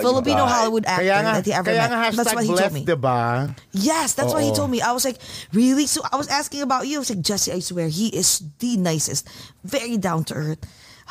Filipino 0.00 0.48
guys. 0.48 0.52
Hollywood 0.54 0.86
actor 0.88 1.02
Kaya 1.04 1.16
nga, 1.20 1.32
that 1.36 1.44
he 1.44 1.52
ever 1.52 1.68
kaya 1.68 1.84
met. 1.84 1.90
That's 2.16 2.32
hashtag 2.32 2.34
what 2.40 2.44
he 2.48 2.54
told 2.56 2.72
me. 2.72 2.82
diba? 2.88 3.20
Yes, 3.76 4.14
that's 4.16 4.32
what 4.32 4.40
he 4.40 4.52
told 4.56 4.70
me. 4.72 4.80
I 4.80 4.96
was 4.96 5.04
like, 5.04 5.18
really? 5.52 5.84
So 5.84 6.00
I 6.08 6.16
was 6.16 6.28
asking 6.32 6.62
about 6.64 6.86
you. 6.88 6.96
I 6.96 7.02
was 7.04 7.10
like, 7.12 7.20
Jesse, 7.20 7.52
I 7.52 7.60
swear, 7.60 7.88
he 7.92 8.08
is 8.16 8.40
the 8.64 8.78
nicest. 8.80 9.28
Very 9.60 9.98
down 10.00 10.24
to 10.30 10.34
earth. 10.34 10.62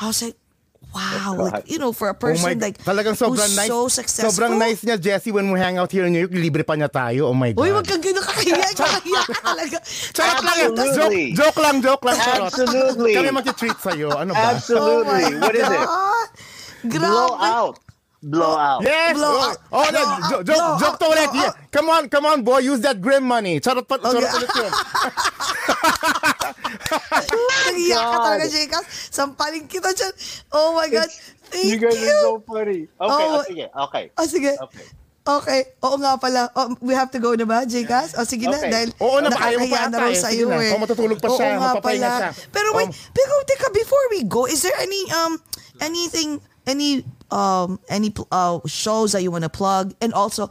I 0.02 0.08
was 0.10 0.24
like, 0.24 0.34
wow. 0.94 1.34
God. 1.36 1.54
Like, 1.60 1.68
you 1.70 1.78
know, 1.82 1.92
for 1.92 2.08
a 2.10 2.16
Oh 2.16 2.22
my, 2.22 2.32
person 2.32 2.60
like 2.62 2.78
talagang 2.82 3.18
sobrang 3.18 3.50
who's 3.50 3.58
nice. 3.58 3.68
so 3.68 3.90
successful. 3.90 4.32
Sobrang 4.32 4.56
nice 4.62 4.86
niya, 4.86 5.02
Jesse, 5.02 5.34
when 5.34 5.52
we 5.52 5.60
hang 5.60 5.78
out 5.78 5.92
here 5.92 6.06
in 6.06 6.14
New 6.14 6.24
York, 6.24 6.34
libre 6.34 6.64
pa 6.64 6.78
niya 6.78 6.88
tayo. 6.88 7.30
Oh 7.30 7.36
my 7.36 7.52
God. 7.52 7.62
Uy, 7.66 7.70
wag 7.74 7.86
kang 7.86 8.00
ganun 8.00 8.24
kakahiya. 8.24 8.64
Kakahiya 8.78 9.22
ka 9.28 9.40
talaga. 9.42 9.78
Charot 10.14 10.44
lang. 10.46 10.58
Joke, 10.74 11.20
joke 11.34 11.60
lang, 11.60 11.76
joke 11.82 12.04
lang. 12.06 12.18
Charot. 12.22 12.50
Absolutely. 12.54 13.14
Kami 13.18 13.30
mag-treat 13.34 13.80
sa'yo. 13.82 14.10
Ano 14.14 14.32
ba? 14.38 14.56
Absolutely. 14.56 15.24
Oh 15.34 15.42
what 15.42 15.56
is 15.58 15.68
it? 15.68 15.88
Grabe. 16.88 17.10
Blow 17.10 17.32
out. 17.40 17.76
Blow 18.24 18.56
out. 18.56 18.80
Yes! 18.82 19.20
Blow 19.20 19.36
oh, 19.36 19.44
out. 19.52 19.58
oh, 19.68 19.84
joke, 20.32 20.48
Blow 20.48 20.80
joke 20.80 20.98
to 20.98 21.06
ulit. 21.12 21.30
Yeah. 21.36 21.52
Come 21.70 21.92
on, 21.92 22.08
come 22.08 22.24
on, 22.26 22.40
boy. 22.42 22.64
Use 22.64 22.80
that 22.80 23.04
grim 23.04 23.28
money. 23.28 23.60
Charot 23.60 23.84
pa, 23.84 24.00
charot 24.00 24.24
Okay. 24.24 24.38
ulit 24.40 24.52
yun. 24.56 24.72
Nagiyak 27.14 28.04
ka 28.04 28.18
talaga, 28.24 28.46
Jekas. 28.48 28.84
Sampalin 29.12 29.68
kita 29.68 29.92
dyan. 29.92 30.14
Oh 30.52 30.76
my 30.76 30.88
God. 30.88 31.10
Thank 31.54 31.70
You 31.70 31.78
guys 31.78 32.00
are 32.02 32.18
so 32.26 32.42
funny. 32.42 32.90
Okay, 32.90 33.26
Oh. 33.30 33.38
oh, 33.38 33.44
sige. 33.46 33.66
Okay. 33.70 34.04
Oh, 34.18 34.26
sige. 34.26 34.52
Okay. 34.58 34.86
Okay. 35.24 35.62
Oo 35.86 35.96
nga 36.02 36.18
pala. 36.18 36.50
Oh, 36.52 36.74
we 36.82 36.92
have 36.92 37.08
to 37.14 37.20
go 37.22 37.32
na 37.38 37.46
ba, 37.46 37.62
Jekas? 37.64 38.18
O 38.18 38.26
sige 38.26 38.50
na, 38.50 38.58
Okay. 38.58 38.72
dahil 38.74 38.90
Oo 38.98 39.22
na, 39.22 39.30
kaya 39.30 39.56
mo 39.56 39.68
pa 39.70 39.78
nakakahiya 39.78 39.80
na 39.86 39.88
ata 39.88 40.02
raw 40.02 40.12
eh. 40.12 40.18
sa'yo 40.18 40.46
Sige 40.48 40.52
na. 40.52 40.58
eh. 40.60 40.72
Kung 40.74 40.82
matutulog 40.84 41.20
pa 41.22 41.30
siya, 41.32 41.48
Oo 41.56 41.62
nga 41.62 41.72
pala. 41.80 42.10
siya. 42.10 42.30
Pero 42.50 42.68
wait, 42.74 42.90
Um, 42.90 43.12
pero 43.14 43.34
teka, 43.46 43.68
before 43.70 44.06
we 44.12 44.26
go, 44.26 44.50
is 44.50 44.60
there 44.66 44.76
any, 44.76 45.00
um, 45.14 45.38
anything, 45.80 46.42
any, 46.66 47.06
um, 47.34 47.80
any 47.90 48.14
uh, 48.32 48.60
shows 48.68 49.12
that 49.14 49.24
you 49.24 49.32
want 49.32 49.44
to 49.44 49.50
plug? 49.50 49.96
And 50.02 50.14
also, 50.14 50.50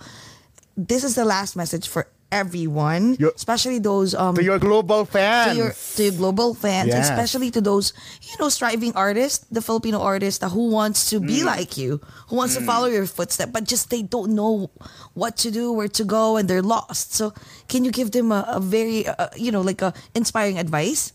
this 0.76 1.04
is 1.04 1.14
the 1.14 1.24
last 1.24 1.54
message 1.54 1.86
for 1.86 2.08
everyone, 2.32 3.14
Your- 3.20 3.32
especially 3.36 3.78
those, 3.78 4.14
um, 4.16 4.34
To 4.34 4.42
your 4.42 4.58
global 4.58 5.04
fans. 5.04 5.52
to 5.52 5.56
your 5.56 5.72
to 5.96 6.00
your 6.02 6.16
global 6.16 6.54
fans, 6.56 6.88
Yes. 6.88 7.10
especially 7.12 7.50
to 7.52 7.60
those 7.60 7.92
you 8.24 8.34
know 8.40 8.48
striving 8.48 8.96
artists, 8.96 9.44
the 9.52 9.60
Filipino 9.60 10.00
artists 10.00 10.40
that 10.40 10.48
who 10.48 10.72
wants 10.72 11.10
to 11.12 11.20
be 11.20 11.44
like 11.44 11.76
you, 11.76 12.00
who 12.32 12.36
wants 12.40 12.56
to 12.56 12.64
follow 12.64 12.88
your 12.88 13.04
footsteps, 13.04 13.52
but 13.52 13.68
just 13.68 13.90
they 13.92 14.00
don't 14.00 14.32
know 14.32 14.72
what 15.12 15.36
to 15.44 15.50
do, 15.52 15.70
where 15.76 15.92
to 15.92 16.04
go, 16.08 16.40
and 16.40 16.48
they're 16.48 16.64
lost. 16.64 17.12
So, 17.12 17.34
can 17.68 17.84
you 17.84 17.92
give 17.92 18.10
them 18.16 18.32
a, 18.32 18.48
a 18.48 18.60
very 18.60 19.04
uh, 19.06 19.28
you 19.36 19.52
know 19.52 19.60
like 19.60 19.82
a 19.84 19.92
inspiring 20.16 20.56
advice? 20.58 21.12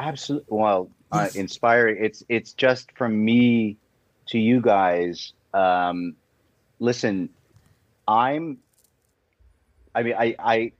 Absolutely. 0.00 0.48
Well, 0.48 0.88
uh, 1.12 1.28
inspiring. 1.36 2.00
It's 2.02 2.24
it's 2.32 2.56
just 2.56 2.88
from 2.96 3.12
me 3.22 3.76
to 4.34 4.40
you 4.40 4.60
guys. 4.60 5.32
Um, 5.54 6.16
listen, 6.80 7.30
I'm. 8.06 8.58
I 9.94 10.02
mean, 10.02 10.14
I 10.18 10.34
I. 10.38 10.72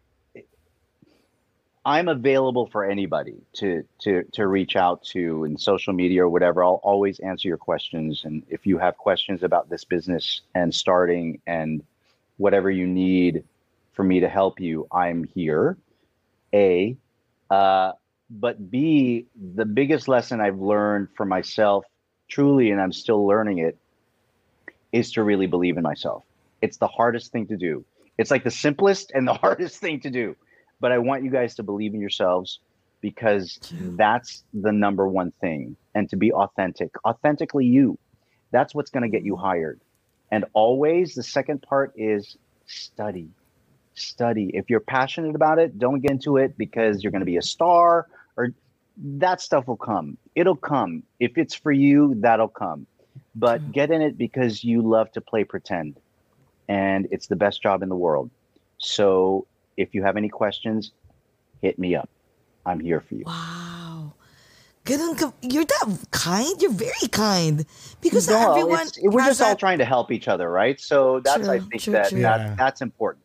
I'm 1.87 2.09
available 2.09 2.67
for 2.67 2.85
anybody 2.85 3.37
to 3.55 3.85
to 4.01 4.25
to 4.33 4.49
reach 4.49 4.75
out 4.75 5.05
to 5.13 5.45
in 5.45 5.57
social 5.57 5.93
media 5.93 6.25
or 6.25 6.29
whatever. 6.29 6.65
I'll 6.65 6.81
always 6.83 7.21
answer 7.21 7.47
your 7.47 7.57
questions, 7.57 8.25
and 8.25 8.43
if 8.49 8.67
you 8.67 8.77
have 8.79 8.97
questions 8.97 9.45
about 9.45 9.71
this 9.71 9.85
business 9.85 10.41
and 10.57 10.75
starting 10.75 11.41
and 11.47 11.85
whatever 12.39 12.73
you 12.73 12.89
need 12.89 13.45
for 13.93 14.03
me 14.03 14.19
to 14.19 14.29
help 14.29 14.59
you, 14.59 14.89
I'm 14.91 15.23
here. 15.23 15.77
A, 16.53 16.97
uh, 17.51 17.93
but 18.31 18.69
B, 18.69 19.27
the 19.55 19.65
biggest 19.65 20.09
lesson 20.09 20.41
I've 20.41 20.59
learned 20.61 21.09
for 21.17 21.25
myself, 21.25 21.85
truly, 22.35 22.71
and 22.71 22.81
I'm 22.81 22.93
still 22.93 23.27
learning 23.27 23.59
it, 23.59 23.79
is 24.93 25.13
to 25.13 25.23
really 25.23 25.47
believe 25.47 25.77
in 25.77 25.83
myself. 25.83 26.25
It's 26.61 26.79
the 26.79 26.89
hardest 26.89 27.31
thing 27.31 27.47
to 27.47 27.57
do. 27.57 27.85
It's 28.19 28.31
like 28.31 28.43
the 28.43 28.51
simplest 28.51 29.13
and 29.13 29.27
the 29.27 29.35
hardest 29.45 29.79
thing 29.79 30.01
to 30.01 30.11
do. 30.11 30.37
But 30.81 30.91
I 30.91 30.99
want 30.99 31.23
you 31.23 31.31
guys 31.31 31.55
to 31.57 31.63
believe 31.63 31.95
in 31.95 32.01
yourselves 32.01 32.59
because 33.01 33.59
that's 33.73 34.43
the 34.53 34.73
number 34.73 35.07
one 35.09 35.31
thing. 35.41 35.77
And 35.95 36.09
to 36.11 36.17
be 36.17 36.33
authentic, 36.33 36.91
authentically 37.05 37.67
you. 37.67 37.99
That's 38.51 38.75
what's 38.75 38.91
going 38.91 39.03
to 39.03 39.09
get 39.09 39.25
you 39.25 39.37
hired. 39.37 39.81
And 40.33 40.45
always 40.55 41.15
the 41.15 41.23
second 41.23 41.63
part 41.63 41.93
is 41.97 42.37
study 42.67 43.29
study. 43.95 44.51
If 44.55 44.71
you're 44.71 44.81
passionate 44.81 45.35
about 45.35 45.59
it, 45.59 45.79
don't 45.79 46.01
get 46.01 46.11
into 46.11 46.37
it 46.37 46.59
because 46.59 47.03
you're 47.03 47.13
going 47.13 47.21
to 47.21 47.27
be 47.27 47.37
a 47.37 47.43
star 47.43 48.09
that 48.97 49.41
stuff 49.41 49.67
will 49.67 49.77
come. 49.77 50.17
It'll 50.35 50.57
come. 50.57 51.03
If 51.21 51.37
it's 51.39 51.55
for 51.55 51.73
you, 51.73 52.15
that'll 52.21 52.49
come. 52.49 52.87
But 53.35 53.73
get 53.73 53.91
in 53.91 54.01
it 54.03 54.17
because 54.17 54.63
you 54.65 54.83
love 54.83 55.11
to 55.13 55.21
play 55.21 55.45
pretend. 55.45 55.97
And 56.69 57.09
it's 57.11 57.27
the 57.27 57.37
best 57.37 57.63
job 57.63 57.83
in 57.83 57.89
the 57.89 57.97
world. 57.97 58.31
So 58.79 59.47
if 59.77 59.95
you 59.95 60.03
have 60.05 60.17
any 60.17 60.29
questions, 60.29 60.93
hit 61.63 61.79
me 61.79 61.95
up. 61.97 62.09
I'm 62.65 62.81
here 62.81 63.01
for 63.01 63.15
you. 63.17 63.25
Wow. 63.27 64.13
Ganun 64.85 65.19
ka, 65.19 65.33
you're 65.43 65.65
that 65.65 65.99
kind. 66.11 66.61
You're 66.61 66.71
very 66.73 67.09
kind 67.11 67.65
because 68.01 68.29
No, 68.29 68.51
everyone. 68.53 68.87
it's- 68.87 68.99
we're 69.03 69.21
has 69.23 69.31
just 69.31 69.43
all 69.43 69.49
that- 69.51 69.59
trying 69.59 69.79
to 69.79 69.85
help 69.85 70.13
each 70.13 70.29
other, 70.29 70.51
right? 70.51 70.79
So 70.81 71.21
that's 71.21 71.49
I 71.49 71.59
think 71.59 71.83
true, 71.83 71.93
that, 71.95 72.11
true. 72.11 72.21
that 72.23 72.41
Yeah. 72.41 72.55
that's 72.57 72.83
important. 72.83 73.25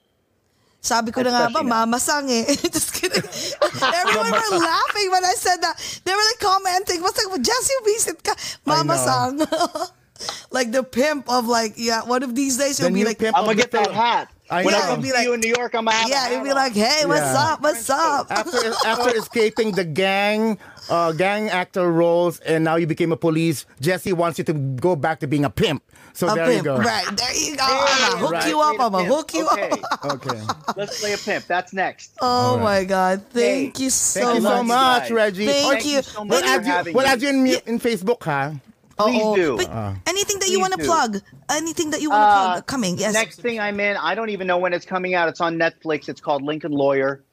Sabi 0.82 1.12
ko 1.12 1.22
na 1.22 1.30
nga 1.30 1.40
ba, 1.52 1.60
Especially 1.60 1.68
now. 1.68 1.84
mama 1.84 2.00
sang 2.00 2.28
eh. 2.32 2.48
Just 2.76 2.96
kidding. 2.96 3.20
Everyone 4.00 4.32
were 4.32 4.58
laughing 4.64 5.08
when 5.12 5.24
I 5.28 5.36
said 5.36 5.60
that. 5.60 5.76
They 6.08 6.14
were 6.16 6.28
like 6.32 6.40
commenting. 6.40 7.04
What's 7.04 7.20
like, 7.20 7.36
Jesse, 7.44 7.76
visit 7.84 8.24
ka. 8.24 8.34
Mama 8.64 8.96
know. 8.96 9.04
sang. 9.04 9.34
like 10.56 10.72
the 10.72 10.84
pimp 10.84 11.28
of 11.28 11.48
like, 11.48 11.76
yeah, 11.76 12.04
one 12.08 12.24
of 12.24 12.34
these 12.34 12.58
days 12.58 12.78
The 12.78 12.88
you'll 12.88 12.96
be 12.96 13.04
like, 13.04 13.20
pimp 13.20 13.36
I'm 13.36 13.44
gonna 13.44 13.60
get 13.60 13.72
that 13.72 13.92
hat. 13.92 14.32
I 14.52 14.64
when 14.64 14.74
know. 14.74 14.80
I 14.80 14.82
come 14.82 14.92
It'd 14.94 15.04
be 15.04 15.12
like- 15.12 15.24
you 15.26 15.34
in 15.34 15.40
New 15.42 15.54
York, 15.56 15.74
I'm 15.76 15.86
gonna 15.86 15.96
have 15.98 16.08
a 16.08 16.10
yeah, 16.10 16.20
hat 16.24 16.32
you'll 16.32 16.44
be 16.44 16.54
like, 16.54 16.74
hey, 16.74 17.06
what's 17.06 17.22
Yeah. 17.22 17.54
up? 17.54 17.62
What's 17.62 17.90
up? 17.90 18.32
after 18.32 18.74
after 18.86 19.16
escaping 19.18 19.72
the 19.74 19.84
gang 19.84 20.58
uh, 20.90 21.12
gang 21.12 21.50
actor 21.50 21.92
roles 21.92 22.40
and 22.40 22.64
now 22.64 22.76
you 22.76 22.88
became 22.88 23.12
a 23.12 23.18
police, 23.18 23.66
Jesse 23.80 24.12
wants 24.14 24.40
you 24.40 24.44
to 24.46 24.54
go 24.54 24.96
back 24.96 25.20
to 25.20 25.28
being 25.28 25.46
a 25.46 25.50
pimp. 25.50 25.84
So 26.14 26.28
A 26.28 26.34
there 26.36 26.46
pimp. 26.48 26.58
you 26.58 26.64
go. 26.64 26.78
Right, 26.80 27.06
there 27.16 27.36
you 27.38 27.56
go. 27.56 27.64
I'm 27.64 28.10
gonna 28.12 28.18
hook 28.18 28.32
right. 28.34 28.48
you 28.50 28.60
up. 28.60 28.76
Played 28.76 28.80
a 28.80 28.84
I'm 28.86 28.92
gonna 28.92 29.06
hook 29.16 29.34
you 29.36 29.48
okay. 29.50 29.70
up. 29.92 30.06
Okay. 30.16 30.42
Let's 30.76 31.00
play 31.00 31.14
a 31.14 31.18
pimp. 31.18 31.46
That's 31.46 31.72
next. 31.72 32.18
Oh 32.22 32.58
my 32.58 32.84
God. 32.84 33.22
Thank 33.30 33.78
Hey, 33.78 33.84
you 33.84 33.90
so 33.92 34.20
Thank 34.22 34.36
you 34.38 34.42
so 34.42 34.64
much. 34.64 35.02
much. 35.04 35.12
Reggie. 35.12 35.46
Thank 35.46 35.72
Thank 35.74 35.86
you. 35.86 35.92
you 35.98 36.02
so 36.02 36.20
We'll 36.24 36.42
much 36.42 36.44
add 36.46 36.62
for 36.62 36.68
you, 36.68 36.74
having 36.74 36.94
we'll 36.96 37.06
me. 37.06 37.12
add 37.12 37.22
you 37.22 37.30
in, 37.30 37.48
in 37.68 37.80
Facebook, 37.80 38.24
huh? 38.24 38.52
Please 39.00 39.22
Uh-oh. 39.22 39.36
do. 39.36 39.58
But 39.58 39.70
anything 40.08 40.40
that 40.40 40.50
you 40.50 40.58
Please 40.58 40.62
want 40.62 40.74
to 40.74 40.80
do. 40.80 40.86
plug, 40.86 41.22
anything 41.50 41.92
that 41.92 42.02
you 42.02 42.10
want 42.10 42.22
to 42.22 42.26
Uh, 42.28 42.52
plug 42.54 42.66
coming, 42.68 42.98
yes. 42.98 43.14
Next 43.14 43.40
thing 43.42 43.60
I'm 43.60 43.80
in, 43.80 43.96
I 43.98 44.14
don't 44.16 44.30
even 44.30 44.46
know 44.48 44.58
when 44.58 44.74
it's 44.74 44.86
coming 44.86 45.14
out. 45.16 45.30
It's 45.30 45.40
on 45.42 45.58
Netflix. 45.58 46.10
It's 46.10 46.20
called 46.22 46.42
Lincoln 46.44 46.72
Lawyer. 46.74 47.24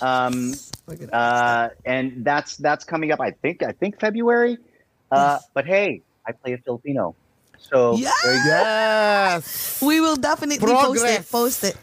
Um, 0.00 0.54
uh, 1.12 1.68
and 1.84 2.24
that's 2.24 2.56
that's 2.56 2.84
coming 2.84 3.10
up. 3.12 3.20
I 3.20 3.32
think 3.32 3.62
I 3.62 3.72
think 3.72 3.98
February. 4.00 4.58
Uh, 5.10 5.38
Yes. 5.38 5.48
But 5.54 5.66
hey, 5.66 6.02
I 6.26 6.32
play 6.32 6.52
a 6.54 6.58
Filipino. 6.58 7.14
So 7.58 7.96
Yes! 7.96 8.14
there 8.22 8.34
you 8.34 8.42
go. 8.44 8.48
Yes. 8.50 9.82
We 9.82 10.00
will 10.00 10.16
definitely 10.16 10.58
post 10.58 11.04
it. 11.04 11.28
Post 11.30 11.64
it. 11.64 11.76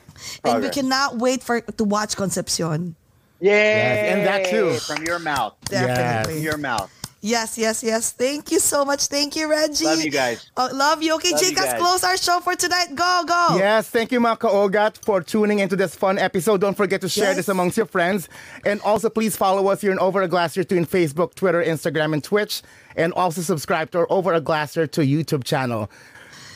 And 0.46 0.54
we 0.56 0.70
Progress. 0.70 0.74
cannot 0.76 1.18
wait 1.18 1.44
for 1.44 1.60
to 1.62 1.84
watch 1.84 2.16
Concepcion. 2.16 2.96
Yay! 3.42 4.10
and 4.14 4.26
that 4.26 4.46
too. 4.46 4.76
from 4.80 5.04
your 5.04 5.20
mouth. 5.20 5.56
Definitely. 5.66 6.36
From 6.36 6.44
your 6.44 6.58
mouth. 6.58 6.90
Yes, 7.26 7.58
yes, 7.58 7.82
yes. 7.82 8.12
Thank 8.12 8.52
you 8.52 8.60
so 8.60 8.84
much. 8.84 9.06
Thank 9.08 9.38
you, 9.38 9.50
Reggie. 9.50 9.86
Love 9.86 10.04
you 10.04 10.12
guys. 10.12 10.52
Oh, 10.58 10.70
love 10.74 11.02
you. 11.02 11.16
Okay, 11.16 11.32
Love 11.32 11.42
you 11.42 11.52
chicas, 11.56 11.78
close 11.78 12.04
our 12.04 12.18
show 12.18 12.42
for 12.42 12.54
tonight. 12.54 12.88
Go, 12.96 13.24
go. 13.26 13.56
Yes, 13.58 13.90
thank 13.90 14.12
you, 14.12 14.20
mga 14.20 14.40
Ogat, 14.40 14.98
for 15.06 15.22
tuning 15.22 15.60
into 15.60 15.78
this 15.78 15.96
fun 15.96 16.20
episode. 16.20 16.60
Don't 16.60 16.76
forget 16.76 17.00
to 17.00 17.08
share 17.08 17.28
Yes. 17.30 17.38
this 17.38 17.48
amongst 17.48 17.78
your 17.78 17.86
friends. 17.86 18.28
And 18.66 18.82
also, 18.82 19.10
please 19.10 19.38
follow 19.38 19.68
us 19.70 19.80
here 19.80 19.94
in 19.94 20.00
Over 20.00 20.22
a 20.22 20.28
Glass 20.28 20.58
or 20.58 20.66
2 20.66 20.76
in 20.76 20.86
Facebook, 20.86 21.34
Twitter, 21.34 21.64
Instagram, 21.64 22.12
and 22.12 22.22
Twitch. 22.22 22.62
And 22.98 23.14
also 23.14 23.40
subscribe 23.42 23.90
to 23.92 24.00
our 24.00 24.12
Over 24.12 24.34
a 24.34 24.42
Glass 24.42 24.76
or 24.76 24.86
2 24.86 25.02
YouTube 25.04 25.46
channel. 25.46 25.90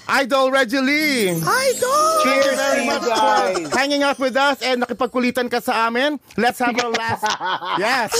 Idol 0.07 0.51
Reggie 0.51 0.79
Lee! 0.79 1.29
Idol! 1.31 2.23
Cheers 2.23 2.55
very 2.55 2.85
much 2.85 3.01
guys. 3.01 3.69
for 3.69 3.77
hanging 3.77 4.03
out 4.03 4.17
with 4.19 4.35
us 4.35 4.61
and 4.61 4.81
nakipagkulitan 4.84 5.51
ka 5.51 5.59
sa 5.59 5.88
amin. 5.88 6.19
Let's 6.38 6.59
have 6.59 6.79
our 6.79 6.91
last... 6.91 7.23
yes! 7.79 8.11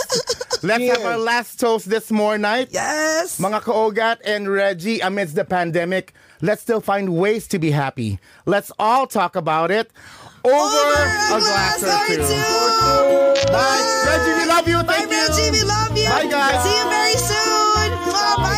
Let's 0.64 0.84
have 0.84 1.05
our 1.05 1.18
last 1.18 1.59
toast 1.59 1.89
this 1.89 2.11
more 2.11 2.38
night. 2.38 2.69
Yes. 2.72 3.39
Mga 3.39 3.61
kaogat 3.64 4.18
and 4.26 4.51
Reggie, 4.51 4.99
amidst 4.99 5.35
the 5.35 5.45
pandemic, 5.45 6.14
let's 6.41 6.61
still 6.61 6.81
find 6.81 7.15
ways 7.15 7.47
to 7.47 7.59
be 7.59 7.72
happy. 7.72 8.19
Let's 8.45 8.72
all 8.80 9.07
talk 9.07 9.35
about 9.35 9.72
it 9.72 9.91
over, 10.43 10.91
a 11.34 11.39
glass 11.39 11.84
or 11.84 12.07
two. 12.07 13.51
Bye. 13.51 13.84
Reggie, 14.07 14.34
we 14.39 14.45
love 14.47 14.68
you. 14.68 14.80
Bye, 14.84 14.93
Thank 15.07 15.11
you. 15.11 15.18
Reggie. 15.23 15.51
We 15.51 15.64
love 15.64 15.95
you. 15.97 16.09
Bye, 16.09 16.27
guys. 16.27 16.64
See 16.64 16.76
you 16.77 16.88
very 16.89 17.15
soon. 17.15 17.89
Mwah. 18.07 18.35
Bye, 18.43 18.56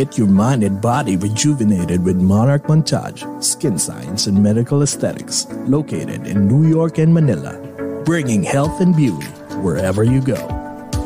Get 0.00 0.16
your 0.16 0.28
mind 0.28 0.64
and 0.64 0.80
body 0.80 1.18
rejuvenated 1.18 2.02
with 2.02 2.16
Monarch 2.16 2.62
Montage, 2.62 3.20
Skin 3.44 3.78
Science 3.78 4.28
and 4.28 4.42
Medical 4.42 4.80
Aesthetics, 4.80 5.46
located 5.66 6.26
in 6.26 6.48
New 6.48 6.66
York 6.66 6.96
and 6.96 7.12
Manila, 7.12 7.52
bringing 8.06 8.42
health 8.42 8.80
and 8.80 8.96
beauty 8.96 9.26
wherever 9.60 10.02
you 10.02 10.22
go. 10.22 10.38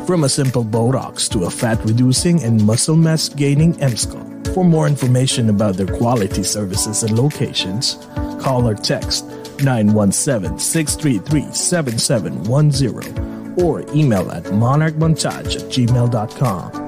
From 0.07 0.23
a 0.23 0.29
simple 0.29 0.63
Botox 0.63 1.29
to 1.31 1.43
a 1.43 1.49
fat 1.49 1.83
reducing 1.83 2.41
and 2.41 2.63
muscle 2.63 2.95
mass 2.95 3.27
gaining 3.27 3.73
MSCO. 3.73 4.53
For 4.53 4.63
more 4.63 4.87
information 4.87 5.49
about 5.49 5.75
their 5.75 5.93
quality 5.97 6.43
services 6.43 7.03
and 7.03 7.19
locations, 7.19 7.95
call 8.39 8.65
or 8.65 8.75
text 8.75 9.25
917 9.59 10.57
633 10.57 11.53
7710 11.53 13.61
or 13.61 13.81
email 13.93 14.31
at 14.31 14.43
monarchmontage 14.43 15.57
at 15.57 15.63
gmail.com. 15.63 16.84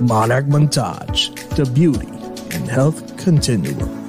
Monarch 0.00 0.46
Montage, 0.46 1.34
the 1.56 1.64
beauty 1.64 2.08
and 2.54 2.68
health 2.68 3.16
continuum. 3.16 4.03